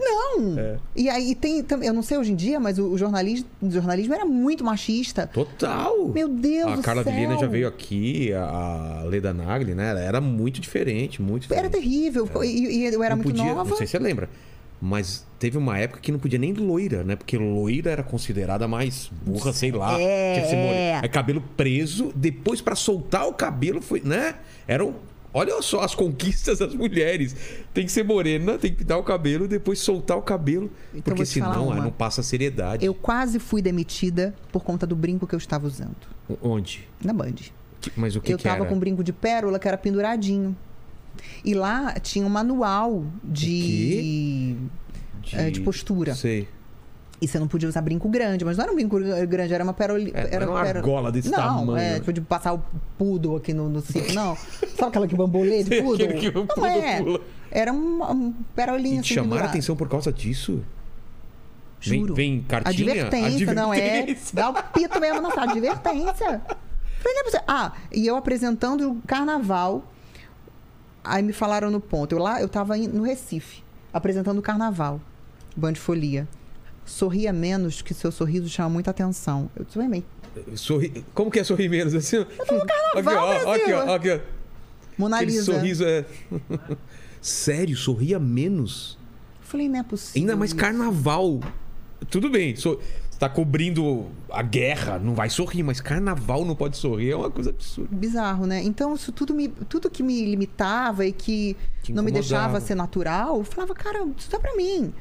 não. 0.00 0.80
E 0.96 1.08
aí 1.08 1.34
tem 1.34 1.64
eu 1.82 1.92
não 1.92 2.02
sei 2.02 2.16
hoje 2.18 2.32
em 2.32 2.36
dia, 2.36 2.58
mas 2.58 2.78
o, 2.78 2.96
jornalismo, 2.96 3.46
o 3.60 3.70
jornalismo 3.70 4.14
era 4.14 4.24
muito 4.24 4.64
machista. 4.64 5.26
Total. 5.26 6.08
Meu 6.08 6.28
Deus 6.28 6.72
A 6.72 6.76
do 6.76 6.82
Carla 6.82 7.04
céu. 7.04 7.12
Vilhena 7.12 7.38
já 7.38 7.46
veio 7.46 7.68
aqui, 7.68 8.32
a 8.32 8.54
a 8.74 9.02
Leda 9.04 9.32
Nagli, 9.32 9.74
né? 9.74 9.90
Ela 9.90 10.00
era 10.00 10.20
muito 10.20 10.60
diferente, 10.60 11.20
muito 11.20 11.52
Era 11.52 11.68
diferente. 11.68 11.84
terrível. 11.84 12.28
E, 12.42 12.46
e 12.46 12.94
eu 12.94 13.02
era 13.02 13.16
não 13.16 13.22
muito 13.22 13.36
podia, 13.36 13.54
nova. 13.54 13.70
Não 13.70 13.76
sei 13.76 13.86
se 13.86 13.92
você 13.92 13.98
lembra. 13.98 14.28
Mas 14.80 15.26
teve 15.38 15.56
uma 15.56 15.78
época 15.78 16.00
que 16.00 16.12
não 16.12 16.18
podia 16.18 16.38
nem 16.38 16.52
loira, 16.52 17.02
né? 17.04 17.16
Porque 17.16 17.38
loira 17.38 17.90
era 17.90 18.02
considerada 18.02 18.68
mais 18.68 19.10
burra, 19.24 19.52
sei 19.52 19.72
lá. 19.72 19.98
É, 20.00 20.34
Tinha 20.34 20.44
que 20.44 20.50
ser 20.50 20.56
more- 20.56 20.74
é. 20.74 21.00
Aí 21.02 21.08
cabelo 21.08 21.42
preso, 21.56 22.12
depois 22.14 22.60
pra 22.60 22.74
soltar 22.74 23.26
o 23.26 23.32
cabelo 23.32 23.80
foi, 23.80 24.00
né? 24.00 24.36
Eram 24.66 24.94
Olha 25.36 25.60
só 25.62 25.80
as 25.80 25.96
conquistas 25.96 26.60
das 26.60 26.72
mulheres. 26.74 27.34
Tem 27.74 27.84
que 27.84 27.90
ser 27.90 28.04
morena, 28.04 28.56
tem 28.56 28.70
que 28.70 28.76
pintar 28.78 28.96
o 28.96 29.02
cabelo, 29.02 29.48
depois 29.48 29.80
soltar 29.80 30.16
o 30.16 30.22
cabelo. 30.22 30.70
Então, 30.94 31.02
porque 31.12 31.26
senão 31.26 31.72
ah, 31.72 31.74
uma. 31.74 31.82
não 31.82 31.90
passa 31.90 32.20
a 32.20 32.24
seriedade. 32.24 32.86
Eu 32.86 32.94
quase 32.94 33.40
fui 33.40 33.60
demitida 33.60 34.32
por 34.52 34.62
conta 34.62 34.86
do 34.86 34.94
brinco 34.94 35.26
que 35.26 35.34
eu 35.34 35.38
estava 35.38 35.66
usando. 35.66 35.96
Onde? 36.40 36.88
Na 37.04 37.12
Band. 37.12 37.34
Que- 37.80 37.90
Mas 37.96 38.14
o 38.14 38.20
que, 38.20 38.32
eu 38.32 38.38
que 38.38 38.44
tava 38.44 38.58
era? 38.60 38.66
com 38.66 38.76
um 38.76 38.78
brinco 38.78 39.02
de 39.02 39.12
pérola 39.12 39.58
que 39.58 39.66
era 39.66 39.76
penduradinho. 39.76 40.56
E 41.44 41.54
lá 41.54 41.94
tinha 42.00 42.24
um 42.26 42.28
manual 42.28 43.04
de, 43.22 44.56
eh, 45.32 45.50
de 45.50 45.60
postura. 45.60 46.14
Sei. 46.14 46.48
E 47.20 47.28
você 47.28 47.38
não 47.38 47.48
podia 47.48 47.68
usar 47.68 47.80
brinco 47.80 48.08
grande, 48.08 48.44
mas 48.44 48.56
não 48.56 48.64
era 48.64 48.72
um 48.72 48.76
brinco 48.76 48.98
grande, 49.28 49.54
era 49.54 49.62
uma 49.64 49.72
pérola. 49.72 50.00
É, 50.12 50.34
era 50.34 50.50
uma 50.50 50.60
argola 50.60 51.10
desse 51.12 51.30
não, 51.30 51.38
tamanho, 51.38 51.78
É, 51.78 51.90
né? 51.92 51.98
tipo 52.00 52.12
de 52.12 52.20
passar 52.20 52.54
o 52.54 52.62
poodle 52.98 53.36
aqui 53.36 53.54
no, 53.54 53.68
no 53.68 53.82
não. 54.12 54.36
Sabe 54.36 54.88
aquela 54.88 55.08
que 55.08 55.14
bambolê 55.14 55.62
de 55.62 55.68
Sei, 55.70 55.82
poodle? 55.82 56.08
que 56.08 56.28
o 56.28 56.46
não 56.56 56.66
é. 56.66 57.02
pula. 57.02 57.20
Era 57.50 57.72
uma, 57.72 58.10
uma 58.10 58.34
perolinha 58.54 58.96
E 58.96 58.98
assim. 58.98 59.14
chamaram 59.14 59.46
atenção 59.46 59.76
por 59.76 59.88
causa 59.88 60.12
disso? 60.12 60.62
Vem, 61.80 62.00
Juro. 62.00 62.14
vem 62.14 62.42
cartinha? 62.42 62.92
Advertência, 62.92 63.54
não 63.54 63.72
é? 63.72 63.98
Advertência. 64.00 64.30
Dá 64.34 64.50
o 64.50 64.54
pito 64.54 65.00
mesmo 65.00 65.20
na 65.20 65.30
sala. 65.30 65.52
Advertência. 65.52 66.42
Não 67.04 67.38
é. 67.38 67.44
Ah, 67.46 67.72
e 67.92 68.06
eu 68.06 68.16
apresentando 68.16 68.90
o 68.92 68.96
carnaval. 69.06 69.84
Aí 71.04 71.22
me 71.22 71.32
falaram 71.32 71.70
no 71.70 71.80
ponto. 71.80 72.12
Eu 72.12 72.18
lá, 72.18 72.40
eu 72.40 72.48
tava 72.48 72.76
no 72.76 73.02
Recife, 73.02 73.62
apresentando 73.92 74.38
o 74.38 74.42
carnaval. 74.42 75.00
Band 75.54 75.74
Folia. 75.74 76.26
Sorria 76.84 77.32
menos, 77.32 77.82
que 77.82 77.94
seu 77.94 78.10
sorriso 78.10 78.48
chama 78.48 78.70
muita 78.70 78.90
atenção. 78.90 79.50
Eu 79.54 79.64
disse, 79.64 79.78
bem, 79.78 80.04
Sorri... 80.56 81.04
Como 81.14 81.30
que 81.30 81.38
é 81.38 81.44
sorrir 81.44 81.68
menos 81.68 81.94
assim? 81.94 82.16
Eu 82.16 82.26
tô 82.26 82.54
no 82.54 82.66
carnaval, 82.66 83.30
aqui, 83.30 83.44
ó, 83.46 83.52
aqui, 83.54 83.72
ó, 83.72 83.94
aqui, 83.94 84.10
ó. 84.10 84.20
Mona 84.98 85.16
Aquele 85.16 85.32
Lisa. 85.32 85.52
sorriso 85.52 85.84
é. 85.84 86.04
Sério, 87.20 87.76
sorria 87.76 88.18
menos. 88.18 88.98
Falei, 89.40 89.68
não 89.68 89.80
é 89.80 89.82
possível. 89.82 90.20
Ainda 90.22 90.36
mais 90.36 90.50
isso. 90.50 90.58
carnaval. 90.58 91.40
Tudo 92.10 92.28
bem. 92.30 92.54
Você 93.14 93.20
tá 93.20 93.28
cobrindo 93.28 94.06
a 94.28 94.42
guerra, 94.42 94.98
não 94.98 95.14
vai 95.14 95.30
sorrir, 95.30 95.62
mas 95.62 95.80
carnaval 95.80 96.44
não 96.44 96.56
pode 96.56 96.76
sorrir, 96.76 97.12
é 97.12 97.16
uma 97.16 97.30
coisa 97.30 97.50
absurda. 97.50 97.88
Bizarro, 97.94 98.44
né? 98.44 98.60
Então, 98.62 98.94
isso 98.94 99.12
tudo, 99.12 99.32
me, 99.32 99.48
tudo 99.48 99.88
que 99.88 100.02
me 100.02 100.24
limitava 100.24 101.06
e 101.06 101.12
que 101.12 101.56
Te 101.82 101.92
não 101.92 102.02
me 102.02 102.10
deixava 102.10 102.60
ser 102.60 102.74
natural, 102.74 103.38
eu 103.38 103.44
falava, 103.44 103.72
cara, 103.72 104.04
isso 104.18 104.34
é 104.34 104.38
pra 104.38 104.56
mim. 104.56 104.92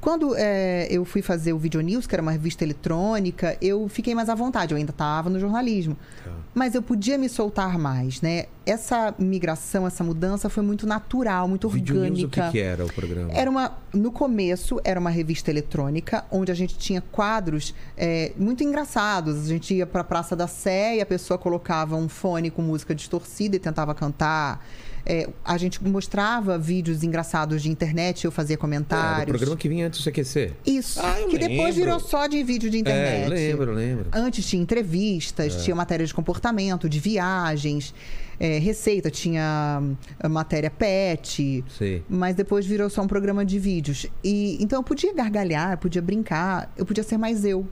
Quando 0.00 0.34
é, 0.34 0.88
eu 0.90 1.04
fui 1.04 1.20
fazer 1.20 1.52
o 1.52 1.58
Video 1.58 1.82
News, 1.82 2.06
que 2.06 2.14
era 2.14 2.22
uma 2.22 2.32
revista 2.32 2.64
eletrônica, 2.64 3.58
eu 3.60 3.86
fiquei 3.86 4.14
mais 4.14 4.30
à 4.30 4.34
vontade. 4.34 4.72
Eu 4.72 4.78
ainda 4.78 4.92
estava 4.92 5.28
no 5.28 5.38
jornalismo. 5.38 5.94
Tá. 6.24 6.30
Mas 6.54 6.74
eu 6.74 6.80
podia 6.80 7.18
me 7.18 7.28
soltar 7.28 7.78
mais, 7.78 8.22
né? 8.22 8.46
Essa 8.70 9.12
migração, 9.18 9.84
essa 9.84 10.04
mudança 10.04 10.48
foi 10.48 10.62
muito 10.62 10.86
natural, 10.86 11.48
muito 11.48 11.68
Video 11.68 11.96
News, 11.96 12.04
o 12.04 12.10
orgânica. 12.26 12.42
que, 12.46 12.50
que 12.52 12.58
era 12.60 12.84
o 12.84 12.92
programa? 12.92 13.32
Era 13.32 13.50
uma, 13.50 13.76
no 13.92 14.12
começo, 14.12 14.80
era 14.84 15.00
uma 15.00 15.10
revista 15.10 15.50
eletrônica, 15.50 16.24
onde 16.30 16.52
a 16.52 16.54
gente 16.54 16.78
tinha 16.78 17.00
quadros 17.00 17.74
é, 17.96 18.30
muito 18.36 18.62
engraçados. 18.62 19.44
A 19.44 19.48
gente 19.48 19.74
ia 19.74 19.86
para 19.86 20.02
a 20.02 20.04
Praça 20.04 20.36
da 20.36 20.46
Sé 20.46 20.96
e 20.98 21.00
a 21.00 21.06
pessoa 21.06 21.36
colocava 21.36 21.96
um 21.96 22.08
fone 22.08 22.48
com 22.48 22.62
música 22.62 22.94
distorcida 22.94 23.56
e 23.56 23.58
tentava 23.58 23.92
cantar. 23.92 24.64
É, 25.04 25.28
a 25.44 25.56
gente 25.56 25.82
mostrava 25.82 26.56
vídeos 26.58 27.02
engraçados 27.02 27.62
de 27.62 27.70
internet, 27.70 28.24
eu 28.26 28.30
fazia 28.30 28.54
Era 28.54 28.58
o 28.58 28.60
comentários. 28.60 29.26
programa 29.26 29.56
que 29.56 29.68
vinha 29.68 29.86
antes 29.88 29.98
do 30.04 30.04
CQC. 30.08 30.52
Isso, 30.64 31.00
Ah, 31.00 31.14
que 31.28 31.38
depois 31.38 31.58
lembro. 31.58 31.74
virou 31.74 31.98
só 32.00 32.26
de 32.28 32.40
vídeo 32.44 32.70
de 32.70 32.78
internet. 32.78 33.24
É, 33.24 33.28
lembro, 33.28 33.72
lembro. 33.72 34.06
Antes 34.12 34.46
tinha 34.46 34.62
entrevistas, 34.62 35.56
É. 35.56 35.58
tinha 35.58 35.74
matéria 35.74 36.06
de 36.06 36.12
comportamento, 36.14 36.86
de 36.88 37.00
viagens, 37.00 37.94
é, 38.40 38.58
receita, 38.58 39.10
tinha 39.10 39.80
hum, 39.82 39.96
matéria 40.30 40.70
pet. 40.70 41.62
Sei. 41.68 42.02
Mas 42.08 42.34
depois 42.34 42.64
virou 42.64 42.88
só 42.88 43.02
um 43.02 43.06
programa 43.06 43.44
de 43.44 43.58
vídeos. 43.58 44.06
E 44.24 44.56
então 44.62 44.78
eu 44.78 44.82
podia 44.82 45.12
gargalhar, 45.12 45.72
eu 45.72 45.78
podia 45.78 46.00
brincar, 46.00 46.72
eu 46.74 46.86
podia 46.86 47.04
ser 47.04 47.18
mais 47.18 47.44
eu. 47.44 47.68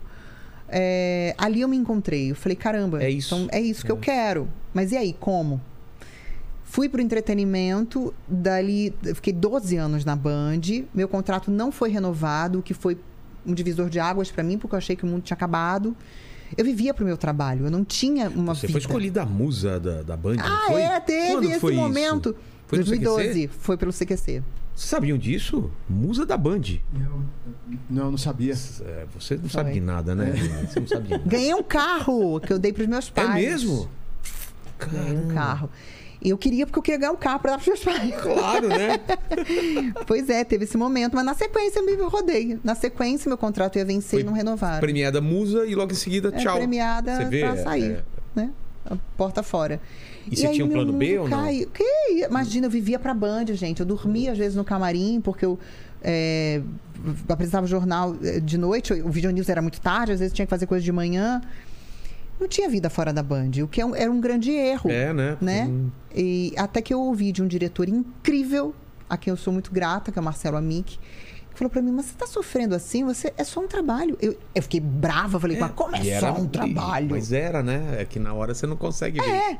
É, 0.68 1.34
ali 1.38 1.62
eu 1.62 1.68
me 1.68 1.76
encontrei. 1.78 2.30
Eu 2.30 2.36
falei, 2.36 2.54
caramba, 2.54 3.02
É 3.02 3.08
isso. 3.08 3.34
então 3.34 3.48
é 3.50 3.58
isso 3.60 3.82
que 3.84 3.90
eu 3.90 3.96
quero. 3.96 4.46
Mas 4.74 4.92
e 4.92 4.96
aí, 4.98 5.16
como? 5.18 5.58
Fui 6.64 6.86
pro 6.86 7.00
entretenimento, 7.00 8.12
dali 8.28 8.94
fiquei 9.14 9.32
12 9.32 9.74
anos 9.78 10.04
na 10.04 10.14
Band. 10.14 10.60
Meu 10.92 11.08
contrato 11.08 11.50
não 11.50 11.72
foi 11.72 11.88
renovado, 11.88 12.58
o 12.58 12.62
que 12.62 12.74
foi 12.74 12.98
um 13.46 13.54
divisor 13.54 13.88
de 13.88 13.98
águas 13.98 14.30
para 14.30 14.44
mim, 14.44 14.58
porque 14.58 14.74
eu 14.74 14.78
achei 14.78 14.94
que 14.94 15.04
o 15.04 15.06
mundo 15.06 15.22
tinha 15.22 15.34
acabado. 15.34 15.96
Eu 16.56 16.64
vivia 16.64 16.94
pro 16.94 17.04
meu 17.04 17.16
trabalho, 17.16 17.66
eu 17.66 17.70
não 17.70 17.84
tinha 17.84 18.28
uma 18.30 18.54
Você 18.54 18.66
vida. 18.66 18.72
foi 18.78 18.80
escolhida 18.80 19.22
a 19.22 19.26
musa 19.26 19.78
da, 19.78 20.02
da 20.02 20.16
Band, 20.16 20.36
Ah, 20.40 20.64
foi? 20.68 20.80
é, 20.82 21.00
teve 21.00 21.32
Quando 21.32 21.44
esse 21.44 21.60
foi 21.60 21.72
isso? 21.74 21.80
momento. 21.82 22.36
Foi 22.66 22.78
no 22.78 22.84
2012, 22.84 23.28
CQC? 23.28 23.48
foi 23.60 23.76
pelo 23.76 23.92
CQC. 23.92 24.42
Vocês 24.74 24.90
sabiam 24.90 25.18
disso? 25.18 25.70
Musa 25.88 26.24
da 26.24 26.36
Band. 26.36 26.60
Não, 27.90 28.10
não 28.10 28.18
sabia. 28.18 28.52
É, 28.82 29.06
você 29.18 29.36
não 29.36 29.48
sabe 29.48 29.72
de 29.72 29.80
nada, 29.80 30.14
né? 30.14 30.32
Você 30.70 30.80
não 30.80 30.86
sabe 30.86 31.04
de 31.04 31.10
nada. 31.12 31.24
Ganhei 31.26 31.54
um 31.54 31.62
carro 31.62 32.38
que 32.40 32.52
eu 32.52 32.58
dei 32.58 32.72
pros 32.72 32.86
meus 32.86 33.08
É 33.08 33.10
pais. 33.10 33.34
mesmo? 33.34 33.88
Ganhei 34.78 35.16
um 35.18 35.28
carro. 35.34 35.68
E 36.20 36.30
eu 36.30 36.38
queria 36.38 36.66
porque 36.66 36.78
eu 36.78 36.82
queria 36.82 36.98
ganhar 36.98 37.12
um 37.12 37.16
carro 37.16 37.38
pra 37.38 37.52
dar 37.52 37.58
pros 37.62 37.68
meus 37.68 37.84
pais. 37.84 38.14
Claro, 38.20 38.68
né? 38.68 38.98
Pois 40.06 40.28
é, 40.28 40.42
teve 40.44 40.64
esse 40.64 40.76
momento, 40.76 41.14
mas 41.14 41.24
na 41.24 41.34
sequência 41.34 41.78
eu 41.78 41.86
me 41.86 41.94
rodei. 42.08 42.58
Na 42.64 42.74
sequência, 42.74 43.28
meu 43.28 43.38
contrato 43.38 43.76
ia 43.78 43.84
vencer 43.84 44.10
Foi 44.10 44.20
e 44.20 44.24
não 44.24 44.32
renovaram. 44.32 44.80
Premiada 44.80 45.20
musa 45.20 45.64
e 45.66 45.74
logo 45.74 45.92
em 45.92 45.96
seguida, 45.96 46.30
É, 46.34 46.38
tchau. 46.38 46.56
premiada 46.56 47.16
Você 47.16 47.24
vê? 47.26 47.40
pra 47.40 47.56
sair, 47.56 47.92
É. 47.92 48.02
né? 48.34 48.50
A 48.90 48.96
porta 49.16 49.42
fora. 49.42 49.80
E 50.30 50.36
você 50.36 50.46
aí 50.46 50.54
tinha 50.54 50.66
um 50.66 50.70
plano 50.70 50.92
B 50.92 51.18
ou 51.18 51.28
não? 51.28 51.44
Que? 51.72 52.24
Imagina, 52.24 52.66
eu 52.66 52.70
vivia 52.70 52.98
pra 52.98 53.12
Band, 53.14 53.46
gente. 53.52 53.80
Eu 53.80 53.86
dormia 53.86 54.32
às 54.32 54.38
vezes 54.38 54.56
no 54.56 54.64
camarim, 54.64 55.20
porque 55.22 55.44
eu 55.44 55.58
é, 56.02 56.60
apresentava 57.28 57.66
jornal 57.66 58.16
eh, 58.22 58.40
de 58.40 58.56
noite, 58.58 58.92
o 58.92 59.08
Video 59.10 59.30
News 59.30 59.48
era 59.48 59.60
muito 59.60 59.80
tarde, 59.80 60.12
às 60.12 60.20
vezes 60.20 60.32
tinha 60.34 60.46
que 60.46 60.50
fazer 60.50 60.66
coisa 60.66 60.84
de 60.84 60.92
manhã. 60.92 61.40
Não 62.40 62.46
tinha 62.48 62.68
vida 62.68 62.88
fora 62.88 63.12
da 63.12 63.22
Band, 63.22 63.50
o 63.62 63.68
que 63.68 63.80
é 63.80 63.86
um- 63.86 63.94
era 63.94 64.10
um 64.10 64.20
grande 64.20 64.50
erro. 64.52 64.90
É, 64.90 65.12
né? 65.12 65.36
né? 65.40 65.66
Hum. 65.66 65.90
E 66.14 66.52
até 66.56 66.80
que 66.80 66.92
eu 66.94 67.00
ouvi 67.00 67.32
de 67.32 67.42
um 67.42 67.46
diretor 67.48 67.88
incrível, 67.88 68.74
a 69.08 69.16
quem 69.16 69.30
eu 69.30 69.36
sou 69.36 69.52
muito 69.52 69.72
grata, 69.72 70.12
que 70.12 70.18
é 70.18 70.22
o 70.22 70.24
Marcelo 70.24 70.56
Amick, 70.56 70.98
que 70.98 71.58
falou 71.58 71.70
pra 71.70 71.82
mim: 71.82 71.90
Mas 71.90 72.06
você 72.06 72.14
tá 72.16 72.26
sofrendo 72.26 72.74
assim? 72.74 73.04
Você 73.04 73.32
é 73.36 73.42
só 73.42 73.60
um 73.60 73.66
trabalho. 73.66 74.16
Eu, 74.20 74.36
eu 74.54 74.62
fiquei 74.62 74.78
brava, 74.80 75.40
falei: 75.40 75.58
Mas 75.58 75.72
como 75.72 75.96
é 75.96 76.00
E 76.00 76.04
só 76.20 76.28
era- 76.28 76.32
um 76.32 76.46
trabalho? 76.46 77.08
Mas 77.10 77.32
era, 77.32 77.62
né? 77.62 77.96
É 77.98 78.04
que 78.04 78.18
na 78.20 78.32
hora 78.34 78.54
você 78.54 78.66
não 78.66 78.76
consegue 78.76 79.20
ver. 79.20 79.28
É. 79.28 79.58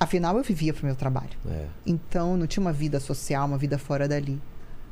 Afinal, 0.00 0.36
eu 0.36 0.42
vivia 0.42 0.74
pro 0.74 0.84
meu 0.84 0.96
trabalho. 0.96 1.30
É. 1.48 1.66
Então, 1.86 2.36
não 2.36 2.46
tinha 2.46 2.60
uma 2.62 2.72
vida 2.72 2.98
social, 2.98 3.46
uma 3.46 3.58
vida 3.58 3.78
fora 3.78 4.08
dali. 4.08 4.40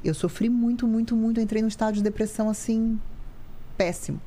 Eu 0.05 0.15
sofri 0.15 0.49
muito, 0.49 0.87
muito, 0.87 1.17
muito. 1.17 1.41
Eu 1.41 1.45
entrei 1.45 1.63
num 1.63 1.69
estado 1.69 1.95
de 1.95 2.03
depressão 2.03 2.49
assim, 2.49 3.01
péssimo. 3.77 4.21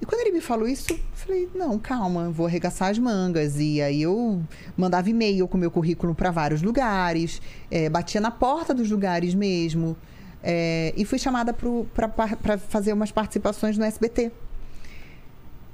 E 0.00 0.06
quando 0.06 0.20
ele 0.22 0.32
me 0.32 0.40
falou 0.40 0.66
isso, 0.66 0.92
eu 0.92 0.98
falei, 1.12 1.48
não, 1.54 1.78
calma, 1.78 2.30
vou 2.30 2.46
arregaçar 2.46 2.88
as 2.90 2.98
mangas. 2.98 3.58
E 3.58 3.82
aí 3.82 4.02
eu 4.02 4.42
mandava 4.76 5.10
e-mail 5.10 5.46
com 5.46 5.58
meu 5.58 5.70
currículo 5.70 6.14
para 6.14 6.30
vários 6.30 6.62
lugares, 6.62 7.40
é, 7.70 7.88
batia 7.90 8.20
na 8.20 8.30
porta 8.30 8.72
dos 8.72 8.90
lugares 8.90 9.34
mesmo. 9.34 9.96
é, 10.42 10.94
e 10.96 11.04
fui 11.04 11.18
chamada 11.18 11.52
para 11.52 12.56
fazer 12.56 12.94
umas 12.94 13.12
participações 13.12 13.76
no 13.76 13.84
SBT. 13.84 14.32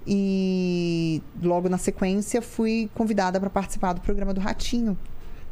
E 0.06 1.20
logo 1.42 1.68
na 1.68 1.78
sequência 1.78 2.40
fui 2.40 2.88
convidada 2.94 3.40
para 3.40 3.50
participar 3.50 3.92
do 3.92 4.00
programa 4.00 4.32
do 4.32 4.40
Ratinho, 4.40 4.96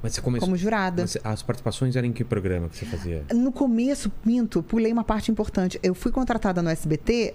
Mas 0.03 0.15
você 0.15 0.21
começou. 0.21 0.47
como 0.47 0.57
jurada. 0.57 1.03
Mas 1.03 1.17
As 1.25 1.43
participações 1.43 1.97
eram 1.97 2.09
em 2.09 2.13
que 2.13 2.23
programa 2.25 2.69
que 2.69 2.77
você 2.77 2.87
fazia? 2.87 3.25
No 3.33 3.51
começo, 3.51 4.13
minto, 4.25 4.63
pulei 4.63 4.93
uma 4.93 5.03
parte 5.03 5.31
importante. 5.31 5.79
Eu 5.83 5.95
fui 5.95 6.13
contratada 6.13 6.63
no 6.63 6.71
SBT 6.71 7.35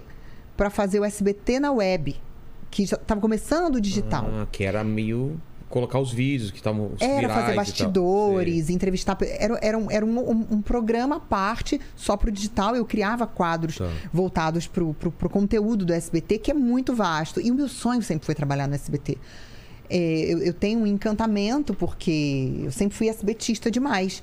para 0.56 0.70
fazer 0.70 1.00
o 1.00 1.04
SBT 1.04 1.60
na 1.60 1.72
web, 1.72 2.16
que 2.70 2.86
já 2.86 2.96
estava 2.96 3.20
começando 3.20 3.76
o 3.76 3.80
digital. 3.80 4.26
Ah, 4.32 4.46
que 4.50 4.64
era 4.64 4.82
meio 4.84 5.40
colocar 5.68 6.00
os 6.00 6.12
vídeos 6.12 6.50
que 6.50 6.56
estavam 6.56 6.90
Era 7.00 7.28
fazer 7.28 7.54
bastidores, 7.54 8.68
entrevistar. 8.70 9.16
Era, 9.22 9.56
era, 9.62 9.78
um, 9.78 9.88
era 9.90 10.04
um, 10.04 10.18
um- 10.18 10.46
um 10.50 10.60
programa 10.62 11.16
à 11.16 11.20
parte 11.20 11.80
só 11.94 12.16
pro 12.16 12.30
digital. 12.30 12.74
Eu 12.74 12.84
criava 12.84 13.24
quadros 13.26 13.78
Tá. 13.78 13.88
voltados 14.12 14.66
pro, 14.66 14.92
pro, 14.94 15.12
pro 15.12 15.30
conteúdo 15.30 15.84
do 15.84 15.92
SBT, 15.92 16.38
que 16.38 16.50
é 16.50 16.54
muito 16.54 16.92
vasto. 16.94 17.40
E 17.40 17.50
o 17.50 17.54
meu 17.54 17.68
sonho 17.68 18.02
sempre 18.02 18.26
foi 18.26 18.34
trabalhar 18.34 18.66
no 18.66 18.74
SBT. 18.74 19.16
É, 19.88 19.98
eu, 20.32 20.38
eu 20.38 20.52
tenho 20.54 20.80
um 20.80 20.86
encantamento, 20.86 21.72
porque 21.74 22.52
eu 22.64 22.72
sempre 22.72 22.96
fui 22.96 23.08
SBTista 23.08 23.70
demais. 23.70 24.22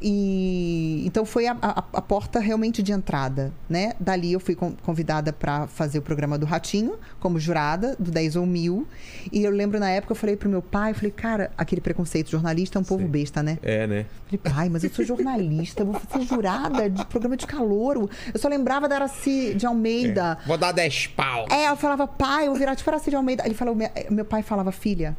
E 0.00 1.02
então 1.06 1.24
foi 1.24 1.46
a, 1.46 1.56
a- 1.60 1.84
a 1.92 2.00
porta 2.02 2.38
realmente 2.38 2.82
de 2.82 2.92
entrada, 2.92 3.52
né? 3.68 3.94
Dali 3.98 4.32
eu 4.32 4.40
fui 4.40 4.54
con- 4.54 4.74
convidada 4.82 5.32
para 5.32 5.66
fazer 5.66 5.98
o 5.98 6.02
programa 6.02 6.38
do 6.38 6.46
Ratinho, 6.46 6.96
como 7.18 7.38
jurada, 7.38 7.96
do 7.98 8.10
10 8.10 8.36
ou 8.36 8.46
1000. 8.46 8.86
E 9.32 9.42
eu 9.42 9.50
lembro 9.50 9.80
na 9.80 9.90
época, 9.90 10.12
eu 10.12 10.16
falei 10.16 10.36
pro 10.36 10.48
meu 10.48 10.62
pai, 10.62 10.92
eu 10.92 10.94
falei, 10.94 11.10
cara, 11.10 11.50
aquele 11.58 11.80
preconceito 11.80 12.30
jornalista 12.30 12.78
é 12.78 12.80
um 12.80 12.84
povo 12.84 13.02
Sim. 13.04 13.08
besta, 13.10 13.42
né? 13.42 13.58
É, 13.62 13.86
né? 13.86 14.06
Falei, 14.26 14.38
pai, 14.54 14.68
mas 14.68 14.84
eu 14.84 14.90
sou 14.90 15.04
jornalista, 15.04 15.84
vou 15.84 16.00
ser 16.12 16.20
jurada 16.22 16.88
de 16.88 17.04
programa 17.06 17.36
de 17.36 17.46
calouro. 17.46 18.08
Eu 18.32 18.38
só 18.38 18.48
lembrava 18.48 18.88
da 18.88 18.94
Araci 18.96 19.54
de 19.54 19.66
Almeida. 19.66 20.38
Vou 20.46 20.56
dar 20.56 20.72
10 20.72 21.08
pau. 21.08 21.46
É, 21.50 21.68
eu 21.70 21.76
falava, 21.76 22.06
pai, 22.06 22.46
eu 22.46 22.50
vou 22.50 22.58
virar 22.58 22.76
tipo 22.76 22.88
Araci 22.90 23.10
de 23.10 23.16
Almeida. 23.16 23.44
Ele 23.44 23.54
falou, 23.54 23.76
meu 24.10 24.24
pai 24.24 24.42
falava, 24.42 24.70
filha, 24.70 25.16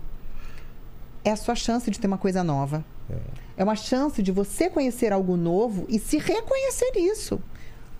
é 1.24 1.32
a 1.32 1.36
sua 1.36 1.56
chance 1.56 1.90
de 1.92 2.00
ter 2.00 2.08
uma 2.08 2.18
coisa 2.18 2.44
nova. 2.44 2.84
É 3.10 3.16
uma 3.64 3.76
chance 3.76 4.22
de 4.24 4.32
você 4.32 4.70
conhecer 4.70 5.12
algo 5.12 5.36
novo 5.36 5.86
e 5.90 6.00
se 6.00 6.18
reconhecer 6.18 6.92
nisso. 6.96 7.42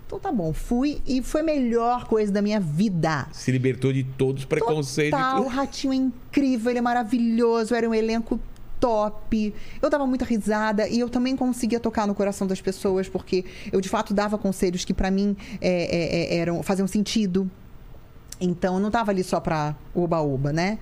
Então 0.06 0.18
tá 0.18 0.32
bom, 0.32 0.52
fui 0.52 1.00
e 1.06 1.22
foi 1.22 1.40
a 1.40 1.44
melhor 1.44 2.06
coisa 2.06 2.32
da 2.32 2.42
minha 2.42 2.58
vida. 2.58 3.28
Se 3.32 3.52
libertou 3.52 3.92
de 3.92 4.02
todos 4.02 4.42
os 4.42 4.44
preconceitos. 4.44 5.16
Total, 5.16 5.42
o. 5.42 5.46
Ratinho 5.46 5.92
é 5.92 5.96
incrível, 5.96 6.70
ele 6.70 6.80
é 6.80 6.82
maravilhoso, 6.82 7.74
era 7.76 7.88
um 7.88 7.94
elenco 7.94 8.40
top. 8.80 9.54
Eu 9.80 9.88
dava 9.88 10.04
muita 10.06 10.24
risada 10.24 10.88
e 10.88 10.98
eu 10.98 11.08
também 11.08 11.36
conseguia 11.36 11.78
tocar 11.78 12.08
no 12.08 12.14
coração 12.14 12.44
das 12.44 12.60
pessoas, 12.60 13.08
porque 13.08 13.44
eu 13.70 13.80
de 13.80 13.88
fato 13.88 14.12
dava 14.12 14.36
conselhos 14.36 14.84
que 14.84 14.92
pra 14.92 15.12
mim 15.12 15.36
é, 15.60 15.68
é, 15.70 16.34
é, 16.34 16.38
eram, 16.38 16.60
faziam 16.62 16.88
sentido. 16.88 17.48
Então 18.40 18.74
eu 18.74 18.80
não 18.80 18.90
tava 18.90 19.12
ali 19.12 19.22
só 19.22 19.38
pra 19.38 19.76
oba-oba, 19.94 20.52
né? 20.52 20.78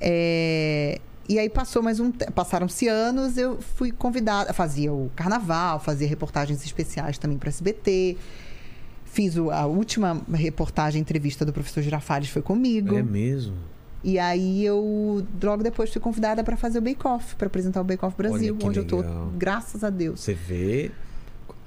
É, 0.00 1.00
E 1.28 1.38
aí 1.38 1.48
passou 1.50 1.82
mais 1.82 2.00
um. 2.00 2.10
Passaram-se 2.10 2.88
anos, 2.88 3.36
eu 3.36 3.58
fui 3.76 3.92
convidada. 3.92 4.52
Fazia 4.54 4.92
o 4.92 5.10
carnaval, 5.14 5.78
fazia 5.78 6.08
reportagens 6.08 6.64
especiais 6.64 7.18
também 7.18 7.36
para 7.36 7.50
SBT. 7.50 8.16
Fiz 9.04 9.36
o- 9.36 9.50
a 9.50 9.66
última 9.66 10.22
reportagem, 10.32 11.00
entrevista 11.00 11.44
do 11.44 11.52
professor 11.52 11.82
Girafales 11.82 12.30
foi 12.30 12.40
comigo. 12.40 12.96
É 12.96 13.02
mesmo. 13.02 13.54
E 14.02 14.18
aí 14.18 14.64
eu 14.64 15.26
logo 15.42 15.62
depois 15.62 15.90
fui 15.92 16.00
convidada 16.00 16.42
para 16.44 16.56
fazer 16.56 16.78
o 16.78 16.82
Bake 16.82 17.06
Off, 17.06 17.34
para 17.34 17.48
apresentar 17.48 17.80
o 17.80 17.84
Bake 17.84 18.04
Off 18.04 18.16
Brasil, 18.16 18.56
onde 18.62 18.78
eu 18.78 18.86
tô, 18.86 18.98
legal. 18.98 19.32
graças 19.36 19.82
a 19.84 19.90
Deus. 19.90 20.20
Você 20.20 20.32
vê 20.34 20.90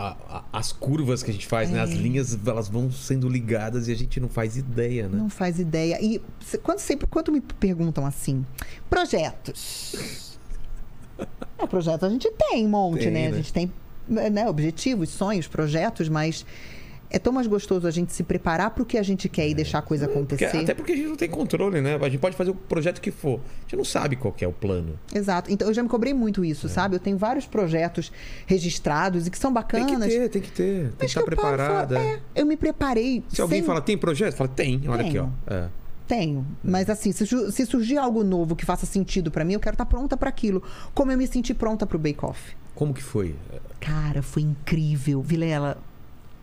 a- 0.02 0.18
a- 0.38 0.44
as 0.60 0.72
curvas 0.72 1.22
que 1.22 1.30
a 1.30 1.34
gente 1.34 1.46
faz, 1.48 1.70
né? 1.70 1.80
As 1.80 1.92
linhas, 1.92 2.38
elas 2.46 2.68
vão 2.68 2.92
sendo 2.92 3.30
ligadas 3.30 3.88
e 3.88 3.92
a 3.92 3.96
gente 3.96 4.20
não 4.20 4.28
faz 4.30 4.58
ideia, 4.58 5.08
né? 5.08 5.18
Não 5.18 5.30
faz 5.30 5.60
ideia. 5.60 5.98
E 6.02 6.22
quando, 6.64 6.80
sempre, 6.80 7.08
quando 7.08 7.32
me 7.32 7.42
perguntam 7.42 8.06
assim, 8.06 8.46
projetos. 8.90 10.38
É, 11.58 11.68
projeto 11.68 12.06
a 12.06 12.10
gente 12.10 12.30
tem 12.32 12.66
um 12.66 12.70
monte, 12.70 13.04
Tem, 13.04 13.12
né? 13.12 13.28
A 13.28 13.32
né? 13.32 13.38
gente 13.38 13.54
tem 13.54 13.72
né, 14.08 14.50
objetivos, 14.50 15.10
sonhos, 15.10 15.48
projetos, 15.48 16.10
mas 16.10 16.46
é 17.14 17.20
tão 17.20 17.34
mais 17.34 17.46
gostoso 17.46 17.86
a 17.86 17.92
gente 17.92 18.14
se 18.14 18.24
preparar 18.24 18.72
para 18.72 18.82
o 18.82 18.86
que 18.86 18.98
a 18.98 19.04
gente 19.04 19.28
quer 19.30 19.48
e 19.48 19.54
deixar 19.54 19.80
a 19.80 19.82
coisa 19.82 20.08
Porque- 20.08 20.18
acontecer. 20.46 20.58
até 20.64 20.74
porque 20.74 20.94
a 20.94 20.96
gente 20.96 21.08
não 21.10 21.16
tem 21.18 21.30
controle, 21.30 21.82
né? 21.82 21.96
A 22.02 22.10
gente 22.10 22.20
pode 22.20 22.36
fazer 22.36 22.52
o 22.52 22.56
projeto 22.56 23.02
que 23.02 23.12
for. 23.12 23.40
A 23.60 23.62
gente 23.64 23.76
não 23.76 23.84
sabe 23.86 24.16
qual 24.16 24.34
que 24.34 24.44
é 24.46 24.48
o 24.48 24.54
plano. 24.54 24.98
Exato. 25.14 25.52
Então 25.52 25.68
eu 25.68 25.74
já 25.74 25.84
me 25.84 25.90
cobrei 25.90 26.14
muito 26.14 26.44
isso, 26.46 26.70
sabe? 26.70 26.96
Eu 26.96 27.00
tenho 27.00 27.18
vários 27.18 27.46
projetos 27.46 28.12
registrados 28.48 29.28
e 29.28 29.30
que 29.30 29.38
são 29.38 29.52
É. 29.52 29.54
Tem 29.64 29.84
bacanas. 29.86 30.08
que 30.08 30.20
ter, 30.20 30.30
tem 30.30 30.42
que 30.42 30.52
ter. 30.52 30.74
Tem 30.84 30.90
que 30.90 30.96
Mas 31.00 31.10
estar 31.10 31.20
falo, 31.22 31.26
preparada. 31.26 32.00
é, 32.00 32.20
eu 32.36 32.46
me 32.46 32.56
preparei. 32.58 33.24
Se 33.30 33.42
alguém 33.42 33.60
sem- 33.60 33.68
fala, 33.68 33.82
tem 33.82 33.98
projeto? 33.98 34.36
Fala, 34.36 34.48
tem. 34.50 34.82
Olha 34.88 35.06
aqui, 35.06 35.18
ó. 35.20 35.24
Tenho. 35.24 35.34
É. 35.48 35.68
Tenho. 36.08 36.46
Mas 36.64 36.90
assim, 36.90 37.12
se, 37.12 37.26
se 37.26 37.66
surgir 37.66 37.98
algo 37.98 38.24
novo 38.24 38.56
que 38.56 38.66
faça 38.66 38.86
sentido 38.86 39.32
pra 39.32 39.46
mim, 39.46 39.54
eu 39.54 39.60
quero 39.60 39.76
estar 39.76 39.86
pronta 39.86 40.18
pra 40.18 40.28
aquilo. 40.30 40.62
Como 40.94 41.12
eu 41.12 41.18
me 41.18 41.26
senti 41.28 41.54
pronta 41.54 41.86
pro 41.86 41.98
Bake 41.98 42.24
Off. 42.26 42.54
Como 42.76 42.94
que 42.94 43.02
foi? 43.04 43.36
Cara, 43.80 44.22
foi 44.22 44.42
incrível. 44.42 45.22
Vilela, 45.22 45.78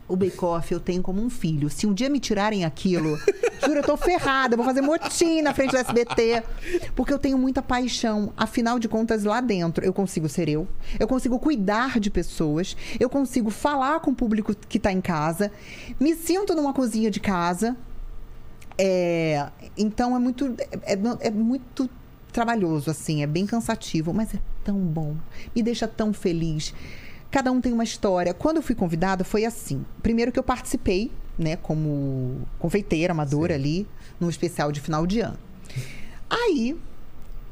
o 0.09 0.17
Bake 0.17 0.43
Off 0.45 0.73
eu 0.73 0.81
tenho 0.81 1.03
como 1.03 1.23
um 1.23 1.29
filho. 1.31 1.69
Se 1.69 1.87
um 1.87 1.93
dia 1.93 2.09
me 2.09 2.19
tirarem 2.19 2.65
aquilo, 2.65 3.17
juro, 3.65 3.81
eu 3.81 3.83
tô 3.83 3.97
ferrada. 3.97 4.57
Vou 4.57 4.65
fazer 4.65 4.81
motim 4.81 5.43
na 5.43 5.53
frente 5.53 5.71
do 5.73 5.77
SBT. 5.77 6.43
Porque 6.97 7.13
eu 7.13 7.19
tenho 7.19 7.37
muita 7.37 7.61
paixão. 7.63 8.33
Afinal 8.37 8.79
de 8.79 8.89
contas, 8.89 9.25
lá 9.25 9.41
dentro, 9.41 9.85
eu 9.85 9.93
consigo 9.93 10.29
ser 10.29 10.49
eu. 10.49 10.67
Eu 10.99 11.07
consigo 11.07 11.39
cuidar 11.39 12.01
de 12.01 12.11
pessoas. 12.11 12.77
Eu 12.99 13.11
consigo 13.11 13.51
falar 13.51 14.01
com 14.01 14.11
o 14.11 14.15
público 14.15 14.55
que 14.69 14.79
tá 14.79 14.91
em 14.91 15.01
casa. 15.01 15.53
Me 16.01 16.15
sinto 16.15 16.55
numa 16.55 16.73
cozinha 16.73 17.11
de 17.11 17.21
casa. 17.21 17.77
É, 18.77 19.49
então 19.77 20.15
é 20.15 20.19
muito, 20.19 20.55
é- 20.83 20.99
é 21.21 21.31
muito 21.31 21.89
trabalhoso, 22.33 22.91
assim, 22.91 23.23
é 23.23 23.27
bem 23.27 23.45
cansativo, 23.47 24.15
mas 24.15 24.33
é 24.35 24.39
tão 24.63 24.79
bom. 24.79 25.17
Me 25.55 25.63
deixa 25.63 25.89
tão 25.89 26.13
feliz. 26.13 26.73
Cada 27.31 27.53
um 27.53 27.61
tem 27.61 27.73
uma 27.73 27.85
história. 27.85 28.33
Quando 28.33 28.57
eu 28.57 28.63
fui 28.63 28.75
convidada, 28.75 29.23
foi 29.25 29.45
assim. 29.45 29.85
Primeiro 30.03 30.33
que 30.33 30.39
eu 30.39 30.43
participei, 30.43 31.13
né, 31.39 31.57
como 31.57 32.41
confeiteira 32.59 33.13
amadora 33.13 33.55
ali, 33.55 33.87
num 34.19 34.29
especial 34.31 34.73
de 34.73 34.81
final 34.81 35.07
de 35.07 35.21
ano. 35.21 35.39
Aí, 36.31 36.77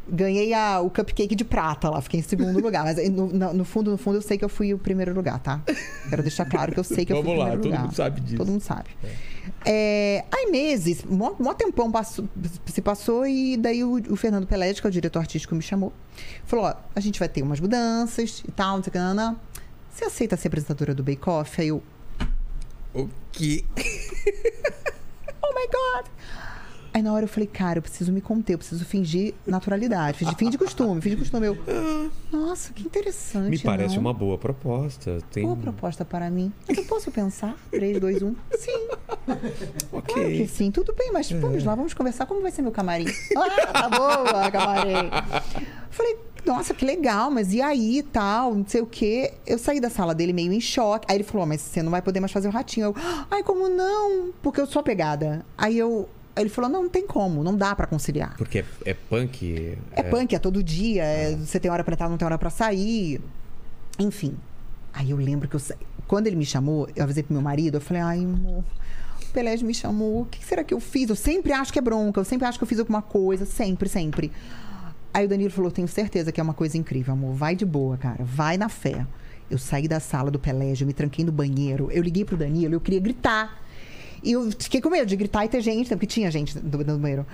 ganhei 0.08 0.52
a- 0.54 0.80
o 0.80 0.88
cupcake 0.90 1.34
de 1.34 1.44
prata 1.44 1.90
lá, 1.90 2.00
fiquei 2.00 2.20
em 2.20 2.22
segundo 2.22 2.58
lugar. 2.60 2.84
Mas 2.84 2.96
no, 3.10 3.26
no- 3.28 3.64
fundo, 3.64 3.90
no 3.90 3.98
fundo, 3.98 4.16
eu 4.18 4.22
sei 4.22 4.38
que 4.38 4.44
eu 4.44 4.48
fui 4.48 4.72
o 4.72 4.78
primeiro 4.78 5.12
lugar, 5.14 5.38
tá? 5.40 5.60
Quero 6.08 6.22
deixar 6.22 6.44
claro 6.46 6.72
que 6.72 6.78
eu 6.80 6.84
sei 6.84 7.04
que 7.04 7.12
eu 7.12 7.16
fui 7.16 7.24
Vamos 7.24 7.38
o 7.38 7.40
lá, 7.40 7.44
primeiro 7.50 7.62
todo 7.62 7.70
lugar. 7.72 7.82
mundo 7.84 7.94
sabe 7.94 8.20
disso. 8.20 8.36
Todo 8.36 8.50
mundo 8.52 8.60
sabe. 8.62 8.90
É, 9.64 10.24
aí 10.32 10.50
meses, 10.50 11.04
mó, 11.04 11.34
mó 11.38 11.52
tempão 11.54 11.90
passou- 11.90 12.28
se 12.66 12.80
passou 12.80 13.26
e 13.26 13.56
daí 13.56 13.82
o, 13.84 13.94
o 14.10 14.16
Fernando 14.16 14.46
Pelé, 14.46 14.72
que 14.74 14.86
é 14.86 14.88
o 14.88 14.92
diretor 14.92 15.18
artístico, 15.20 15.54
me 15.54 15.62
chamou. 15.62 15.92
Falou, 16.44 16.66
ó, 16.66 16.74
a 16.94 17.00
gente 17.00 17.18
vai 17.18 17.28
ter 17.28 17.42
umas 17.42 17.60
mudanças 17.60 18.42
e 18.46 18.50
tal, 18.52 18.76
não 18.76 18.82
sei 18.84 18.90
o 18.90 18.92
que, 18.92 18.98
não, 18.98 19.14
não. 19.14 19.36
Você 19.96 20.04
aceita 20.04 20.36
ser 20.36 20.48
apresentadora 20.48 20.94
do 20.94 21.02
Bake 21.02 21.26
Off? 21.26 21.58
Aí 21.58 21.68
eu, 21.68 21.82
O 22.94 23.08
que? 23.32 23.64
oh 25.42 25.54
my 25.54 25.66
God! 25.72 26.06
Aí 26.92 27.00
na 27.00 27.14
hora 27.14 27.24
eu 27.24 27.28
falei, 27.28 27.46
cara, 27.46 27.78
eu 27.78 27.82
preciso 27.82 28.12
me 28.12 28.20
conter, 28.20 28.52
eu 28.52 28.58
preciso 28.58 28.84
fingir 28.84 29.32
naturalidade, 29.46 30.18
fingir, 30.18 30.36
fingir 30.36 30.52
de 30.52 30.58
costume, 30.58 31.00
fingir 31.00 31.16
de 31.16 31.22
costume. 31.24 31.46
Eu, 31.46 31.56
nossa, 32.30 32.74
que 32.74 32.82
interessante. 32.82 33.48
Me 33.48 33.58
parece 33.58 33.94
não? 33.94 34.02
uma 34.02 34.12
boa 34.12 34.36
proposta. 34.36 35.18
Tem... 35.30 35.44
Boa 35.44 35.56
proposta 35.56 36.04
para 36.04 36.28
mim. 36.28 36.52
Mas 36.68 36.76
eu 36.76 36.84
posso 36.84 37.10
pensar? 37.10 37.56
3, 37.70 37.98
2, 37.98 38.22
1. 38.22 38.36
Sim, 38.58 38.88
Ok. 39.92 40.14
claro 40.14 40.28
que 40.28 40.46
sim. 40.46 40.70
Tudo 40.70 40.92
bem, 40.92 41.10
mas 41.10 41.30
vamos 41.32 41.64
lá, 41.64 41.74
vamos 41.74 41.94
conversar. 41.94 42.26
Como 42.26 42.42
vai 42.42 42.50
ser 42.50 42.60
meu 42.60 42.72
camarim? 42.72 43.06
Ah, 43.34 43.72
tá 43.72 43.88
boa, 43.88 44.50
camarim. 44.50 45.10
Falei, 45.90 46.18
nossa, 46.46 46.72
que 46.72 46.84
legal, 46.84 47.30
mas 47.30 47.52
e 47.52 47.60
aí 47.60 48.02
tal, 48.02 48.54
não 48.54 48.66
sei 48.66 48.80
o 48.80 48.86
quê. 48.86 49.34
Eu 49.46 49.58
saí 49.58 49.80
da 49.80 49.90
sala 49.90 50.14
dele 50.14 50.32
meio 50.32 50.52
em 50.52 50.60
choque. 50.60 51.06
Aí 51.10 51.16
ele 51.16 51.24
falou, 51.24 51.42
"Ó, 51.44 51.46
mas 51.46 51.60
você 51.60 51.82
não 51.82 51.90
vai 51.90 52.00
poder 52.00 52.20
mais 52.20 52.32
fazer 52.32 52.48
o 52.48 52.50
ratinho. 52.50 52.86
Eu, 52.86 52.94
ai, 53.30 53.42
como 53.42 53.68
não? 53.68 54.30
Porque 54.42 54.60
eu 54.60 54.66
sou 54.66 54.80
apegada. 54.80 55.44
Aí 55.58 55.76
eu. 55.78 56.08
Ele 56.36 56.50
falou, 56.50 56.70
não, 56.70 56.82
não 56.82 56.90
tem 56.90 57.06
como, 57.06 57.42
não 57.42 57.56
dá 57.56 57.74
pra 57.74 57.86
conciliar. 57.86 58.36
Porque 58.36 58.58
é, 58.58 58.64
é 58.84 58.92
punk. 58.94 59.78
É, 59.92 60.02
punk, 60.02 60.34
é 60.34 60.38
todo 60.38 60.62
dia, 60.62 61.02
é- 61.02 61.34
você 61.34 61.58
tem 61.58 61.70
hora 61.70 61.82
pra 61.82 61.94
entrar, 61.94 62.10
não 62.10 62.18
tem 62.18 62.26
hora 62.26 62.36
pra 62.36 62.50
sair. 62.50 63.22
Enfim. 63.98 64.36
Aí 64.92 65.10
eu 65.10 65.16
lembro 65.16 65.48
que 65.48 65.56
eu 65.56 65.60
quando 66.06 66.26
ele 66.26 66.36
me 66.36 66.46
chamou, 66.46 66.88
eu 66.94 67.02
avisei 67.02 67.22
pro 67.22 67.32
meu 67.32 67.42
marido, 67.42 67.76
eu 67.76 67.80
falei, 67.80 68.02
ai, 68.02 68.18
amor, 68.24 68.62
o 69.22 69.32
Pelé 69.32 69.56
me 69.56 69.74
chamou, 69.74 70.22
o 70.22 70.24
que 70.26 70.44
será 70.44 70.62
que 70.62 70.72
eu 70.72 70.78
fiz? 70.80 71.08
Eu 71.10 71.16
sempre 71.16 71.52
acho 71.52 71.72
que 71.72 71.78
é 71.78 71.82
bronca, 71.82 72.20
eu 72.20 72.24
sempre 72.24 72.46
acho 72.46 72.58
que 72.58 72.64
eu 72.64 72.68
fiz 72.68 72.78
alguma 72.78 73.02
coisa, 73.02 73.44
sempre, 73.44 73.88
sempre. 73.88 74.30
Aí 75.16 75.24
o 75.24 75.28
Danilo 75.30 75.50
falou, 75.50 75.70
tenho 75.70 75.88
certeza 75.88 76.30
que 76.30 76.38
é 76.38 76.42
uma 76.42 76.52
coisa 76.52 76.76
incrível, 76.76 77.14
amor, 77.14 77.32
vai 77.34 77.56
de 77.56 77.64
boa, 77.64 77.96
cara, 77.96 78.22
vai 78.22 78.58
na 78.58 78.68
fé. 78.68 79.06
Eu 79.50 79.56
saí 79.56 79.88
da 79.88 79.98
sala 79.98 80.30
do 80.30 80.38
Pelégio, 80.38 80.86
me 80.86 80.92
tranquei 80.92 81.24
no 81.24 81.32
banheiro, 81.32 81.88
eu 81.90 82.02
liguei 82.02 82.22
pro 82.22 82.36
Danilo, 82.36 82.74
eu 82.74 82.80
queria 82.82 83.00
gritar. 83.00 83.62
E 84.22 84.32
eu 84.32 84.50
fiquei 84.58 84.78
com 84.78 84.90
medo 84.90 85.06
de 85.06 85.16
gritar 85.16 85.46
e 85.46 85.48
ter 85.48 85.62
gente, 85.62 85.88
porque 85.88 86.04
tinha 86.06 86.30
gente 86.30 86.58
no, 86.58 86.84
no 86.84 86.98
banheiro. 86.98 87.24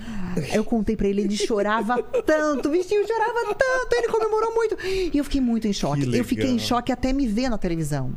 Eu 0.53 0.63
contei 0.65 0.95
pra 0.97 1.09
ele, 1.09 1.23
ele 1.23 1.37
chorava 1.37 2.01
tanto, 2.25 2.69
o 2.69 2.71
bichinho 2.71 3.05
chorava 3.05 3.53
tanto, 3.53 3.95
ele 3.97 4.07
comemorou 4.07 4.55
muito. 4.55 4.77
E 4.87 5.19
eu 5.19 5.25
fiquei 5.25 5.41
muito 5.41 5.67
em 5.67 5.73
choque. 5.73 6.07
Que 6.07 6.17
Eu 6.17 6.25
fiquei 6.25 6.51
em 6.51 6.61
choque 6.61 6.93
até 6.93 7.13
me 7.13 7.27
ver 7.27 7.49
na 7.49 7.59
televisão. 7.59 8.13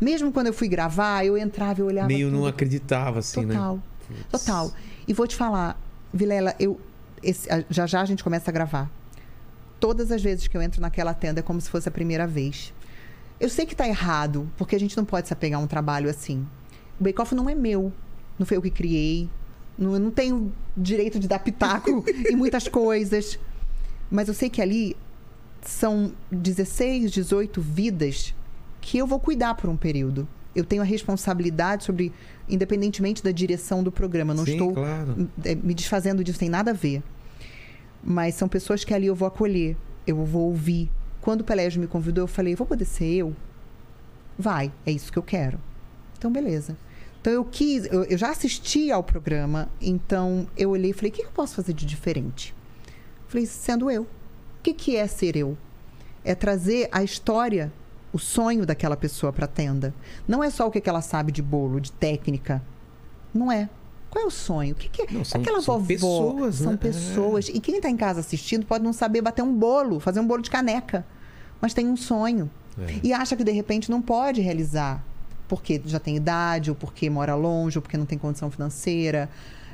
Mesmo 0.00 0.32
quando 0.32 0.46
eu 0.46 0.54
fui 0.54 0.66
gravar, 0.66 1.26
eu 1.26 1.36
entrava 1.36 1.80
e 1.80 1.82
olhava. 1.82 2.08
Meio 2.08 2.30
não 2.30 2.38
tudo. 2.38 2.48
acreditava, 2.48 3.18
assim, 3.18 3.46
Total. 3.46 3.74
né? 3.76 3.82
Total. 4.30 4.72
E 5.06 5.12
vou 5.12 5.26
te 5.26 5.36
falar, 5.36 5.78
Vilela, 6.10 6.54
eu 6.58 6.80
esse- 7.22 7.48
já 7.68 7.86
já 7.86 8.00
a 8.00 8.04
gente 8.06 8.24
começa 8.24 8.50
a 8.50 8.54
gravar. 8.54 8.90
Todas 9.80 10.12
as 10.12 10.22
vezes 10.22 10.46
que 10.46 10.56
eu 10.56 10.62
entro 10.62 10.80
naquela 10.80 11.14
tenda 11.14 11.40
é 11.40 11.42
como 11.42 11.60
se 11.60 11.68
fosse 11.68 11.88
a 11.88 11.90
primeira 11.92 12.26
vez. 12.26 12.72
Eu 13.40 13.48
sei 13.48 13.64
que 13.64 13.74
tá 13.74 13.88
errado, 13.88 14.48
porque 14.56 14.76
a 14.76 14.78
gente 14.78 14.96
não 14.96 15.04
pode 15.04 15.26
se 15.26 15.32
apegar 15.32 15.58
a 15.58 15.62
um 15.62 15.66
trabalho 15.66 16.10
assim. 16.10 16.46
O 17.00 17.02
Bake 17.02 17.20
Off 17.20 17.34
não 17.34 17.48
é 17.48 17.54
meu. 17.54 17.90
Não 18.38 18.44
foi 18.44 18.58
eu 18.58 18.62
que 18.62 18.70
criei. 18.70 19.28
Não, 19.78 19.94
eu 19.94 20.00
não 20.00 20.10
tenho 20.10 20.52
direito 20.76 21.18
de 21.18 21.26
dar 21.26 21.38
pitaco 21.38 22.04
em 22.30 22.36
muitas 22.36 22.68
coisas. 22.68 23.38
Mas 24.10 24.28
eu 24.28 24.34
sei 24.34 24.50
que 24.50 24.60
ali 24.60 24.94
são 25.62 26.12
16, 26.30 27.10
18 27.10 27.60
vidas 27.60 28.34
que 28.80 28.98
eu 28.98 29.06
vou 29.06 29.18
cuidar 29.18 29.54
por 29.54 29.70
um 29.70 29.76
período. 29.76 30.28
Eu 30.54 30.64
tenho 30.64 30.82
a 30.82 30.84
responsabilidade 30.84 31.84
sobre, 31.84 32.12
independentemente 32.48 33.22
da 33.22 33.30
direção 33.30 33.82
do 33.82 33.92
programa. 33.92 34.32
Eu 34.32 34.36
não 34.36 34.44
Sim, 34.44 34.52
estou 34.52 34.74
claro. 34.74 35.28
eh, 35.44 35.54
me 35.54 35.72
desfazendo 35.74 36.24
disso, 36.24 36.38
tem 36.38 36.48
nada 36.48 36.72
a 36.72 36.74
ver. 36.74 37.02
Mas 38.02 38.34
são 38.34 38.48
pessoas 38.48 38.84
que 38.84 38.94
ali 38.94 39.06
eu 39.06 39.14
vou 39.14 39.28
acolher, 39.28 39.76
eu 40.06 40.24
vou 40.24 40.48
ouvir. 40.48 40.90
Quando 41.20 41.42
o 41.42 41.44
Pelégio 41.44 41.80
me 41.80 41.86
convidou, 41.86 42.24
eu 42.24 42.28
falei: 42.28 42.54
vou 42.54 42.66
poder 42.66 42.84
ser 42.84 43.12
eu? 43.12 43.36
Vai, 44.38 44.72
é 44.86 44.90
isso 44.90 45.12
que 45.12 45.18
eu 45.18 45.22
quero. 45.22 45.58
Então, 46.16 46.32
beleza. 46.32 46.76
Então, 47.20 47.32
eu 47.32 47.44
quis, 47.44 47.84
eu, 47.86 48.04
eu 48.04 48.16
já 48.16 48.30
assisti 48.30 48.90
ao 48.90 49.02
programa, 49.02 49.68
então 49.80 50.48
eu 50.56 50.70
olhei 50.70 50.90
e 50.90 50.94
falei: 50.94 51.10
o 51.10 51.14
que 51.14 51.22
que 51.22 51.28
eu 51.28 51.32
posso 51.32 51.54
fazer 51.54 51.74
de 51.74 51.84
diferente? 51.84 52.54
Falei: 53.28 53.46
sendo 53.46 53.90
eu. 53.90 54.02
O 54.02 54.62
que, 54.62 54.74
que 54.74 54.96
é 54.96 55.06
ser 55.06 55.36
eu? 55.36 55.56
É 56.24 56.34
trazer 56.34 56.88
a 56.92 57.02
história, 57.02 57.72
o 58.12 58.18
sonho 58.18 58.66
daquela 58.66 58.96
pessoa 58.96 59.32
para 59.32 59.46
a 59.46 59.48
tenda. 59.48 59.94
Não 60.28 60.44
é 60.44 60.50
só 60.50 60.66
o 60.66 60.70
que, 60.70 60.80
que 60.80 60.88
ela 60.88 61.00
sabe 61.00 61.32
de 61.32 61.40
bolo, 61.40 61.80
de 61.80 61.92
técnica. 61.92 62.62
Não 63.32 63.50
é. 63.50 63.70
Qual 64.10 64.24
é 64.24 64.26
o 64.26 64.30
sonho? 64.30 64.72
O 64.72 64.74
que, 64.74 64.88
que 64.88 65.02
é? 65.02 65.06
Não, 65.10 65.24
são- 65.24 65.40
Aquela 65.40 65.60
são 65.62 65.74
vovó. 65.76 65.86
pessoas, 65.86 66.54
são 66.56 66.72
né? 66.72 66.78
pessoas. 66.78 67.48
E 67.48 67.60
quem 67.60 67.76
está 67.76 67.88
em 67.88 67.96
casa 67.96 68.20
assistindo 68.20 68.66
pode 68.66 68.82
não 68.82 68.92
saber 68.92 69.22
bater 69.22 69.42
um 69.42 69.54
bolo, 69.54 70.00
fazer 70.00 70.18
um 70.20 70.26
bolo 70.26 70.42
de 70.42 70.50
caneca. 70.50 71.06
Mas 71.60 71.72
tem 71.72 71.86
um 71.86 71.96
sonho. 71.96 72.50
É. 72.78 73.00
E 73.04 73.12
acha 73.12 73.36
que 73.36 73.44
de 73.44 73.52
repente 73.52 73.90
não 73.90 74.02
pode 74.02 74.40
realizar. 74.40 75.04
Porque 75.46 75.80
já 75.84 75.98
tem 76.00 76.16
idade, 76.16 76.70
ou 76.70 76.76
porque 76.76 77.08
mora 77.08 77.34
longe, 77.34 77.78
ou 77.78 77.82
porque 77.82 77.96
não 77.96 78.06
tem 78.06 78.18
condição 78.18 78.50
financeira, 78.50 79.28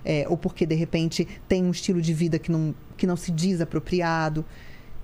é, 0.04 0.26
ou 0.28 0.36
porque 0.36 0.66
de 0.66 0.74
repente 0.74 1.26
tem 1.48 1.64
um 1.64 1.70
estilo 1.70 2.00
de 2.02 2.12
vida 2.12 2.38
que 2.38 2.50
não, 2.52 2.74
que 2.96 3.06
não 3.06 3.16
se 3.16 3.30
diz 3.30 3.60
apropriado. 3.60 4.44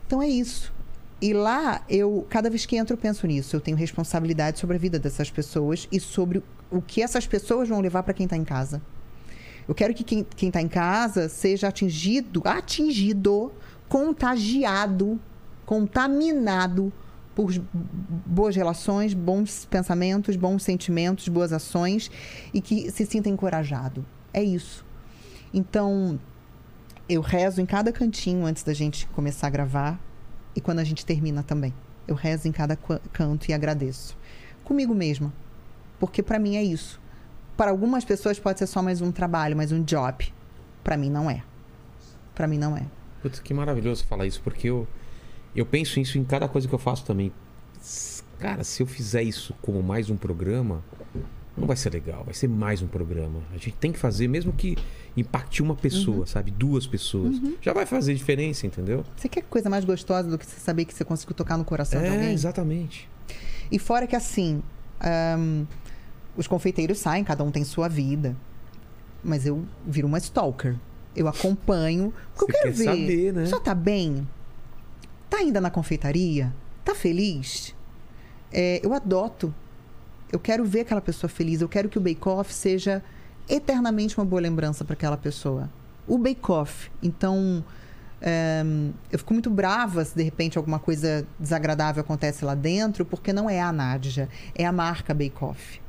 Então 0.07 0.23
é 0.23 0.29
isso. 0.29 0.73
E 1.21 1.33
lá, 1.33 1.83
eu, 1.89 2.27
cada 2.29 2.51
vez 2.51 2.67
que 2.67 2.77
entro, 2.77 2.95
eu 2.95 2.99
penso 2.99 3.27
nisso. 3.27 3.55
Eu 3.55 3.61
tenho 3.61 3.77
responsabilidade 3.77 4.59
sobre 4.59 4.77
a 4.77 4.79
vida 4.79 4.99
dessas 4.99 5.31
pessoas 5.31 5.87
e 5.93 6.01
sobre 6.01 6.43
o 6.71 6.83
que 6.83 7.01
essas 7.03 7.27
pessoas 7.27 7.69
vão 7.69 7.81
levar 7.81 8.03
para 8.03 8.13
quem 8.13 8.25
está 8.25 8.37
em 8.37 8.45
casa. 8.45 8.83
Eu 9.67 9.75
quero 9.75 9.95
que 9.95 10.03
quem 10.05 10.49
está 10.49 10.61
em 10.61 10.69
casa 10.69 11.29
seja 11.29 11.69
atingido, 11.69 12.43
atingido, 12.45 13.53
contagiado, 13.89 15.21
contaminado 15.65 16.93
por 17.35 17.53
boas 18.27 18.55
relações, 18.57 19.15
bons 19.15 19.65
pensamentos, 19.65 20.37
bons 20.37 20.63
sentimentos, 20.63 21.29
boas 21.29 21.53
ações 21.53 22.11
e 22.53 22.61
que 22.61 22.91
se 22.91 23.07
sinta 23.07 23.29
encorajado. 23.29 24.05
É 24.33 24.43
isso. 24.43 24.85
Então, 25.53 26.19
eu 27.09 27.21
rezo 27.21 27.61
em 27.61 27.67
cada 27.67 27.93
cantinho 27.93 28.45
antes 28.47 28.63
da 28.63 28.73
gente 28.73 29.07
começar 29.09 29.47
a 29.47 29.51
gravar 29.51 30.01
e 30.55 30.61
quando 30.61 30.79
a 30.79 30.85
gente 30.85 31.05
termina 31.05 31.43
também. 31.43 31.75
Eu 32.07 32.15
rezo 32.15 32.49
em 32.49 32.53
cada 32.53 32.77
canto 32.77 33.49
e 33.49 33.53
agradeço. 33.53 34.17
Comigo 34.65 34.95
mesma. 34.95 35.33
Porque 35.99 36.23
para 36.23 36.39
mim 36.39 36.57
é 36.57 36.63
isso. 36.63 37.01
Para 37.57 37.71
algumas 37.71 38.05
pessoas 38.05 38.39
pode 38.39 38.59
ser 38.59 38.67
só 38.67 38.83
mais 38.83 39.01
um 39.01 39.13
trabalho, 39.13 39.57
mais 39.57 39.73
um 39.73 39.83
job. 39.83 40.33
Para 40.83 40.97
mim 40.97 41.11
não 41.11 41.31
é. 41.31 41.43
Para 42.35 42.47
mim 42.47 42.59
não 42.59 42.77
é. 42.77 42.85
Putz, 43.21 43.39
que 43.39 43.55
maravilhoso 43.55 44.05
falar 44.05 44.27
isso, 44.27 44.41
porque 44.43 44.69
eu, 44.69 44.87
eu 45.55 45.65
penso 45.65 46.01
isso 46.01 46.19
em 46.19 46.25
cada 46.25 46.49
coisa 46.49 46.67
que 46.67 46.75
eu 46.75 46.79
faço 46.79 47.05
também. 47.05 47.33
Cara, 48.39 48.65
se 48.65 48.83
eu 48.83 48.87
fizer 48.87 49.23
isso 49.23 49.55
como 49.63 49.83
mais 49.83 50.11
um 50.11 50.17
programa, 50.17 50.83
não 51.57 51.67
vai 51.67 51.77
ser 51.77 51.93
legal, 51.93 52.25
vai 52.25 52.35
ser 52.35 52.49
mais 52.49 52.83
um 52.83 52.89
programa. 52.89 53.41
A 53.51 53.55
gente 53.59 53.73
tem 53.73 53.93
que 53.93 53.99
fazer, 53.99 54.27
mesmo 54.27 54.53
que 54.53 54.77
impacte 55.17 55.63
uma 55.63 55.77
pessoa, 55.77 56.21
Uhum. 56.21 56.27
sabe? 56.27 56.51
Duas 56.51 56.87
pessoas. 56.87 57.37
Já 57.61 57.73
vai 57.73 57.87
fazer 57.87 58.15
diferença, 58.15 58.67
entendeu? 58.67 59.05
Você 59.17 59.29
quer 59.29 59.43
coisa 59.43 59.69
mais 59.71 59.85
gostosa 59.85 60.29
do 60.29 60.39
que 60.39 60.47
você 60.47 60.59
saber 60.59 60.85
que 60.87 60.95
você 60.95 61.05
conseguiu 61.05 61.37
tocar 61.37 61.57
no 61.57 61.65
coração 61.65 62.01
de 62.01 62.09
É, 62.09 62.11
alguém? 62.11 62.33
exatamente. 62.33 63.09
E 63.71 63.79
fora 63.79 64.07
que 64.09 64.17
assim, 64.17 64.61
ahn, 65.01 65.65
os 66.37 66.47
confeiteiros 66.47 66.99
saem, 66.99 67.25
cada 67.25 67.45
um 67.45 67.51
tem 67.51 67.65
sua 67.65 67.89
vida. 67.89 68.37
Mas 69.23 69.47
eu 69.47 69.65
viro 69.87 70.09
uma 70.09 70.19
stalker. 70.19 70.77
Eu 71.15 71.29
acompanho. 71.29 72.13
Porque 72.35 72.53
Você 72.53 72.59
eu 72.59 72.63
quero 72.63 72.73
quer 72.73 72.79
ver. 72.79 72.85
saber, 72.85 73.33
né? 73.33 73.47
Só 73.47 73.61
tá 73.61 73.75
bem? 73.75 74.27
Tá 75.29 75.39
ainda 75.39 75.61
na 75.61 75.71
confeitaria? 75.71 76.53
Tá 76.85 76.95
feliz? 76.95 77.75
É, 78.53 78.81
eu 78.85 78.93
adoto. 78.93 79.55
Eu 80.31 80.41
quero 80.41 80.65
ver 80.65 80.81
aquela 80.81 81.01
pessoa 81.01 81.29
feliz. 81.29 81.61
Eu 81.61 81.69
quero 81.69 81.89
que 81.89 81.99
o 81.99 82.01
Bake 82.01 82.27
Off 82.29 82.53
seja 82.53 83.03
eternamente 83.49 84.19
uma 84.19 84.25
boa 84.25 84.41
lembrança 84.41 84.85
para 84.85 84.95
aquela 84.95 85.17
pessoa. 85.17 85.71
O 86.07 86.17
Bake 86.17 86.51
Off. 86.51 86.91
Então, 87.03 87.63
é, 88.21 88.63
eu 89.11 89.19
fico 89.19 89.35
muito 89.35 89.51
brava 89.51 90.05
se 90.05 90.17
de 90.17 90.23
repente 90.23 90.57
alguma 90.57 90.79
coisa 90.79 91.27
desagradável 91.39 92.01
acontece 92.01 92.45
lá 92.45 92.55
dentro, 92.55 93.05
porque 93.05 93.33
não 93.33 93.51
é 93.51 93.61
a 93.61 93.71
Nádia, 93.71 94.29
é 94.55 94.65
a 94.65 94.73
marca 94.73 95.13
Bake 95.13 95.45
Off. 95.45 95.82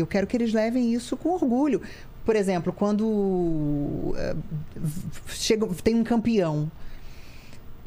Eu 0.00 0.06
quero 0.06 0.26
que 0.26 0.36
eles 0.36 0.52
levem 0.52 0.92
isso 0.92 1.16
com 1.16 1.30
orgulho. 1.30 1.80
Por 2.24 2.36
exemplo, 2.36 2.72
quando 2.72 4.14
eh, 4.16 4.36
chega, 5.28 5.66
tem 5.82 5.94
um 5.94 6.04
campeão. 6.04 6.70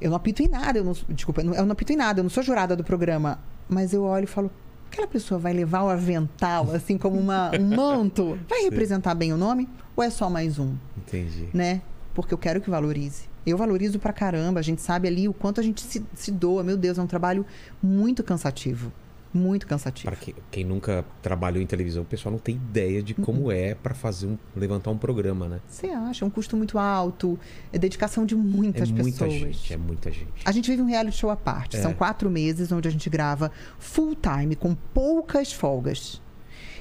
Eu 0.02 0.10
não 0.10 0.18
apito 0.18 0.42
em 0.44 0.48
nada, 0.48 0.80
eu 0.80 0.84
não, 0.84 0.94
desculpa, 1.10 1.42
eu 1.42 1.46
não, 1.46 1.54
eu 1.56 1.66
não 1.66 1.72
apito 1.72 1.94
em 1.94 1.96
nada, 1.96 2.20
eu 2.20 2.24
não 2.24 2.30
sou 2.30 2.44
jurada 2.44 2.76
do 2.76 2.84
programa. 2.84 3.40
Mas 3.70 3.94
eu 3.94 4.04
olho 4.04 4.26
e 4.26 4.28
falo, 4.28 4.52
aquela 4.92 5.08
pessoa 5.08 5.40
vai 5.40 5.54
levar 5.54 5.84
o 5.84 5.90
avental, 5.90 6.72
assim 6.72 6.98
como 6.98 7.18
uma, 7.18 7.52
um 7.58 7.76
manto? 7.76 8.38
Vai 8.50 8.64
representar 8.64 9.16
bem 9.16 9.32
o 9.32 9.38
nome? 9.38 9.70
Ou 9.96 10.04
é 10.04 10.10
só 10.10 10.30
mais 10.30 10.60
um? 10.60 10.76
Entendi. 10.98 11.48
né? 11.54 11.82
Porque 12.14 12.34
eu 12.34 12.38
quero 12.38 12.60
que 12.60 12.70
valorize. 12.70 13.24
Eu 13.46 13.58
valorizo 13.58 13.98
pra 14.00 14.14
caramba. 14.14 14.60
A 14.60 14.64
gente 14.64 14.82
sabe 14.82 15.08
ali 15.08 15.28
o 15.28 15.34
quanto 15.34 15.60
a 15.60 15.64
gente 15.64 15.82
se, 15.82 16.04
se 16.14 16.32
doa. 16.32 16.64
Meu 16.64 16.78
Deus, 16.78 16.98
é 16.98 17.02
um 17.02 17.08
trabalho 17.08 17.46
muito 17.82 18.24
cansativo. 18.24 18.92
Muito 19.34 19.66
cansativo. 19.66 20.12
Para 20.12 20.16
quem, 20.16 20.36
quem 20.52 20.64
nunca 20.64 21.04
trabalhou 21.22 21.62
em 21.62 21.66
televisão, 21.66 22.04
o 22.04 22.06
pessoal 22.06 22.32
não 22.32 22.40
tem 22.40 22.56
ideia 22.56 23.02
de 23.02 23.14
como 23.14 23.52
é 23.52 23.74
para 23.74 23.94
fazer 23.94 24.28
um 24.28 24.38
levantar 24.56 24.92
um 24.92 24.98
programa, 24.98 25.48
né? 25.48 25.60
Você 25.68 25.88
acha? 25.88 26.24
É 26.24 26.28
um 26.28 26.30
custo 26.30 26.56
muito 26.56 26.78
alto. 26.78 27.40
É 27.72 27.78
dedicação 27.78 28.26
de 28.26 28.36
É 28.36 28.38
muitas 28.38 28.92
muita 28.92 29.26
pessoas. 29.26 29.34
gente, 29.34 29.74
é 29.74 29.78
muita 29.78 30.12
gente. 30.12 30.32
A 30.46 30.52
gente 30.52 30.70
vive 30.70 30.82
um 30.82 30.86
reality 30.86 31.18
show 31.18 31.30
à 31.30 31.36
parte. 31.36 31.78
É. 31.78 31.82
São 31.82 31.94
quatro 31.94 32.30
meses 32.30 32.72
onde 32.72 32.88
a 32.88 32.92
gente 32.92 33.10
grava 33.10 33.52
full 33.80 34.16
time, 34.16 34.56
com 34.56 34.76
poucas 34.76 35.52
folgas. 35.52 36.22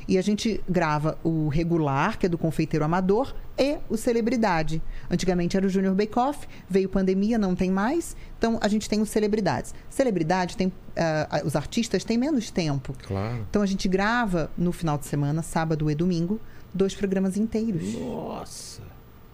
E 0.06 0.18
a 0.18 0.22
gente 0.22 0.62
grava 0.68 1.18
o 1.22 1.48
regular, 1.48 2.18
que 2.18 2.26
é 2.26 2.28
do 2.28 2.38
confeiteiro 2.38 2.84
amador, 2.84 3.34
e 3.58 3.78
o 3.88 3.96
celebridade. 3.96 4.82
Antigamente 5.10 5.56
era 5.56 5.66
o 5.66 5.68
Junior 5.68 5.94
Bake 5.94 6.18
Off, 6.18 6.46
veio 6.68 6.88
pandemia, 6.88 7.38
não 7.38 7.54
tem 7.54 7.70
mais. 7.70 8.16
Então 8.38 8.58
a 8.60 8.68
gente 8.68 8.88
tem 8.88 9.00
os 9.00 9.10
celebridades. 9.10 9.74
Celebridade 9.88 10.56
tem. 10.56 10.72
ah, 10.96 11.42
os 11.44 11.54
artistas 11.54 12.04
têm 12.04 12.18
menos 12.18 12.50
tempo. 12.50 12.94
Claro. 13.06 13.46
Então 13.48 13.62
a 13.62 13.66
gente 13.66 13.88
grava 13.88 14.50
no 14.56 14.72
final 14.72 14.98
de 14.98 15.06
semana, 15.06 15.42
sábado 15.42 15.90
e 15.90 15.94
domingo, 15.94 16.40
dois 16.72 16.94
programas 16.94 17.36
inteiros 17.36 17.94
Nossa. 17.94 18.82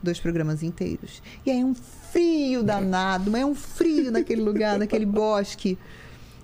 dois 0.02 0.18
programas 0.18 0.62
inteiros. 0.62 1.22
E 1.46 1.50
aí 1.50 1.64
um 1.64 1.74
frio 1.74 2.62
danado, 2.62 3.30
mas 3.30 3.42
é 3.42 3.46
um 3.46 3.54
frio 3.54 4.10
naquele 4.10 4.42
lugar, 4.42 4.78
naquele 4.78 5.06
bosque. 5.06 5.78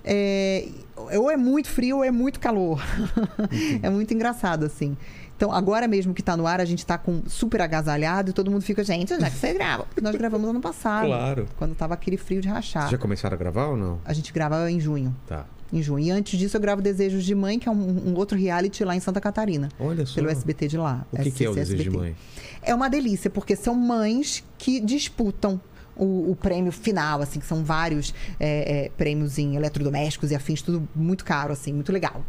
É, 0.05 0.69
ou 0.97 1.31
é 1.31 1.37
muito 1.37 1.69
frio 1.69 1.99
ou 1.99 2.05
é 2.05 2.11
muito 2.11 2.41
calor. 2.41 2.83
é 3.83 3.91
muito 3.91 4.12
engraçado, 4.15 4.65
assim. 4.65 4.97
Então, 5.37 5.53
agora 5.53 5.89
mesmo 5.89 6.15
que 6.15 6.23
tá 6.23 6.37
no 6.37 6.47
ar, 6.47 6.61
a 6.61 6.65
gente 6.65 6.87
tá 6.87 6.97
com 6.97 7.23
super 7.27 7.61
agasalhado 7.61 8.31
e 8.31 8.33
todo 8.33 8.51
mundo 8.51 8.62
fica, 8.62 8.85
gente, 8.85 9.12
onde 9.12 9.25
é 9.25 9.31
que 9.31 9.37
você 9.37 9.53
grava? 9.53 9.85
Porque 9.85 10.01
nós 10.01 10.15
gravamos 10.15 10.49
ano 10.49 10.61
passado. 10.61 11.07
Claro. 11.07 11.47
Quando 11.57 11.75
tava 11.75 11.95
aquele 11.95 12.16
frio 12.16 12.41
de 12.41 12.49
rachar. 12.49 12.83
Vocês 12.83 12.93
já 12.93 12.99
começaram 12.99 13.35
a 13.35 13.39
gravar 13.39 13.66
ou 13.66 13.77
não? 13.77 14.01
A 14.05 14.12
gente 14.12 14.33
grava 14.33 14.71
em 14.71 14.79
junho. 14.79 15.15
Tá. 15.27 15.45
Em 15.73 15.83
junho. 15.83 16.07
E 16.07 16.11
antes 16.11 16.39
disso, 16.39 16.57
eu 16.57 16.61
gravo 16.61 16.81
Desejos 16.81 17.25
de 17.25 17.35
Mãe, 17.35 17.59
que 17.59 17.69
é 17.69 17.73
um, 17.73 18.11
um 18.11 18.15
outro 18.15 18.39
reality 18.39 18.85
lá 18.85 18.95
em 18.95 19.01
Santa 19.01 19.21
Catarina. 19.21 19.69
Olha 19.81 20.07
só. 20.07 20.15
Pelo 20.15 20.31
SBT 20.31 20.69
de 20.69 20.79
lá. 20.79 21.05
O 21.11 21.16
que, 21.19 21.33
que 21.33 21.45
é 21.45 21.51
o 21.51 21.55
desejo 21.55 21.83
de 21.83 21.89
SBT. 21.89 21.99
mãe? 21.99 22.16
É 22.62 22.73
uma 22.73 22.89
delícia, 22.89 23.29
porque 23.29 23.57
são 23.57 23.75
mães 23.75 24.45
que 24.57 24.79
disputam 24.79 25.61
o, 25.97 26.31
o 26.33 26.37
prêmio 26.37 26.73
final, 26.73 27.21
assim, 27.21 27.39
que 27.39 27.47
são 27.47 27.65
vários 27.65 28.15
é, 28.39 28.87
é, 28.87 28.89
prêmios 28.91 29.39
em 29.39 29.57
eletrodomésticos 29.57 30.31
e 30.31 30.35
afins, 30.35 30.62
tudo 30.62 30.89
muito 30.95 31.25
caro, 31.25 31.53
assim, 31.53 31.73
muito 31.73 31.93
legal. 31.93 32.25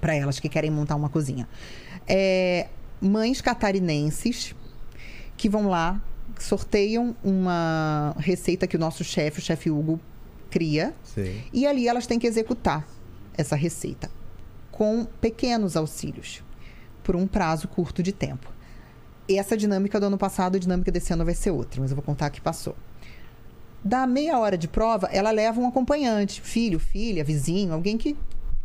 Para 0.00 0.14
elas 0.14 0.38
que 0.38 0.48
querem 0.48 0.70
montar 0.70 0.96
uma 0.96 1.08
cozinha. 1.08 1.48
É, 2.06 2.68
mães 3.00 3.40
catarinenses 3.40 4.54
que 5.36 5.48
vão 5.48 5.68
lá, 5.68 6.00
sorteiam 6.38 7.16
uma 7.22 8.14
receita 8.18 8.66
que 8.66 8.76
o 8.76 8.78
nosso 8.78 9.04
chefe, 9.04 9.38
o 9.40 9.42
chefe 9.42 9.70
Hugo, 9.70 10.00
cria. 10.50 10.94
Sei. 11.02 11.44
E 11.52 11.66
ali 11.66 11.88
elas 11.88 12.06
têm 12.06 12.18
que 12.18 12.26
executar 12.26 12.86
essa 13.36 13.54
receita 13.54 14.10
com 14.70 15.04
pequenos 15.20 15.76
auxílios 15.76 16.42
por 17.02 17.16
um 17.16 17.26
prazo 17.26 17.66
curto 17.68 18.02
de 18.02 18.12
tempo. 18.12 18.57
Essa 19.28 19.56
dinâmica 19.56 20.00
do 20.00 20.06
ano 20.06 20.16
passado, 20.18 20.56
a 20.56 20.58
dinâmica 20.58 20.90
desse 20.90 21.12
ano 21.12 21.24
vai 21.24 21.34
ser 21.34 21.50
outra, 21.50 21.80
mas 21.80 21.90
eu 21.90 21.96
vou 21.96 22.02
contar 22.04 22.26
a 22.26 22.30
que 22.30 22.40
passou. 22.40 22.74
Da 23.84 24.06
meia 24.06 24.38
hora 24.38 24.56
de 24.58 24.66
prova, 24.66 25.06
ela 25.12 25.30
leva 25.30 25.60
um 25.60 25.68
acompanhante, 25.68 26.40
filho, 26.40 26.78
filha, 26.78 27.22
vizinho, 27.22 27.72
alguém 27.72 27.96
que 27.96 28.16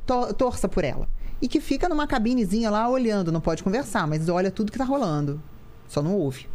to- 0.06 0.34
torça 0.34 0.68
por 0.68 0.84
ela. 0.84 1.08
E 1.42 1.48
que 1.48 1.60
fica 1.60 1.90
numa 1.90 2.08
cabinezinha 2.08 2.70
lá 2.70 2.88
olhando, 2.90 3.32
não 3.32 3.42
pode 3.42 3.62
conversar, 3.64 4.08
mas 4.08 4.30
olha 4.30 4.50
tudo 4.50 4.72
que 4.72 4.78
tá 4.78 4.86
rolando. 4.86 5.42
Só 5.88 6.02
não 6.02 6.16
ouve. 6.16 6.48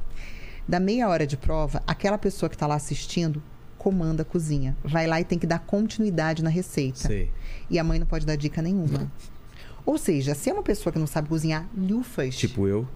Da 0.66 0.80
meia 0.80 1.08
hora 1.08 1.26
de 1.26 1.36
prova, 1.36 1.82
aquela 1.86 2.18
pessoa 2.18 2.48
que 2.50 2.56
tá 2.56 2.66
lá 2.66 2.74
assistindo 2.74 3.42
comanda 3.76 4.22
a 4.22 4.24
cozinha. 4.24 4.76
Vai 4.82 5.06
lá 5.06 5.20
e 5.20 5.24
tem 5.24 5.38
que 5.38 5.46
dar 5.46 5.60
continuidade 5.60 6.42
na 6.42 6.50
receita. 6.50 6.98
Sei. 7.06 7.30
E 7.70 7.78
a 7.78 7.84
mãe 7.84 7.98
não 7.98 8.06
pode 8.06 8.26
dar 8.26 8.36
dica 8.36 8.60
nenhuma. 8.60 9.10
Ou 9.86 9.96
seja, 9.96 10.34
se 10.34 10.50
é 10.50 10.52
uma 10.52 10.62
pessoa 10.62 10.92
que 10.92 10.98
não 10.98 11.06
sabe 11.06 11.28
cozinhar, 11.28 11.66
lufas, 11.76 12.34
Tipo 12.36 12.66
eu. 12.66 12.88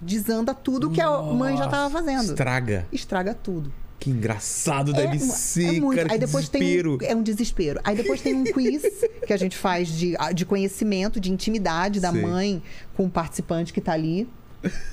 Desanda 0.00 0.54
tudo 0.54 0.90
que 0.90 1.00
a 1.00 1.20
mãe 1.22 1.56
já 1.56 1.66
estava 1.66 1.90
fazendo. 1.90 2.30
Estraga. 2.30 2.86
Estraga 2.92 3.34
tudo. 3.34 3.72
Que 3.98 4.10
engraçado 4.10 4.92
deve 4.92 5.16
é, 5.16 5.18
ser, 5.18 5.76
é 5.76 5.80
muito. 5.80 5.96
cara. 5.96 6.12
Aí 6.12 6.18
depois 6.18 6.48
desespero. 6.48 6.98
tem 6.98 7.08
um, 7.08 7.12
é 7.12 7.16
um 7.16 7.22
desespero. 7.22 7.80
Aí 7.82 7.96
depois 7.96 8.20
tem 8.20 8.34
um 8.34 8.44
quiz 8.44 8.82
que 9.26 9.32
a 9.32 9.36
gente 9.36 9.56
faz 9.56 9.88
de, 9.88 10.14
de 10.34 10.46
conhecimento, 10.46 11.18
de 11.18 11.32
intimidade 11.32 11.98
da 11.98 12.12
Sei. 12.12 12.22
mãe 12.22 12.62
com 12.96 13.06
o 13.06 13.10
participante 13.10 13.72
que 13.72 13.80
tá 13.80 13.92
ali. 13.92 14.28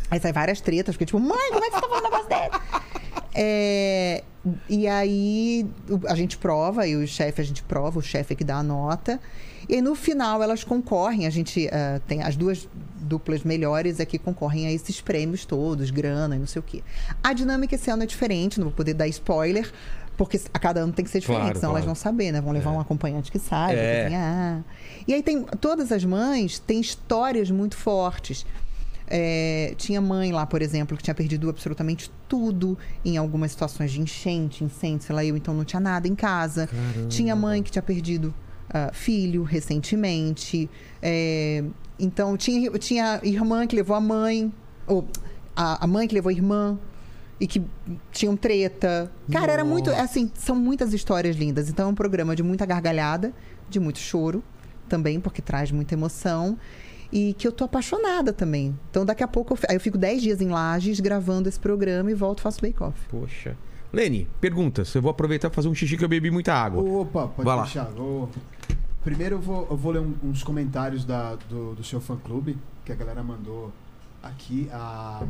Aí 0.09 0.19
sai 0.19 0.33
várias 0.33 0.59
tretas, 0.59 0.95
porque 0.95 1.05
tipo, 1.05 1.19
mãe, 1.19 1.51
como 1.51 1.63
é 1.63 1.69
que 1.69 1.75
você 1.75 1.81
tá 1.81 1.87
falando 1.87 2.03
negócio 2.03 2.29
desse? 2.29 2.85
É, 3.33 4.23
e 4.69 4.87
aí 4.87 5.67
a 6.07 6.15
gente 6.15 6.37
prova, 6.37 6.87
e 6.87 6.95
o 6.95 7.07
chefe 7.07 7.41
a 7.41 7.43
gente 7.43 7.61
prova, 7.63 7.99
o 7.99 8.01
chefe 8.01 8.33
é 8.33 8.35
que 8.35 8.43
dá 8.43 8.57
a 8.57 8.63
nota. 8.63 9.19
E 9.67 9.81
no 9.81 9.95
final 9.95 10.41
elas 10.43 10.63
concorrem, 10.63 11.25
a 11.25 11.29
gente 11.29 11.67
ah, 11.71 11.99
tem 12.07 12.21
as 12.23 12.35
duas 12.35 12.67
duplas 12.99 13.43
melhores 13.43 13.99
é 13.99 14.05
que 14.05 14.17
concorrem 14.17 14.65
a 14.67 14.71
esses 14.71 14.99
prêmios 14.99 15.45
todos, 15.45 15.91
grana 15.91 16.35
e 16.35 16.39
não 16.39 16.47
sei 16.47 16.59
o 16.59 16.63
quê. 16.63 16.83
A 17.23 17.33
dinâmica 17.33 17.75
esse 17.75 17.89
ano 17.91 18.03
é 18.03 18.05
diferente, 18.05 18.59
não 18.59 18.65
vou 18.67 18.73
poder 18.75 18.93
dar 18.95 19.07
spoiler, 19.07 19.71
porque 20.17 20.41
a 20.53 20.57
cada 20.57 20.79
ano 20.79 20.91
tem 20.93 21.05
que 21.05 21.11
ser 21.11 21.19
diferente, 21.19 21.41
Claro, 21.43 21.55
senão 21.59 21.69
elas 21.71 21.83
claro. 21.83 21.95
vão 21.95 21.95
saber, 21.95 22.31
né? 22.31 22.41
Vão 22.41 22.51
levar 22.53 22.71
um 22.71 22.79
acompanhante 22.79 23.31
que 23.31 23.37
saiba 23.37 23.79
É. 23.79 24.03
cozinhar. 24.03 24.63
E 25.07 25.13
aí 25.13 25.21
tem. 25.21 25.43
Todas 25.43 25.91
as 25.91 26.03
mães 26.05 26.57
têm 26.57 26.79
histórias 26.79 27.51
muito 27.51 27.75
fortes. 27.77 28.45
É, 29.07 29.75
tinha 29.77 30.01
mãe 30.01 30.31
lá, 30.31 30.45
por 30.47 30.61
exemplo, 30.63 30.97
que 30.97 31.03
tinha 31.03 31.13
perdido 31.13 31.47
absolutamente 31.49 32.09
tudo 32.27 32.75
em 33.03 33.17
algumas 33.17 33.51
situações 33.51 33.91
de 33.91 34.01
enchente, 34.01 34.63
incêndio, 34.63 35.05
sei 35.05 35.15
lá, 35.15 35.23
eu 35.23 35.37
então 35.37 35.53
não 35.53 35.63
tinha 35.63 35.79
nada 35.79 36.07
em 36.07 36.15
casa. 36.15 36.67
Tinha 37.07 37.35
mãe 37.35 37.61
que 37.61 37.69
tinha 37.69 37.83
perdido 37.83 38.33
ah, 38.77 38.91
filho 38.93 39.43
recentemente. 39.43 40.69
É, 41.01 41.63
então 41.99 42.35
tinha, 42.35 42.69
tinha 42.71 43.19
irmã 43.23 43.65
que 43.65 43.75
levou 43.75 43.95
a 43.95 44.01
mãe, 44.01 44.51
ou 44.85 45.07
a, 45.55 45.83
a 45.83 45.87
mãe 45.87 46.07
que 46.07 46.13
levou 46.13 46.29
a 46.29 46.33
irmã 46.33 46.77
e 47.39 47.47
que 47.47 47.61
tinham 48.11 48.35
treta. 48.35 49.11
Cara, 49.31 49.51
era 49.53 49.63
muito. 49.63 49.89
Assim, 49.91 50.29
são 50.35 50.55
muitas 50.55 50.93
histórias 50.93 51.35
lindas. 51.35 51.69
Então 51.69 51.87
é 51.87 51.89
um 51.91 51.95
programa 51.95 52.35
de 52.35 52.43
muita 52.43 52.65
gargalhada, 52.65 53.33
de 53.69 53.79
muito 53.79 53.99
choro 53.99 54.43
também, 54.89 55.19
porque 55.19 55.41
traz 55.41 55.71
muita 55.71 55.93
emoção. 55.93 56.57
E 57.13 57.33
que 57.33 57.47
eu 57.47 57.51
tô 57.51 57.63
apaixonada 57.63 58.33
também. 58.33 58.77
Então 58.89 59.05
daqui 59.05 59.23
a 59.23 59.27
pouco 59.27 59.53
eu, 59.53 59.57
fi- 59.57 59.67
aí 59.69 59.75
eu 59.75 59.79
fico 59.79 59.97
10 59.97 60.21
dias 60.21 60.41
em 60.41 60.49
Lages 60.49 60.99
gravando 60.99 61.47
esse 61.47 61.59
programa 61.59 62.11
e 62.11 62.13
volto 62.13 62.39
e 62.39 62.41
faço 62.41 62.59
bake-off. 62.61 62.99
Poxa. 63.09 63.55
Lene, 63.93 64.27
perguntas. 64.41 64.93
Eu 64.93 65.01
vou 65.01 65.11
aproveitar 65.11 65.49
pra 65.49 65.55
fazer 65.55 65.69
um 65.69 65.75
xixi 65.75 65.95
que 65.95 66.03
eu 66.03 66.09
bebi 66.09 66.29
muita 66.29 66.53
água. 66.53 66.83
Opa, 66.83 67.27
pode 67.27 67.45
Vai 67.45 67.55
lá. 67.55 67.63
deixar. 67.63 67.85
Vou- 67.85 68.29
Primeiro 69.05 69.35
eu 69.35 69.39
vou, 69.39 69.67
eu 69.69 69.77
vou 69.77 69.91
ler 69.93 69.99
um- 70.01 70.15
uns 70.23 70.43
comentários 70.43 71.05
da- 71.05 71.35
do, 71.47 71.75
do 71.75 71.83
seu 71.83 72.01
fã-clube, 72.01 72.57
que 72.83 72.91
a 72.91 72.95
galera 72.95 73.23
mandou 73.23 73.71
aqui. 74.21 74.67
A 74.73 75.23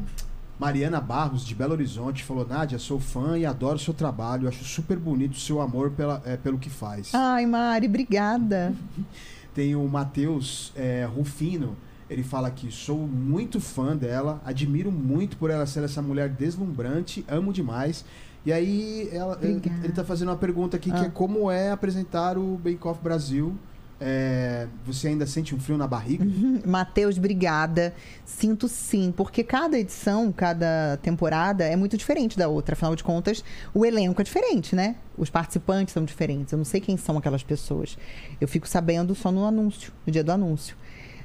Mariana 0.57 1.02
Barros, 1.02 1.45
de 1.45 1.53
Belo 1.53 1.73
Horizonte, 1.73 2.23
falou: 2.23 2.47
Nádia, 2.47 2.80
sou 2.80 2.99
fã 3.02 3.38
e 3.38 3.45
adoro 3.45 3.76
o 3.76 3.80
seu 3.80 3.93
trabalho. 3.93 4.47
Acho 4.47 4.64
super 4.64 4.97
bonito 4.97 5.34
o 5.34 5.39
seu 5.39 5.60
amor 5.61 5.91
pela, 5.91 6.22
é, 6.26 6.38
pelo 6.38 6.57
que 6.57 6.69
faz. 6.69 7.14
Ai, 7.14 7.45
Mari, 7.45 7.88
obrigada. 7.88 8.73
Tem 9.53 9.76
o 9.76 9.85
Matheus 9.88 10.72
é, 10.76 11.06
Rufino. 11.14 11.76
Ele 12.10 12.23
fala 12.23 12.47
aqui: 12.47 12.72
sou 12.72 12.99
muito 13.06 13.60
fã 13.60 13.93
dela, 13.97 14.41
admiro 14.45 14.89
muito 14.91 15.35
por 15.35 15.49
ela 15.49 15.65
ser 15.65 15.84
essa 15.84 16.02
mulher 16.02 16.30
deslumbrante, 16.30 17.26
amo 17.27 17.52
demais. 17.52 18.06
E 18.45 18.53
aí 18.53 19.09
ela- 19.11 19.38
ele, 19.41 19.61
ele 19.84 19.93
tá 19.93 20.03
fazendo 20.03 20.30
uma 20.30 20.38
pergunta 20.38 20.77
aqui 20.77 20.91
que 20.91 20.97
Ah. 20.97 21.05
é 21.05 21.09
como 21.09 21.49
é 21.49 21.72
apresentar 21.72 22.38
o 22.38 22.57
Bake 22.57 22.88
Off 22.88 23.01
Brasil. 23.01 23.55
É, 23.99 24.67
você 24.85 25.07
ainda 25.07 25.26
sente 25.26 25.55
um 25.55 25.59
frio 25.59 25.77
na 25.77 25.88
barriga? 25.88 26.26
Matheus, 26.65 27.17
obrigada. 27.17 27.93
Sinto 28.26 28.67
sim, 28.67 29.13
porque 29.15 29.41
cada 29.41 29.80
edição, 29.80 30.34
cada 30.34 30.97
temporada 31.01 31.63
é 31.63 31.77
muito 31.77 31.95
diferente 31.97 32.38
da 32.38 32.49
outra. 32.49 32.73
Afinal 32.73 32.93
de 32.93 33.03
contas, 33.05 33.41
o 33.73 33.85
elenco 33.85 34.19
é 34.22 34.23
diferente, 34.23 34.76
né? 34.76 34.97
Os 35.17 35.30
participantes 35.30 35.93
são 35.93 36.03
diferentes. 36.03 36.51
Eu 36.51 36.57
não 36.57 36.65
sei 36.65 36.81
quem 36.81 36.97
são 36.97 37.17
aquelas 37.17 37.41
pessoas. 37.41 37.97
Eu 38.39 38.49
fico 38.49 38.67
sabendo 38.67 39.15
só 39.15 39.31
no 39.31 39.45
anúncio, 39.45 39.93
no 40.05 40.11
dia 40.11 40.23
do 40.26 40.31
anúncio. 40.34 40.76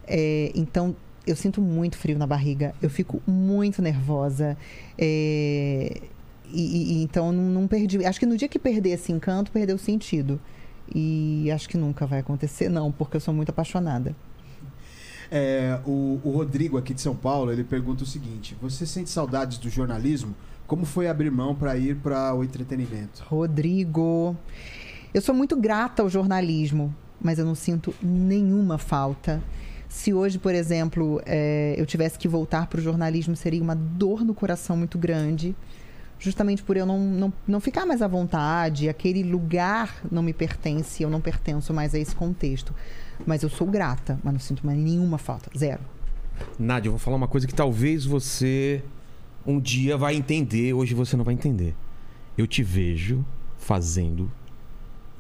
É, 0.07 0.53
então, 0.55 0.95
eu 1.27 1.35
sinto 1.35 1.61
muito 1.61 1.99
frio 1.99 2.17
na 2.19 2.27
barriga. 2.27 2.73
Eu 2.81 2.89
fico 2.89 3.21
muito 3.27 3.83
nervosa. 3.83 4.57
É, 4.97 6.01
e, 6.53 6.93
e- 7.01 7.03
então, 7.03 7.33
não, 7.33 7.45
não 7.45 7.67
perdi. 7.69 8.05
Acho 8.05 8.19
que 8.21 8.27
no 8.27 8.37
dia 8.37 8.49
que 8.49 8.59
perder 8.59 8.91
esse 8.91 9.13
encanto, 9.13 9.51
perdeu 9.51 9.77
o 9.77 9.79
sentido. 9.79 10.41
E 10.95 11.51
acho 11.53 11.69
que 11.69 11.77
nunca 11.77 12.07
vai 12.07 12.19
acontecer, 12.19 12.69
não, 12.69 12.91
porque 12.91 13.17
eu 13.17 13.21
sou 13.21 13.33
muito 13.33 13.51
apaixonada. 13.51 14.15
É, 15.31 15.79
o, 15.87 16.21
o 16.25 16.31
Rodrigo, 16.31 16.77
aqui 16.77 16.93
de 16.93 17.01
São 17.01 17.15
Paulo, 17.15 17.53
ele 17.53 17.63
pergunta 17.63 18.03
o 18.03 18.07
seguinte: 18.07 18.57
Você 18.61 18.85
sente 18.85 19.11
saudades 19.11 19.59
do 19.59 19.71
jornalismo? 19.71 20.35
Como 20.67 20.85
foi 20.85 21.09
abrir 21.09 21.31
mão 21.31 21.55
para 21.55 21.77
ir 21.77 21.97
para 21.97 22.35
o 22.35 22.43
entretenimento? 22.45 23.23
Rodrigo. 23.27 24.37
Eu 25.13 25.21
sou 25.21 25.35
muito 25.35 25.57
grata 25.57 26.03
ao 26.03 26.09
jornalismo, 26.09 26.95
mas 27.21 27.39
eu 27.39 27.45
não 27.45 27.55
sinto 27.55 27.93
nenhuma 28.03 28.79
falta. 28.79 29.43
Se 29.89 30.15
hoje, 30.15 30.39
por 30.39 30.55
exemplo, 30.55 31.21
eh, 31.27 31.75
eu 31.77 31.85
tivesse 31.85 32.17
que 32.17 32.29
voltar 32.29 32.69
para 32.69 32.79
o 32.79 32.83
jornalismo, 32.83 33.35
seria 33.35 33.61
uma 33.61 33.75
dor 33.75 34.25
no 34.25 34.33
coração 34.33 34.77
muito 34.77 34.97
grande. 34.97 35.55
Justamente 36.21 36.63
por 36.63 36.77
eu 36.77 36.85
não, 36.85 37.01
não, 37.01 37.33
não 37.49 37.61
ficar 37.61 37.87
mais 37.87 38.03
à 38.03 38.07
vontade, 38.07 38.89
aquele 38.89 39.23
lugar 39.23 40.03
não 40.13 40.23
me 40.23 40.35
pertence, 40.35 41.03
eu 41.03 41.09
não 41.11 41.21
pertenço 41.21 41.73
mais 41.73 41.95
a 41.95 41.99
esse 41.99 42.15
contexto. 42.15 42.75
Mas 43.27 43.43
eu 43.43 43.49
sou 43.49 43.67
grata, 43.67 44.21
mas 44.23 44.33
não 44.35 44.41
sinto 44.41 44.65
mais 44.65 44.79
nenhuma 44.79 45.17
falta. 45.17 45.51
Zero. 45.57 45.81
Nádia, 46.59 46.89
eu 46.89 46.93
vou 46.93 46.99
falar 46.99 47.17
uma 47.17 47.27
coisa 47.29 47.47
que 47.47 47.55
talvez 47.55 48.05
você 48.05 48.83
um 49.47 49.59
dia 49.59 49.97
vai 49.97 50.15
entender, 50.15 50.75
hoje 50.75 50.95
você 50.95 51.17
não 51.17 51.25
vai 51.25 51.35
entender. 51.35 51.75
Eu 52.37 52.47
te 52.47 52.63
vejo 52.63 53.25
fazendo 53.59 54.31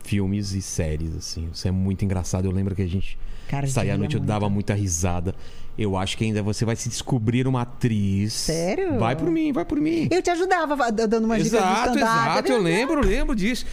filmes 0.03 0.53
e 0.53 0.63
séries, 0.63 1.15
assim. 1.17 1.49
Isso 1.53 1.67
é 1.67 1.71
muito 1.71 2.05
engraçado. 2.05 2.45
Eu 2.45 2.51
lembro 2.51 2.75
que 2.75 2.83
a 2.83 2.87
gente 2.87 3.19
Cara, 3.49 3.67
saía 3.67 3.95
à 3.95 3.99
noite, 3.99 4.15
eu 4.15 4.21
muito. 4.21 4.29
dava 4.29 4.49
muita 4.49 4.75
risada. 4.75 5.35
Eu 5.79 5.97
acho 5.97 6.17
que 6.19 6.25
ainda 6.25 6.43
você 6.43 6.65
vai 6.65 6.77
se 6.77 6.89
descobrir 6.89 7.47
uma 7.47 7.63
atriz. 7.63 8.33
Sério? 8.35 8.99
Vai 8.99 9.17
por 9.17 9.31
mim, 9.31 9.53
vai 9.53 9.65
por 9.65 9.81
mim. 9.81 10.09
Eu 10.11 10.21
te 10.23 10.29
ajudava 10.31 10.77
va- 10.77 10.91
dando 10.91 11.25
umas 11.25 11.43
dicas 11.43 11.59
de 11.61 11.67
Exato, 11.67 11.99
exato, 11.99 11.99
é 11.99 12.39
eu 12.39 12.43
verdade. 12.43 12.63
lembro, 12.63 13.01
lembro 13.07 13.35
disso. 13.37 13.65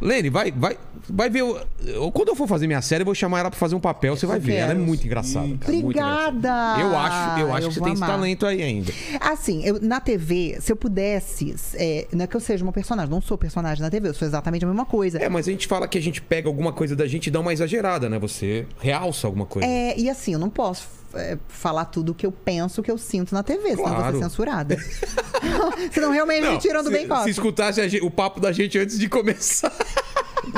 Lene, 0.00 0.28
vai, 0.30 0.50
vai, 0.50 0.76
vai 1.08 1.30
ver. 1.30 1.40
eu- 1.40 2.10
quando 2.12 2.28
eu 2.28 2.36
for 2.36 2.46
fazer 2.48 2.66
minha 2.66 2.82
série, 2.82 3.02
eu 3.02 3.04
vou 3.04 3.14
chamar 3.14 3.40
ela 3.40 3.50
pra 3.50 3.58
fazer 3.58 3.74
um 3.76 3.80
papel, 3.80 4.16
você 4.16 4.26
vai 4.26 4.36
Eu 4.38 4.40
ver. 4.40 4.54
Ela 4.54 4.72
é 4.72 4.74
quero. 4.74 4.80
muito 4.86 5.04
engraçada. 5.06 5.46
cara, 5.58 5.72
muito 5.72 5.84
Obrigada! 5.86 6.30
engraçada. 6.32 6.80
Eu 6.80 6.96
acho, 6.98 7.40
eu 7.40 7.54
acho 7.54 7.62
Eu 7.64 7.68
que 7.68 7.74
você 7.74 7.80
vou 7.80 7.84
tem 7.86 7.94
esse 7.94 8.02
amar. 8.04 8.16
talento 8.16 8.46
aí 8.46 8.62
ainda. 8.62 8.92
Assim, 9.20 9.64
eu, 9.64 9.80
na 9.80 10.00
TV, 10.00 10.58
se 10.60 10.70
eu 10.72 10.76
pudesse. 10.76 11.54
é, 11.74 12.06
não 12.12 12.24
é 12.24 12.26
que 12.26 12.36
eu 12.36 12.40
seja 12.40 12.64
uma 12.64 12.72
personagem, 12.72 13.10
não 13.10 13.20
sou 13.20 13.38
personagem 13.38 13.82
na 13.82 13.90
TV, 13.90 14.08
eu 14.08 14.14
sou 14.14 14.26
exatamente 14.26 14.64
a 14.64 14.68
mesma 14.68 14.84
coisa. 14.84 15.18
É, 15.18 15.28
mas 15.28 15.46
a 15.48 15.50
gente 15.52 15.66
fala 15.68 15.86
que 15.88 15.96
a 15.98 16.02
gente 16.02 16.20
pega 16.20 16.48
alguma 16.48 16.72
coisa 16.72 16.94
da 16.96 17.06
gente 17.06 17.28
e 17.28 17.30
dá 17.30 17.38
uma 17.40 17.52
exagerada, 17.52 18.08
né? 18.08 18.18
Você 18.18 18.66
realça 18.80 19.26
alguma 19.26 19.46
coisa. 19.46 19.68
É, 19.68 19.96
e 19.98 20.10
assim, 20.10 20.32
eu 20.32 20.38
não 20.38 20.50
posso 20.50 20.88
é, 21.14 21.38
falar 21.48 21.84
tudo 21.86 22.12
o 22.12 22.14
que 22.14 22.26
eu 22.26 22.32
penso, 22.32 22.80
o 22.80 22.84
que 22.84 22.90
eu 22.90 22.98
sinto 22.98 23.34
na 23.34 23.42
TV, 23.42 23.70
senão 23.76 23.88
eu 23.88 24.02
vou 24.02 24.12
ser 24.12 24.18
censurada. 24.18 24.76
senão 25.92 26.10
realmente 26.10 26.46
me 26.48 26.58
tiram 26.58 26.82
do 26.82 26.88
se, 26.88 26.92
bem 26.94 27.08
se 27.24 27.30
escutasse 27.30 27.88
gente- 27.88 28.04
o 28.04 28.10
papo 28.10 28.40
da 28.40 28.52
gente 28.52 28.78
antes 28.78 28.98
de 28.98 29.08
começar. 29.08 29.72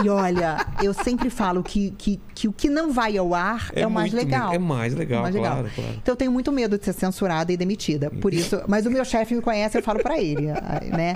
E 0.05 0.09
olha, 0.09 0.65
eu 0.83 0.93
sempre 0.93 1.31
falo 1.31 1.63
que, 1.63 1.93
que, 1.97 2.21
que 2.35 2.47
o 2.47 2.53
que 2.53 2.69
não 2.69 2.93
vai 2.93 3.17
ao 3.17 3.35
ar 3.35 3.71
é, 3.75 3.87
o 3.87 3.91
mais 3.91 4.13
muito 4.13 4.25
legal. 4.25 4.51
me- 4.51 4.57
É 4.57 4.59
mais 4.59 4.95
legal, 4.95 5.21
É 5.21 5.23
mais 5.23 5.35
legal. 5.35 5.53
claro. 5.75 5.91
Então 6.03 6.13
eu 6.13 6.17
tenho 6.17 6.31
muito 6.31 6.53
medo 6.53 6.79
de 6.79 6.85
ser 6.85 6.93
censurada 6.93 7.53
e 7.53 7.57
demitida. 7.57 8.11
Por 8.11 8.35
isso, 8.35 8.61
mas 8.69 8.85
o 8.87 8.91
meu 8.91 9.05
chefe 9.05 9.35
me 9.35 9.41
conhece, 9.41 9.79
eu 9.79 9.83
falo 9.83 10.01
pra 10.01 10.19
ele, 10.21 10.47
né? 10.95 11.15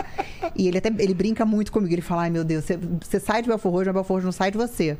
E 0.56 0.66
ele 0.66 0.78
até 0.78 0.88
ele 0.98 1.14
brinca 1.14 1.44
muito 1.44 1.70
comigo, 1.70 1.92
ele 1.94 2.02
fala: 2.02 2.22
"Ai, 2.22 2.30
meu 2.30 2.44
Deus, 2.44 2.64
você, 2.64 2.78
você 3.00 3.20
sai 3.20 3.42
de 3.42 3.48
Belfort 3.48 3.72
Roxo, 3.72 3.86
mas 3.86 3.94
Belfort 3.94 4.08
Roxo 4.16 4.24
não 4.24 4.32
sai 4.32 4.50
de 4.50 4.56
você". 4.58 4.96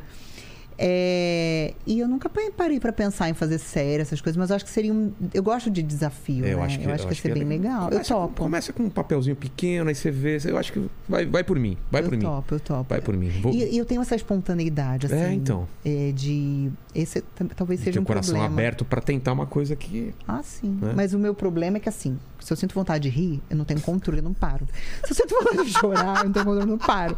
É, 0.78 1.74
e 1.86 1.98
eu 2.00 2.08
nunca 2.08 2.28
pa- 2.28 2.40
parei 2.56 2.78
pra 2.80 2.92
pensar 2.92 3.28
em 3.28 3.34
fazer 3.34 3.58
série, 3.58 4.02
essas 4.02 4.20
coisas, 4.20 4.36
mas 4.36 4.50
eu 4.50 4.56
acho 4.56 4.64
que 4.64 4.70
seria 4.70 4.92
um. 4.92 5.12
Eu 5.32 5.42
gosto 5.42 5.70
de 5.70 5.82
desafio, 5.82 6.44
É, 6.44 6.52
eu 6.52 6.58
né? 6.58 6.64
acho 6.64 6.78
que, 6.78 6.84
eu 6.86 6.92
acho 6.94 7.06
que 7.06 7.12
ia 7.14 7.20
ser 7.20 7.30
é 7.30 7.34
bem 7.34 7.44
legal. 7.44 7.88
Começa, 7.88 8.12
eu 8.12 8.16
topo. 8.18 8.42
Começa 8.42 8.72
com 8.72 8.82
um 8.84 8.90
papelzinho 8.90 9.36
pequeno, 9.36 9.88
aí 9.88 9.94
você 9.94 10.10
vê. 10.10 10.38
Eu 10.44 10.56
acho 10.58 10.72
que 10.72 10.84
vai, 11.08 11.24
vai 11.26 11.44
por 11.44 11.58
mim. 11.58 11.76
Vai 11.90 12.02
eu 12.02 12.08
por 12.08 12.16
mim. 12.16 12.24
topo, 12.24 12.54
eu 12.54 12.60
topo. 12.60 12.86
Vai 12.88 13.00
por 13.00 13.16
mim. 13.16 13.28
Vou, 13.40 13.52
E, 13.52 13.76
eu 13.76 13.84
tenho 13.84 14.00
essa 14.02 14.14
espontaneidade, 14.16 15.06
assim. 15.06 15.14
É, 15.16 15.32
então. 15.32 15.68
é, 15.84 16.12
de. 16.12 16.70
Esse 16.94 17.22
talvez 17.56 17.80
de 17.80 17.84
seja 17.86 18.00
um 18.00 18.04
coração 18.04 18.34
problema. 18.34 18.54
aberto 18.54 18.84
pra 18.84 19.00
tentar 19.00 19.32
uma 19.32 19.46
coisa 19.46 19.74
que. 19.76 20.12
Ah, 20.26 20.42
sim. 20.42 20.78
Né? 20.80 20.92
Mas 20.94 21.14
o 21.14 21.18
meu 21.18 21.34
problema 21.34 21.76
é 21.76 21.80
que, 21.80 21.88
assim, 21.88 22.18
se 22.42 22.52
eu 22.52 22.56
sinto 22.56 22.74
vontade 22.74 23.08
de 23.08 23.08
rir, 23.08 23.40
eu 23.48 23.56
não 23.56 23.64
tenho 23.64 23.80
controle, 23.80 24.18
eu 24.20 24.24
não 24.24 24.34
paro. 24.34 24.66
Se 25.04 25.12
eu 25.12 25.16
sinto 25.16 25.34
vontade 25.34 25.64
de 25.64 25.72
chorar, 25.78 26.18
eu 26.18 26.24
não 26.24 26.32
tenho 26.32 26.44
controle, 26.44 26.60
eu 26.60 26.66
não 26.66 26.78
paro. 26.78 27.16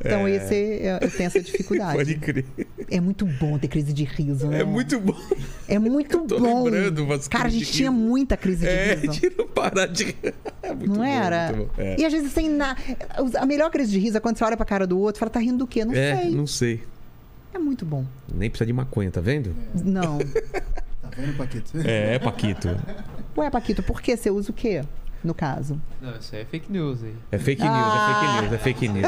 Então, 0.00 0.28
esse, 0.28 0.54
eu 0.54 0.98
eu 1.00 1.10
tenho 1.10 1.26
essa 1.26 1.40
dificuldade. 1.40 1.96
Pode 1.96 2.14
crer. 2.16 2.44
É 2.90 3.00
muito 3.00 3.24
bom 3.24 3.58
ter 3.58 3.68
crise 3.68 3.92
de 3.92 4.04
riso, 4.04 4.46
né? 4.48 4.60
É 4.60 4.64
muito 4.64 4.98
bom. 5.00 5.16
É 5.68 5.78
muito 5.78 6.16
Eu 6.16 6.26
tô 6.26 6.38
bom. 6.40 6.64
lembrando 6.64 7.04
umas 7.04 7.28
Cara, 7.28 7.46
a 7.46 7.50
gente 7.50 7.66
de 7.66 7.72
tinha 7.72 7.90
riso. 7.90 8.02
muita 8.02 8.36
crise 8.36 8.60
de 8.60 8.66
É, 8.68 8.94
riso. 8.94 9.20
de 9.20 9.32
não 9.36 9.46
parar 9.46 9.86
de. 9.86 10.14
É 10.62 10.74
muito 10.74 10.88
não 10.90 10.96
bom, 10.98 11.04
era? 11.04 11.52
muito 11.56 11.68
bom. 11.68 11.82
É. 11.82 11.96
E 11.98 12.04
às 12.04 12.12
vezes 12.12 12.32
sem 12.32 12.48
nada. 12.50 12.78
A 13.38 13.46
melhor 13.46 13.70
crise 13.70 13.90
de 13.90 13.98
riso 13.98 14.16
é 14.16 14.20
quando 14.20 14.36
você 14.36 14.44
olha 14.44 14.56
pra 14.56 14.66
cara 14.66 14.86
do 14.86 14.98
outro 14.98 15.18
e 15.18 15.20
fala, 15.20 15.30
tá 15.30 15.40
rindo 15.40 15.58
do 15.58 15.66
quê? 15.66 15.84
Não 15.84 15.94
É, 15.94 16.16
sei. 16.22 16.30
não 16.34 16.46
sei. 16.46 16.82
É 17.54 17.58
muito 17.58 17.84
bom. 17.84 18.04
Nem 18.32 18.48
precisa 18.50 18.66
de 18.66 18.72
maconha, 18.72 19.10
tá 19.10 19.20
vendo? 19.20 19.54
Não. 19.74 20.18
Tá 21.02 21.08
vendo, 21.16 21.36
Paquito? 21.36 21.72
É, 21.84 22.18
Paquito. 22.20 22.68
Ué, 23.36 23.50
Paquito, 23.50 23.82
por 23.82 24.02
que 24.02 24.16
você 24.16 24.30
usa 24.30 24.50
o 24.50 24.54
quê? 24.54 24.82
No 25.22 25.34
caso. 25.34 25.80
Não, 26.00 26.16
isso 26.16 26.34
aí 26.34 26.42
é 26.42 26.44
fake 26.46 26.72
news 26.72 27.02
aí. 27.04 27.14
É 27.30 27.38
fake 27.38 27.62
news, 27.62 27.74
Ah. 27.74 28.10
é 28.10 28.14
fake 28.14 28.42
news, 28.42 28.52
é 28.52 28.58
fake 28.58 28.88
news. 28.88 29.04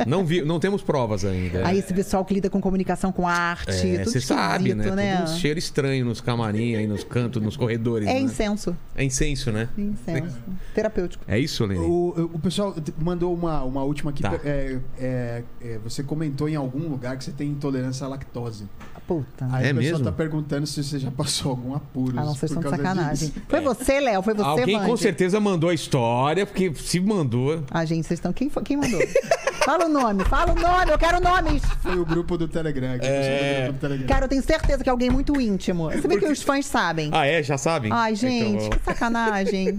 é. 0.00 0.06
Não, 0.06 0.24
vi, 0.24 0.42
não 0.42 0.58
temos 0.58 0.82
provas 0.82 1.24
ainda. 1.24 1.66
Aí 1.66 1.78
esse 1.78 1.92
pessoal 1.92 2.24
que 2.24 2.32
lida 2.34 2.48
com 2.48 2.60
comunicação 2.60 3.12
com 3.12 3.28
arte, 3.28 3.70
É, 3.70 3.98
tudo 3.98 4.10
você 4.12 4.20
sabe, 4.20 4.74
né? 4.74 4.90
né? 4.90 5.16
Tudo 5.18 5.30
um 5.30 5.36
cheiro 5.36 5.58
estranho 5.58 6.04
nos 6.06 6.20
camarim, 6.20 6.74
aí 6.76 6.86
nos 6.86 7.04
cantos, 7.04 7.42
nos 7.42 7.56
corredores. 7.56 8.08
É 8.08 8.14
né? 8.14 8.20
incenso. 8.20 8.74
É 8.96 9.04
incenso, 9.04 9.52
né? 9.52 9.68
Incenso. 9.76 10.38
Terapêutico. 10.74 11.22
É 11.28 11.38
isso, 11.38 11.64
Lenny? 11.66 11.80
O, 11.84 12.30
o 12.34 12.38
pessoal 12.38 12.74
mandou 12.98 13.34
uma, 13.34 13.62
uma 13.62 13.82
última 13.82 14.10
aqui. 14.10 14.22
Tá. 14.22 14.32
É, 14.44 14.78
é, 14.98 15.42
é, 15.60 15.78
você 15.84 16.02
comentou 16.02 16.48
em 16.48 16.56
algum 16.56 16.88
lugar 16.88 17.16
que 17.18 17.24
você 17.24 17.32
tem 17.32 17.48
intolerância 17.50 18.06
à 18.06 18.08
lactose. 18.08 18.64
Puta. 19.06 19.46
Aí 19.50 19.66
É 19.68 19.72
o 19.72 19.76
pessoal 19.76 19.92
mesmo? 19.98 20.04
tá 20.04 20.12
perguntando 20.12 20.66
se 20.66 20.82
você 20.82 20.98
já 20.98 21.10
passou 21.10 21.50
algum 21.50 21.74
apuro. 21.74 22.18
Ah, 22.18 22.24
não, 22.24 22.34
vocês 22.34 22.52
por 22.52 22.60
estão 22.60 22.62
de 22.62 22.82
causa 22.82 22.82
sacanagem. 23.00 23.28
disso. 23.28 23.42
Foi 23.48 23.60
você, 23.60 24.00
Léo? 24.00 24.22
Foi 24.22 24.32
você, 24.32 24.44
Alguém 24.48 24.78
com 24.78 24.88
Wandy? 24.90 25.00
certeza 25.02 25.40
mandou 25.42 25.68
a 25.70 25.74
história, 25.74 26.46
porque 26.46 26.72
se 26.74 26.98
mandou. 27.00 27.62
Ah, 27.70 27.84
gente, 27.84 28.06
vocês 28.06 28.18
estão. 28.18 28.32
Quem, 28.32 28.48
foi- 28.48 28.62
quem 28.62 28.76
mandou? 28.76 29.00
fala 29.64 29.84
o 29.86 29.88
nome, 29.88 30.24
fala 30.24 30.52
o 30.52 30.54
nome, 30.54 30.90
eu 30.90 30.98
quero 30.98 31.20
nomes. 31.20 31.62
Foi 31.82 31.98
o 31.98 32.04
grupo 32.04 32.38
do 32.38 32.48
Telegram. 32.48 32.94
aqui, 32.94 33.06
o 33.06 33.10
É. 33.10 33.54
do 33.56 33.62
grupo 33.64 33.72
do 33.78 33.80
Telegram. 33.80 34.06
Cara, 34.08 34.24
eu 34.24 34.28
tenho 34.28 34.42
certeza 34.42 34.82
que 34.82 34.88
é 34.88 34.92
alguém 34.92 35.10
muito 35.10 35.38
íntimo. 35.40 35.90
Se 35.92 36.08
bem 36.08 36.18
que 36.18 36.26
os 36.26 36.42
fãs 36.42 36.64
sabem. 36.66 37.10
Ah, 37.12 37.26
é? 37.26 37.42
Já 37.42 37.58
sabem? 37.58 37.90
Ai, 37.92 38.14
gente, 38.14 38.64
Então, 38.64 38.70
que 38.78 38.84
sacanagem. 38.84 39.78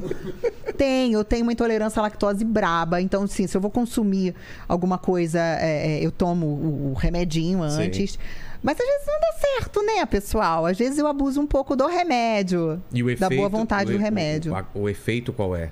tenho, 0.77 1.19
eu 1.19 1.23
tenho 1.23 1.44
uma 1.44 1.52
intolerância 1.53 1.99
à 1.99 2.03
lactose 2.03 2.44
braba. 2.45 3.02
Então, 3.02 3.26
sim, 3.27 3.48
se 3.48 3.56
eu 3.57 3.61
vou 3.61 3.72
consumir 3.72 4.35
alguma 4.68 4.98
coisa, 4.98 5.40
é, 5.40 5.98
é, 5.99 6.06
eu 6.06 6.11
tomo 6.11 6.45
o, 6.45 6.91
o 6.91 6.94
remedinho 6.94 7.60
Sim. 7.69 8.19
Mas 8.64 8.80
às 8.80 8.88
vezes 8.88 9.06
não 9.06 9.19
dá 9.19 9.34
certo, 9.34 9.84
né, 9.85 10.06
pessoal? 10.06 10.65
Às 10.65 10.77
vezes 10.77 10.98
eu 10.98 11.06
abuso 11.06 11.41
um 11.41 11.45
pouco 11.45 11.76
do 11.76 11.85
remédio. 11.85 12.81
E 12.94 13.03
o 13.03 13.10
efeito, 13.10 13.30
da 13.30 13.35
boa 13.35 13.49
vontade 13.49 13.91
o, 13.91 13.98
do 13.98 14.02
remédio. 14.02 14.56
O, 14.73 14.80
o 14.84 14.90
efeito 14.90 15.34
qual 15.34 15.53
é? 15.56 15.72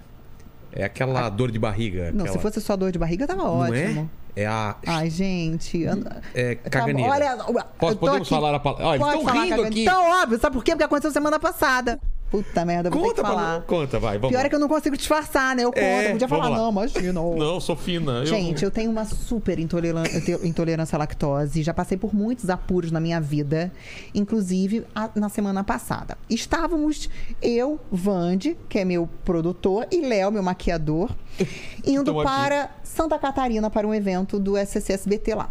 É 0.74 0.84
aquela 0.84 1.30
dor 1.30 1.52
de 1.52 1.58
barriga. 1.58 2.12
Não, 2.12 2.26
aquela... 2.26 2.38
se 2.38 2.42
fosse 2.42 2.62
só 2.62 2.76
dor 2.76 2.92
de 2.92 3.00
barriga, 3.00 3.26
tava 3.26 3.44
Não 3.44 3.60
ótimo. 3.60 4.10
é? 4.36 4.44
É 4.44 4.46
a. 4.46 4.76
Ai, 4.88 5.10
gente. 5.10 5.86
É 6.34 6.56
Tá 6.56 6.70
caganeira. 6.70 7.10
Olha, 7.12 7.38
Posso- 7.78 7.98
podemos 7.98 8.22
aqui. 8.22 8.30
falar 8.30 8.56
a 8.56 8.60
palavra. 8.60 8.90
Ah, 8.90 8.96
eles 8.96 9.08
estão 9.08 9.26
rindo 9.26 9.50
cagando. 9.50 9.68
aqui. 9.68 9.82
Então, 9.82 10.22
óbvio. 10.22 10.40
Sabe 10.40 10.56
por 10.56 10.64
quê? 10.64 10.72
Porque 10.72 10.84
aconteceu 10.84 11.12
semana 11.12 11.40
passada. 11.40 12.00
Puta 12.32 12.64
merda, 12.64 12.90
vou 12.90 13.02
ter 13.02 13.08
Conta, 13.10 13.22
que 13.24 13.28
falar. 13.28 13.58
pra... 13.58 13.62
conta, 13.68 14.00
vai. 14.00 14.18
Vamos 14.18 14.30
Pior 14.34 14.46
é 14.46 14.48
que 14.50 14.56
eu 14.56 14.60
não 14.60 14.70
consigo 14.70 14.96
disfarçar, 14.96 15.54
né? 15.54 15.64
Eu 15.66 15.72
conto. 15.72 15.84
É, 15.84 16.08
eu 16.08 16.12
podia 16.14 16.28
falar, 16.30 16.48
lá. 16.48 16.58
não, 16.60 16.72
imagina. 16.72 17.12
Não, 17.12 17.60
sou 17.60 17.76
fina. 17.76 18.26
Gente, 18.26 18.64
eu 18.64 18.72
tenho 18.72 18.90
uma 18.90 19.04
super 19.04 19.60
eu 19.60 20.46
intolerância 20.46 20.96
à 20.96 21.00
lactose. 21.00 21.62
Já 21.62 21.74
passei 21.74 21.98
por 21.98 22.16
muitos 22.16 22.50
apuros 22.50 22.90
na 22.90 23.02
minha 23.02 23.20
vida, 23.20 23.70
inclusive 24.16 24.86
a- 24.96 25.10
na 25.14 25.28
semana 25.28 25.62
passada. 25.62 26.18
Estávamos 26.30 27.10
eu, 27.42 27.78
Vande, 27.92 28.58
que 28.70 28.80
é 28.80 28.86
meu 28.86 29.10
produtor, 29.26 29.86
e 29.92 30.00
Léo, 30.00 30.32
meu 30.32 30.42
maquiador, 30.42 31.12
indo 31.86 32.00
Estão 32.12 32.20
aqui. 32.22 32.30
para 32.30 32.70
Santa 32.82 33.20
Catarina 33.20 33.70
para 33.70 33.86
um 33.86 33.94
evento 33.94 34.40
do 34.40 34.56
SCSBT 34.58 35.36
lá. 35.36 35.50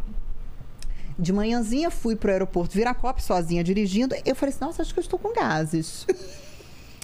De 1.18 1.30
manhãzinha 1.30 1.90
fui 1.90 2.16
pro 2.16 2.30
aeroporto 2.30 2.74
Viracopos 2.74 3.24
sozinha 3.24 3.62
dirigindo. 3.62 4.14
Eu 4.24 4.34
falei 4.34 4.54
assim: 4.54 4.64
nossa, 4.64 4.80
acho 4.80 4.94
que 4.94 5.00
eu 5.00 5.02
estou 5.02 5.18
com 5.18 5.34
gases. 5.34 6.06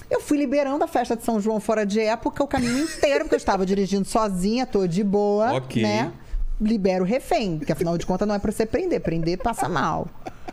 Eu 0.09 0.21
fui 0.21 0.37
liberando 0.37 0.83
a 0.83 0.87
festa 0.87 1.15
de 1.17 1.23
São 1.23 1.39
João 1.39 1.59
fora 1.59 1.85
de 1.85 1.99
época 1.99 2.43
o 2.43 2.47
caminho 2.47 2.83
inteiro, 2.83 3.25
porque 3.25 3.35
eu 3.35 3.39
estava 3.39 3.65
dirigindo 3.65 4.05
sozinha, 4.07 4.65
tô 4.65 4.87
de 4.87 5.03
boa, 5.03 5.53
Ok. 5.53 5.81
né? 5.83 6.11
Libero 6.59 7.03
o 7.03 7.07
refém, 7.07 7.57
porque 7.57 7.71
afinal 7.71 7.97
de 7.97 8.05
contas 8.05 8.27
não 8.27 8.33
é 8.33 8.39
pra 8.39 8.51
você 8.51 8.65
prender, 8.65 9.01
prender 9.01 9.37
passa 9.37 9.67
mal. 9.69 10.07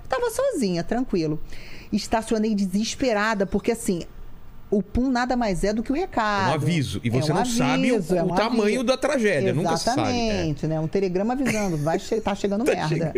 Tava 0.09 0.29
sozinha, 0.31 0.83
tranquilo. 0.83 1.41
Estacionei 1.93 2.55
desesperada, 2.55 3.47
porque 3.47 3.71
assim, 3.73 4.03
o 4.71 4.83
pum 4.83 5.09
nada 5.09 5.37
mais 5.37 5.63
é 5.63 5.73
do 5.73 5.83
que 5.83 5.93
o 5.93 5.95
recado. 5.95 6.49
É 6.49 6.51
um 6.51 6.55
aviso. 6.55 7.01
E 7.05 7.09
É 7.09 7.11
você 7.13 7.33
um 7.33 7.37
não 7.37 7.45
sabe 7.45 7.93
o, 7.93 7.95
aviso, 7.95 8.17
é 8.17 8.23
o 8.23 8.27
um 8.27 8.35
tamanho 8.35 8.65
aviso. 8.81 8.85
da 8.85 8.97
tragédia. 8.97 9.55
Nunca 9.55 9.77
se 9.77 9.85
sabe. 9.85 10.01
É. 10.03 10.25
Exatamente, 10.29 10.67
né? 10.67 10.81
Um 10.81 10.89
telegrama 10.89 11.33
avisando, 11.35 11.77
vai 11.79 11.99
che 12.01 12.21
tá 12.21 12.35
chegando 12.35 12.65
merda. 12.65 13.15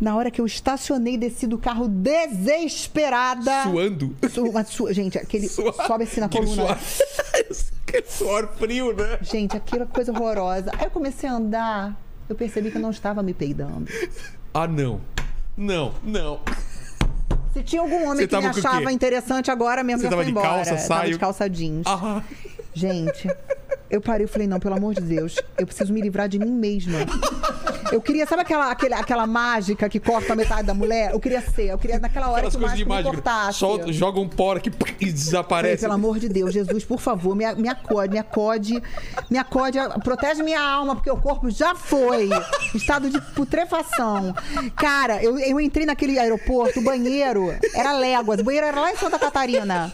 Na 0.00 0.16
hora 0.16 0.30
que 0.30 0.40
eu 0.40 0.46
estacionei, 0.46 1.16
desci 1.16 1.46
do 1.46 1.56
carro 1.58 1.86
desesperada. 1.88 3.62
Suando. 3.64 4.16
Su- 4.30 4.52
su- 4.66 4.92
gente, 4.92 5.16
aquele 5.18 5.48
Suar. 5.48 5.72
sobe 5.86 6.04
assim 6.04 6.20
na 6.20 6.28
coluna. 6.28 6.76
Suor... 6.76 6.78
Aquele 7.86 8.06
suor 8.08 8.48
frio, 8.58 8.92
né? 8.92 9.18
Gente, 9.22 9.56
aquela 9.56 9.86
coisa 9.86 10.10
horrorosa. 10.10 10.72
Aí 10.76 10.86
eu 10.86 10.90
comecei 10.90 11.28
a 11.28 11.34
andar, 11.34 11.96
eu 12.28 12.34
percebi 12.34 12.70
que 12.72 12.76
eu 12.76 12.82
não 12.82 12.90
estava 12.90 13.22
me 13.22 13.32
peidando. 13.32 13.86
Ah, 14.52 14.66
não. 14.66 15.00
Não, 15.56 15.94
não. 16.02 16.40
Se 17.52 17.62
tinha 17.62 17.80
algum 17.80 18.08
homem 18.10 18.26
que 18.26 18.36
me 18.36 18.46
achava 18.46 18.90
interessante 18.90 19.48
agora 19.48 19.84
mesmo, 19.84 20.00
Você 20.00 20.04
já 20.06 20.10
tava 20.10 20.22
foi 20.22 20.30
embora. 20.32 20.48
calça, 20.48 20.70
tava 20.74 20.80
saio? 20.82 21.12
de 21.12 21.18
calça 21.20 21.48
jeans. 21.48 21.86
Ah, 21.86 22.20
Gente, 22.72 23.28
eu 23.90 24.00
parei 24.00 24.24
e 24.24 24.28
falei, 24.28 24.46
não, 24.48 24.58
pelo 24.58 24.74
amor 24.76 24.94
de 24.94 25.00
Deus, 25.00 25.36
eu 25.58 25.66
preciso 25.66 25.92
me 25.92 26.00
livrar 26.00 26.28
de 26.28 26.38
mim 26.38 26.50
mesma. 26.50 26.98
Eu 27.92 28.00
queria, 28.00 28.26
sabe 28.26 28.42
aquela, 28.42 28.70
aquele- 28.70 28.94
aquela 28.94 29.26
mágica 29.26 29.88
que 29.88 30.00
corta 30.00 30.32
a 30.32 30.36
metade 30.36 30.64
da 30.66 30.74
mulher? 30.74 31.12
Eu 31.12 31.20
queria 31.20 31.40
ser, 31.40 31.66
eu 31.70 31.78
queria 31.78 31.98
naquela 32.00 32.28
hora 32.30 32.48
aquelas 32.48 32.56
que 32.56 32.64
o 32.64 32.88
mágico 32.88 32.92
me 32.92 33.02
cortasse. 33.04 33.58
Solta, 33.58 33.92
joga 33.92 34.18
um 34.18 34.28
pó 34.28 34.56
aqui 34.56 34.68
e 34.68 34.72
Falei, 34.72 35.12
desaparece. 35.12 35.82
pelo 35.82 35.92
amor 35.92 36.18
de 36.18 36.28
Deus, 36.28 36.52
Jesus, 36.52 36.84
por 36.84 36.98
favor, 36.98 37.36
me, 37.36 37.44
me 37.54 37.68
acode, 37.68 38.12
me 38.12 38.18
acode, 38.18 38.82
me 39.30 39.38
acode, 39.38 39.78
protege 40.02 40.42
minha 40.42 40.60
alma, 40.60 40.96
porque 40.96 41.10
o 41.10 41.16
corpo 41.16 41.50
já 41.50 41.74
foi. 41.74 42.28
Estado 42.74 43.08
de 43.10 43.20
putrefação. 43.34 44.34
Cara, 44.74 45.22
eu, 45.22 45.38
eu 45.38 45.60
entrei 45.60 45.86
naquele 45.86 46.18
aeroporto, 46.18 46.80
o 46.80 46.82
banheiro 46.82 47.54
era 47.74 47.92
léguas, 47.92 48.40
o 48.40 48.44
banheiro 48.44 48.66
era 48.66 48.80
lá 48.80 48.90
em 48.92 48.96
Santa 48.96 49.18
Catarina. 49.18 49.92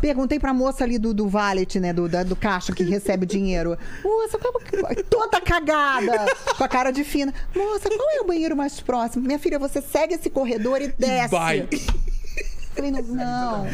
Perguntei 0.00 0.38
pra 0.38 0.52
moça 0.54 0.84
ali 0.84 0.98
do, 0.98 1.12
do 1.12 1.28
valet, 1.28 1.78
né? 1.78 1.92
Do, 1.92 2.08
da- 2.08 2.22
do 2.22 2.34
caixa 2.36 2.72
que 2.74 2.82
recebe 2.82 3.24
o 3.24 3.26
dinheiro. 3.26 3.76
Moça, 4.02 4.38
qual, 4.38 4.54
toda 5.08 5.40
cagada, 5.40 6.26
com 6.56 6.64
a 6.64 6.68
cara 6.68 6.90
de 6.90 7.04
fina. 7.04 7.32
Moça, 7.54 7.88
qual 7.88 8.10
é 8.16 8.20
o 8.20 8.26
banheiro 8.26 8.56
mais 8.56 8.80
próximo? 8.80 9.26
Minha 9.26 9.38
filha, 9.38 9.58
você 9.58 9.80
segue 9.82 10.14
esse 10.14 10.30
corredor 10.30 10.80
e 10.80 10.88
desce. 10.88 11.30
Vai. 11.30 11.68
Falei, 12.72 12.92
não, 12.92 13.02
não. 13.02 13.66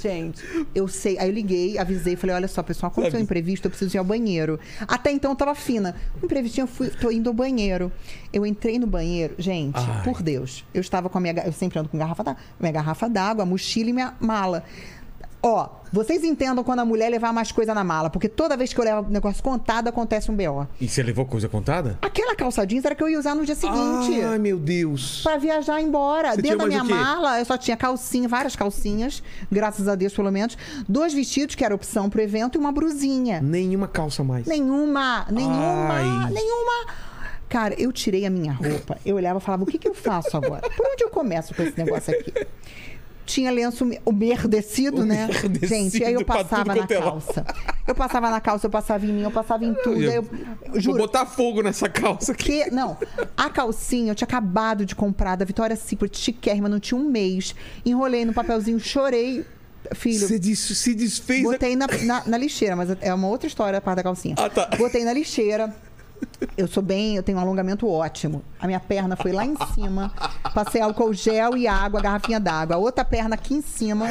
Gente, 0.00 0.42
eu 0.74 0.88
sei. 0.88 1.18
Aí 1.18 1.28
eu 1.28 1.32
liguei, 1.34 1.78
avisei, 1.78 2.16
falei, 2.16 2.34
olha 2.34 2.48
só, 2.48 2.62
pessoal, 2.62 2.90
aconteceu 2.90 3.20
um 3.20 3.22
imprevisto, 3.22 3.66
eu 3.66 3.70
preciso 3.70 3.96
ir 3.96 3.98
ao 3.98 4.04
banheiro. 4.04 4.58
Até 4.88 5.12
então 5.12 5.30
eu 5.32 5.36
tava 5.36 5.54
fina. 5.54 5.94
Um 6.20 6.24
imprevistinho, 6.24 6.64
eu 6.64 6.68
fui, 6.68 6.88
tô 6.88 7.10
indo 7.10 7.28
ao 7.28 7.34
banheiro. 7.34 7.92
Eu 8.32 8.44
entrei 8.46 8.78
no 8.78 8.86
banheiro, 8.86 9.34
gente, 9.38 9.76
Ai. 9.78 10.02
por 10.02 10.22
Deus. 10.22 10.64
Eu 10.72 10.80
estava 10.80 11.08
com 11.08 11.18
a 11.18 11.20
minha. 11.20 11.34
Eu 11.44 11.52
sempre 11.52 11.78
ando 11.78 11.88
com 11.88 11.98
garrafa 11.98 12.24
d'água, 12.24 12.40
minha 12.58 12.72
garrafa 12.72 13.08
d'água, 13.08 13.44
mochila 13.46 13.90
e 13.90 13.92
minha 13.92 14.14
mala. 14.18 14.64
Ó, 15.46 15.68
vocês 15.92 16.24
entendam 16.24 16.64
quando 16.64 16.78
a 16.78 16.86
mulher 16.86 17.10
levar 17.10 17.30
mais 17.30 17.52
coisa 17.52 17.74
na 17.74 17.84
mala, 17.84 18.08
porque 18.08 18.30
toda 18.30 18.56
vez 18.56 18.72
que 18.72 18.80
eu 18.80 18.84
levo 18.84 19.10
negócio 19.10 19.42
contado, 19.42 19.88
acontece 19.88 20.30
um 20.30 20.34
BO. 20.34 20.66
E 20.80 20.88
você 20.88 21.02
levou 21.02 21.26
coisa 21.26 21.50
contada? 21.50 21.98
Aquela 22.00 22.34
calça 22.34 22.66
jeans 22.66 22.82
era 22.82 22.94
que 22.94 23.02
eu 23.02 23.10
ia 23.10 23.18
usar 23.18 23.34
no 23.34 23.44
dia 23.44 23.54
seguinte. 23.54 24.22
Ai, 24.22 24.38
meu 24.38 24.58
Deus. 24.58 25.20
Pra 25.22 25.36
viajar 25.36 25.82
embora. 25.82 26.30
Você 26.30 26.40
Dentro 26.40 26.60
da 26.60 26.66
minha 26.66 26.82
mala, 26.82 27.38
eu 27.38 27.44
só 27.44 27.58
tinha 27.58 27.76
calcinha, 27.76 28.26
várias 28.26 28.56
calcinhas, 28.56 29.22
graças 29.52 29.86
a 29.86 29.94
Deus, 29.94 30.14
pelo 30.14 30.32
menos. 30.32 30.56
Dois 30.88 31.12
vestidos, 31.12 31.54
que 31.54 31.62
era 31.62 31.74
opção 31.74 32.08
pro 32.08 32.22
evento, 32.22 32.56
e 32.56 32.58
uma 32.58 32.72
brusinha. 32.72 33.42
Nenhuma 33.42 33.86
calça 33.86 34.24
mais. 34.24 34.46
Nenhuma, 34.46 35.26
nenhuma, 35.30 36.24
Ai. 36.24 36.32
nenhuma. 36.32 36.86
Cara, 37.50 37.74
eu 37.78 37.92
tirei 37.92 38.24
a 38.24 38.30
minha 38.30 38.52
roupa, 38.54 38.98
eu 39.04 39.16
olhava 39.16 39.38
e 39.38 39.42
falava, 39.42 39.62
o 39.62 39.66
que, 39.66 39.76
que 39.78 39.86
eu 39.86 39.94
faço 39.94 40.36
agora? 40.38 40.62
Por 40.74 40.86
onde 40.86 41.04
eu 41.04 41.10
começo 41.10 41.54
com 41.54 41.62
esse 41.62 41.76
negócio 41.78 42.12
aqui? 42.12 42.32
Tinha 43.24 43.50
lenço 43.50 43.84
umedecido, 44.04 45.04
né? 45.04 45.26
Umedecido 45.44 45.66
Gente, 45.66 46.04
aí 46.04 46.14
eu 46.14 46.24
passava 46.24 46.74
na 46.74 46.82
é 46.82 46.86
calça. 46.86 47.44
Eu 47.86 47.94
passava 47.94 48.30
na 48.30 48.40
calça, 48.40 48.66
eu 48.66 48.70
passava 48.70 49.04
em 49.04 49.12
mim, 49.12 49.22
eu 49.22 49.30
passava 49.30 49.64
em 49.64 49.74
tudo. 49.74 49.96
aí 49.96 50.14
eu, 50.16 50.22
Vou 50.22 50.80
juro, 50.80 50.98
botar 50.98 51.26
fogo 51.26 51.62
nessa 51.62 51.88
calça 51.88 52.32
aqui. 52.32 52.64
que, 52.64 52.70
não, 52.70 52.96
a 53.36 53.50
calcinha 53.50 54.10
eu 54.12 54.14
tinha 54.14 54.26
acabado 54.26 54.84
de 54.86 54.94
comprar 54.94 55.36
da 55.36 55.44
Vitória 55.44 55.76
Secret, 55.76 56.16
chiquérrima, 56.16 56.68
não 56.68 56.80
tinha 56.80 56.98
um 56.98 57.04
mês. 57.08 57.54
Enrolei 57.84 58.24
no 58.24 58.32
papelzinho, 58.32 58.78
chorei. 58.80 59.44
Filho, 59.94 60.26
Você 60.26 60.38
des- 60.38 60.58
se 60.58 60.94
desfez. 60.94 61.44
a- 61.44 61.50
Botei 61.50 61.76
na, 61.76 61.86
na, 62.04 62.22
na 62.26 62.38
lixeira, 62.38 62.74
mas 62.74 62.88
é 63.02 63.12
uma 63.12 63.28
outra 63.28 63.46
história 63.46 63.78
a 63.78 63.82
parte 63.82 63.96
da 63.98 64.02
calcinha. 64.02 64.34
Ah, 64.38 64.48
tá. 64.48 64.70
Botei 64.78 65.04
na 65.04 65.12
lixeira. 65.12 65.74
Eu 66.56 66.66
sou 66.68 66.82
bem, 66.82 67.16
eu 67.16 67.22
tenho 67.22 67.38
um 67.38 67.40
alongamento 67.40 67.88
ótimo. 67.88 68.42
A 68.60 68.66
minha 68.66 68.80
perna 68.80 69.16
foi 69.16 69.32
lá 69.32 69.44
em 69.44 69.54
cima. 69.74 70.12
Passei 70.54 70.80
álcool 70.80 71.12
gel 71.12 71.56
e 71.56 71.66
água, 71.66 72.00
garrafinha 72.00 72.38
d'água. 72.40 72.76
A 72.76 72.78
outra 72.78 73.04
perna 73.04 73.34
aqui 73.34 73.54
em 73.54 73.62
cima. 73.62 74.06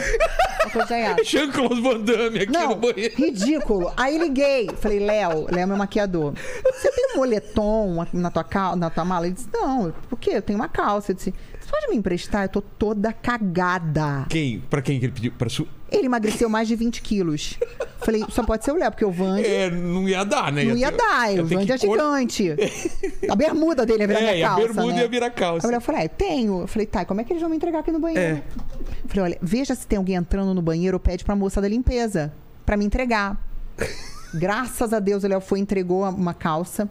Álcool 0.63 0.87
gel 0.87 0.97
e 0.97 1.05
água. 1.05 1.23
Jean-Claude 1.23 1.81
Van 1.81 1.99
Damme 2.01 2.39
aqui 2.41 2.51
no 2.51 2.59
Não, 2.59 2.75
banheiro. 2.75 3.15
ridículo. 3.15 3.91
Aí 3.97 4.17
liguei. 4.17 4.69
Falei, 4.79 4.99
Léo, 4.99 5.45
Léo 5.49 5.59
é 5.63 5.65
meu 5.65 5.77
maquiador. 5.77 6.33
Você 6.73 6.91
tem 6.91 7.13
um 7.13 7.17
moletom 7.17 8.05
na 8.13 8.29
tua, 8.31 8.43
cal- 8.43 8.75
na 8.75 8.89
tua 8.89 9.05
mala? 9.05 9.25
Ele 9.25 9.35
disse, 9.35 9.47
não. 9.53 9.93
Por 10.09 10.17
quê? 10.19 10.31
Eu 10.35 10.41
tenho 10.41 10.57
uma 10.59 10.67
calça. 10.69 11.11
Eu 11.11 11.15
disse, 11.15 11.33
pode 11.73 11.87
me 11.89 11.95
emprestar? 11.97 12.43
Eu 12.45 12.49
tô 12.49 12.61
toda 12.61 13.11
cagada. 13.11 14.25
Quem? 14.29 14.59
Pra 14.69 14.81
quem 14.81 14.99
que 14.99 15.05
ele 15.05 15.11
pediu? 15.13 15.31
Pra 15.37 15.49
su... 15.49 15.67
Ele 15.91 16.05
emagreceu 16.05 16.47
mais 16.49 16.67
de 16.67 16.75
20 16.75 17.01
quilos. 17.01 17.57
Falei, 17.99 18.23
só 18.29 18.43
pode 18.43 18.63
ser 18.65 18.71
o 18.71 18.75
Léo, 18.75 18.89
porque 18.91 19.05
o 19.05 19.11
Vande 19.11 19.45
É, 19.45 19.69
não 19.69 20.07
ia 20.09 20.23
dar, 20.23 20.51
né? 20.51 20.63
não 20.63 20.75
ia 20.75 20.91
ter- 20.91 20.97
dar. 20.97 21.33
ia 21.33 21.43
O 21.43 21.45
Vande 21.45 21.71
é 21.71 21.77
cor- 21.77 21.97
gigante. 21.97 22.49
A 23.29 23.35
bermuda 23.35 23.85
dele 23.85 24.01
ia 24.03 24.07
virar 24.07 24.19
É, 24.19 24.23
minha 24.23 24.35
e 24.35 24.43
a 24.43 24.47
calça, 24.49 24.67
bermuda 24.73 24.93
né? 24.93 25.01
ia 25.01 25.07
virar 25.09 25.29
calça. 25.29 25.67
Aí 25.67 25.73
eu 25.73 25.81
falei, 25.81 26.05
ah, 26.05 26.09
tenho. 26.09 26.61
Eu 26.61 26.67
falei, 26.67 26.85
tá, 26.87 27.01
e 27.03 27.05
como 27.05 27.21
é 27.21 27.23
que 27.23 27.31
eles 27.33 27.41
vão 27.41 27.49
me 27.49 27.55
entregar 27.55 27.79
aqui 27.79 27.91
no 27.91 27.99
banheiro? 27.99 28.37
É. 28.37 28.43
Falei, 29.07 29.23
olha, 29.25 29.37
veja 29.41 29.75
se 29.75 29.85
tem 29.85 29.97
alguém 29.97 30.15
entrando 30.15 30.53
no 30.53 30.61
banheiro 30.61 30.95
ou 30.95 30.99
pede 30.99 31.23
pra 31.23 31.35
moça 31.35 31.61
da 31.61 31.67
limpeza 31.67 32.33
pra 32.65 32.75
me 32.77 32.85
entregar. 32.85 33.37
Graças 34.33 34.93
a 34.93 34.99
Deus, 34.99 35.23
o 35.23 35.27
Léo 35.27 35.41
foi 35.41 35.59
e 35.59 35.61
entregou 35.61 36.03
uma 36.09 36.33
calça. 36.33 36.89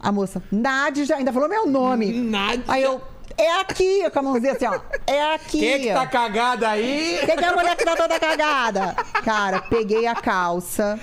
A 0.00 0.10
moça, 0.10 0.42
Nádia, 0.50 1.14
ainda 1.14 1.32
falou 1.32 1.48
meu 1.48 1.64
nome. 1.66 2.12
Nádia. 2.12 2.64
Aí 2.66 2.82
eu, 2.82 3.00
é 3.38 3.60
aqui, 3.60 4.10
com 4.10 4.18
a 4.18 4.22
mãozinha 4.22 4.52
assim, 4.52 4.66
ó. 4.66 4.80
É 5.06 5.34
aqui. 5.34 5.58
Quem 5.58 5.68
é 5.72 5.78
que 5.78 5.92
tá 5.92 6.06
cagada 6.06 6.68
aí? 6.68 7.18
Quem 7.24 7.36
que 7.36 7.44
é 7.44 7.48
a 7.48 7.54
mulher 7.54 7.76
que 7.76 7.84
tá 7.84 7.96
toda 7.96 8.18
cagada? 8.18 8.94
Cara, 9.24 9.60
peguei 9.62 10.06
a 10.06 10.14
calça. 10.14 10.98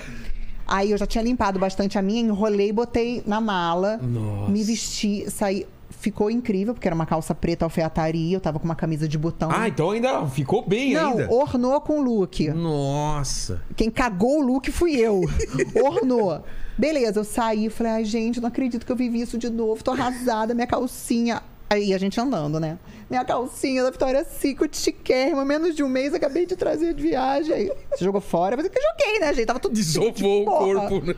Aí 0.66 0.92
eu 0.92 0.98
já 0.98 1.06
tinha 1.06 1.22
limpado 1.24 1.58
bastante 1.58 1.98
a 1.98 2.02
minha, 2.02 2.20
enrolei, 2.20 2.72
botei 2.72 3.22
na 3.26 3.40
mala. 3.40 3.98
Nossa. 4.02 4.50
Me 4.50 4.62
vesti, 4.62 5.28
saí. 5.30 5.66
Ficou 5.90 6.30
incrível, 6.30 6.72
porque 6.72 6.88
era 6.88 6.94
uma 6.94 7.04
calça 7.04 7.34
preta 7.34 7.66
alfaiataria, 7.66 8.34
eu 8.36 8.40
tava 8.40 8.58
com 8.58 8.64
uma 8.64 8.76
camisa 8.76 9.06
de 9.06 9.18
botão. 9.18 9.50
Ah, 9.52 9.68
então 9.68 9.90
ainda 9.90 10.24
ficou 10.28 10.64
bem 10.66 10.94
Não, 10.94 11.10
ainda. 11.18 11.30
ornou 11.30 11.78
com 11.82 12.00
o 12.00 12.02
look. 12.02 12.48
Nossa. 12.50 13.60
Quem 13.76 13.90
cagou 13.90 14.38
o 14.38 14.42
look 14.42 14.70
fui 14.70 14.92
eu. 14.96 15.20
Ornou. 15.84 16.42
Beleza, 16.78 17.20
eu 17.20 17.24
saí 17.24 17.66
e 17.66 17.70
falei, 17.70 17.92
ai, 17.92 18.04
gente, 18.06 18.40
não 18.40 18.48
acredito 18.48 18.86
que 18.86 18.92
eu 18.92 18.96
vivi 18.96 19.20
isso 19.20 19.36
de 19.36 19.50
novo. 19.50 19.84
Tô 19.84 19.90
arrasada, 19.90 20.54
minha 20.54 20.66
calcinha. 20.66 21.42
Aí 21.72 21.94
a 21.94 21.98
gente 21.98 22.20
andando, 22.20 22.58
né? 22.58 22.78
Minha 23.08 23.24
calcinha 23.24 23.84
da 23.84 23.90
Vitória 23.92 24.24
Secret, 24.24 24.76
chiquérrima, 24.76 25.44
menos 25.44 25.76
de 25.76 25.84
um 25.84 25.88
mês, 25.88 26.12
acabei 26.12 26.44
de 26.44 26.56
trazer 26.56 26.92
de 26.94 27.00
viagem. 27.00 27.54
Aí, 27.54 27.72
Você 27.92 28.04
jogou 28.04 28.20
fora? 28.20 28.54
Eu 28.54 28.58
falei, 28.58 28.70
que 28.72 28.80
joguei, 28.80 29.20
né, 29.20 29.32
gente? 29.32 29.46
Tava 29.46 29.60
tudo 29.60 29.74
Desovou 29.74 30.42
o 30.42 30.44
Porra. 30.46 30.88
corpo, 30.88 31.06
né? 31.06 31.14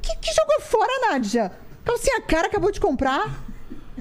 Que, 0.00 0.16
que 0.16 0.32
jogou 0.34 0.60
fora, 0.62 0.90
Nádia? 1.10 1.52
Calcinha 1.84 2.22
cara 2.22 2.46
acabou 2.46 2.70
de 2.70 2.80
comprar. 2.80 3.44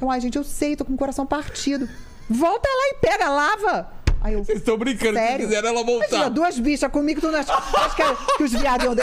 Eu, 0.02 0.10
ai, 0.10 0.22
gente, 0.22 0.38
eu 0.38 0.44
sei, 0.46 0.74
tô 0.78 0.86
com 0.86 0.94
o 0.94 0.98
coração 0.98 1.26
partido. 1.26 1.88
Volta 2.30 2.70
lá 2.70 2.88
e 2.88 2.96
pega, 3.02 3.30
lava. 3.30 3.92
Aí 4.24 4.34
eu, 4.36 4.44
Vocês 4.46 4.60
estão 4.60 4.78
brincando, 4.78 5.20
se 5.20 5.26
Sério? 5.26 5.46
quiser 5.48 5.66
ela 5.66 5.82
Imagina, 5.82 6.00
voltar. 6.00 6.30
duas 6.30 6.58
bichas 6.58 6.90
comigo, 6.90 7.20
tu 7.20 7.30
não 7.30 7.38
acha, 7.40 7.54
acha 7.54 7.94
que, 7.96 8.38
que 8.38 8.44
os 8.44 8.52
viados 8.54 8.86
iam... 8.86 8.96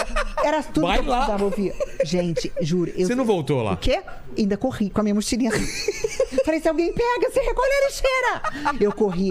Era 0.43 0.63
tudo 0.63 0.87
Vai 0.87 0.99
que 0.99 1.05
eu 1.05 1.11
lá. 1.11 1.17
precisava 1.19 1.45
ouvir. 1.45 1.75
Gente, 2.05 2.51
juro. 2.63 2.91
Eu, 2.97 3.07
Você 3.07 3.15
não 3.15 3.27
voltou 3.27 3.63
lá? 3.63 3.73
O 3.75 3.77
quê? 3.77 4.01
Ainda 4.39 4.57
corri 4.57 4.89
com 4.89 5.01
a 5.01 5.03
minha 5.03 5.15
mochilinha. 5.15 5.51
Falei, 6.45 6.61
se 6.61 6.69
alguém 6.69 6.91
pega, 6.95 7.31
você 7.31 7.41
recolhe 7.41 7.71
a 7.71 7.87
lixeira. 7.87 8.75
Eu 8.81 8.93
corri, 8.93 9.31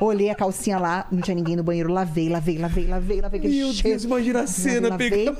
olhei 0.00 0.28
a 0.28 0.34
calcinha 0.34 0.78
lá, 0.78 1.06
não 1.10 1.22
tinha 1.22 1.34
ninguém 1.34 1.56
no 1.56 1.62
banheiro, 1.62 1.90
lavei, 1.90 2.28
lavei, 2.28 2.58
lavei, 2.58 2.86
lavei, 2.86 3.20
lavei. 3.22 3.40
Meu 3.40 3.72
cheiro. 3.72 3.88
Deus, 3.96 4.04
imagina 4.04 4.40
a 4.42 4.46
cena, 4.46 4.88
Lavei, 4.90 5.08
pegando- 5.10 5.38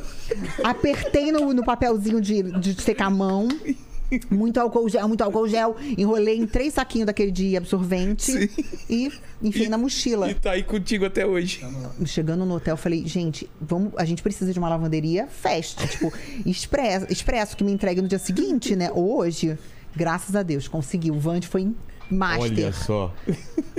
Apertei 0.65 1.31
no, 1.31 1.53
no 1.53 1.63
papelzinho 1.65 2.21
de, 2.21 2.43
de 2.59 2.81
secar 2.83 3.07
a 3.09 3.11
mão. 3.11 3.49
Muito 4.31 4.59
álcool 4.59 4.89
gel, 4.89 5.07
muito 5.09 5.23
álcool 5.23 5.47
gel. 5.49 5.77
Enrolei 5.97 6.37
em 6.37 6.47
três 6.47 6.75
saquinhos 6.75 7.07
daquele 7.07 7.31
de 7.31 7.57
absorvente 7.57 8.33
Sim. 8.33 8.49
e 8.89 9.13
enfiei 9.43 9.69
na 9.69 9.79
mochila. 9.79 10.31
E 10.31 10.35
tá 10.35 10.53
aí 10.53 10.63
contigo 10.63 11.05
até 11.05 11.27
hoje. 11.27 11.65
Chegando 12.07 12.45
no 12.45 12.55
hotel, 12.57 12.77
falei, 12.77 13.07
gente, 13.07 13.49
vamos, 13.61 13.93
a 13.97 14.05
gente 14.05 14.23
precisa 14.23 14.53
de 14.53 14.59
uma 14.59 14.69
lavanderia 14.69 15.27
fast, 15.29 15.87
tipo, 15.89 16.13
expresso, 16.45 17.07
expresso 17.11 17.57
que 17.57 17.65
me 17.65 17.73
entregue 17.73 18.01
no 18.03 18.09
dia 18.09 18.19
seguinte, 18.19 18.75
né? 18.77 18.91
Hoje. 18.93 19.59
Graças 19.95 20.37
a 20.37 20.43
Deus, 20.45 20.69
consegui. 20.69 21.11
O 21.11 21.19
Vande 21.19 21.49
foi 21.49 21.63
em 21.63 21.77
master. 22.09 22.43
Olha 22.43 22.73
só. 22.73 23.13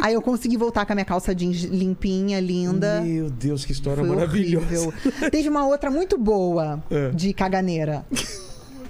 Aí 0.01 0.13
eu 0.13 0.21
consegui 0.21 0.57
voltar 0.57 0.85
com 0.85 0.91
a 0.91 0.95
minha 0.95 1.05
calça 1.05 1.33
jeans 1.33 1.61
limpinha, 1.63 2.39
linda. 2.41 2.99
Meu 3.01 3.29
Deus, 3.29 3.63
que 3.63 3.71
história 3.71 4.03
Foi 4.03 4.13
maravilhosa. 4.15 4.65
horrível. 4.65 4.93
Teve 5.31 5.47
uma 5.47 5.65
outra 5.65 5.89
muito 5.89 6.17
boa 6.17 6.83
É. 6.91 7.11
de 7.11 7.33
caganeira. 7.33 8.05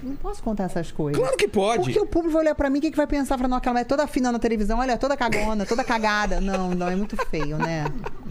Não 0.02 0.16
posso 0.16 0.42
contar 0.42 0.64
essas 0.64 0.90
coisas. 0.90 1.20
Claro 1.20 1.36
que 1.36 1.48
pode. 1.48 1.84
Porque 1.84 2.00
o 2.00 2.06
público 2.06 2.32
vai 2.32 2.42
olhar 2.42 2.54
pra 2.54 2.68
mim, 2.68 2.78
o 2.78 2.82
que, 2.82 2.90
que 2.90 2.96
vai 2.96 3.06
pensar? 3.06 3.36
Falar, 3.36 3.48
não, 3.48 3.56
aquela 3.56 3.74
mulher 3.74 3.82
é 3.82 3.88
toda 3.88 4.06
fina 4.06 4.32
na 4.32 4.38
televisão, 4.38 4.78
olha, 4.78 4.98
toda 4.98 5.16
cagona, 5.16 5.64
toda 5.64 5.84
cagada. 5.84 6.40
Não, 6.40 6.70
não, 6.70 6.88
é 6.88 6.96
muito 6.96 7.16
feio, 7.26 7.56
né? 7.56 7.84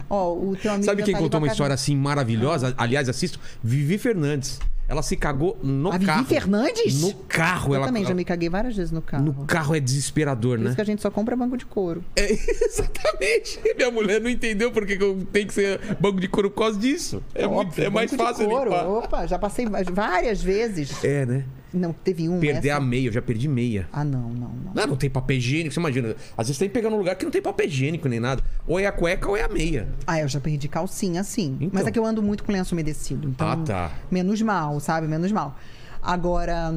Ó, 0.08 0.34
o 0.34 0.56
teu 0.56 0.72
amigo 0.72 0.84
Sabe 0.84 1.02
quem 1.02 1.14
tá 1.14 1.20
contou 1.20 1.38
uma 1.38 1.46
história 1.46 1.74
assim 1.74 1.96
maravilhosa? 1.96 2.74
Aliás, 2.76 3.08
assisto. 3.08 3.40
Vivi 3.62 3.96
Fernandes. 3.96 4.60
Ela 4.88 5.02
se 5.02 5.16
cagou 5.16 5.58
no 5.62 5.90
A 5.90 5.92
Vivi 5.92 6.04
carro. 6.06 6.24
Fernandes? 6.26 7.00
No 7.00 7.14
carro. 7.14 7.72
Eu 7.72 7.76
ela, 7.76 7.86
também 7.86 8.04
já 8.04 8.12
me 8.12 8.26
caguei 8.26 8.50
várias 8.50 8.76
vezes 8.76 8.92
no 8.92 9.00
carro. 9.00 9.24
No 9.24 9.32
carro 9.46 9.74
é 9.74 9.80
desesperador, 9.80 10.58
Por 10.58 10.64
né? 10.64 10.66
isso 10.66 10.76
que 10.76 10.82
a 10.82 10.84
gente 10.84 11.00
só 11.00 11.10
compra 11.10 11.34
banco 11.34 11.56
de 11.56 11.64
couro. 11.64 12.04
É, 12.14 12.30
exatamente. 12.66 13.58
Minha 13.74 13.90
mulher 13.90 14.20
não 14.20 14.28
entendeu 14.28 14.70
porque 14.70 14.96
que 14.96 15.14
tenho 15.32 15.46
que 15.46 15.54
ser 15.54 15.80
banco 15.98 16.20
de 16.20 16.28
couro 16.28 16.50
por 16.50 16.58
causa 16.64 16.78
disso. 16.78 17.22
É, 17.34 17.46
muito, 17.46 17.68
Óbvio, 17.68 17.84
é 17.84 17.88
mais 17.88 18.10
banco 18.10 18.22
de 18.22 18.28
fácil 18.28 18.48
couro. 18.50 18.70
limpar. 18.70 18.86
Opa, 18.86 19.26
já 19.26 19.38
passei 19.38 19.66
várias 19.90 20.42
vezes. 20.42 21.02
É, 21.02 21.24
né? 21.24 21.44
Não, 21.72 21.92
teve 21.92 22.28
uma. 22.28 22.38
Perder 22.38 22.68
essa... 22.68 22.78
a 22.78 22.80
meia, 22.80 23.08
eu 23.08 23.12
já 23.12 23.22
perdi 23.22 23.48
meia. 23.48 23.88
Ah, 23.92 24.04
não, 24.04 24.28
não, 24.28 24.48
não. 24.48 24.74
Não, 24.74 24.86
não 24.88 24.96
tem 24.96 25.08
papel 25.08 25.36
higiênico, 25.38 25.72
você 25.72 25.80
imagina. 25.80 26.14
Às 26.36 26.48
vezes 26.48 26.58
tem 26.58 26.68
que 26.68 26.74
pegar 26.74 26.90
num 26.90 26.98
lugar 26.98 27.14
que 27.16 27.24
não 27.24 27.32
tem 27.32 27.40
papel 27.40 27.66
higiênico 27.66 28.08
nem 28.08 28.20
nada. 28.20 28.42
Ou 28.66 28.78
é 28.78 28.86
a 28.86 28.92
cueca 28.92 29.28
ou 29.28 29.36
é 29.36 29.42
a 29.42 29.48
meia. 29.48 29.88
Ah, 30.06 30.20
eu 30.20 30.28
já 30.28 30.38
perdi 30.40 30.68
calcinha, 30.68 31.24
sim. 31.24 31.56
Então. 31.60 31.70
Mas 31.72 31.86
é 31.86 31.90
que 31.90 31.98
eu 31.98 32.04
ando 32.04 32.22
muito 32.22 32.44
com 32.44 32.52
lenço 32.52 32.74
umedecido. 32.74 33.28
Então, 33.28 33.48
Ah, 33.48 33.56
tá. 33.56 33.92
Menos 34.10 34.40
mal, 34.42 34.78
sabe? 34.80 35.06
Menos 35.06 35.32
mal. 35.32 35.56
Agora, 36.02 36.74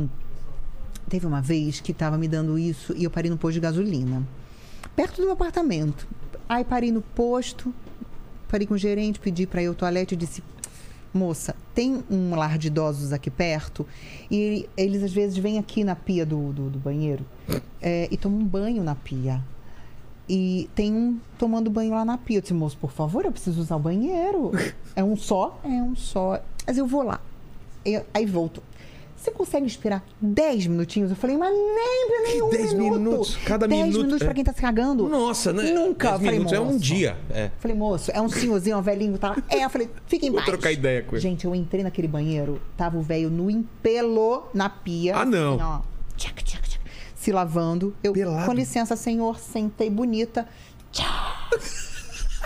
teve 1.10 1.26
uma 1.26 1.42
vez 1.42 1.82
que 1.82 1.94
tava 1.94 2.18
me 2.18 2.28
dando 2.28 2.58
isso 2.58 2.94
e 2.96 3.04
eu 3.04 3.12
parei 3.12 3.30
no 3.30 3.38
posto 3.38 3.56
de 3.56 3.60
gasolina. 3.60 4.24
Perto 4.96 5.18
do 5.18 5.24
meu 5.24 5.32
apartamento. 5.34 6.08
Aí 6.48 6.64
parei 6.64 6.92
no 6.92 7.02
posto, 7.02 7.74
parei 8.48 8.66
com 8.66 8.76
o 8.76 8.78
gerente, 8.78 9.20
pedi 9.20 9.46
pra 9.46 9.62
ir 9.62 9.68
ao 9.68 9.74
toalete 9.76 10.14
e 10.14 10.18
disse... 10.18 10.42
Moça, 11.20 11.56
tem 11.74 12.04
um 12.12 12.36
lar 12.36 12.58
de 12.58 12.68
idosos 12.68 13.14
aqui 13.14 13.30
perto 13.32 13.88
e 14.30 14.68
eles 14.76 15.02
às 15.02 15.14
vezes 15.14 15.38
vêm 15.38 15.58
aqui 15.58 15.82
na 15.82 15.96
pia 15.96 16.26
do, 16.26 16.52
do, 16.52 16.70
do 16.72 16.78
banheiro 16.78 17.26
é, 17.82 18.10
e 18.12 18.18
tomam 18.18 18.40
um 18.40 18.46
banho 18.46 18.84
na 18.84 18.96
pia. 18.96 19.42
E 20.28 20.70
tem 20.76 20.92
um 20.92 21.18
tomando 21.40 21.70
banho 21.70 21.92
lá 21.92 22.04
na 22.04 22.18
pia. 22.18 22.40
Eu 22.40 22.42
disse, 22.42 22.54
moço, 22.54 22.78
por 22.78 22.92
favor, 22.92 23.24
eu 23.24 23.32
preciso 23.32 23.62
usar 23.62 23.78
o 23.78 23.80
banheiro. 23.80 24.52
É 24.98 25.04
um 25.04 25.18
só? 25.18 25.60
É 25.64 25.68
um 25.68 25.94
só. 25.94 26.42
Mas 26.66 26.78
eu 26.78 26.88
vou 26.88 27.04
lá. 27.04 27.20
Eu- 27.84 28.06
aí 28.14 28.26
volto. 28.26 28.64
Você 29.26 29.32
consegue 29.32 29.66
esperar 29.66 30.06
10 30.22 30.68
minutinhos? 30.68 31.10
Eu 31.10 31.16
falei, 31.16 31.36
mas 31.36 31.52
nem, 31.52 32.22
nem 32.26 32.44
um 32.44 32.50
10 32.52 32.74
minuto. 32.74 33.00
minutos? 33.00 33.36
Cada 33.38 33.68
10 33.68 33.82
minuto, 33.82 34.02
minutos 34.04 34.22
é. 34.22 34.26
pra 34.26 34.34
quem 34.36 34.44
tá 34.44 34.54
se 34.54 34.62
cagando. 34.62 35.10
Nossa, 35.10 35.52
né? 35.52 35.72
Nunca. 35.72 36.10
10 36.10 36.14
Eu 36.14 36.20
falei, 36.20 36.32
minutos 36.34 36.54
é 36.54 36.60
um 36.60 36.66
moço. 36.66 36.80
dia. 36.80 37.18
É. 37.32 37.50
Falei, 37.58 37.76
moço, 37.76 38.12
é 38.14 38.22
um 38.22 38.30
senhorzinho, 38.30 38.78
um 38.78 38.84
velhinho, 38.84 39.18
tá? 39.18 39.36
É, 39.50 39.66
eu 39.66 39.70
falei, 39.72 39.90
fica 40.06 40.28
em 40.28 40.30
Vou 40.30 40.44
trocar 40.44 40.72
ideia 40.72 41.02
com 41.02 41.16
ele. 41.16 41.22
Gente, 41.24 41.46
eu 41.46 41.56
entrei 41.56 41.82
naquele 41.82 42.08
banheiro, 42.08 42.62
tava 42.78 43.00
o 43.00 43.02
velho 43.02 43.32
no 43.32 43.50
empelô 43.50 44.44
na 44.54 44.70
pia. 44.70 45.18
Ah, 45.18 45.26
não. 45.26 45.56
assim, 45.56 45.64
ó, 45.64 45.80
tchac, 46.16 46.44
tchac, 46.44 46.70
tchac, 46.70 46.84
se 47.16 47.32
lavando. 47.32 47.96
Eu, 48.04 48.14
Pelado. 48.14 48.46
com 48.46 48.54
licença, 48.54 48.96
senhor, 48.96 49.40
sentei 49.40 49.90
bonita. 49.90 50.48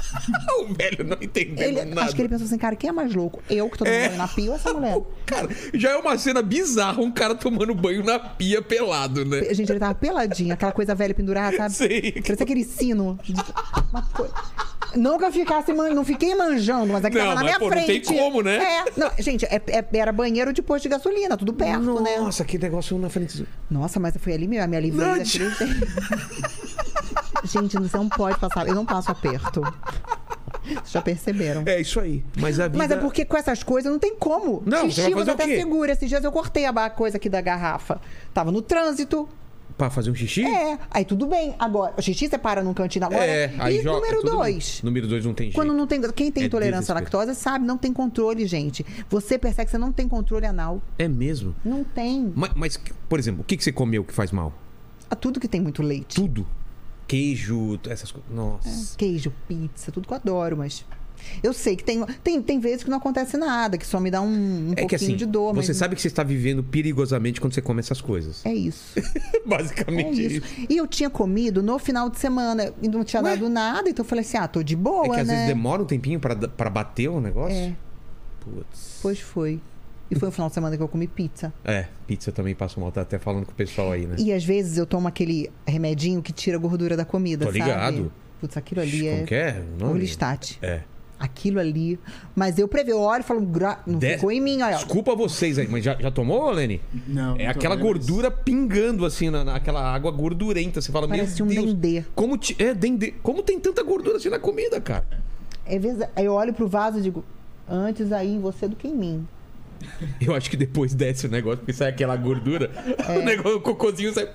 o 0.61 0.73
velho 0.73 1.03
não 1.05 1.17
entendendo 1.21 1.61
Ele, 1.61 1.85
nada. 1.85 2.03
acho 2.07 2.15
que 2.15 2.21
ele 2.21 2.29
pensou 2.29 2.45
assim, 2.45 2.57
cara, 2.57 2.75
quem 2.75 2.89
é 2.89 2.93
mais 2.93 3.13
louco? 3.13 3.41
Eu 3.49 3.69
que 3.69 3.77
tô 3.77 3.85
tomando 3.85 3.97
É. 3.99 4.07
banho 4.07 4.17
na 4.17 4.27
pia 4.27 4.49
ou 4.49 4.55
essa 4.55 4.73
mulher? 4.73 5.01
Cara, 5.25 5.49
já 5.73 5.91
é 5.91 5.95
uma 5.97 6.17
cena 6.17 6.41
bizarra 6.41 7.01
um 7.01 7.11
cara 7.11 7.35
tomando 7.35 7.73
banho 7.75 8.03
na 8.03 8.19
pia 8.19 8.61
pelado, 8.61 9.23
né? 9.25 9.53
Gente, 9.53 9.71
ele 9.71 9.79
tava 9.79 9.95
peladinho, 9.95 10.53
aquela 10.53 10.71
coisa 10.71 10.93
velha 10.95 11.13
pendurada, 11.13 11.55
sabe? 11.57 11.73
Sei. 11.73 12.11
Parecia 12.13 12.43
aquele 12.43 12.63
sino. 12.63 13.19
uma 13.91 14.01
coi- 14.13 14.29
Não 14.95 15.19
que 15.19 15.25
eu 15.25 15.31
ficasse, 15.31 15.71
man- 15.71 15.89
não 15.93 16.03
fiquei 16.03 16.33
manjando, 16.33 16.91
mas 16.91 17.05
é 17.05 17.09
que 17.11 17.17
Não, 17.17 17.23
tava 17.25 17.35
na 17.35 17.43
minha 17.43 17.59
pô, 17.59 17.65
não 17.65 17.71
frente. 17.71 18.01
tem 18.07 18.17
como, 18.17 18.41
né? 18.41 18.57
É, 18.57 18.85
não, 18.97 19.11
gente, 19.19 19.45
é- 19.45 19.61
é- 19.67 19.85
era 19.93 20.11
banheiro 20.11 20.51
de 20.51 20.61
posto 20.63 20.83
de 20.83 20.89
gasolina, 20.89 21.37
tudo 21.37 21.53
perto, 21.53 22.01
né? 22.01 22.17
Nossa, 22.17 22.43
que 22.43 22.57
negócio 22.57 22.97
na 22.97 23.09
frente. 23.09 23.45
Nossa, 23.69 23.99
mas 23.99 24.15
foi 24.17 24.33
ali 24.33 24.47
mesmo, 24.47 24.67
Não, 24.67 24.79
daquele 25.17 25.25
jeito. 25.25 25.55
Gente, 27.43 27.77
você 27.77 27.97
não 27.97 28.09
pode 28.09 28.39
passar, 28.39 28.67
eu 28.67 28.75
não 28.75 28.85
passo 28.85 29.11
aperto. 29.11 29.61
Vocês 30.63 30.91
já 30.91 31.01
perceberam. 31.01 31.63
É 31.65 31.81
isso 31.81 31.99
aí. 31.99 32.23
Mas 32.39 32.59
a 32.59 32.67
vida. 32.67 32.77
Mas 32.77 32.91
é 32.91 32.97
porque 32.97 33.25
com 33.25 33.37
essas 33.37 33.63
coisas 33.63 33.91
não 33.91 33.99
tem 33.99 34.15
como. 34.15 34.61
Não, 34.65 34.89
você 34.89 35.01
Xixi 35.01 35.13
vai 35.13 35.19
fazer 35.19 35.31
o 35.31 35.33
até 35.33 35.45
quê? 35.45 35.55
segura. 35.57 35.91
Esses 35.91 36.09
dias 36.09 36.23
eu 36.23 36.31
cortei 36.31 36.65
a 36.65 36.89
coisa 36.89 37.17
aqui 37.17 37.29
da 37.29 37.41
garrafa. 37.41 37.99
Tava 38.33 38.51
no 38.51 38.61
trânsito. 38.61 39.27
Pra 39.77 39.89
fazer 39.89 40.11
um 40.11 40.15
xixi? 40.15 40.43
É, 40.45 40.77
aí 40.91 41.05
tudo 41.05 41.25
bem. 41.25 41.55
Agora, 41.57 41.93
o 41.97 42.01
xixi 42.01 42.27
você 42.27 42.37
para 42.37 42.61
num 42.61 42.73
cantinho 42.73 43.05
agora. 43.05 43.23
É, 43.25 43.53
aí 43.57 43.79
e 43.79 43.81
joga. 43.81 43.99
número 44.01 44.17
tudo 44.17 44.31
bem. 44.31 44.39
dois. 44.39 44.81
Número 44.83 45.07
dois 45.07 45.25
não 45.25 45.33
tem 45.33 45.45
jeito. 45.45 45.55
Quando 45.55 45.73
não 45.73 45.87
tem. 45.87 46.01
Quem 46.11 46.31
tem 46.31 46.43
É 46.43 46.45
intolerância 46.47 46.91
à 46.91 46.95
lactose 46.95 47.33
sabe, 47.33 47.65
não 47.65 47.77
tem 47.77 47.93
controle, 47.93 48.45
gente. 48.45 48.85
Você 49.09 49.37
percebe 49.37 49.65
que 49.65 49.71
você 49.71 49.77
não 49.77 49.93
tem 49.93 50.07
controle 50.09 50.45
anal. 50.45 50.81
É 50.97 51.07
mesmo. 51.07 51.55
Não 51.63 51.83
tem. 51.85 52.33
Mas, 52.35 52.51
mas, 52.55 52.79
por 53.07 53.17
exemplo, 53.19 53.41
o 53.41 53.43
que, 53.45 53.55
que 53.55 53.63
você 53.63 53.71
comeu 53.71 54.03
que 54.03 54.13
faz 54.13 54.33
mal? 54.33 54.53
A 55.09 55.15
tudo 55.15 55.39
que 55.39 55.47
tem 55.47 55.61
muito 55.61 55.81
leite. 55.81 56.15
Tudo. 56.15 56.45
Queijo, 57.09 57.79
essas 57.89 58.11
coisas. 58.11 58.29
Nossa. 58.31 58.95
Queijo, 58.95 59.33
pizza, 59.47 59.91
tudo 59.91 60.07
que 60.07 60.13
eu 60.13 60.17
adoro, 60.17 60.55
mas. 60.55 60.85
Eu 61.43 61.51
sei 61.51 61.75
que 61.75 61.83
tem, 61.83 62.01
tem, 62.23 62.41
tem 62.41 62.59
vezes 62.61 62.81
que 62.81 62.89
não 62.89 62.97
acontece 62.97 63.35
nada, 63.35 63.77
que 63.77 63.85
só 63.85 63.99
me 63.99 64.09
dá 64.09 64.21
um, 64.21 64.27
um 64.27 64.71
É 64.71 64.75
pouquinho 64.75 64.87
que 64.87 64.95
assim, 64.95 65.15
de 65.17 65.25
dor. 65.25 65.53
você 65.53 65.71
mas 65.71 65.77
sabe 65.77 65.93
que 65.93 66.01
você 66.01 66.07
está 66.07 66.23
vivendo 66.23 66.63
perigosamente 66.63 67.41
quando 67.41 67.53
você 67.53 67.61
come 67.61 67.81
essas 67.81 67.99
coisas. 67.99 68.45
É 68.45 68.53
isso. 68.53 68.93
É 69.35 69.41
Basicamente 69.45 70.25
isso. 70.37 70.41
E 70.69 70.77
eu 70.77 70.87
tinha 70.87 71.09
comido 71.09 71.61
no 71.61 71.77
final 71.77 72.09
de 72.09 72.17
semana 72.19 72.71
e 72.81 72.87
não 72.87 73.03
tinha 73.03 73.21
Ué? 73.21 73.31
dado 73.31 73.49
nada, 73.49 73.89
então 73.89 74.05
eu 74.05 74.07
falei 74.07 74.23
assim: 74.23 74.37
ah, 74.37 74.47
tô 74.47 74.63
de 74.63 74.75
boa, 74.77 75.07
É 75.07 75.09
que 75.09 75.19
às 75.19 75.27
né? 75.27 75.33
vezes 75.33 75.47
demora 75.49 75.81
um 75.81 75.85
tempinho 75.85 76.19
pra, 76.21 76.35
pra 76.35 76.69
bater 76.69 77.09
o 77.09 77.19
negócio. 77.19 77.57
É. 77.57 77.75
Putz. 78.39 78.99
Pois 79.01 79.19
foi. 79.19 79.59
E 80.11 80.15
foi 80.17 80.27
no 80.27 80.31
final 80.31 80.47
de 80.47 80.53
semana 80.55 80.75
que 80.75 80.81
eu 80.81 80.87
comi 80.87 81.07
pizza. 81.07 81.53
É, 81.63 81.85
pizza 82.07 82.31
também 82.31 82.55
passa 82.55 82.79
mal. 82.81 82.91
Tá 82.91 83.01
até 83.01 83.19
falando 83.19 83.45
com 83.45 83.51
o 83.51 83.55
pessoal 83.55 83.91
aí, 83.91 84.05
né? 84.07 84.15
E 84.17 84.33
às 84.33 84.43
vezes 84.43 84.77
eu 84.77 84.85
tomo 84.85 85.07
aquele 85.07 85.51
remedinho 85.67 86.21
que 86.21 86.31
tira 86.33 86.57
a 86.57 86.59
gordura 86.59 86.97
da 86.97 87.05
comida, 87.05 87.45
Tô 87.45 87.51
sabe? 87.51 87.59
ligado. 87.63 88.11
Putz, 88.41 88.57
aquilo 88.57 88.81
ali 88.81 89.01
Como 89.01 89.21
é. 89.21 89.23
que 89.23 89.35
é? 89.35 89.63
Orlistat. 89.81 90.57
É. 90.61 90.81
Aquilo 91.19 91.59
ali. 91.59 91.99
Mas 92.33 92.57
eu 92.57 92.65
previ, 92.67 92.91
eu 92.91 92.99
olho 93.01 93.19
e 93.19 93.23
falo, 93.23 93.41
gra... 93.41 93.83
não 93.85 93.99
De- 93.99 94.13
ficou 94.15 94.31
em 94.31 94.39
mim, 94.39 94.61
olha. 94.61 94.77
Desculpa 94.77 95.13
vocês 95.15 95.59
aí, 95.59 95.67
mas 95.67 95.83
já, 95.83 95.93
já 95.99 96.09
tomou, 96.09 96.49
Lene? 96.49 96.81
Não. 97.05 97.35
É 97.35 97.43
não 97.43 97.51
aquela 97.51 97.75
gordura 97.75 98.31
pingando 98.31 99.05
assim, 99.05 99.29
na, 99.29 99.43
naquela 99.43 99.81
água 99.93 100.09
gordurenta. 100.11 100.81
Você 100.81 100.91
fala, 100.93 101.07
Parece 101.09 101.43
meu 101.43 101.51
um 101.51 101.53
Deus. 101.53 101.65
dendê. 101.73 102.05
Como, 102.15 102.37
ti- 102.37 102.55
é, 102.57 102.73
dendê. 102.73 103.11
Como 103.21 103.43
tem 103.43 103.59
tanta 103.59 103.83
gordura 103.83 104.15
assim 104.17 104.29
na 104.29 104.39
comida, 104.39 104.79
cara? 104.79 105.05
Às 105.67 105.81
vezes 105.81 106.07
aí 106.15 106.23
eu 106.25 106.33
olho 106.33 106.53
pro 106.53 106.67
vaso 106.69 106.99
e 106.99 107.01
digo, 107.01 107.23
antes 107.67 108.11
aí 108.13 108.33
em 108.35 108.39
você 108.39 108.67
do 108.67 108.75
que 108.77 108.87
em 108.87 108.95
mim. 108.95 109.27
Eu 110.19 110.35
acho 110.35 110.49
que 110.49 110.57
depois 110.57 110.93
desce 110.93 111.27
o 111.27 111.29
negócio, 111.29 111.59
porque 111.59 111.73
sai 111.73 111.89
aquela 111.89 112.15
gordura. 112.15 112.71
É. 113.07 113.17
O 113.17 113.23
negócio, 113.23 113.57
o 113.57 113.61
cocôzinho 113.61 114.13
sai. 114.13 114.29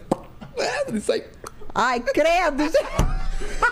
Ele 0.89 1.01
sai. 1.01 1.25
Ai, 1.75 1.99
credo! 2.01 2.62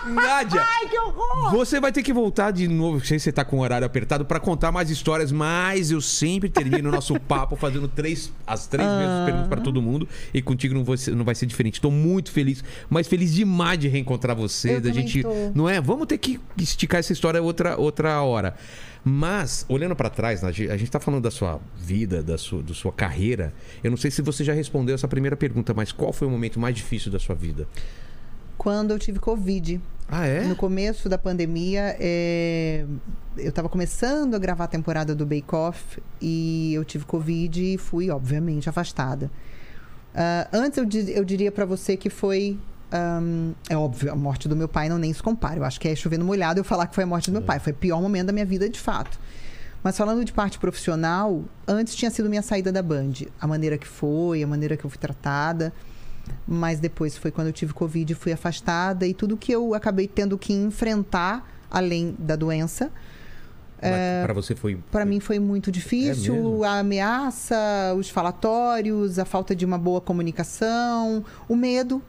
Nádia! 0.05 0.61
Ai, 0.61 0.89
que 0.89 0.97
horror! 0.99 1.51
Você 1.51 1.79
vai 1.79 1.89
ter 1.89 2.03
que 2.03 2.11
voltar 2.11 2.51
de 2.51 2.67
novo, 2.67 2.97
não 2.97 3.05
sei 3.05 3.17
se 3.17 3.23
você 3.25 3.31
tá 3.31 3.45
com 3.45 3.57
o 3.57 3.61
horário 3.61 3.85
apertado, 3.87 4.25
pra 4.25 4.41
contar 4.41 4.73
mais 4.73 4.89
histórias, 4.89 5.31
mas 5.31 5.89
eu 5.89 6.01
sempre 6.01 6.49
termino 6.49 6.89
o 6.89 6.91
nosso 6.91 7.17
papo 7.21 7.55
fazendo 7.55 7.87
três, 7.87 8.29
as 8.45 8.67
três 8.67 8.87
mesmas 8.89 9.25
perguntas 9.25 9.47
pra 9.47 9.61
todo 9.61 9.81
mundo. 9.81 10.07
E 10.33 10.41
contigo 10.41 10.73
não 10.73 10.83
vai, 10.83 10.97
ser, 10.97 11.15
não 11.15 11.23
vai 11.23 11.33
ser 11.33 11.45
diferente. 11.45 11.79
Tô 11.79 11.89
muito 11.89 12.29
feliz, 12.29 12.61
mas 12.89 13.07
feliz 13.07 13.33
demais 13.33 13.79
de 13.79 13.87
reencontrar 13.87 14.35
você. 14.35 14.75
Eu 14.75 14.81
da 14.81 14.91
gente. 14.91 15.21
tô. 15.21 15.29
Não 15.55 15.69
é? 15.69 15.79
Vamos 15.79 16.07
ter 16.07 16.17
que 16.17 16.41
esticar 16.57 16.99
essa 16.99 17.13
história 17.13 17.41
outra, 17.41 17.77
outra 17.79 18.21
hora. 18.21 18.55
Mas, 19.05 19.65
olhando 19.67 19.95
pra 19.95 20.09
trás, 20.09 20.43
a 20.43 20.51
gente 20.51 20.89
tá 20.89 20.99
falando 20.99 21.21
da 21.23 21.31
sua 21.31 21.59
vida, 21.77 22.23
da 22.23 22.37
sua, 22.37 22.63
da 22.63 22.73
sua 22.73 22.91
carreira. 22.93 23.53
Eu 23.83 23.89
não 23.91 23.97
sei 23.97 24.09
se 24.09 24.21
você 24.21 24.43
já 24.43 24.53
respondeu 24.53 24.95
essa 24.95 25.07
primeira 25.07 25.35
pergunta, 25.35 25.73
mas 25.73 25.91
qual 25.91 26.13
foi 26.13 26.27
o 26.27 26.31
momento 26.31 26.59
mais 26.59 26.73
difícil 26.75 27.11
da 27.11 27.19
sua 27.19 27.35
vida? 27.35 27.67
Quando 28.57 28.91
eu 28.91 28.99
tive 28.99 29.19
Covid. 29.19 29.81
Ah, 30.07 30.25
é? 30.25 30.43
No 30.45 30.55
começo 30.55 31.09
da 31.09 31.17
pandemia, 31.17 31.97
é, 31.99 32.85
eu 33.37 33.49
estava 33.49 33.67
começando 33.67 34.35
a 34.35 34.39
gravar 34.39 34.65
a 34.65 34.67
temporada 34.67 35.13
do 35.15 35.25
Bake 35.25 35.53
Off 35.53 36.01
e 36.21 36.73
eu 36.73 36.85
tive 36.85 37.03
Covid 37.05 37.61
e 37.73 37.77
fui, 37.77 38.09
obviamente, 38.09 38.69
afastada. 38.69 39.29
Ah, 40.15 40.47
antes, 40.53 40.77
eu, 40.77 40.85
di- 40.85 41.11
eu 41.11 41.25
diria 41.25 41.51
para 41.51 41.65
você 41.65 41.97
que 41.97 42.09
foi. 42.09 42.57
Ahm, 42.93 43.51
é 43.69 43.75
óbvio, 43.75 44.11
a 44.11 44.15
morte 44.15 44.47
do 44.47 44.55
meu 44.55 44.67
pai 44.67 44.87
não 44.87 44.97
nem 44.97 45.11
se 45.11 45.21
compara. 45.23 45.57
Eu 45.57 45.63
acho 45.65 45.79
que 45.79 45.87
é 45.87 45.95
chovendo 45.95 46.23
molhado 46.23 46.59
eu 46.59 46.63
falar 46.63 46.87
que 46.87 46.95
foi 46.95 47.03
a 47.03 47.07
morte 47.07 47.29
do 47.29 47.33
meu 47.33 47.41
pai. 47.41 47.59
Foi 47.59 47.73
o 47.73 47.75
pior 47.75 47.99
momento 48.01 48.27
da 48.27 48.33
minha 48.33 48.45
vida, 48.45 48.69
de 48.69 48.79
fato. 48.79 49.19
Mas 49.83 49.97
falando 49.97 50.23
de 50.23 50.31
parte 50.31 50.57
profissional, 50.59 51.43
antes 51.67 51.93
tinha 51.95 52.09
sido 52.09 52.29
minha 52.29 52.41
saída 52.41 52.71
da 52.71 52.81
Band. 52.81 53.11
A 53.41 53.45
maneira 53.47 53.77
que 53.77 53.87
foi, 53.87 54.41
a 54.43 54.47
maneira 54.47 54.77
que 54.77 54.85
eu 54.85 54.89
fui 54.89 54.99
tratada. 54.99 55.73
Mas 56.47 56.79
depois 56.79 57.17
foi 57.17 57.31
quando 57.31 57.47
eu 57.47 57.53
tive 57.53 57.73
Covid 57.73 58.13
e 58.13 58.15
fui 58.15 58.31
afastada. 58.31 59.05
E 59.05 59.13
tudo 59.13 59.35
que 59.35 59.51
eu 59.51 59.73
acabei 59.73 60.07
tendo 60.07 60.37
que 60.37 60.53
enfrentar, 60.53 61.45
além 61.69 62.15
da 62.17 62.35
doença, 62.37 62.91
Pra 64.23 64.33
você 64.33 64.55
foi. 64.55 64.79
para 64.89 65.03
mim 65.03 65.19
foi 65.19 65.39
muito 65.39 65.69
É 65.69 65.73
difícil. 65.73 66.33
mesmo? 66.35 66.63
a 66.63 66.79
ameaça, 66.79 67.55
os 67.97 68.09
falatórios, 68.09 69.19
a 69.19 69.25
falta 69.25 69.53
de 69.53 69.65
uma 69.65 69.77
boa 69.77 69.99
comunicação, 69.99 71.25
o 71.49 71.55
medo. 71.57 72.01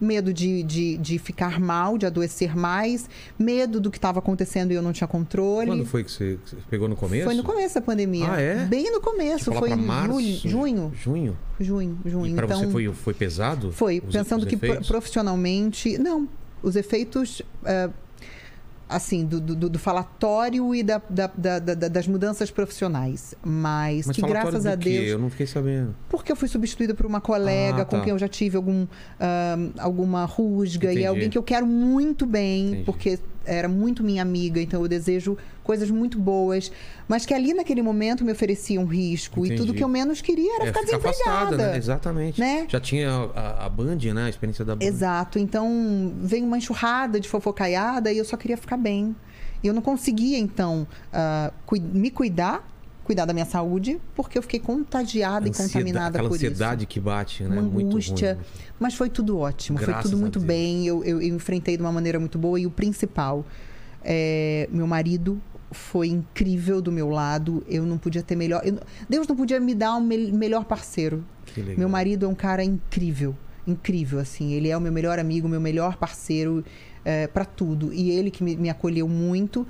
Medo 0.00 0.32
de, 0.32 0.62
de, 0.62 0.98
de 0.98 1.18
ficar 1.18 1.58
mal, 1.58 1.96
de 1.96 2.04
adoecer 2.04 2.54
mais, 2.54 3.08
medo 3.38 3.80
do 3.80 3.90
que 3.90 3.96
estava 3.96 4.18
acontecendo 4.18 4.70
e 4.70 4.74
eu 4.74 4.82
não 4.82 4.92
tinha 4.92 5.08
controle. 5.08 5.68
Quando 5.68 5.86
foi 5.86 6.04
que 6.04 6.10
você, 6.12 6.38
que 6.44 6.50
você 6.50 6.56
pegou 6.68 6.88
no 6.88 6.94
começo? 6.94 7.24
Foi 7.24 7.34
no 7.34 7.42
começo 7.42 7.74
da 7.76 7.80
pandemia. 7.80 8.30
Ah, 8.30 8.40
é? 8.40 8.66
Bem 8.66 8.92
no 8.92 9.00
começo. 9.00 9.50
Foi 9.52 9.70
em 9.70 9.76
março? 9.76 10.20
junho. 10.48 10.92
Junho? 10.94 11.36
Junho, 11.58 11.98
junho. 12.04 12.26
E 12.26 12.34
pra 12.34 12.44
então, 12.44 12.58
você 12.60 12.70
foi, 12.70 12.92
foi 12.92 13.14
pesado? 13.14 13.72
foi, 13.72 14.02
Os- 14.06 14.14
pensando 14.14 14.42
os 14.42 14.48
que 14.48 14.56
profissionalmente. 14.56 15.96
Não, 15.96 16.28
os 16.62 16.76
efeitos. 16.76 17.40
é, 17.64 17.88
assim, 18.88 19.24
do, 19.24 19.40
do, 19.40 19.68
do 19.68 19.78
falatório 19.78 20.74
e 20.74 20.82
da, 20.82 21.02
da- 21.08 21.26
da- 21.36 21.58
da- 21.58 21.88
das 21.88 22.06
mudanças 22.06 22.50
profissionais. 22.50 23.34
Mas, 23.44 24.06
Mas 24.06 24.16
que 24.16 24.22
graças 24.22 24.64
a 24.66 24.76
quê? 24.76 24.90
Deus. 24.90 25.08
Eu 25.08 25.18
não 25.18 25.28
fiquei 25.30 25.46
sabendo. 25.46 25.94
Porque 26.08 26.30
eu 26.30 26.36
fui 26.36 26.48
substituída 26.48 26.94
por 26.94 27.04
uma 27.06 27.20
colega 27.20 27.82
Ah, 27.82 27.84
com 27.84 27.96
tá. 27.98 28.02
quem 28.04 28.12
eu 28.12 28.18
já 28.18 28.28
tive 28.28 28.56
algum, 28.56 28.86
ahn, 29.20 29.70
alguma 29.78 30.24
rusga 30.24 30.86
Entendi. 30.88 31.02
e 31.02 31.06
alguém 31.06 31.28
que 31.30 31.36
eu 31.38 31.42
quero 31.42 31.66
muito 31.66 32.24
bem, 32.26 32.68
Entendi. 32.68 32.84
porque 32.84 33.18
era 33.46 33.68
muito 33.68 34.02
minha 34.04 34.20
amiga, 34.22 34.60
então 34.60 34.82
eu 34.82 34.88
desejo 34.88 35.36
coisas 35.62 35.90
muito 35.90 36.18
boas, 36.18 36.70
mas 37.08 37.24
que 37.26 37.32
ali 37.34 37.52
naquele 37.54 37.82
momento 37.82 38.24
me 38.24 38.32
oferecia 38.32 38.80
um 38.80 38.84
risco 38.84 39.40
e 39.44 39.48
Entendi. 39.48 39.60
tudo 39.60 39.74
que 39.74 39.82
eu 39.82 39.88
menos 39.88 40.20
queria 40.20 40.56
era 40.56 40.64
É, 40.64 40.66
ficar 40.68 40.80
ficar 40.80 40.98
desempregada. 40.98 41.30
afastada, 41.40 41.70
né? 41.72 41.76
Exatamente. 41.76 42.40
né? 42.40 42.66
Já 42.68 42.80
tinha 42.80 43.10
a, 43.34 43.66
a 43.66 43.68
Band, 43.68 43.96
né? 44.14 44.24
A 44.26 44.28
experiência 44.28 44.64
da 44.64 44.76
Band. 44.76 44.84
Exato. 44.84 45.38
Então, 45.38 46.12
veio 46.20 46.44
uma 46.44 46.58
enxurrada 46.58 47.18
de 47.18 47.28
fofocaiada 47.28 48.12
e 48.12 48.18
eu 48.18 48.24
só 48.24 48.36
queria 48.36 48.56
ficar 48.56 48.76
bem. 48.76 49.14
E 49.62 49.66
eu 49.66 49.74
não 49.74 49.82
conseguia, 49.82 50.38
então, 50.38 50.86
cui- 51.64 51.80
me 51.80 52.10
cuidar, 52.10 52.62
cuidar 53.06 53.24
da 53.24 53.32
minha 53.32 53.46
saúde, 53.46 53.98
porque 54.14 54.36
eu 54.36 54.42
fiquei 54.42 54.58
contagiada 54.60 55.46
e 55.46 55.50
Ansiedade- 55.50 55.72
contaminada 55.72 56.18
por 56.18 56.32
ansiedade 56.34 56.80
isso. 56.82 56.88
que 56.88 56.98
bate, 57.00 57.44
né? 57.44 57.48
Uma 57.50 57.62
Muito 57.62 57.86
angústia. 57.92 58.34
ruim. 58.34 58.44
Mas 58.80 58.94
foi 58.94 59.08
tudo 59.08 59.38
ótimo, 59.38 59.78
foi 59.78 59.86
Graças 59.86 60.10
tudo 60.10 60.18
a 60.18 60.20
muito 60.20 60.40
bem. 60.40 60.86
Eu, 60.86 61.04
eu- 61.04 61.22
eu 61.22 61.34
enfrentei 61.34 61.76
de 61.76 61.82
uma 61.82 61.92
maneira 61.92 62.18
muito 62.20 62.36
boa. 62.38 62.58
E 62.60 62.66
o 62.66 62.70
principal, 62.70 63.46
é, 64.04 64.68
meu 64.72 64.86
marido 64.86 65.40
foi 65.70 66.08
incrível 66.08 66.80
do 66.82 66.90
meu 66.92 67.08
lado. 67.08 67.62
Eu 67.68 67.84
não 67.86 67.96
podia 67.98 68.22
ter 68.22 68.36
melhor. 68.36 68.62
eu 68.64 68.78
Deus 69.08 69.26
não 69.26 69.36
podia 69.36 69.58
me 69.60 69.74
dar 69.74 69.96
um 69.96 70.00
mel- 70.00 70.32
melhor 70.32 70.64
parceiro. 70.64 71.24
Que 71.46 71.60
legal. 71.60 71.78
Meu 71.78 71.88
marido 71.88 72.26
é 72.26 72.28
um 72.28 72.34
cara 72.34 72.62
incrível, 72.64 73.34
incrível, 73.66 74.18
assim. 74.18 74.52
Ele 74.52 74.68
é 74.68 74.76
o 74.76 74.80
meu 74.80 74.92
melhor 74.92 75.18
amigo, 75.18 75.48
meu 75.48 75.60
melhor 75.60 75.96
parceiro 75.96 76.64
é, 77.04 77.26
para 77.28 77.44
tudo. 77.44 77.92
E 77.92 78.10
ele 78.10 78.30
que 78.30 78.42
me, 78.42 78.56
me 78.56 78.68
acolheu 78.68 79.08
muito. 79.08 79.66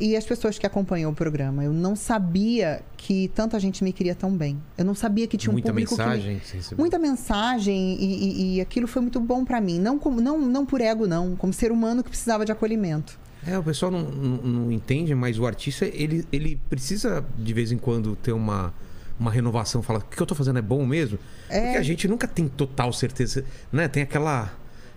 E 0.00 0.16
as 0.16 0.24
pessoas 0.24 0.58
que 0.58 0.66
acompanham 0.66 1.10
o 1.10 1.14
programa. 1.14 1.62
Eu 1.62 1.72
não 1.72 1.94
sabia 1.94 2.82
que 2.96 3.28
tanta 3.34 3.60
gente 3.60 3.84
me 3.84 3.92
queria 3.92 4.14
tão 4.14 4.34
bem. 4.34 4.60
Eu 4.76 4.84
não 4.84 4.94
sabia 4.94 5.26
que 5.26 5.36
tinha 5.36 5.50
um 5.50 5.54
Muita 5.54 5.68
público 5.68 5.94
que 5.94 6.02
me- 6.02 6.08
mensagem 6.08 6.38
que 6.38 6.56
recebeu. 6.56 6.78
Muita 6.78 6.98
mensagem 6.98 7.96
e, 8.00 8.04
e- 8.04 8.56
e 8.56 8.60
aquilo 8.60 8.86
foi 8.86 9.02
muito 9.02 9.20
bom 9.20 9.44
para 9.44 9.60
mim. 9.60 9.78
Não, 9.78 9.98
como, 9.98 10.20
não, 10.20 10.38
não 10.40 10.64
por 10.66 10.80
ego, 10.80 11.06
não. 11.06 11.36
Como 11.36 11.52
ser 11.52 11.70
humano 11.70 12.02
que 12.02 12.08
precisava 12.10 12.44
de 12.44 12.50
acolhimento. 12.52 13.18
É, 13.46 13.58
o 13.58 13.62
pessoal 13.62 13.90
não, 13.92 14.02
não, 14.02 14.36
não 14.42 14.72
entende, 14.72 15.14
mas 15.14 15.38
o 15.38 15.46
artista, 15.46 15.84
ele, 15.84 16.24
ele 16.32 16.58
precisa, 16.70 17.24
de 17.36 17.52
vez 17.52 17.70
em 17.72 17.76
quando, 17.78 18.16
ter 18.16 18.32
uma, 18.32 18.72
uma 19.20 19.30
renovação. 19.30 19.82
Falar, 19.82 19.98
o 19.98 20.02
que 20.04 20.20
eu 20.22 20.26
tô 20.26 20.34
fazendo 20.34 20.58
é 20.58 20.62
bom 20.62 20.86
mesmo? 20.86 21.18
É. 21.48 21.60
Porque 21.64 21.76
a 21.78 21.82
gente 21.82 22.06
nunca 22.08 22.26
tem 22.26 22.48
total 22.48 22.92
certeza, 22.92 23.44
né? 23.72 23.88
Tem 23.88 24.02
aquela, 24.04 24.52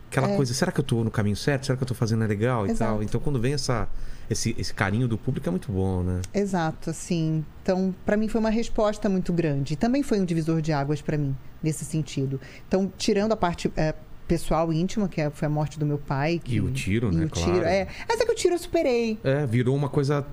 aquela 0.09 0.29
É. 0.29 0.35
coisa, 0.35 0.53
será 0.53 0.71
que 0.71 0.79
eu 0.79 0.83
tô 0.83 1.03
no 1.03 1.11
caminho 1.11 1.35
certo? 1.35 1.65
Será 1.65 1.75
que 1.75 1.83
eu 1.83 1.87
tô 1.87 1.95
fazendo 1.95 2.23
é 2.23 2.27
legal 2.27 2.65
e 2.67 2.71
Exato. 2.71 2.91
tal? 2.93 3.03
Então, 3.03 3.19
quando 3.19 3.39
vem 3.41 3.53
essa, 3.53 3.89
esse, 4.29 4.55
esse 4.57 4.73
carinho 4.73 5.07
do 5.07 5.17
público, 5.17 5.47
é 5.47 5.51
muito 5.51 5.71
bom, 5.71 6.01
né? 6.03 6.21
Exato, 6.33 6.89
assim. 6.89 7.43
Então, 7.61 7.93
para 8.05 8.17
mim 8.17 8.27
foi 8.27 8.39
uma 8.39 8.49
resposta 8.49 9.07
muito 9.09 9.31
grande. 9.33 9.75
Também 9.75 10.01
foi 10.03 10.19
um 10.19 10.25
divisor 10.25 10.61
de 10.61 10.71
águas 10.71 11.01
para 11.01 11.17
mim, 11.17 11.35
nesse 11.61 11.85
sentido. 11.85 12.39
Então, 12.67 12.91
tirando 12.97 13.31
a 13.31 13.37
parte 13.37 13.71
é, 13.77 13.93
pessoal 14.27 14.71
íntima, 14.73 15.07
que 15.07 15.21
é- 15.21 15.29
foi 15.29 15.45
a 15.45 15.49
morte 15.49 15.77
do 15.79 15.85
meu 15.85 15.97
pai. 15.97 16.41
Que, 16.43 16.55
E 16.55 16.61
o 16.61 16.71
tiro, 16.71 17.11
e 17.11 17.15
né? 17.15 17.25
o 17.25 17.29
Claro. 17.29 17.51
tiro, 17.53 17.65
é. 17.65 17.87
Essa 18.09 18.25
que 18.25 18.31
o 18.31 18.35
tiro 18.35 18.55
eu 18.55 18.59
superei. 18.59 19.19
É, 19.23 19.45
virou 19.45 19.75
uma 19.75 19.89
coisa 19.89 20.25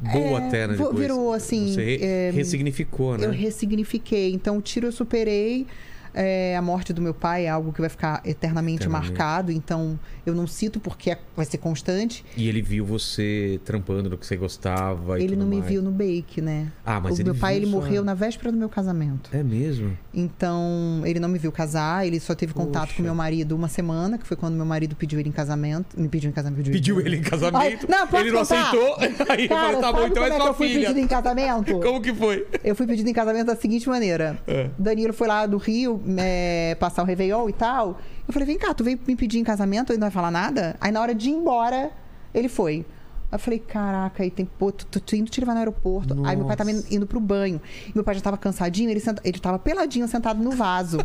boa 0.00 0.40
É, 0.40 0.46
até, 0.48 0.66
né? 0.66 0.74
Depois. 0.74 0.98
virou, 0.98 1.32
assim, 1.32 1.72
Você 1.72 1.82
re- 1.84 1.98
é, 2.02 2.30
ressignificou, 2.30 3.16
né? 3.16 3.26
Eu 3.26 3.30
ressignifiquei. 3.30 4.32
Então, 4.32 4.58
o 4.58 4.62
tiro 4.62 4.86
eu 4.86 4.92
superei. 4.92 5.66
É, 6.14 6.56
a 6.56 6.62
morte 6.62 6.92
do 6.92 7.00
meu 7.00 7.14
pai 7.14 7.46
é 7.46 7.48
algo 7.48 7.72
que 7.72 7.80
vai 7.80 7.88
ficar 7.90 8.20
eternamente, 8.24 8.82
Eternamente. 8.84 9.10
marcado, 9.10 9.52
então 9.52 9.98
eu 10.26 10.34
não 10.34 10.46
cito 10.46 10.78
porque 10.80 11.10
é- 11.10 11.18
vai 11.36 11.44
ser 11.46 11.58
constante. 11.58 12.24
E 12.36 12.48
ele 12.48 12.60
viu 12.62 12.84
você 12.84 13.60
trampando 13.64 14.10
no 14.10 14.18
que 14.18 14.26
você 14.26 14.36
gostava 14.36 15.18
e 15.20 15.24
ele 15.24 15.36
não 15.36 15.46
me 15.46 15.56
mais. 15.58 15.68
viu 15.68 15.82
no 15.82 15.90
bake, 15.90 16.40
né? 16.40 16.68
Ah, 16.84 17.00
mas 17.00 17.12
o 17.12 17.22
ele 17.22 17.24
meu 17.24 17.34
pai 17.34 17.54
viu 17.54 17.62
ele 17.62 17.70
sua- 17.70 17.80
morreu 17.80 18.04
na 18.04 18.14
véspera 18.14 18.52
do 18.52 18.58
meu 18.58 18.68
casamento. 18.68 19.30
É 19.32 19.42
mesmo? 19.42 19.96
Então, 20.14 21.02
ele 21.04 21.18
não 21.20 21.28
me 21.28 21.38
viu 21.38 21.50
casar, 21.52 22.06
ele 22.06 22.18
só 22.20 22.34
teve 22.34 22.52
contato 22.52 22.82
Poxa. 22.88 22.96
com 22.96 23.02
meu 23.02 23.14
marido 23.14 23.54
uma 23.56 23.68
semana, 23.68 24.18
que 24.18 24.26
foi 24.26 24.36
quando 24.36 24.54
meu 24.54 24.64
marido 24.66 24.94
pediu 24.96 25.18
ele 25.20 25.28
em 25.28 25.32
casamento. 25.32 25.98
Me 25.98 26.08
pediu 26.08 26.30
em 26.30 26.32
casamento. 26.32 26.70
Pediu 26.70 27.00
ele 27.00 27.16
em 27.16 27.22
casamento. 27.22 27.56
Ai, 27.56 27.78
não, 27.88 28.20
ele 28.20 28.30
não 28.32 28.40
contar? 28.40 28.60
aceitou. 28.68 28.96
Aí 29.28 29.48
Cara, 29.48 29.66
falou, 29.66 29.80
tá 29.80 29.92
bom, 29.92 30.06
então 30.06 30.24
é 30.24 30.28
é 30.28 30.36
sua 30.36 30.46
eu 30.46 30.54
fui 30.54 30.68
filha. 30.68 30.80
pedido 30.88 31.00
em 31.00 31.06
casamento? 31.06 31.78
Como 31.80 32.00
que 32.00 32.14
foi? 32.14 32.46
Eu 32.64 32.74
fui 32.74 32.86
pedido 32.86 33.08
em 33.08 33.12
casamento 33.12 33.46
da 33.46 33.56
seguinte 33.56 33.88
maneira. 33.88 34.38
É. 34.46 34.70
Danilo 34.78 35.12
foi 35.12 35.28
lá 35.28 35.46
do 35.46 35.56
Rio 35.58 36.01
é, 36.18 36.74
passar 36.78 37.02
o 37.02 37.06
Réveillon 37.06 37.48
e 37.48 37.52
tal. 37.52 37.98
Eu 38.26 38.32
falei, 38.32 38.46
vem 38.46 38.58
cá, 38.58 38.72
tu 38.74 38.84
veio 38.84 38.98
me 39.06 39.16
pedir 39.16 39.38
em 39.38 39.44
casamento 39.44 39.92
e 39.92 39.96
não 39.96 40.02
vai 40.02 40.10
falar 40.10 40.30
nada? 40.30 40.76
Aí 40.80 40.90
na 40.92 41.00
hora 41.00 41.14
de 41.14 41.28
ir 41.28 41.32
embora, 41.32 41.90
ele 42.32 42.48
foi. 42.48 42.84
Aí 43.30 43.36
eu 43.36 43.38
falei, 43.38 43.58
caraca, 43.58 44.22
aí 44.22 44.30
tem, 44.30 44.44
pô, 44.44 44.70
tô, 44.70 45.00
tô- 45.00 45.16
indo 45.16 45.30
te 45.30 45.40
levar 45.40 45.54
no 45.54 45.58
aeroporto. 45.60 46.14
Aí 46.26 46.36
meu 46.36 46.44
pai 46.46 46.54
tava 46.56 46.70
indo, 46.70 46.84
indo 46.90 47.06
pro 47.06 47.18
banho. 47.18 47.60
E 47.88 47.92
meu 47.94 48.04
pai 48.04 48.14
já 48.14 48.20
tava 48.20 48.36
cansadinho, 48.36 48.90
ele, 48.90 49.00
senta, 49.00 49.22
ele 49.24 49.38
tava 49.38 49.58
peladinho, 49.58 50.06
sentado 50.06 50.42
no 50.42 50.50
vaso. 50.50 50.98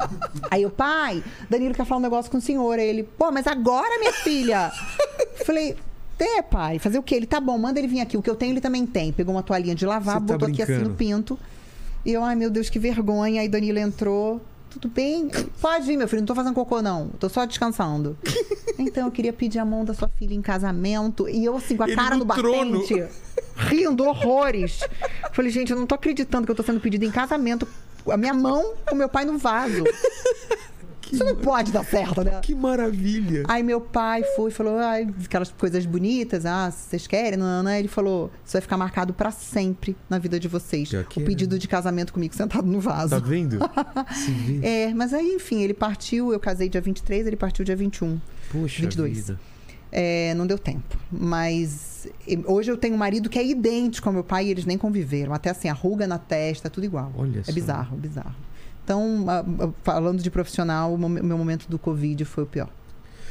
aí 0.50 0.62
eu, 0.62 0.70
pai, 0.70 1.22
Danilo 1.50 1.74
quer 1.74 1.84
falar 1.84 1.98
um 1.98 2.02
negócio 2.02 2.30
com 2.30 2.38
o 2.38 2.40
senhor. 2.40 2.78
Aí 2.78 2.88
ele, 2.88 3.02
pô, 3.02 3.30
mas 3.30 3.46
agora, 3.46 3.98
minha 3.98 4.12
filha? 4.12 4.72
Falei, 5.44 5.76
é, 6.18 6.40
pai, 6.40 6.78
fazer 6.78 6.98
o 6.98 7.02
quê? 7.02 7.14
Ele, 7.14 7.26
tá 7.26 7.38
bom, 7.40 7.58
manda 7.58 7.78
ele 7.78 7.88
vir 7.88 8.00
aqui. 8.00 8.16
O 8.16 8.22
que 8.22 8.30
eu 8.30 8.36
tenho, 8.36 8.52
ele 8.54 8.60
também 8.62 8.86
tem. 8.86 9.12
Pegou 9.12 9.34
uma 9.34 9.42
toalhinha 9.42 9.74
de 9.74 9.84
lavar, 9.84 10.14
Você 10.14 10.26
tá 10.26 10.32
botou 10.32 10.48
aqui 10.48 10.62
assim 10.62 10.72
no 10.78 10.94
pinto. 10.94 11.38
E 12.06 12.12
eu, 12.12 12.22
ai 12.22 12.36
meu 12.36 12.48
Deus, 12.48 12.70
que 12.70 12.78
vergonha. 12.78 13.40
Aí 13.40 13.48
Danilo 13.48 13.80
entrou. 13.80 14.40
Tudo 14.70 14.88
bem? 14.88 15.28
Pode 15.60 15.86
vir, 15.86 15.96
meu 15.96 16.06
filho. 16.06 16.20
Não 16.20 16.26
tô 16.26 16.36
fazendo 16.36 16.54
cocô, 16.54 16.80
não. 16.80 17.08
Tô 17.18 17.28
só 17.28 17.44
descansando. 17.44 18.16
então, 18.78 19.06
eu 19.06 19.10
queria 19.10 19.32
pedir 19.32 19.58
a 19.58 19.64
mão 19.64 19.84
da 19.84 19.92
sua 19.92 20.08
filha 20.08 20.32
em 20.32 20.40
casamento. 20.40 21.28
E 21.28 21.44
eu, 21.44 21.56
assim, 21.56 21.76
com 21.76 21.82
a 21.82 21.86
Ele 21.88 21.96
cara 21.96 22.16
no 22.16 22.24
no 22.24 22.32
trono. 22.32 22.78
batente, 22.78 23.04
rindo 23.56 24.04
horrores. 24.04 24.80
Falei, 25.32 25.50
gente, 25.50 25.72
eu 25.72 25.78
não 25.78 25.84
tô 25.84 25.96
acreditando 25.96 26.46
que 26.46 26.52
eu 26.52 26.54
tô 26.54 26.62
sendo 26.62 26.78
pedida 26.78 27.04
em 27.04 27.10
casamento. 27.10 27.66
A 28.08 28.16
minha 28.16 28.34
mão 28.34 28.74
com 28.88 28.94
meu 28.94 29.08
pai 29.08 29.24
no 29.24 29.36
vaso. 29.36 29.82
Isso 31.14 31.24
não 31.24 31.36
pode 31.36 31.72
dar 31.72 31.84
certo, 31.84 32.22
né? 32.22 32.40
Que 32.42 32.54
maravilha. 32.54 33.44
Aí 33.48 33.62
meu 33.62 33.80
pai 33.80 34.22
foi 34.34 34.50
e 34.50 34.54
falou, 34.54 34.78
ai, 34.78 35.08
aquelas 35.24 35.50
coisas 35.50 35.86
bonitas, 35.86 36.44
ah, 36.46 36.70
vocês 36.70 37.06
querem, 37.06 37.38
não, 37.38 37.62
não. 37.62 37.70
Ele 37.70 37.88
falou, 37.88 38.30
isso 38.44 38.52
vai 38.54 38.62
ficar 38.62 38.76
marcado 38.76 39.12
pra 39.12 39.30
sempre 39.30 39.96
na 40.08 40.18
vida 40.18 40.38
de 40.38 40.48
vocês. 40.48 40.90
O 40.92 41.20
pedido 41.20 41.58
de 41.58 41.68
casamento 41.68 42.12
comigo 42.12 42.34
sentado 42.34 42.66
no 42.66 42.80
vaso. 42.80 43.10
Tá 43.10 43.18
vendo? 43.18 43.58
Se 44.14 44.30
vê. 44.30 44.66
É, 44.66 44.94
mas 44.94 45.12
aí, 45.12 45.34
enfim, 45.34 45.62
ele 45.62 45.74
partiu, 45.74 46.32
eu 46.32 46.40
casei 46.40 46.68
dia 46.68 46.80
23, 46.80 47.26
ele 47.26 47.36
partiu 47.36 47.64
dia 47.64 47.76
21. 47.76 48.20
Puxa 48.50 48.82
22. 48.82 49.16
vida. 49.16 49.40
É, 49.90 50.34
não 50.34 50.46
deu 50.46 50.58
tempo. 50.58 50.98
Mas 51.10 52.08
hoje 52.46 52.70
eu 52.70 52.76
tenho 52.76 52.94
um 52.94 52.98
marido 52.98 53.30
que 53.30 53.38
é 53.38 53.46
idêntico 53.46 54.08
ao 54.08 54.12
meu 54.12 54.24
pai 54.24 54.46
e 54.46 54.50
eles 54.50 54.64
nem 54.64 54.76
conviveram. 54.76 55.32
Até 55.32 55.50
assim, 55.50 55.68
a 55.68 55.72
ruga 55.72 56.06
na 56.06 56.18
testa, 56.18 56.68
tudo 56.68 56.84
igual. 56.84 57.12
Olha 57.16 57.40
é 57.40 57.42
só. 57.42 57.52
bizarro, 57.52 57.96
bizarro. 57.96 58.34
Então, 58.86 59.26
falando 59.82 60.22
de 60.22 60.30
profissional, 60.30 60.94
o 60.94 61.08
meu 61.08 61.36
momento 61.36 61.68
do 61.68 61.76
Covid 61.76 62.24
foi 62.24 62.44
o 62.44 62.46
pior. 62.46 62.68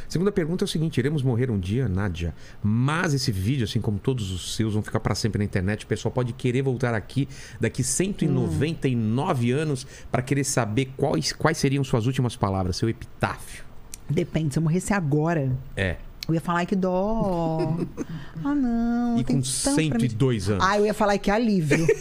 Segunda 0.06 0.30
pergunta 0.30 0.66
é 0.66 0.66
o 0.66 0.68
seguinte: 0.68 0.98
iremos 0.98 1.24
morrer 1.24 1.50
um 1.50 1.58
dia, 1.58 1.88
Nádia. 1.88 2.36
Mas 2.62 3.14
esse 3.14 3.32
vídeo, 3.32 3.64
assim 3.64 3.80
como 3.80 3.98
todos 3.98 4.32
os 4.32 4.54
seus, 4.54 4.74
vão 4.74 4.84
ficar 4.84 5.00
para 5.00 5.16
sempre 5.16 5.40
na 5.40 5.46
internet. 5.46 5.86
O 5.86 5.88
pessoal 5.88 6.12
pode 6.12 6.34
querer 6.34 6.62
voltar 6.62 6.94
aqui 6.94 7.30
daqui 7.58 7.86
199 7.86 9.52
anos 9.52 9.88
para 10.12 10.22
querer 10.22 10.44
saber 10.44 10.92
quais, 10.98 11.32
quais 11.32 11.58
seriam 11.58 11.84
suas 11.86 12.06
últimas 12.06 12.36
palavras, 12.36 12.76
seu 12.76 12.90
epitáfio. 12.90 13.64
Depende, 14.10 14.54
se 14.54 14.60
eu 14.60 14.64
morresse 14.64 14.94
agora, 14.94 15.52
É. 15.76 15.96
eu 16.28 16.34
ia 16.34 16.42
falar 16.42 16.60
"Ai, 16.60 16.66
que 16.66 16.76
dó. 16.76 17.76
ah, 18.44 18.56
não. 18.56 19.18
E 19.18 19.24
com 19.24 19.42
tanto 19.42 19.88
pra 19.90 19.98
me- 20.00 20.10
102 20.10 20.50
anos. 20.50 20.66
Ah, 20.68 20.78
eu 20.78 20.86
ia 20.86 20.94
falar 20.94 21.14
"Ai, 21.14 21.20
que 21.20 21.32
alívio. 21.32 21.86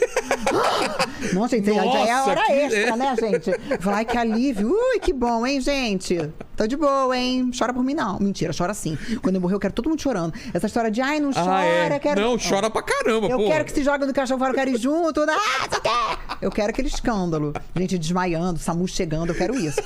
Não, 1.33 1.49
gente, 1.49 1.67
já- 1.73 1.83
já 1.85 1.99
é 2.01 2.11
a 2.11 2.17
Nossa, 2.19 2.31
hora 2.31 2.53
extra, 2.53 2.81
é. 2.81 2.97
né, 2.97 3.17
gente? 3.19 3.51
Eu 3.71 3.81
Falar 3.81 3.97
"Ai, 3.99 4.05
que 4.05 4.17
alívio. 4.19 4.69
Ui, 4.71 5.01
que 5.01 5.13
bom, 5.13 5.47
hein, 5.47 5.59
gente? 5.61 6.31
Tô 6.55 6.67
de 6.67 6.77
boa, 6.77 7.17
hein? 7.17 7.51
Chora 7.59 7.73
por 7.73 7.83
mim, 7.83 7.95
não. 7.95 8.19
Mentira, 8.21 8.53
chora 8.57 8.75
sim. 8.75 8.97
Quando 9.23 9.37
eu 9.37 9.41
morrer, 9.41 9.55
eu 9.55 9.59
quero 9.59 9.73
todo 9.73 9.89
mundo 9.89 10.01
chorando. 10.01 10.35
Essa 10.53 10.67
história 10.67 10.91
de, 10.91 11.01
ai, 11.01 11.19
não 11.21 11.33
chora, 11.33 11.51
ah, 11.57 11.65
é. 11.65 11.99
quero... 11.99 12.21
Não, 12.21 12.37
chora 12.39 12.69
pra 12.71 12.83
caramba, 12.83 13.27
Eu 13.27 13.39
pô. 13.39 13.47
quero 13.47 13.65
que 13.65 13.73
se 13.73 13.83
joga 13.83 14.07
no 14.07 14.13
caixão 14.13 14.39
fora, 14.39 14.51
eu 14.51 14.55
quero 14.55 14.71
ir 14.71 14.79
junto. 14.79 15.23
Ah, 15.23 15.69
você 15.69 15.81
quer? 15.81 16.37
Eu 16.43 16.51
quero 16.51 16.71
aquele 16.71 16.89
escândalo. 16.89 17.53
Gente 17.75 17.99
desmaiando, 17.99 18.59
SAMU 18.59 18.87
chegando, 18.87 19.31
eu 19.31 19.35
quero 19.35 19.55
isso. 19.57 19.81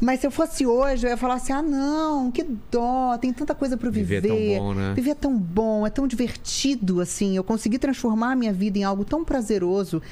Mas 0.00 0.20
se 0.20 0.26
eu 0.26 0.30
fosse 0.32 0.66
hoje, 0.66 1.06
eu 1.06 1.10
ia 1.10 1.16
falar 1.16 1.34
assim: 1.34 1.52
ah, 1.52 1.62
não, 1.62 2.30
que 2.32 2.44
dó, 2.70 3.16
tem 3.18 3.32
tanta 3.32 3.54
coisa 3.54 3.61
pra 3.76 3.88
eu 3.88 3.92
Viver 3.92 4.20
viver. 4.20 4.34
é 4.52 4.56
tão 4.56 4.64
bom, 4.64 4.74
né? 4.74 4.92
Viver 4.94 5.10
é 5.10 5.14
tão 5.14 5.38
bom, 5.38 5.86
é 5.86 5.90
tão 5.90 6.06
divertido, 6.06 7.00
assim. 7.00 7.36
Eu 7.36 7.44
consegui 7.44 7.78
transformar 7.78 8.32
a 8.32 8.36
minha 8.36 8.52
vida 8.52 8.78
em 8.78 8.84
algo 8.84 9.04
tão 9.04 9.24
prazeroso. 9.24 10.02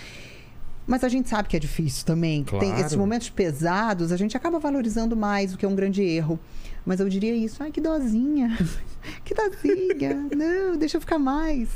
Mas 0.86 1.05
a 1.05 1.09
gente 1.09 1.28
sabe 1.28 1.48
que 1.48 1.56
é 1.56 1.60
difícil 1.60 2.05
também. 2.05 2.43
Tem 2.44 2.59
Claro. 2.59 2.81
esses 2.81 2.97
momentos 2.97 3.31
pesados, 3.31 4.10
a 4.12 4.16
gente 4.16 4.36
acaba 4.36 4.59
valorizando 4.59 5.16
mais, 5.16 5.55
o 5.55 5.59
que 5.59 5.64
é 5.64 5.68
um 5.68 5.74
grande 5.74 6.02
erro. 6.02 6.39
Mas 6.85 6.98
eu 6.98 7.09
diria 7.09 7.35
isso, 7.36 7.62
ai, 7.62 7.70
que 7.70 7.81
dozinha. 7.81 8.56
que 9.24 9.35
dozinha. 9.35 10.27
Não, 10.35 10.77
deixa 10.77 10.97
eu 10.97 11.01
ficar 11.01 11.18
mais. 11.18 11.68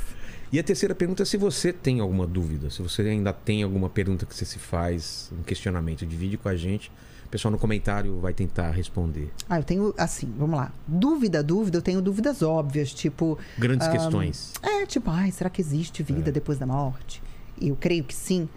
E 0.51 0.59
a 0.59 0.63
terceira 0.63 0.93
pergunta 0.95 1.23
é 1.23 1.25
se 1.25 1.37
você 1.37 1.71
tem 1.71 1.99
alguma 1.99 2.25
dúvida, 2.27 2.69
se 2.69 2.81
você 2.81 3.01
ainda 3.03 3.31
tem 3.31 3.63
alguma 3.63 3.89
pergunta 3.89 4.25
que 4.25 4.35
você 4.35 4.45
se 4.45 4.59
faz, 4.59 5.31
um 5.37 5.43
questionamento, 5.43 6.05
divide 6.05 6.37
com 6.37 6.49
a 6.49 6.55
gente. 6.55 6.91
O 7.35 7.37
pessoal 7.37 7.51
no 7.51 7.57
comentário 7.59 8.17
vai 8.21 8.33
tentar 8.33 8.71
responder. 8.71 9.29
Ah, 9.49 9.59
eu 9.59 9.63
tenho, 9.65 9.93
assim, 9.97 10.33
vamos 10.37 10.55
lá. 10.55 10.71
Dúvida, 10.87 11.43
dúvida, 11.43 11.79
eu 11.79 11.81
tenho 11.81 12.01
dúvidas 12.01 12.41
óbvias, 12.41 12.93
tipo. 12.93 13.37
Grandes 13.57 13.85
ah, 13.89 13.91
questões. 13.91 14.53
É, 14.63 14.85
tipo, 14.85 15.11
ai, 15.11 15.31
será 15.33 15.49
que 15.49 15.59
existe 15.59 16.01
É. 16.01 16.05
vida 16.05 16.31
depois 16.31 16.57
da 16.57 16.65
morte? 16.65 17.21
Eu 17.61 17.75
creio 17.75 18.05
que 18.05 18.15
sim. 18.15 18.47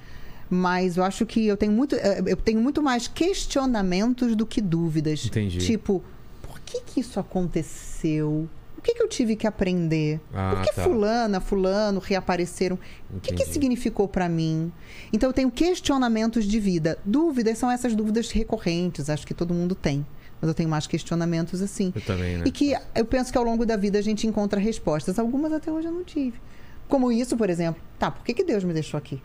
Mas 0.48 0.96
eu 0.96 1.02
acho 1.02 1.26
que 1.26 1.44
eu 1.44 1.56
tenho 1.56 1.72
muito, 1.72 1.96
eh, 1.96 2.22
eu 2.24 2.36
tenho 2.36 2.60
muito 2.60 2.80
mais 2.80 3.08
questionamentos 3.08 4.36
do 4.36 4.46
que 4.46 4.60
dúvidas. 4.60 5.26
Entendi. 5.26 5.58
Tipo, 5.58 6.00
por 6.40 6.60
que 6.60 6.80
que 6.82 7.00
isso 7.00 7.18
aconteceu? 7.18 8.48
Que 8.88 8.94
que 8.94 9.02
eu 9.02 9.08
tive 9.08 9.36
que 9.36 9.46
aprender? 9.46 10.18
Ah, 10.32 10.54
por 10.54 10.64
que 10.64 10.74
tá. 10.74 10.82
fulana, 10.82 11.42
fulano 11.42 12.00
reapareceram? 12.00 12.78
O 13.14 13.20
que 13.20 13.34
que 13.34 13.44
significou 13.44 14.08
pra 14.08 14.30
mim? 14.30 14.72
Então 15.12 15.28
eu 15.28 15.32
tenho 15.34 15.50
questionamentos 15.50 16.46
de 16.46 16.58
vida. 16.58 16.98
Dúvidas 17.04 17.58
são 17.58 17.70
essas 17.70 17.94
dúvidas 17.94 18.30
recorrentes, 18.30 19.10
acho 19.10 19.26
que 19.26 19.34
todo 19.34 19.52
mundo 19.52 19.74
tem. 19.74 20.06
Mas 20.40 20.48
eu 20.48 20.54
tenho 20.54 20.70
mais 20.70 20.86
questionamentos 20.86 21.60
assim. 21.60 21.92
Eu 21.94 22.00
também, 22.00 22.38
né? 22.38 22.44
E 22.46 22.50
que 22.50 22.74
eu 22.94 23.04
penso 23.04 23.30
que 23.30 23.36
ao 23.36 23.44
longo 23.44 23.66
da 23.66 23.76
vida 23.76 23.98
a 23.98 24.02
gente 24.02 24.26
encontra 24.26 24.58
respostas. 24.58 25.18
Algumas 25.18 25.52
até 25.52 25.70
hoje 25.70 25.86
eu 25.86 25.92
não 25.92 26.02
tive. 26.02 26.40
Como 26.88 27.12
isso, 27.12 27.36
por 27.36 27.50
exemplo. 27.50 27.82
Tá, 27.98 28.10
por 28.10 28.24
que, 28.24 28.32
que 28.32 28.42
Deus 28.42 28.64
me 28.64 28.72
deixou 28.72 28.96
aqui? 28.96 29.22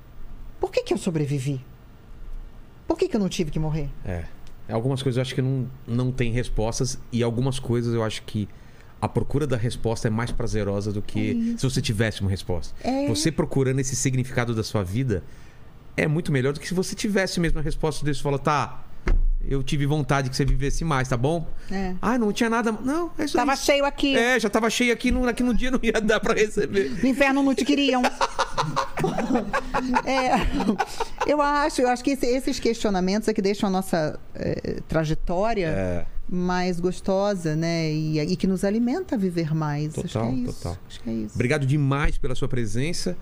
Por 0.60 0.74
que, 0.74 0.84
que 0.84 0.94
eu 0.94 0.98
sobrevivi? 0.98 1.64
Por 2.86 2.98
que, 2.98 3.08
que 3.08 3.16
eu 3.16 3.20
não 3.22 3.30
tive 3.30 3.50
que 3.50 3.60
morrer? 3.60 3.90
É. 4.04 4.26
Algumas 4.68 5.02
coisas 5.02 5.16
eu 5.16 5.22
acho 5.22 5.34
que 5.34 5.42
não, 5.42 5.70
não 5.88 6.12
tem 6.12 6.34
respostas 6.34 7.00
e 7.14 7.24
algumas 7.24 7.60
coisas 7.60 7.94
eu 7.94 8.04
acho 8.04 8.24
que 8.24 8.50
a 9.04 9.08
procura 9.10 9.46
da 9.46 9.58
resposta 9.58 10.08
é 10.08 10.10
mais 10.10 10.32
prazerosa 10.32 10.94
do 10.94 11.02
que 11.02 11.56
se 11.58 11.70
você 11.70 11.82
tivesse 11.82 12.22
uma 12.22 12.30
resposta. 12.30 12.74
É. 12.82 13.06
Você 13.10 13.34
procurando 13.34 13.80
esse 13.80 13.98
significado 13.98 14.56
da 14.56 14.64
sua 14.64 14.82
vida 14.82 15.22
é 15.98 16.08
muito 16.08 16.32
melhor 16.32 16.54
do 16.54 16.60
que 16.62 16.66
se 16.66 16.74
você 16.74 16.96
tivesse 16.96 17.38
mesmo 17.38 17.60
a 17.60 17.62
resposta 17.62 18.06
disso. 18.06 18.24
Fala, 18.24 18.40
tá, 18.40 18.82
eu 19.48 19.62
tive 19.64 19.86
vontade 19.86 20.30
que 20.30 20.36
você 20.36 20.46
vivesse 20.46 20.84
mais, 20.86 21.08
tá 21.08 21.18
bom? 21.18 21.48
É. 21.72 21.94
Ah, 22.02 22.18
não 22.18 22.32
tinha 22.32 22.50
nada. 22.50 22.72
Não, 22.72 23.12
é 23.18 23.26
isso 23.26 23.36
Tava 23.38 23.52
aí. 23.52 23.58
cheio 23.58 23.86
aqui. 23.86 24.16
É, 24.16 24.40
já 24.40 24.50
tava 24.50 24.70
cheio 24.70 24.94
aqui, 24.94 25.12
no, 25.12 25.28
aqui 25.28 25.44
no 25.44 25.54
dia 25.54 25.70
não 25.72 25.80
ia 25.84 25.94
dar 26.02 26.20
pra 26.20 26.34
receber. 26.34 26.90
No 27.02 27.08
inferno 27.10 27.44
não 27.44 27.54
te 27.56 27.66
queriam. 27.66 28.02
É, 30.06 31.30
eu 31.30 31.42
acho, 31.42 31.82
eu 31.82 31.90
acho 31.90 32.04
que 32.04 32.12
esse- 32.12 32.26
esses 32.26 32.60
questionamentos 32.60 33.28
é 33.28 33.34
que 33.34 33.42
deixam 33.42 33.68
a 33.68 33.72
nossa 33.72 34.20
eh, 34.36 34.80
trajetória 34.88 35.68
É. 35.68 36.06
mais 36.30 36.80
gostosa, 36.80 37.56
né? 37.56 37.92
E, 37.92 38.20
e 38.20 38.36
que 38.36 38.48
nos 38.48 38.64
alimenta 38.64 39.16
a 39.16 39.18
viver 39.18 39.54
mais. 39.54 39.88
acho 39.98 40.02
que 40.04 40.08
Total, 40.14 40.30
é 40.30 40.32
isso. 40.34 40.54
total. 40.54 40.78
Acho 40.88 41.02
que 41.02 41.10
é 41.10 41.14
isso. 41.14 41.36
Obrigado 41.36 41.66
demais 41.66 42.18
pela 42.18 42.36
sua 42.36 42.48
presença. 42.48 43.18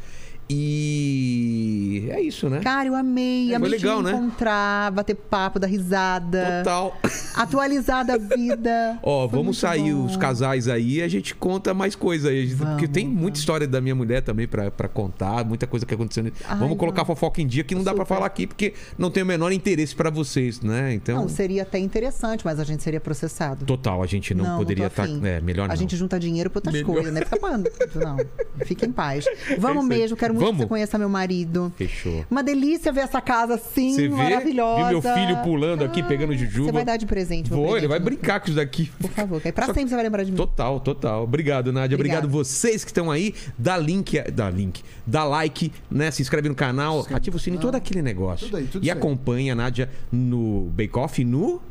E 0.49 2.07
é 2.11 2.21
isso, 2.21 2.49
né? 2.49 2.59
Cara, 2.59 2.87
eu 2.87 2.95
amei. 2.95 3.45
É, 3.47 3.47
foi 3.49 3.55
amei 3.55 3.69
legal, 3.69 4.01
né? 4.01 4.11
encontrar, 4.11 4.91
bater 4.91 5.15
papo, 5.15 5.59
dar 5.59 5.67
risada. 5.67 6.59
Total. 6.63 6.97
Atualizar 7.35 8.05
da 8.05 8.17
vida. 8.17 8.99
Ó, 9.03 9.27
Foi 9.27 9.39
vamos 9.39 9.57
sair 9.57 9.93
bom. 9.93 10.05
os 10.05 10.17
casais 10.17 10.67
aí 10.67 10.97
e 10.97 11.01
a 11.01 11.07
gente 11.07 11.33
conta 11.35 11.73
mais 11.73 11.95
coisa 11.95 12.29
aí. 12.29 12.47
Porque 12.47 12.63
Vamos, 12.65 12.89
tem 12.89 13.05
muita 13.07 13.21
vamos. 13.21 13.39
história 13.39 13.67
da 13.67 13.79
minha 13.81 13.95
mulher 13.95 14.21
também 14.21 14.47
pra, 14.47 14.69
pra 14.69 14.87
contar, 14.87 15.45
muita 15.45 15.65
coisa 15.65 15.85
que 15.85 15.93
aconteceu. 15.93 16.25
Ai, 16.47 16.57
vamos 16.57 16.77
colocar 16.77 17.03
vamos. 17.03 17.19
fofoca 17.19 17.41
em 17.41 17.47
dia 17.47 17.63
que 17.63 17.73
não 17.73 17.83
dá 17.83 17.93
pra 17.93 18.03
Super. 18.03 18.15
falar 18.15 18.25
aqui 18.27 18.45
porque 18.47 18.73
não 18.97 19.09
tem 19.09 19.23
o 19.23 19.25
menor 19.25 19.51
interesse 19.51 19.95
pra 19.95 20.09
vocês, 20.09 20.61
né? 20.61 20.93
Então, 20.93 21.21
Não, 21.21 21.29
seria 21.29 21.63
até 21.63 21.79
interessante, 21.79 22.43
mas 22.45 22.59
a 22.59 22.63
gente 22.63 22.83
seria 22.83 22.99
processado. 22.99 23.65
total, 23.65 24.03
a 24.03 24.07
gente 24.07 24.33
não, 24.33 24.43
Não, 24.45 24.57
poderia 24.57 24.87
estar. 24.87 25.03
afim. 25.03 25.21
é, 25.25 25.39
melhor 25.41 25.67
não. 25.67 25.73
A 25.73 25.77
gente 25.77 25.95
junta 25.95 26.19
dinheiro 26.19 26.49
pra 26.49 26.57
outras 26.59 26.73
Melhor. 26.73 26.87
coisas, 26.93 27.13
né? 27.13 27.21
Fica 27.21 27.37
pagando. 27.39 27.69
Não, 27.95 28.17
fica 28.65 28.85
em 28.85 28.91
paz. 28.91 29.25
Vamos 29.57 29.83
É 29.83 29.85
isso 29.85 29.93
aí. 29.93 29.99
mesmo, 29.99 30.17
quero 30.17 30.30
quero 30.31 30.33
muito 30.33 30.45
Vamos? 30.45 30.57
que 30.57 30.63
você 30.63 30.69
conheça 30.69 30.97
meu 30.97 31.09
marido. 31.09 31.71
Fechou. 31.77 32.25
Uma 32.29 32.43
delícia 32.43 32.91
ver 32.91 33.01
essa 33.01 33.21
casa 33.21 33.55
assim, 33.55 33.93
Você 33.93 34.07
vê? 34.07 34.15
maravilhosa. 34.15 34.89
Viu 34.89 35.01
meu 35.01 35.13
filho 35.13 35.37
pulando 35.43 35.83
aqui, 35.83 36.01
pegando 36.03 36.35
jujuba. 36.35 36.65
Você 36.67 36.71
vai 36.71 36.85
dar 36.85 36.97
de 36.97 37.05
presente. 37.05 37.49
Vou, 37.49 37.59
ele 37.59 37.69
presente, 37.71 37.87
vai 37.89 37.99
meu 37.99 38.05
brincar 38.05 38.39
com 38.39 38.47
isso 38.47 38.55
daqui. 38.55 38.91
Por 38.99 39.09
favor, 39.11 39.41
que 39.41 39.47
aí 39.47 39.51
pra 39.51 39.67
Só- 39.67 39.73
sempre 39.73 39.89
você 39.89 39.95
vai 39.95 40.03
lembrar 40.03 40.23
de 40.23 40.31
mim. 40.31 40.37
Total, 40.37 40.79
total. 40.79 41.23
Obrigado, 41.23 41.71
Nádia. 41.71 41.95
Obrigado 41.95 42.25
Obrigada. 42.25 42.43
vocês 42.43 42.83
que 42.83 42.91
estão 42.91 43.09
aí. 43.11 43.33
Dá 43.57 43.77
link, 43.77 44.19
dá 44.31 44.49
link, 44.49 44.81
dá 45.05 45.23
like, 45.23 45.71
né? 45.89 46.11
Se 46.11 46.21
inscreve 46.21 46.49
no 46.49 46.55
canal, 46.55 46.99
inscreve 46.99 47.17
ativa 47.17 47.37
o 47.37 47.39
sininho, 47.39 47.59
canal. 47.59 47.71
todo 47.73 47.81
aquele 47.81 48.01
negócio. 48.01 48.45
Tudo 48.47 48.57
aí, 48.57 48.65
tudo 48.67 48.85
e 48.85 48.91
aí. 48.91 48.97
acompanha 48.97 49.53
a 49.53 49.55
Nádia 49.55 49.89
no 50.11 50.69
Bake 50.75 50.97
Off 50.97 51.23
no 51.23 51.61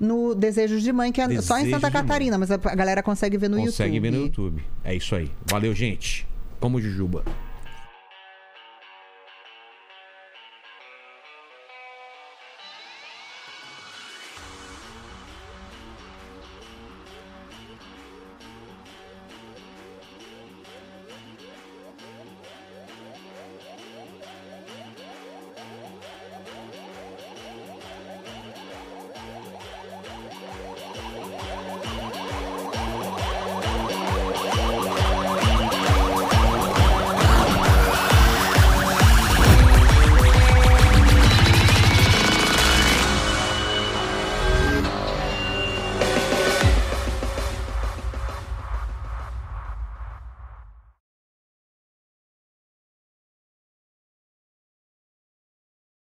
No 0.00 0.34
Desejos 0.34 0.82
de 0.82 0.92
Mãe, 0.92 1.10
que 1.10 1.20
é 1.20 1.40
só 1.42 1.58
em 1.58 1.64
Santa 1.70 1.80
Mãe. 1.80 1.90
Catarina, 1.90 2.38
mas 2.38 2.50
a 2.50 2.56
galera 2.56 3.02
consegue 3.02 3.36
ver 3.36 3.48
no 3.48 3.56
Consegue 3.58 3.96
YouTube. 3.96 4.10
ver 4.10 4.16
no 4.16 4.24
YouTube. 4.24 4.62
É 4.84 4.94
isso 4.94 5.14
aí. 5.14 5.30
Valeu, 5.50 5.74
gente. 5.74 6.26
Como 6.60 6.80
Jujuba. 6.80 7.24